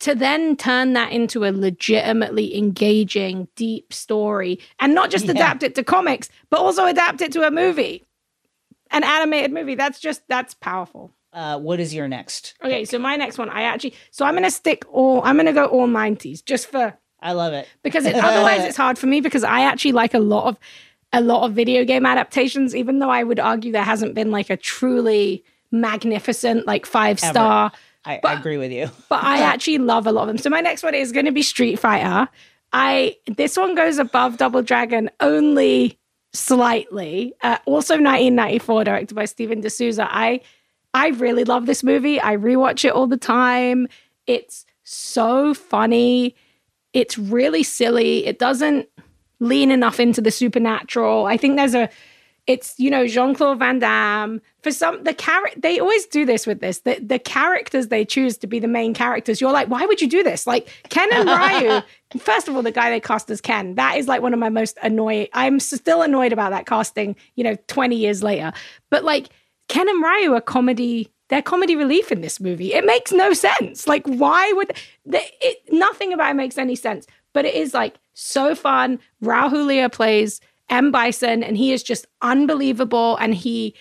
to 0.00 0.14
then 0.16 0.56
turn 0.56 0.94
that 0.94 1.12
into 1.12 1.44
a 1.44 1.52
legitimately 1.52 2.56
engaging, 2.56 3.46
deep 3.54 3.92
story, 3.92 4.58
and 4.80 4.94
not 4.94 5.10
just 5.10 5.26
Yeah. 5.26 5.32
adapt 5.32 5.62
it 5.62 5.74
to 5.76 5.84
comics, 5.84 6.28
but 6.50 6.58
also 6.60 6.86
adapt 6.86 7.20
it 7.20 7.30
to 7.32 7.46
a 7.46 7.50
movie, 7.52 8.04
an 8.90 9.04
animated 9.04 9.52
movie. 9.52 9.74
That's 9.76 10.00
just 10.00 10.22
that's 10.28 10.54
powerful. 10.54 11.12
Uh, 11.32 11.58
what 11.58 11.80
is 11.80 11.94
your 11.94 12.08
next? 12.08 12.54
Okay, 12.62 12.84
so 12.84 12.98
my 12.98 13.16
next 13.16 13.38
one, 13.38 13.48
I 13.48 13.62
actually, 13.62 13.94
so 14.10 14.24
I'm 14.24 14.34
gonna 14.34 14.50
stick 14.50 14.84
all, 14.92 15.22
I'm 15.24 15.36
gonna 15.36 15.52
go 15.52 15.64
all 15.66 15.88
90s 15.88 16.44
just 16.44 16.66
for 16.70 16.94
I 17.20 17.32
love 17.32 17.52
it. 17.54 17.66
because 17.82 18.04
it, 18.04 18.14
otherwise 18.22 18.64
it's 18.64 18.76
hard 18.76 18.98
for 18.98 19.06
me 19.06 19.20
because 19.20 19.42
I 19.44 19.60
actually 19.62 19.92
like 19.92 20.12
a 20.14 20.18
lot 20.18 20.46
of 20.48 20.58
a 21.14 21.20
lot 21.20 21.44
of 21.44 21.52
video 21.54 21.84
game 21.84 22.04
adaptations, 22.06 22.74
even 22.74 22.98
though 22.98 23.10
I 23.10 23.22
would 23.22 23.38
argue 23.38 23.70
there 23.72 23.82
hasn't 23.84 24.14
been 24.14 24.30
like 24.30 24.48
a 24.50 24.56
truly 24.56 25.44
magnificent 25.70 26.66
like 26.66 26.86
five 26.86 27.18
star. 27.20 27.70
I, 28.04 28.14
I 28.14 28.20
But- 28.22 28.38
agree 28.38 28.56
with 28.56 28.72
you. 28.72 28.90
But 29.08 29.22
I 29.22 29.38
actually 29.52 29.78
love 29.78 30.06
a 30.06 30.12
lot 30.12 30.22
of 30.22 30.28
them. 30.28 30.38
So 30.38 30.50
my 30.50 30.60
next 30.60 30.82
one 30.82 30.94
is 30.94 31.12
going 31.12 31.26
to 31.26 31.32
be 31.32 31.42
Street 31.42 31.78
Fighter. 31.78 32.28
I 32.72 33.16
this 33.26 33.56
one 33.56 33.74
goes 33.74 33.98
above 33.98 34.38
Double 34.38 34.62
Dragon 34.62 35.10
only 35.20 35.98
slightly. 36.32 37.34
Uh, 37.42 37.58
also 37.66 37.94
1994, 37.94 38.84
directed 38.84 39.14
by 39.14 39.24
Steven 39.26 39.60
de 39.60 39.70
Souza. 39.70 40.08
I 40.10 40.40
I 40.94 41.08
really 41.08 41.44
love 41.44 41.66
this 41.66 41.82
movie. 41.82 42.20
I 42.20 42.36
rewatch 42.36 42.84
it 42.84 42.92
all 42.92 43.06
the 43.06 43.16
time. 43.16 43.88
It's 44.26 44.66
so 44.84 45.54
funny. 45.54 46.34
It's 46.92 47.16
really 47.16 47.62
silly. 47.62 48.26
It 48.26 48.38
doesn't 48.38 48.88
lean 49.40 49.70
enough 49.70 49.98
into 49.98 50.20
the 50.20 50.30
supernatural. 50.30 51.26
I 51.26 51.36
think 51.36 51.56
there's 51.56 51.74
a 51.74 51.88
it's 52.48 52.74
you 52.76 52.90
know 52.90 53.06
Jean-Claude 53.06 53.58
Van 53.58 53.78
Damme. 53.78 54.40
For 54.62 54.72
some 54.72 55.02
the 55.04 55.14
character 55.14 55.58
they 55.60 55.78
always 55.78 56.06
do 56.06 56.24
this 56.24 56.46
with 56.46 56.60
this. 56.60 56.80
The 56.80 56.98
the 57.00 57.18
characters 57.18 57.88
they 57.88 58.04
choose 58.04 58.36
to 58.38 58.46
be 58.46 58.58
the 58.58 58.68
main 58.68 58.94
characters. 58.94 59.40
You're 59.40 59.52
like, 59.52 59.68
why 59.68 59.86
would 59.86 60.00
you 60.00 60.08
do 60.08 60.22
this? 60.22 60.46
Like 60.46 60.68
Ken 60.88 61.08
and 61.12 61.28
Ryu. 61.28 61.82
first 62.20 62.48
of 62.48 62.56
all, 62.56 62.62
the 62.62 62.72
guy 62.72 62.90
they 62.90 63.00
cast 63.00 63.30
as 63.30 63.40
Ken, 63.40 63.76
that 63.76 63.96
is 63.96 64.08
like 64.08 64.22
one 64.22 64.34
of 64.34 64.40
my 64.40 64.48
most 64.48 64.76
annoying. 64.82 65.28
I'm 65.32 65.60
still 65.60 66.02
annoyed 66.02 66.32
about 66.32 66.50
that 66.50 66.66
casting, 66.66 67.16
you 67.36 67.44
know, 67.44 67.56
20 67.68 67.96
years 67.96 68.22
later. 68.22 68.52
But 68.90 69.04
like 69.04 69.30
Ken 69.72 69.88
and 69.88 70.02
Ryu 70.02 70.34
are 70.34 70.40
comedy. 70.42 71.08
They're 71.30 71.40
comedy 71.40 71.76
relief 71.76 72.12
in 72.12 72.20
this 72.20 72.40
movie. 72.40 72.74
It 72.74 72.84
makes 72.84 73.10
no 73.10 73.32
sense. 73.32 73.88
Like, 73.88 74.06
why 74.06 74.52
would 74.52 74.76
the, 75.06 75.22
it? 75.40 75.62
Nothing 75.72 76.12
about 76.12 76.32
it 76.32 76.34
makes 76.34 76.58
any 76.58 76.76
sense. 76.76 77.06
But 77.32 77.46
it 77.46 77.54
is 77.54 77.72
like 77.72 77.94
so 78.12 78.54
fun. 78.54 78.98
Raul 79.24 79.48
Julia 79.48 79.88
plays 79.88 80.42
M 80.68 80.90
Bison, 80.90 81.42
and 81.42 81.56
he 81.56 81.72
is 81.72 81.82
just 81.82 82.06
unbelievable. 82.20 83.16
And 83.18 83.34
he 83.34 83.74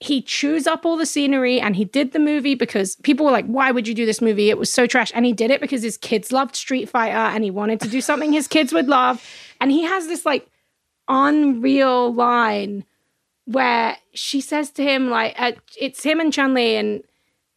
he 0.00 0.20
chews 0.20 0.66
up 0.66 0.84
all 0.84 0.96
the 0.96 1.06
scenery, 1.06 1.60
and 1.60 1.76
he 1.76 1.84
did 1.84 2.10
the 2.10 2.18
movie 2.18 2.56
because 2.56 2.96
people 2.96 3.24
were 3.24 3.30
like, 3.30 3.46
"Why 3.46 3.70
would 3.70 3.86
you 3.86 3.94
do 3.94 4.06
this 4.06 4.20
movie? 4.20 4.50
It 4.50 4.58
was 4.58 4.72
so 4.72 4.84
trash." 4.84 5.12
And 5.14 5.24
he 5.24 5.32
did 5.32 5.52
it 5.52 5.60
because 5.60 5.84
his 5.84 5.96
kids 5.96 6.32
loved 6.32 6.56
Street 6.56 6.88
Fighter, 6.88 7.14
and 7.14 7.44
he 7.44 7.52
wanted 7.52 7.78
to 7.82 7.88
do 7.88 8.00
something 8.00 8.32
his 8.32 8.48
kids 8.48 8.72
would 8.72 8.88
love. 8.88 9.24
And 9.60 9.70
he 9.70 9.84
has 9.84 10.08
this 10.08 10.26
like 10.26 10.50
unreal 11.06 12.12
line 12.12 12.84
where 13.52 13.96
she 14.14 14.40
says 14.40 14.70
to 14.72 14.82
him 14.82 15.10
like 15.10 15.34
uh, 15.38 15.52
it's 15.78 16.02
him 16.02 16.20
and 16.20 16.32
Chun 16.32 16.54
Li 16.54 16.76
and 16.76 17.02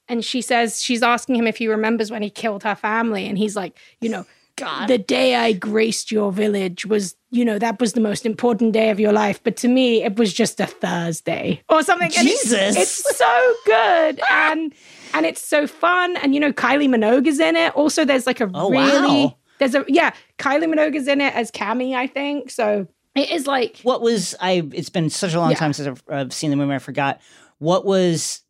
and 0.09 0.23
she 0.25 0.41
says 0.41 0.81
she's 0.81 1.03
asking 1.03 1.35
him 1.35 1.47
if 1.47 1.57
he 1.57 1.67
remembers 1.67 2.11
when 2.11 2.21
he 2.21 2.29
killed 2.29 2.63
her 2.63 2.75
family 2.75 3.25
and 3.25 3.37
he's 3.37 3.55
like 3.55 3.77
you 4.01 4.09
know 4.09 4.25
God. 4.55 4.87
the 4.87 4.97
day 4.99 5.35
I 5.35 5.53
graced 5.53 6.11
your 6.11 6.31
village 6.31 6.85
was 6.85 7.15
you 7.31 7.43
know 7.43 7.57
that 7.59 7.79
was 7.79 7.93
the 7.93 8.01
most 8.01 8.25
important 8.25 8.71
day 8.73 8.89
of 8.91 8.99
your 8.99 9.11
life 9.11 9.41
but 9.43 9.55
to 9.57 9.67
me 9.67 10.03
it 10.03 10.15
was 10.17 10.31
just 10.33 10.59
a 10.59 10.67
Thursday 10.67 11.61
or 11.69 11.81
something 11.83 12.11
And 12.17 12.27
it's- 12.27 12.43
Jesus. 12.43 12.77
it's, 12.77 13.17
so 13.17 13.53
good 13.65 14.21
and 14.31 14.73
and 15.15 15.25
it's 15.25 15.41
so 15.41 15.65
fun 15.67 16.17
and 16.17 16.33
you 16.35 16.39
know 16.39 16.51
Kylie 16.53 16.87
Minogue 16.89 17.27
is 17.27 17.39
in 17.39 17.55
it 17.55 17.75
also 17.75 18.05
there's 18.05 18.27
like 18.27 18.41
a 18.41 18.49
Oh, 18.53 18.69
really 18.69 19.25
wow. 19.25 19.35
there's 19.59 19.73
a 19.75 19.85
yeah 19.87 20.11
Kylie 20.37 20.71
Minogue 20.71 20.95
is 20.95 21.07
in 21.07 21.21
it 21.21 21.33
as 21.35 21.49
Cammy 21.51 21.95
I 21.95 22.05
think 22.07 22.51
so 22.51 22.87
it 23.15 23.31
is 23.31 23.47
like 23.47 23.79
What 23.83 24.01
was 24.01 24.35
I? 24.39 24.67
It's 24.73 24.89
been 24.89 25.09
such 25.09 25.33
a 25.33 25.39
long 25.39 25.51
Yeah. 25.51 25.57
time 25.57 25.73
since 25.73 25.87
I've, 25.87 26.03
I've 26.09 26.33
seen 26.33 26.49
the 26.49 26.55
movie. 26.55 26.73
I 26.73 26.79
forgot. 26.79 27.21
What 27.59 27.85
was 27.85 28.41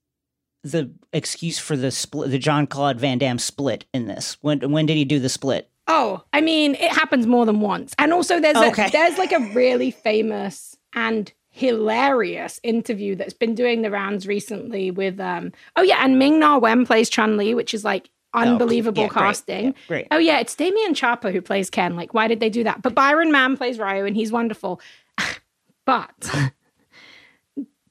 the 0.63 0.91
excuse 1.11 1.59
for 1.59 1.75
the 1.75 1.91
split? 1.91 2.31
The 2.31 2.39
Jean 2.39 2.67
Claude 2.67 2.99
Van 2.99 3.17
Damme 3.17 3.39
split 3.39 3.85
in 3.93 4.07
this? 4.07 4.37
When 4.41 4.71
when 4.71 4.85
did 4.85 4.95
he 4.97 5.05
do 5.05 5.19
the 5.19 5.29
split? 5.29 5.69
Oh, 5.87 6.23
I 6.31 6.39
mean, 6.39 6.75
it 6.75 6.91
happens 6.93 7.27
more 7.27 7.45
than 7.45 7.59
once. 7.59 7.93
And 7.99 8.13
also 8.13 8.39
there's 8.39 8.55
a, 8.55 8.71
there's 8.91 9.17
like 9.17 9.33
a 9.33 9.39
really 9.53 9.91
famous 9.91 10.77
and 10.93 11.31
hilarious 11.49 12.59
interview 12.63 13.15
that's 13.15 13.33
been 13.33 13.53
doing 13.53 13.81
the 13.81 13.91
rounds 13.91 14.25
recently 14.25 14.89
with 14.91 15.19
um 15.19 15.51
oh 15.75 15.81
yeah, 15.83 15.99
and 16.03 16.17
Ming 16.17 16.39
Na 16.39 16.57
Wen 16.57 16.85
plays 16.85 17.09
Chun 17.09 17.35
Li, 17.37 17.53
which 17.53 17.73
is 17.73 17.83
like 17.83 18.09
Oh, 18.33 18.39
unbelievable 18.39 19.03
yeah, 19.03 19.09
great. 19.09 19.23
casting. 19.23 19.65
Yeah, 19.65 19.71
great. 19.87 20.07
Oh 20.11 20.17
yeah, 20.17 20.39
it's 20.39 20.55
Damian 20.55 20.93
Chapa 20.93 21.31
who 21.31 21.41
plays 21.41 21.69
Ken. 21.69 21.95
Like, 21.95 22.13
why 22.13 22.27
did 22.27 22.39
they 22.39 22.49
do 22.49 22.63
that? 22.63 22.81
But 22.81 22.95
Byron 22.95 23.31
Mann 23.31 23.57
plays 23.57 23.77
Ryu, 23.77 24.05
and 24.05 24.15
he's 24.15 24.31
wonderful. 24.31 24.81
but 25.85 26.31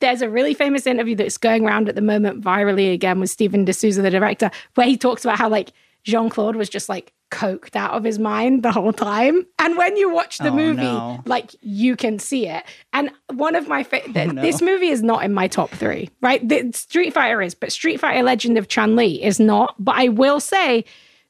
there's 0.01 0.21
a 0.21 0.29
really 0.29 0.53
famous 0.53 0.87
interview 0.87 1.15
that's 1.15 1.39
going 1.39 1.65
around 1.65 1.89
at 1.89 1.95
the 1.95 2.03
moment 2.03 2.43
virally 2.43 2.93
again 2.93 3.21
with 3.21 3.31
Steven 3.31 3.65
de 3.65 3.73
Souza, 3.73 4.03
the 4.03 4.11
director, 4.11 4.51
where 4.75 4.87
he 4.87 4.97
talks 4.97 5.25
about 5.25 5.39
how 5.39 5.49
like 5.49 5.73
Jean 6.05 6.29
Claude 6.31 6.57
was 6.57 6.69
just 6.69 6.89
like 6.89 7.13
coked 7.31 7.77
out 7.77 7.93
of 7.93 8.05
his 8.05 8.19
mind 8.19 8.63
the 8.63 8.73
whole 8.73 8.93
time. 8.93 9.47
And 9.59 9.77
when 9.79 9.97
you 9.97 10.13
watch 10.13 10.37
the 10.39 10.49
Oh, 10.51 10.55
movie, 10.55 10.83
no. 10.83 11.23
like 11.25 11.51
you 11.63 11.97
can 11.97 12.19
see 12.19 12.47
it. 12.47 12.63
And 12.93 13.11
one 13.33 13.55
of 13.55 13.69
my 13.69 13.83
fa- 13.85 14.03
oh, 14.07 14.13
th- 14.13 14.33
no. 14.33 14.43
this 14.43 14.61
movie 14.61 14.89
is 14.89 15.03
not 15.03 15.25
in 15.25 15.33
my 15.33 15.49
top 15.49 15.71
three, 15.71 16.11
right? 16.21 16.47
The, 16.47 16.71
Street 16.75 17.15
Fighter 17.15 17.41
is, 17.41 17.55
but 17.55 17.73
Street 17.73 18.01
Fighter 18.01 18.23
Legend 18.23 18.59
of 18.59 18.69
Chun 18.69 18.97
Li 18.97 19.23
is 19.23 19.41
not. 19.41 19.75
But 19.79 19.95
I 19.97 20.09
will 20.09 20.41
say 20.41 20.85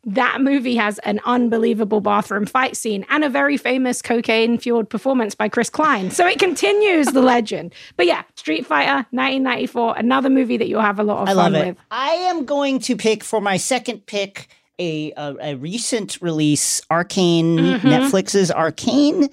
that 0.04 0.40
movie 0.40 0.74
has 0.74 0.98
an 1.00 1.20
unbelievable 1.24 2.00
bathroom 2.00 2.44
fight 2.46 2.76
scene 2.76 3.06
and 3.08 3.22
a 3.22 3.28
very 3.28 3.56
famous 3.56 4.02
cocaine 4.02 4.58
fueled 4.58 4.90
performance 4.90 5.36
by 5.36 5.48
Chris 5.48 5.70
Klein. 5.70 6.10
So 6.10 6.26
it 6.26 6.40
continues 6.40 7.06
the 7.06 7.22
legend. 7.22 7.72
But 7.96 8.06
yeah, 8.06 8.22
Street 8.34 8.66
Fighter 8.66 9.06
1994, 9.12 9.98
another 9.98 10.28
movie 10.30 10.56
that 10.56 10.66
you'll 10.66 10.80
have 10.80 10.98
a 10.98 11.04
lot 11.04 11.22
of 11.22 11.28
I 11.28 11.34
fun 11.34 11.52
love 11.52 11.62
it. 11.62 11.66
with. 11.68 11.76
I 11.92 12.10
am 12.10 12.44
going 12.44 12.80
to 12.80 12.96
pick 12.96 13.22
for 13.22 13.40
my 13.40 13.56
second 13.56 14.06
pick 14.06 14.48
a 14.78 15.12
a, 15.16 15.36
a 15.40 15.54
recent 15.56 16.18
release, 16.20 16.80
Arcane 16.90 17.56
Mm-hmm. 17.58 17.86
Netflix's 17.88 18.50
Arcane, 18.50 19.28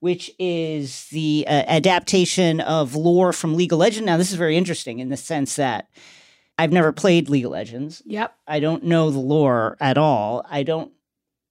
which 0.00 0.30
is 0.38 1.06
the 1.08 1.44
uh, 1.48 1.50
adaptation 1.66 2.60
of 2.60 2.94
lore 2.94 3.32
from 3.32 3.56
League 3.56 3.72
of 3.72 3.78
Legends. 3.78 4.06
Now, 4.06 4.16
this 4.16 4.30
is 4.30 4.36
very 4.36 4.56
interesting 4.56 4.98
in 4.98 5.08
the 5.08 5.16
sense 5.16 5.56
that 5.56 5.88
I've 6.58 6.72
never 6.72 6.92
played 6.92 7.28
League 7.28 7.46
of 7.46 7.50
Legends. 7.52 8.02
Yep. 8.06 8.34
I 8.46 8.60
don't 8.60 8.84
know 8.84 9.10
the 9.10 9.18
lore 9.18 9.76
at 9.80 9.98
all. 9.98 10.44
I 10.48 10.62
don't. 10.62 10.92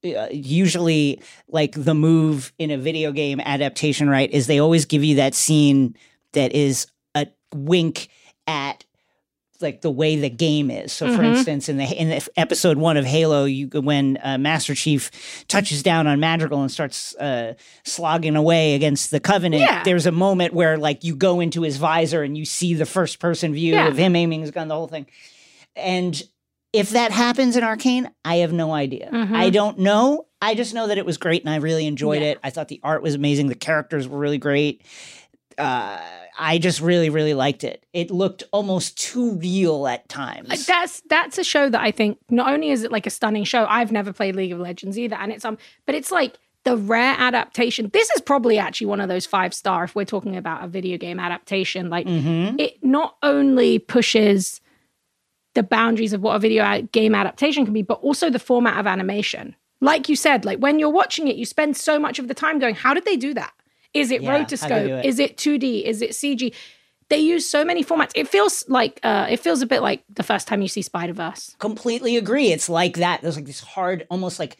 Uh, 0.05 0.27
usually, 0.31 1.21
like 1.47 1.71
the 1.75 1.93
move 1.93 2.51
in 2.57 2.71
a 2.71 2.77
video 2.77 3.11
game 3.13 3.39
adaptation, 3.39 4.09
right, 4.09 4.29
is 4.31 4.47
they 4.47 4.59
always 4.59 4.85
give 4.85 5.03
you 5.03 5.15
that 5.15 5.33
scene 5.33 5.95
that 6.33 6.51
is 6.53 6.87
a 7.15 7.27
wink 7.53 8.09
at 8.45 8.83
like 9.64 9.81
the 9.81 9.90
way 9.90 10.15
the 10.18 10.30
game 10.30 10.69
is. 10.69 10.91
So, 10.94 11.07
for 11.15 11.23
Mhm. 11.23 11.35
instance, 11.38 11.69
in 11.69 11.77
the 11.77 11.85
in 11.85 12.10
the 12.10 12.27
episode 12.38 12.77
one 12.77 12.98
of 12.98 13.06
Halo, 13.06 13.45
you 13.45 13.68
when 13.73 14.19
uh, 14.23 14.38
Master 14.38 14.76
Chief 14.76 15.10
touches 15.48 15.81
down 15.81 16.06
on 16.06 16.19
Madrigal 16.19 16.61
and 16.61 16.72
starts 16.72 17.15
uh, 17.15 17.53
slogging 17.84 18.35
away 18.35 18.76
against 18.76 19.10
the 19.10 19.19
Covenant, 19.19 19.61
Yeah. 19.64 19.84
there's 19.84 20.06
a 20.06 20.11
moment 20.11 20.53
where 20.53 20.77
like 20.77 21.03
you 21.03 21.15
go 21.15 21.40
into 21.40 21.64
his 21.64 21.77
visor 21.77 22.22
and 22.22 22.38
you 22.38 22.45
see 22.45 22.76
the 22.76 22.85
first 22.85 23.18
person 23.19 23.53
view 23.53 23.73
Yeah. 23.73 23.88
of 23.88 23.98
him 23.98 24.15
aiming 24.15 24.41
his 24.41 24.52
gun, 24.52 24.68
the 24.68 24.76
whole 24.76 24.88
thing. 24.88 25.07
And 25.76 26.22
if 26.73 26.90
that 26.91 27.11
happens 27.11 27.56
in 27.56 27.64
Arcane, 27.64 28.10
I 28.26 28.35
have 28.38 28.52
no 28.53 28.73
idea. 28.73 29.10
Mhm. 29.11 29.34
I 29.35 29.49
don't 29.49 29.80
know. 29.80 30.26
I 30.41 30.56
just 30.56 30.73
know 30.73 30.88
that 30.88 30.98
it 30.98 31.06
was 31.06 31.18
great 31.18 31.41
and 31.44 31.49
I 31.49 31.57
really 31.57 31.85
enjoyed 31.88 32.22
Yeah. 32.22 32.30
it. 32.31 32.40
I 32.44 32.49
thought 32.49 32.68
the 32.68 32.80
art 32.84 33.02
was 33.02 33.15
amazing. 33.15 33.48
The 33.48 33.56
characters 33.56 34.07
were 34.07 34.18
really 34.19 34.38
great. 34.40 34.81
Uh, 35.57 35.99
I 36.38 36.57
just 36.57 36.81
really, 36.81 37.10
really 37.10 37.34
liked 37.34 37.64
it. 37.64 37.85
It 37.93 38.10
looked 38.11 38.43
almost 38.51 38.97
too 38.97 39.34
real 39.35 39.88
at 39.88 40.07
times. 40.10 40.49
Uh, 40.51 40.57
That's 40.68 41.01
that's 41.10 41.38
a 41.38 41.43
show 41.43 41.69
that 41.69 41.81
I 41.81 41.91
think 41.91 42.18
not 42.30 42.51
only 42.51 42.69
is 42.72 42.84
it 42.84 42.91
like 42.91 43.05
a 43.05 43.10
stunning 43.11 43.43
show. 43.43 43.65
I've 43.65 43.91
never 43.91 44.11
played 44.14 44.35
League 44.35 44.51
of 44.51 44.60
Legends 44.60 44.97
either, 44.97 45.15
and 45.15 45.31
it's 45.31 45.45
um, 45.45 45.57
but 45.85 45.95
it's 45.95 46.11
like 46.11 46.38
the 46.64 46.77
rare 46.77 47.15
adaptation. 47.19 47.89
This 47.93 48.10
is 48.11 48.22
probably 48.22 48.57
actually 48.57 48.88
one 48.88 49.01
of 49.01 49.10
those 49.10 49.26
five 49.26 49.53
star 49.53 49.84
if 49.84 49.95
we're 49.95 50.05
talking 50.05 50.35
about 50.38 50.64
a 50.64 50.68
video 50.68 50.97
game 50.97 51.19
adaptation. 51.19 51.89
Like 51.89 52.07
Mhm. 52.07 52.60
it 52.60 52.84
not 52.84 53.18
only 53.22 53.80
pushes 53.80 54.61
the 55.55 55.64
boundaries 55.64 56.14
of 56.14 56.22
what 56.22 56.35
a 56.35 56.39
video 56.39 56.81
game 56.93 57.14
adaptation 57.14 57.64
can 57.65 57.73
be, 57.73 57.81
but 57.84 57.99
also 58.01 58.30
the 58.30 58.39
format 58.39 58.80
of 58.80 58.88
animation. 58.88 59.55
Like 59.81 60.07
you 60.10 60.15
said, 60.15 60.45
like 60.45 60.57
when 60.60 60.80
you're 60.80 60.89
watching 60.89 61.27
it, 61.27 61.35
you 61.35 61.45
spend 61.45 61.76
so 61.77 61.99
much 61.99 62.18
of 62.18 62.27
the 62.27 62.34
time 62.34 62.57
going, 62.57 62.73
"How 62.76 62.93
did 62.93 63.05
they 63.05 63.18
do 63.18 63.34
that? 63.35 63.53
Is 63.93 64.11
it 64.11 64.21
Yeah, 64.21 64.31
how'd 64.37 64.49
they 64.49 64.55
do 64.55 64.55
rotoscope? 64.55 64.99
it? 64.99 65.05
Is 65.05 65.19
it 65.19 65.37
2D? 65.37 65.83
Is 65.83 66.01
it 66.01 66.11
CG?" 66.11 66.53
They 67.09 67.17
use 67.19 67.47
so 67.47 67.63
many 67.65 67.83
formats. 67.83 68.11
It 68.15 68.27
feels 68.27 68.65
like 68.67 68.99
uh, 69.03 69.27
it 69.29 69.39
feels 69.39 69.61
a 69.61 69.65
bit 69.67 69.81
like 69.81 70.03
the 70.09 70.23
first 70.23 70.47
time 70.47 70.61
you 70.61 70.67
see 70.67 70.81
Spider 70.81 71.13
Verse. 71.13 71.55
completely 71.59 72.17
agree. 72.17 72.51
It's 72.51 72.69
like 72.69 72.95
that. 72.97 73.21
There's 73.21 73.35
like 73.35 73.45
this 73.45 73.59
hard, 73.59 74.07
almost 74.09 74.39
like 74.39 74.57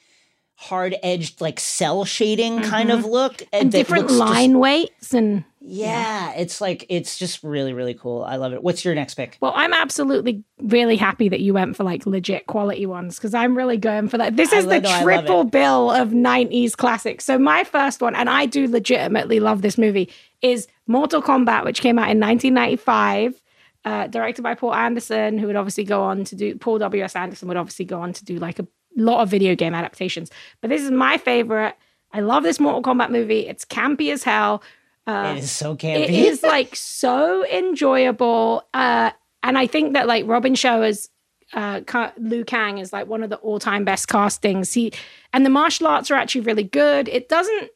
hard 0.55 0.95
edged 1.01 1.41
like 1.41 1.60
cell 1.60 2.05
shading 2.05 2.61
kind 2.61 2.91
of 2.91 3.05
look 3.05 3.38
Mm-hmm. 3.38 3.49
and 3.53 3.72
different 3.72 4.03
looks 4.07 4.14
just- 4.19 4.31
line 4.31 4.60
weights 4.60 5.14
and 5.14 5.43
yeah, 5.65 6.34
it's 6.34 6.60
like 6.60 6.85
it's 6.90 7.18
just 7.18 7.41
really 7.44 7.73
really 7.73 7.94
cool. 7.94 8.23
I 8.23 8.35
love 8.35 8.53
it. 8.53 8.61
What's 8.61 8.84
your 8.84 8.94
next 8.95 9.14
pick? 9.15 9.38
well 9.40 9.53
i'm 9.56 9.73
absolutely 9.73 10.44
really 10.61 10.95
happy 10.95 11.30
that 11.30 11.40
you 11.40 11.53
went 11.53 11.76
for 11.76 11.84
like 11.84 12.06
legit 12.06 12.48
quality 12.48 12.85
ones 12.85 13.15
because 13.18 13.34
i'm 13.34 13.56
really 13.57 13.77
going 13.77 14.07
for 14.07 14.18
that. 14.18 14.35
This 14.35 14.53
I 14.53 14.57
is 14.57 14.65
the 14.65 14.81
no, 14.81 15.02
triple 15.02 15.44
bill 15.44 15.90
of 15.91 16.10
90s 16.10 16.76
classics. 16.76 17.26
So 17.26 17.38
my 17.38 17.64
first 17.64 18.02
one 18.02 18.15
and 18.15 18.30
i 18.30 18.45
do 18.45 18.68
legitimately 18.68 19.40
love 19.40 19.61
this 19.61 19.77
movie 19.77 20.10
is 20.41 20.68
mortal 20.88 21.22
kombat 21.22 21.64
which 21.64 21.81
came 21.81 21.98
out 21.98 22.10
in 22.10 22.19
1995 22.19 23.41
uh, 23.85 24.07
directed 24.07 24.41
by 24.41 24.56
paul 24.56 24.73
anderson 24.73 25.38
who 25.38 25.48
would 25.48 25.56
obviously 25.56 25.84
go 25.84 26.02
on 26.03 26.23
to 26.26 26.35
do 26.35 26.56
paul 26.57 26.77
w.s 26.77 27.15
anderson 27.15 27.48
would 27.48 27.57
obviously 27.57 27.85
go 27.85 28.02
on 28.02 28.14
to 28.14 28.26
do 28.26 28.38
like 28.38 28.60
a 28.60 28.68
lot 28.95 29.22
of 29.22 29.30
video 29.30 29.56
game 29.56 29.73
adaptations. 29.73 30.31
But 30.61 30.69
this 30.69 30.81
is 30.81 30.91
my 30.91 31.18
favorite. 31.18 31.76
I 32.11 32.19
love 32.19 32.44
this 32.44 32.60
mortal 32.60 32.81
kombat 32.81 33.10
movie. 33.10 33.48
It's 33.48 33.65
campy 33.65 34.11
as 34.11 34.23
hell 34.23 34.61
it 35.08 35.44
is 35.44 35.52
so 35.52 35.76
campy. 35.76 36.04
it 36.04 36.10
is 36.10 36.44
like 36.44 36.76
so 36.76 37.46
enjoyable 37.48 38.64
uh 38.74 39.12
and 39.44 39.58
i 39.58 39.68
think 39.68 39.94
that 39.94 40.08
like 40.08 40.26
robin 40.28 40.56
shou 40.56 40.82
as 40.84 41.10
uh 41.54 41.82
liu 42.18 42.44
kang 42.44 42.78
is 42.78 42.92
like 42.92 43.08
one 43.08 43.24
of 43.24 43.30
the 43.30 43.38
all-time 43.38 43.86
best 43.86 44.08
castings. 44.08 44.74
He 44.74 44.92
and 45.32 45.46
the 45.46 45.50
martial 45.50 45.88
arts 45.88 46.10
are 46.12 46.16
actually 46.16 46.42
really 46.42 46.64
good. 46.64 47.08
It 47.08 47.30
doesn't 47.30 47.70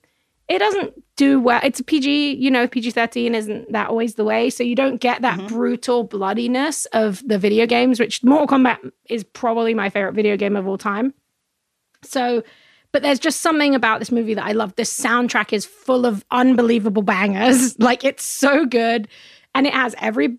it 0.48 0.60
doesn't 0.60 0.94
do 1.18 1.40
well. 1.40 1.60
It's 1.64 1.80
a 1.80 1.84
pg 1.84 2.36
you 2.36 2.50
know 2.50 2.68
pg-13 2.68 3.34
isn't 3.34 3.72
that 3.72 3.90
always 3.90 4.16
the 4.16 4.24
way 4.24 4.50
so 4.50 4.64
you 4.64 4.76
don't 4.76 5.00
get 5.00 5.22
that 5.22 5.48
brutal 5.48 6.04
bloodiness 6.04 6.86
of 6.88 7.28
the 7.28 7.38
video 7.38 7.66
games 7.66 8.00
which 8.00 8.24
mortal 8.24 8.48
kombat 8.48 8.78
is 9.10 9.24
probably 9.24 9.74
my 9.74 9.90
favorite 9.90 10.14
video 10.14 10.38
game 10.38 10.56
of 10.56 10.68
all 10.68 10.78
time. 10.78 11.14
So, 12.04 12.44
but 12.92 13.02
there's 13.02 13.20
just 13.20 13.42
something 13.42 13.76
about 13.76 14.00
this 14.00 14.12
movie 14.12 14.34
that 14.34 14.46
I 14.46 14.54
love. 14.54 14.76
This 14.76 14.98
soundtrack 14.98 15.54
is 15.54 15.66
full 15.66 16.06
of 16.06 16.26
unbelievable 16.32 17.04
bangers. 17.04 17.78
Like 17.88 18.04
it's 18.04 18.24
so 18.24 18.66
good. 18.66 19.08
And 19.54 19.66
it 19.68 19.74
has 19.74 19.96
every 20.00 20.38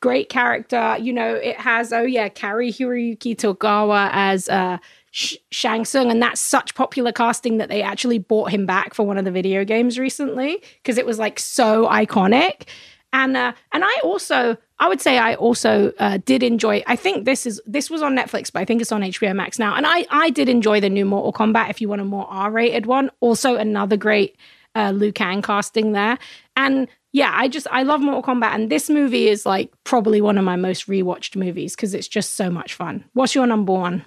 great 0.00 0.28
character. 0.28 0.96
You 1.00 1.12
know, 1.12 1.34
it 1.34 1.56
has, 1.56 1.92
oh 1.92 2.02
yeah, 2.02 2.28
Cary 2.28 2.72
Hiroyuki 2.72 3.36
Tagawa 3.36 4.10
as 4.12 4.48
uh 4.48 4.78
Sh- 5.10 5.36
Shang 5.50 5.86
Tsung, 5.86 6.10
and 6.10 6.20
that's 6.20 6.40
such 6.40 6.74
popular 6.74 7.10
casting 7.10 7.56
that 7.56 7.70
they 7.70 7.80
actually 7.80 8.18
bought 8.18 8.50
him 8.50 8.66
back 8.66 8.92
for 8.92 9.06
one 9.06 9.16
of 9.16 9.24
the 9.24 9.30
video 9.30 9.64
games 9.64 9.98
recently 9.98 10.62
because 10.82 10.98
it 10.98 11.06
was 11.06 11.18
like 11.18 11.38
so 11.38 11.86
iconic. 11.86 12.68
And 13.14 13.34
uh, 13.36 13.52
and 13.72 13.82
I 13.82 14.00
also 14.04 14.58
I 14.78 14.88
would 14.88 15.00
say 15.00 15.18
I 15.18 15.34
also 15.34 15.92
uh, 15.98 16.18
did 16.24 16.42
enjoy. 16.42 16.82
I 16.86 16.96
think 16.96 17.24
this 17.24 17.46
is 17.46 17.60
this 17.66 17.88
was 17.88 18.02
on 18.02 18.14
Netflix, 18.14 18.52
but 18.52 18.60
I 18.60 18.64
think 18.64 18.82
it's 18.82 18.92
on 18.92 19.00
HBO 19.00 19.34
Max 19.34 19.58
now. 19.58 19.74
And 19.74 19.86
I 19.86 20.06
I 20.10 20.30
did 20.30 20.48
enjoy 20.48 20.80
the 20.80 20.90
new 20.90 21.04
Mortal 21.04 21.32
Kombat. 21.32 21.70
If 21.70 21.80
you 21.80 21.88
want 21.88 22.02
a 22.02 22.04
more 22.04 22.26
R 22.28 22.50
rated 22.50 22.86
one, 22.86 23.10
also 23.20 23.56
another 23.56 23.96
great 23.96 24.36
uh, 24.74 24.90
Liu 24.90 25.12
Kang 25.12 25.40
casting 25.40 25.92
there. 25.92 26.18
And 26.56 26.88
yeah, 27.12 27.32
I 27.34 27.48
just 27.48 27.66
I 27.70 27.82
love 27.82 28.02
Mortal 28.02 28.22
Kombat, 28.22 28.54
and 28.54 28.70
this 28.70 28.90
movie 28.90 29.28
is 29.28 29.46
like 29.46 29.72
probably 29.84 30.20
one 30.20 30.36
of 30.36 30.44
my 30.44 30.56
most 30.56 30.86
rewatched 30.86 31.34
movies 31.34 31.74
because 31.74 31.94
it's 31.94 32.08
just 32.08 32.34
so 32.34 32.50
much 32.50 32.74
fun. 32.74 33.04
What's 33.14 33.34
your 33.34 33.46
number 33.46 33.72
one? 33.72 34.04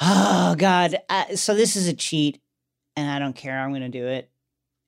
Oh 0.00 0.54
God! 0.58 0.96
Uh, 1.08 1.34
so 1.36 1.54
this 1.54 1.74
is 1.74 1.88
a 1.88 1.94
cheat, 1.94 2.38
and 2.94 3.10
I 3.10 3.18
don't 3.18 3.34
care. 3.34 3.58
I'm 3.58 3.70
going 3.70 3.80
to 3.80 3.88
do 3.88 4.06
it, 4.06 4.28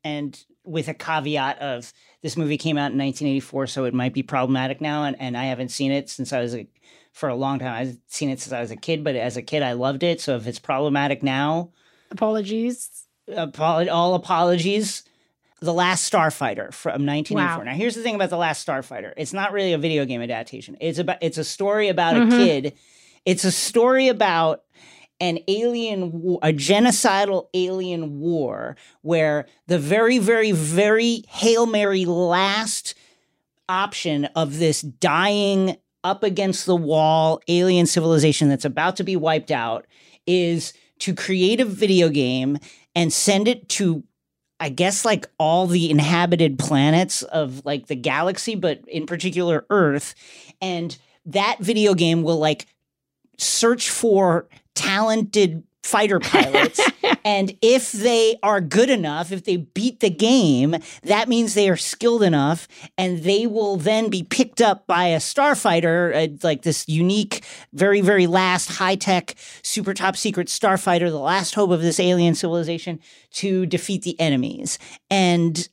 and 0.04 0.38
with 0.66 0.88
a 0.88 0.94
caveat 0.94 1.58
of 1.60 1.94
this 2.22 2.36
movie 2.36 2.58
came 2.58 2.76
out 2.76 2.92
in 2.92 2.98
1984, 2.98 3.66
so 3.68 3.84
it 3.84 3.94
might 3.94 4.12
be 4.14 4.22
problematic 4.22 4.80
now, 4.80 5.04
and, 5.04 5.20
and 5.20 5.36
I 5.36 5.44
haven't 5.44 5.68
seen 5.70 5.92
it 5.92 6.08
since 6.10 6.32
I 6.32 6.40
was 6.40 6.54
a 6.54 6.66
for 7.12 7.28
a 7.28 7.34
long 7.34 7.58
time. 7.58 7.72
I've 7.72 7.96
seen 8.06 8.28
it 8.30 8.40
since 8.40 8.52
I 8.52 8.60
was 8.60 8.70
a 8.70 8.76
kid, 8.76 9.02
but 9.02 9.16
as 9.16 9.36
a 9.36 9.42
kid, 9.42 9.62
I 9.62 9.72
loved 9.72 10.02
it. 10.04 10.20
So 10.20 10.36
if 10.36 10.46
it's 10.46 10.58
problematic 10.60 11.22
now, 11.22 11.70
Apologies. 12.10 12.90
apolo- 13.28 13.90
all 13.92 14.14
apologies. 14.14 15.04
The 15.60 15.72
Last 15.74 16.10
Starfighter 16.12 16.72
from 16.72 17.04
1984. 17.04 17.34
Wow. 17.58 17.62
Now, 17.64 17.74
here's 17.74 17.96
the 17.96 18.02
thing 18.02 18.14
about 18.14 18.30
The 18.30 18.36
Last 18.36 18.64
Starfighter. 18.64 19.12
It's 19.16 19.32
not 19.32 19.52
really 19.52 19.72
a 19.72 19.78
video 19.78 20.04
game 20.04 20.22
adaptation. 20.22 20.76
It's 20.80 21.00
about 21.00 21.18
it's 21.20 21.38
a 21.38 21.42
story 21.44 21.88
about 21.88 22.16
a 22.16 22.20
Mhm. 22.20 22.30
kid. 22.30 22.72
It's 23.24 23.42
a 23.44 23.50
story 23.50 24.06
about 24.06 24.62
an 25.20 25.38
alien 25.48 26.22
war, 26.22 26.38
a 26.42 26.52
genocidal 26.52 27.48
alien 27.54 28.20
war 28.20 28.76
where 29.02 29.46
the 29.66 29.78
very 29.78 30.18
very 30.18 30.52
very 30.52 31.24
Hail 31.28 31.66
Mary 31.66 32.04
last 32.04 32.94
option 33.68 34.26
of 34.36 34.58
this 34.58 34.82
dying 34.82 35.76
up 36.04 36.22
against 36.22 36.66
the 36.66 36.76
wall 36.76 37.40
alien 37.48 37.86
civilization 37.86 38.48
that's 38.48 38.64
about 38.64 38.96
to 38.96 39.04
be 39.04 39.16
wiped 39.16 39.50
out 39.50 39.86
is 40.26 40.72
to 41.00 41.14
create 41.14 41.60
a 41.60 41.64
video 41.64 42.08
game 42.08 42.58
and 42.94 43.12
send 43.12 43.48
it 43.48 43.68
to 43.68 44.02
I 44.60 44.70
guess 44.70 45.04
like 45.04 45.28
all 45.38 45.66
the 45.66 45.90
inhabited 45.90 46.58
planets 46.58 47.22
of 47.22 47.64
like 47.64 47.86
the 47.86 47.94
galaxy, 47.94 48.56
but 48.56 48.80
in 48.88 49.06
particular 49.06 49.64
Earth. 49.70 50.14
And 50.60 50.96
that 51.26 51.58
video 51.60 51.94
game 51.94 52.22
will 52.22 52.38
like 52.38 52.66
search 53.38 53.88
for 53.88 54.48
talented 54.78 55.64
fighter 55.82 56.20
pilots. 56.20 56.80
and 57.24 57.56
if 57.62 57.92
they 57.92 58.38
are 58.42 58.60
good 58.60 58.90
enough, 58.90 59.32
if 59.32 59.44
they 59.44 59.56
beat 59.56 60.00
the 60.00 60.10
game, 60.10 60.76
that 61.02 61.28
means 61.28 61.54
they 61.54 61.68
are 61.68 61.76
skilled 61.76 62.22
enough 62.22 62.68
and 62.96 63.22
they 63.24 63.46
will 63.46 63.76
then 63.76 64.10
be 64.10 64.22
picked 64.22 64.60
up 64.60 64.86
by 64.86 65.06
a 65.06 65.18
starfighter, 65.18 66.14
uh, 66.14 66.36
like 66.42 66.62
this 66.62 66.88
unique, 66.88 67.44
very, 67.72 68.00
very 68.00 68.26
last 68.26 68.68
high 68.68 68.96
tech, 68.96 69.34
super 69.62 69.94
top 69.94 70.16
secret 70.16 70.48
starfighter, 70.48 71.10
the 71.10 71.18
last 71.18 71.54
hope 71.54 71.70
of 71.70 71.80
this 71.80 71.98
alien 71.98 72.34
civilization 72.34 73.00
to 73.30 73.66
defeat 73.66 74.02
the 74.02 74.18
enemies. 74.20 74.78
And 75.10 75.68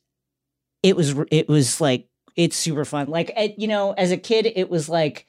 it 0.82 0.96
was, 0.96 1.14
it 1.30 1.48
was 1.48 1.80
like, 1.80 2.08
it's 2.36 2.56
super 2.56 2.84
fun. 2.84 3.08
Like, 3.08 3.32
eh, 3.36 3.52
you 3.56 3.68
know, 3.68 3.92
as 3.92 4.10
a 4.10 4.16
kid, 4.16 4.46
it 4.56 4.70
was 4.70 4.88
like 4.88 5.26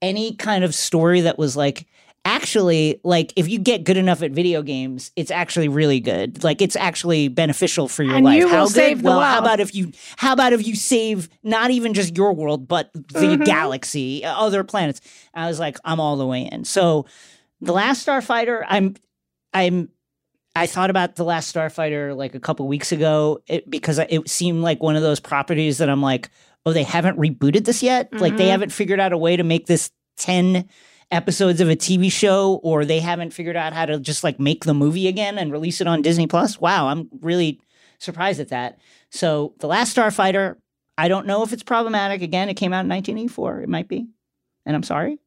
any 0.00 0.34
kind 0.34 0.64
of 0.64 0.74
story 0.74 1.22
that 1.22 1.38
was 1.38 1.56
like, 1.56 1.86
actually 2.24 3.00
like 3.02 3.32
if 3.36 3.48
you 3.48 3.58
get 3.58 3.82
good 3.84 3.96
enough 3.96 4.22
at 4.22 4.30
video 4.30 4.62
games 4.62 5.10
it's 5.16 5.30
actually 5.30 5.66
really 5.68 5.98
good 5.98 6.44
like 6.44 6.62
it's 6.62 6.76
actually 6.76 7.26
beneficial 7.28 7.88
for 7.88 8.04
your 8.04 8.14
And 8.16 8.24
life 8.24 8.36
you 8.38 8.48
how 8.48 8.68
good 8.68 9.02
well 9.02 9.20
how 9.20 9.40
about 9.40 9.58
if 9.58 9.74
you 9.74 9.90
how 10.16 10.32
about 10.32 10.52
if 10.52 10.64
you 10.66 10.76
save 10.76 11.28
not 11.42 11.72
even 11.72 11.94
just 11.94 12.16
your 12.16 12.32
world 12.32 12.68
but 12.68 12.92
the 12.92 13.00
Mm-hmm. 13.02 13.42
galaxy 13.42 14.24
uh, 14.24 14.34
other 14.36 14.62
planets 14.62 15.00
i 15.34 15.48
was 15.48 15.58
like 15.58 15.78
i'm 15.84 15.98
all 15.98 16.16
the 16.16 16.26
way 16.26 16.48
in 16.50 16.64
so 16.64 17.06
the 17.60 17.72
last 17.72 18.06
starfighter 18.06 18.64
i'm 18.68 18.94
i'm 19.52 19.88
I 20.54 20.66
thought 20.66 20.90
about 20.90 21.16
the 21.16 21.24
last 21.24 21.54
Starfighter 21.54 22.14
like 22.14 22.34
a 22.34 22.38
couple 22.40 22.68
weeks 22.68 22.92
ago 22.92 23.40
it, 23.46 23.70
because 23.70 23.98
it 23.98 24.28
seemed 24.28 24.60
like 24.60 24.82
one 24.82 24.96
of 24.96 25.02
those 25.02 25.18
properties 25.18 25.78
that 25.78 25.88
I'm 25.88 26.02
like, 26.02 26.28
oh, 26.66 26.74
they 26.74 26.82
haven't 26.82 27.16
rebooted 27.16 27.64
this 27.64 27.82
yet. 27.82 28.12
Like 28.12 28.36
they 28.36 28.48
Mhm. 28.48 28.50
haven't 28.50 28.70
figured 28.70 29.00
out 29.00 29.14
a 29.14 29.16
way 29.16 29.34
to 29.38 29.44
make 29.44 29.64
this 29.64 29.90
ten 30.18 30.68
episodes 31.12 31.60
of 31.60 31.68
a 31.68 31.76
TV 31.76 32.10
show, 32.10 32.54
or 32.62 32.84
they 32.84 33.00
haven't 33.00 33.32
figured 33.32 33.56
out 33.56 33.72
how 33.72 33.86
to 33.86 34.00
just 34.00 34.24
like 34.24 34.40
make 34.40 34.64
the 34.64 34.74
movie 34.74 35.06
again 35.08 35.38
and 35.38 35.52
release 35.52 35.80
it 35.80 35.86
on 35.86 36.02
Disney 36.02 36.26
Plus. 36.26 36.60
Wow, 36.60 36.88
I'm 36.88 37.08
really 37.20 37.60
surprised 37.98 38.40
at 38.40 38.48
that. 38.48 38.78
So 39.10 39.54
the 39.60 39.66
last 39.68 39.96
Starfighter, 39.96 40.56
I 40.98 41.08
don't 41.08 41.26
know 41.26 41.42
if 41.42 41.52
it's 41.52 41.62
problematic. 41.62 42.22
Again, 42.22 42.48
it 42.48 42.54
came 42.54 42.72
out 42.72 42.84
in 42.84 42.88
1984. 42.88 43.60
It 43.62 43.68
might 43.68 43.88
be, 43.88 44.06
and 44.66 44.74
I'm 44.74 44.82
sorry. 44.82 45.18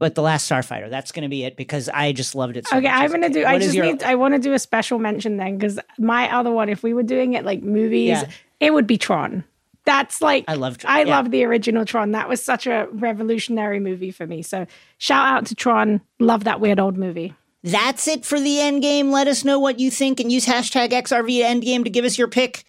But 0.00 0.14
the 0.14 0.22
last 0.22 0.48
Starfighter, 0.48 0.88
that's 0.90 1.10
going 1.10 1.24
to 1.24 1.28
be 1.28 1.42
it 1.44 1.56
because 1.56 1.88
I 1.88 2.12
just 2.12 2.34
loved 2.36 2.56
it. 2.56 2.68
So 2.68 2.76
okay, 2.76 2.86
much 2.86 2.94
I'm 2.94 3.10
gonna 3.10 3.26
kid. 3.28 3.32
do. 3.34 3.44
I 3.44 3.58
just 3.58 3.74
your- 3.74 3.84
need. 3.86 4.02
I 4.04 4.14
want 4.14 4.34
to 4.34 4.40
do 4.40 4.52
a 4.52 4.58
special 4.58 4.98
mention 5.00 5.36
then 5.38 5.58
because 5.58 5.78
my 5.98 6.32
other 6.32 6.52
one, 6.52 6.68
if 6.68 6.82
we 6.84 6.94
were 6.94 7.02
doing 7.02 7.34
it 7.34 7.44
like 7.44 7.62
movies, 7.62 8.08
Yeah. 8.08 8.28
it 8.60 8.72
would 8.72 8.86
be 8.86 8.96
Tron. 8.96 9.42
That's 9.88 10.20
like 10.20 10.44
I 10.48 10.54
loved. 10.54 10.84
I 10.86 11.04
yeah. 11.04 11.16
love 11.16 11.30
the 11.30 11.44
original 11.44 11.86
Tron. 11.86 12.12
That 12.12 12.28
was 12.28 12.44
such 12.44 12.66
a 12.66 12.88
revolutionary 12.92 13.80
movie 13.80 14.10
for 14.10 14.26
me. 14.26 14.42
So 14.42 14.66
shout 14.98 15.26
out 15.26 15.46
to 15.46 15.54
Tron. 15.54 16.02
Love 16.20 16.44
that 16.44 16.60
weird 16.60 16.78
old 16.78 16.98
movie. 16.98 17.34
That's 17.64 18.06
it 18.06 18.26
for 18.26 18.38
the 18.38 18.60
end 18.60 18.82
game. 18.82 19.10
Let 19.10 19.28
us 19.28 19.46
know 19.46 19.58
what 19.58 19.80
you 19.80 19.90
think 19.90 20.20
and 20.20 20.30
use 20.30 20.44
hashtag 20.44 20.90
XRV 20.90 21.40
endgame 21.40 21.84
to 21.84 21.90
give 21.90 22.04
us 22.04 22.18
your 22.18 22.28
pick. 22.28 22.64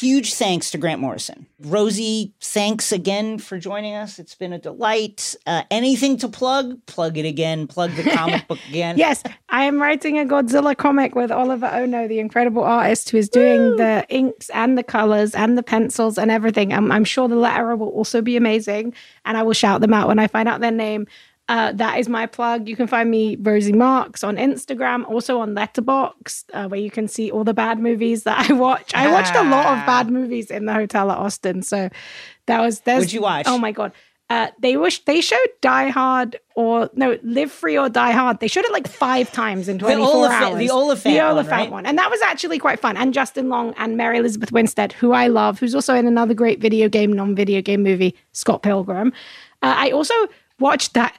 Huge 0.00 0.32
thanks 0.34 0.70
to 0.70 0.78
Grant 0.78 1.02
Morrison. 1.02 1.46
Rosie, 1.60 2.32
thanks 2.40 2.92
again 2.92 3.38
for 3.38 3.58
joining 3.58 3.94
us. 3.94 4.18
It's 4.18 4.34
been 4.34 4.54
a 4.54 4.58
delight. 4.58 5.36
Uh, 5.46 5.64
anything 5.70 6.16
to 6.18 6.28
plug? 6.28 6.84
Plug 6.86 7.18
it 7.18 7.26
again. 7.26 7.66
Plug 7.66 7.90
the 7.92 8.04
comic 8.04 8.48
book 8.48 8.58
again. 8.70 8.96
Yes, 8.96 9.22
I 9.50 9.64
am 9.64 9.82
writing 9.82 10.18
a 10.18 10.24
Godzilla 10.24 10.74
comic 10.74 11.14
with 11.14 11.30
Oliver 11.30 11.66
Ono, 11.66 12.08
the 12.08 12.20
incredible 12.20 12.64
artist 12.64 13.10
who 13.10 13.18
is 13.18 13.28
doing 13.28 13.76
the 13.76 14.06
inks 14.08 14.48
and 14.50 14.78
the 14.78 14.82
colors 14.82 15.34
and 15.34 15.58
the 15.58 15.62
pencils 15.62 16.16
and 16.16 16.30
everything. 16.30 16.72
I'm, 16.72 16.90
I'm 16.90 17.04
sure 17.04 17.28
the 17.28 17.34
letterer 17.34 17.76
will 17.76 17.90
also 17.90 18.22
be 18.22 18.36
amazing, 18.36 18.94
and 19.26 19.36
I 19.36 19.42
will 19.42 19.52
shout 19.52 19.82
them 19.82 19.92
out 19.92 20.08
when 20.08 20.18
I 20.18 20.26
find 20.26 20.48
out 20.48 20.60
their 20.60 20.70
name. 20.70 21.06
Uh, 21.48 21.72
that 21.72 21.98
is 21.98 22.08
my 22.08 22.26
plug. 22.26 22.68
You 22.68 22.76
can 22.76 22.86
find 22.86 23.10
me 23.10 23.36
Rosie 23.36 23.72
Marks 23.72 24.22
on 24.22 24.36
Instagram, 24.36 25.04
also 25.08 25.40
on 25.40 25.54
Letterboxd, 25.54 26.44
uh, 26.54 26.68
where 26.68 26.80
you 26.80 26.90
can 26.90 27.08
see 27.08 27.30
all 27.30 27.44
the 27.44 27.52
bad 27.54 27.78
movies 27.78 28.22
that 28.22 28.48
I 28.50 28.52
watch. 28.54 28.94
I 28.94 29.10
watched 29.10 29.34
a 29.34 29.42
lot 29.42 29.78
of 29.78 29.86
bad 29.86 30.10
movies 30.10 30.50
in 30.50 30.66
the 30.66 30.72
hotel 30.72 31.10
at 31.10 31.18
Austin, 31.18 31.62
so 31.62 31.90
that 32.46 32.60
was 32.60 32.80
there's. 32.80 33.00
What'd 33.00 33.12
you 33.12 33.22
watch? 33.22 33.46
Oh 33.48 33.58
my 33.58 33.72
god. 33.72 33.92
Uh, 34.30 34.48
they 34.60 34.78
wish 34.78 35.04
they 35.04 35.20
showed 35.20 35.48
Die 35.60 35.88
Hard 35.90 36.40
or 36.54 36.88
no 36.94 37.18
Live 37.22 37.52
Free 37.52 37.76
or 37.76 37.90
Die 37.90 38.12
Hard. 38.12 38.40
They 38.40 38.48
showed 38.48 38.64
it 38.64 38.72
like 38.72 38.88
five 38.88 39.30
times 39.30 39.68
in 39.68 39.78
24 39.78 40.32
hours. 40.32 40.58
the 40.58 40.70
Olyphant 40.70 41.14
the 41.14 41.20
one, 41.20 41.32
Olyphant 41.32 41.52
right? 41.52 41.70
one, 41.70 41.84
and 41.84 41.98
that 41.98 42.10
was 42.10 42.22
actually 42.22 42.58
quite 42.58 42.80
fun. 42.80 42.96
And 42.96 43.12
Justin 43.12 43.50
Long 43.50 43.74
and 43.76 43.98
Mary 43.98 44.16
Elizabeth 44.16 44.50
Winstead, 44.50 44.92
who 44.94 45.12
I 45.12 45.26
love, 45.26 45.58
who's 45.58 45.74
also 45.74 45.94
in 45.94 46.06
another 46.06 46.32
great 46.32 46.60
video 46.60 46.88
game, 46.88 47.12
non-video 47.12 47.60
game 47.60 47.82
movie, 47.82 48.16
Scott 48.32 48.62
Pilgrim. 48.62 49.12
Uh, 49.60 49.74
I 49.76 49.90
also 49.90 50.14
watched 50.58 50.94
that 50.94 51.18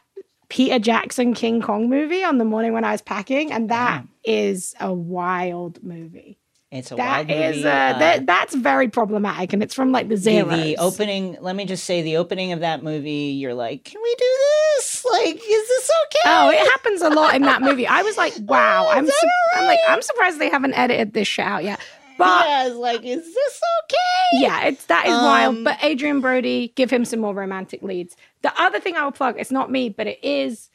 Peter 0.54 0.78
Jackson 0.78 1.34
King 1.34 1.64
Kong 1.64 1.90
movie 1.90 2.24
on 2.24 2.38
the 2.38 2.46
morning 2.46 2.74
when 2.74 2.84
I 2.86 2.92
was 2.92 3.02
packing, 3.02 3.52
and 3.52 3.70
that 3.72 4.04
is 4.24 4.76
a 4.80 4.94
wild 4.94 5.82
movie. 5.84 6.38
It's 6.72 6.92
a 6.92 6.96
That 6.96 7.28
wild 7.28 7.32
is 7.32 7.56
movie. 7.58 7.68
uh, 7.68 7.72
uh, 7.72 7.98
that, 8.00 8.26
that's 8.28 8.54
very 8.54 8.88
problematic, 8.88 9.52
and 9.54 9.64
it's 9.64 9.74
from 9.74 9.92
like 9.92 10.10
the 10.10 10.16
the, 10.16 10.42
the 10.44 10.78
opening. 10.78 11.38
Let 11.42 11.56
me 11.56 11.66
just 11.66 11.86
say, 11.86 12.04
the 12.04 12.18
opening 12.18 12.52
of 12.52 12.60
that 12.60 12.84
movie. 12.84 13.34
You're 13.36 13.56
like, 13.56 13.84
can 13.84 14.00
we 14.02 14.16
do 14.16 14.38
this? 14.78 15.04
Like, 15.12 15.36
is 15.36 15.42
this 15.68 15.92
okay? 16.06 16.20
Oh, 16.28 16.50
it 16.52 16.60
happens 16.70 17.02
a 17.02 17.10
lot 17.10 17.34
in 17.36 17.42
that 17.44 17.62
movie. 17.64 17.88
I 17.88 18.04
was 18.04 18.16
like, 18.18 18.34
wow, 18.42 18.90
I'm, 18.92 19.06
is 19.06 19.10
that 19.10 19.20
su- 19.20 19.28
all 19.56 19.62
I'm 19.64 19.68
like. 19.68 19.80
I'm 19.88 20.02
surprised 20.04 20.38
they 20.40 20.50
haven't 20.50 20.74
edited 20.76 21.14
this 21.14 21.28
shit 21.28 21.46
out 21.46 21.64
yet. 21.64 21.80
But 22.16 22.46
yeah, 22.48 22.70
like, 22.76 23.04
is 23.04 23.24
this 23.34 23.62
okay? 23.86 24.44
yeah, 24.44 24.66
it's 24.66 24.86
that 24.86 25.06
is 25.08 25.12
wild. 25.14 25.58
Um, 25.58 25.64
But 25.64 25.84
Adrien 25.84 26.22
Brody, 26.22 26.72
give 26.76 26.92
him 26.92 27.06
some 27.06 27.20
more 27.22 27.34
romantic 27.34 27.82
leads. 27.82 28.16
The 28.44 28.54
other 28.62 28.80
thing 28.80 28.96
I 28.96 29.04
will 29.04 29.12
plug, 29.12 29.36
it's 29.40 29.52
not 29.52 29.72
me, 29.72 29.90
but 29.90 30.06
it 30.08 30.20
is 30.24 30.70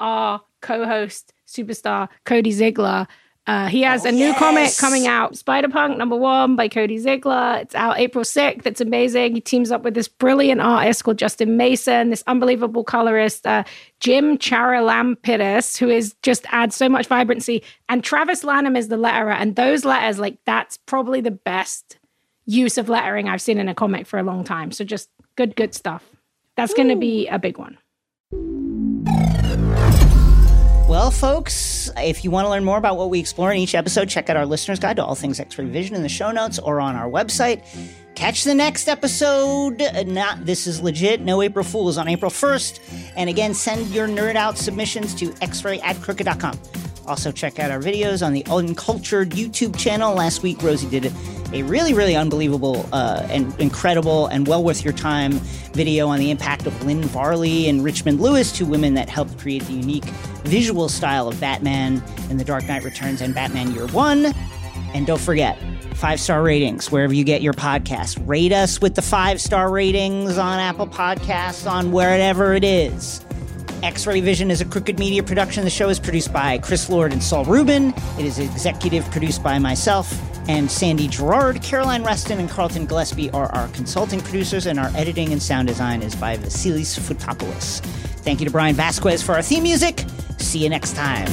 our 0.00 0.42
co-host, 0.60 1.32
superstar 1.46 2.08
Cody 2.24 2.52
Ziglar. 2.52 3.06
Uh, 3.44 3.66
he 3.66 3.82
has 3.82 4.06
Oh, 4.06 4.10
a 4.10 4.12
new 4.12 4.32
comic 4.34 4.70
coming 4.78 5.08
out, 5.08 5.36
Spider 5.36 5.68
Punk 5.68 5.98
number 5.98 6.14
one 6.14 6.54
by 6.54 6.68
Cody 6.68 6.96
Ziglar. 6.98 7.60
It's 7.60 7.74
out 7.74 7.98
April 7.98 8.24
6th. 8.24 8.64
It's 8.66 8.80
amazing. 8.80 9.34
He 9.34 9.40
teams 9.40 9.72
up 9.72 9.82
with 9.82 9.94
this 9.94 10.06
brilliant 10.06 10.60
artist 10.60 11.02
called 11.02 11.18
Justin 11.18 11.56
Mason, 11.56 12.10
this 12.10 12.22
unbelievable 12.28 12.84
colorist, 12.84 13.44
uh, 13.44 13.64
Jim 13.98 14.38
Charalampidis, 14.38 15.76
who 15.78 15.88
is 15.88 16.14
just 16.22 16.46
adds 16.50 16.76
so 16.76 16.88
much 16.88 17.06
vibrancy. 17.08 17.62
And 17.88 18.04
Travis 18.04 18.44
Lanham 18.44 18.76
is 18.76 18.88
the 18.88 18.96
letterer. 18.96 19.34
And 19.34 19.56
those 19.56 19.84
letters, 19.84 20.18
like, 20.20 20.38
that's 20.44 20.76
probably 20.76 21.20
the 21.20 21.30
best 21.32 21.98
use 22.46 22.78
of 22.78 22.88
lettering 22.88 23.28
I've 23.28 23.42
seen 23.42 23.58
in 23.58 23.68
a 23.68 23.74
comic 23.74 24.06
for 24.06 24.18
a 24.18 24.22
long 24.22 24.44
time. 24.44 24.70
So 24.72 24.84
just 24.84 25.08
good, 25.36 25.56
good 25.56 25.74
stuff. 25.74 26.08
That's 26.56 26.74
going 26.74 26.88
to 26.88 26.96
be 26.96 27.28
a 27.28 27.38
big 27.38 27.58
one. 27.58 27.78
Well, 30.88 31.10
folks, 31.10 31.90
if 31.96 32.22
you 32.22 32.30
want 32.30 32.44
to 32.44 32.50
learn 32.50 32.64
more 32.64 32.76
about 32.76 32.98
what 32.98 33.08
we 33.08 33.18
explore 33.18 33.50
in 33.50 33.56
each 33.56 33.74
episode, 33.74 34.10
check 34.10 34.28
out 34.28 34.36
our 34.36 34.44
listener's 34.44 34.78
guide 34.78 34.96
to 34.96 35.04
all 35.04 35.14
things 35.14 35.40
X-ray 35.40 35.64
vision 35.64 35.96
in 35.96 36.02
the 36.02 36.08
show 36.08 36.30
notes 36.30 36.58
or 36.58 36.80
on 36.80 36.96
our 36.96 37.08
website. 37.08 37.64
Catch 38.14 38.44
the 38.44 38.54
next 38.54 38.88
episode. 38.88 39.82
Not 40.06 40.44
this 40.44 40.66
is 40.66 40.82
legit. 40.82 41.22
No 41.22 41.40
April 41.40 41.64
Fools 41.64 41.96
on 41.96 42.08
April 42.08 42.30
1st. 42.30 43.12
And 43.16 43.30
again, 43.30 43.54
send 43.54 43.88
your 43.88 44.06
nerd 44.06 44.36
out 44.36 44.58
submissions 44.58 45.14
to 45.14 45.30
xray 45.30 45.82
at 45.82 45.96
crooked.com. 45.96 46.58
Also, 47.06 47.32
check 47.32 47.58
out 47.58 47.70
our 47.70 47.80
videos 47.80 48.24
on 48.24 48.32
the 48.32 48.44
Uncultured 48.46 49.30
YouTube 49.30 49.76
channel. 49.76 50.14
Last 50.14 50.42
week, 50.42 50.62
Rosie 50.62 50.88
did 50.88 51.12
a, 51.52 51.62
really, 51.64 51.92
really 51.92 52.16
unbelievable 52.16 52.88
uh, 52.92 53.26
and 53.28 53.58
incredible 53.60 54.26
and 54.28 54.46
well 54.46 54.62
worth 54.62 54.84
your 54.84 54.92
time 54.92 55.32
video 55.72 56.08
on 56.08 56.18
the 56.18 56.30
impact 56.30 56.66
of 56.66 56.84
Lynn 56.84 57.02
Varley 57.02 57.68
and 57.68 57.84
Richmond 57.84 58.20
Lewis, 58.20 58.52
two 58.52 58.66
women 58.66 58.94
that 58.94 59.08
helped 59.08 59.38
create 59.38 59.62
the 59.64 59.72
unique 59.72 60.04
visual 60.44 60.88
style 60.88 61.28
of 61.28 61.38
Batman 61.40 62.02
in 62.30 62.36
The 62.36 62.44
Dark 62.44 62.66
Knight 62.68 62.84
Returns 62.84 63.20
and 63.20 63.34
Batman 63.34 63.72
Year 63.74 63.86
One. 63.88 64.32
And 64.94 65.06
don't 65.06 65.20
forget, 65.20 65.58
five 65.94 66.20
star 66.20 66.42
ratings 66.42 66.90
wherever 66.90 67.12
you 67.12 67.24
get 67.24 67.42
your 67.42 67.52
podcast. 67.52 68.20
Rate 68.26 68.52
us 68.52 68.80
with 68.80 68.94
the 68.94 69.02
five 69.02 69.40
star 69.40 69.70
ratings 69.70 70.38
on 70.38 70.58
Apple 70.58 70.86
Podcasts, 70.86 71.70
on 71.70 71.92
wherever 71.92 72.54
it 72.54 72.64
is. 72.64 73.24
X 73.82 74.06
Ray 74.06 74.20
Vision 74.20 74.50
is 74.50 74.60
a 74.60 74.64
Crooked 74.64 74.98
Media 74.98 75.24
production. 75.24 75.64
The 75.64 75.70
show 75.70 75.88
is 75.88 75.98
produced 75.98 76.32
by 76.32 76.58
Chris 76.58 76.88
Lord 76.88 77.12
and 77.12 77.20
Saul 77.20 77.44
Rubin. 77.44 77.92
It 78.16 78.24
is 78.24 78.38
executive 78.38 79.04
produced 79.10 79.42
by 79.42 79.58
myself 79.58 80.12
and 80.48 80.70
Sandy 80.70 81.08
Girard. 81.08 81.60
Caroline 81.62 82.04
Reston 82.04 82.38
and 82.38 82.48
Carlton 82.48 82.86
Gillespie 82.86 83.30
are 83.30 83.46
our 83.46 83.66
consulting 83.68 84.20
producers, 84.20 84.66
and 84.66 84.78
our 84.78 84.90
editing 84.94 85.32
and 85.32 85.42
sound 85.42 85.66
design 85.66 86.02
is 86.02 86.14
by 86.14 86.36
Vasilis 86.36 86.96
Fotopoulos. 86.98 87.80
Thank 88.22 88.38
you 88.38 88.46
to 88.46 88.52
Brian 88.52 88.76
Vasquez 88.76 89.20
for 89.20 89.34
our 89.34 89.42
theme 89.42 89.64
music. 89.64 90.04
See 90.38 90.60
you 90.60 90.68
next 90.68 90.94
time. 90.94 91.26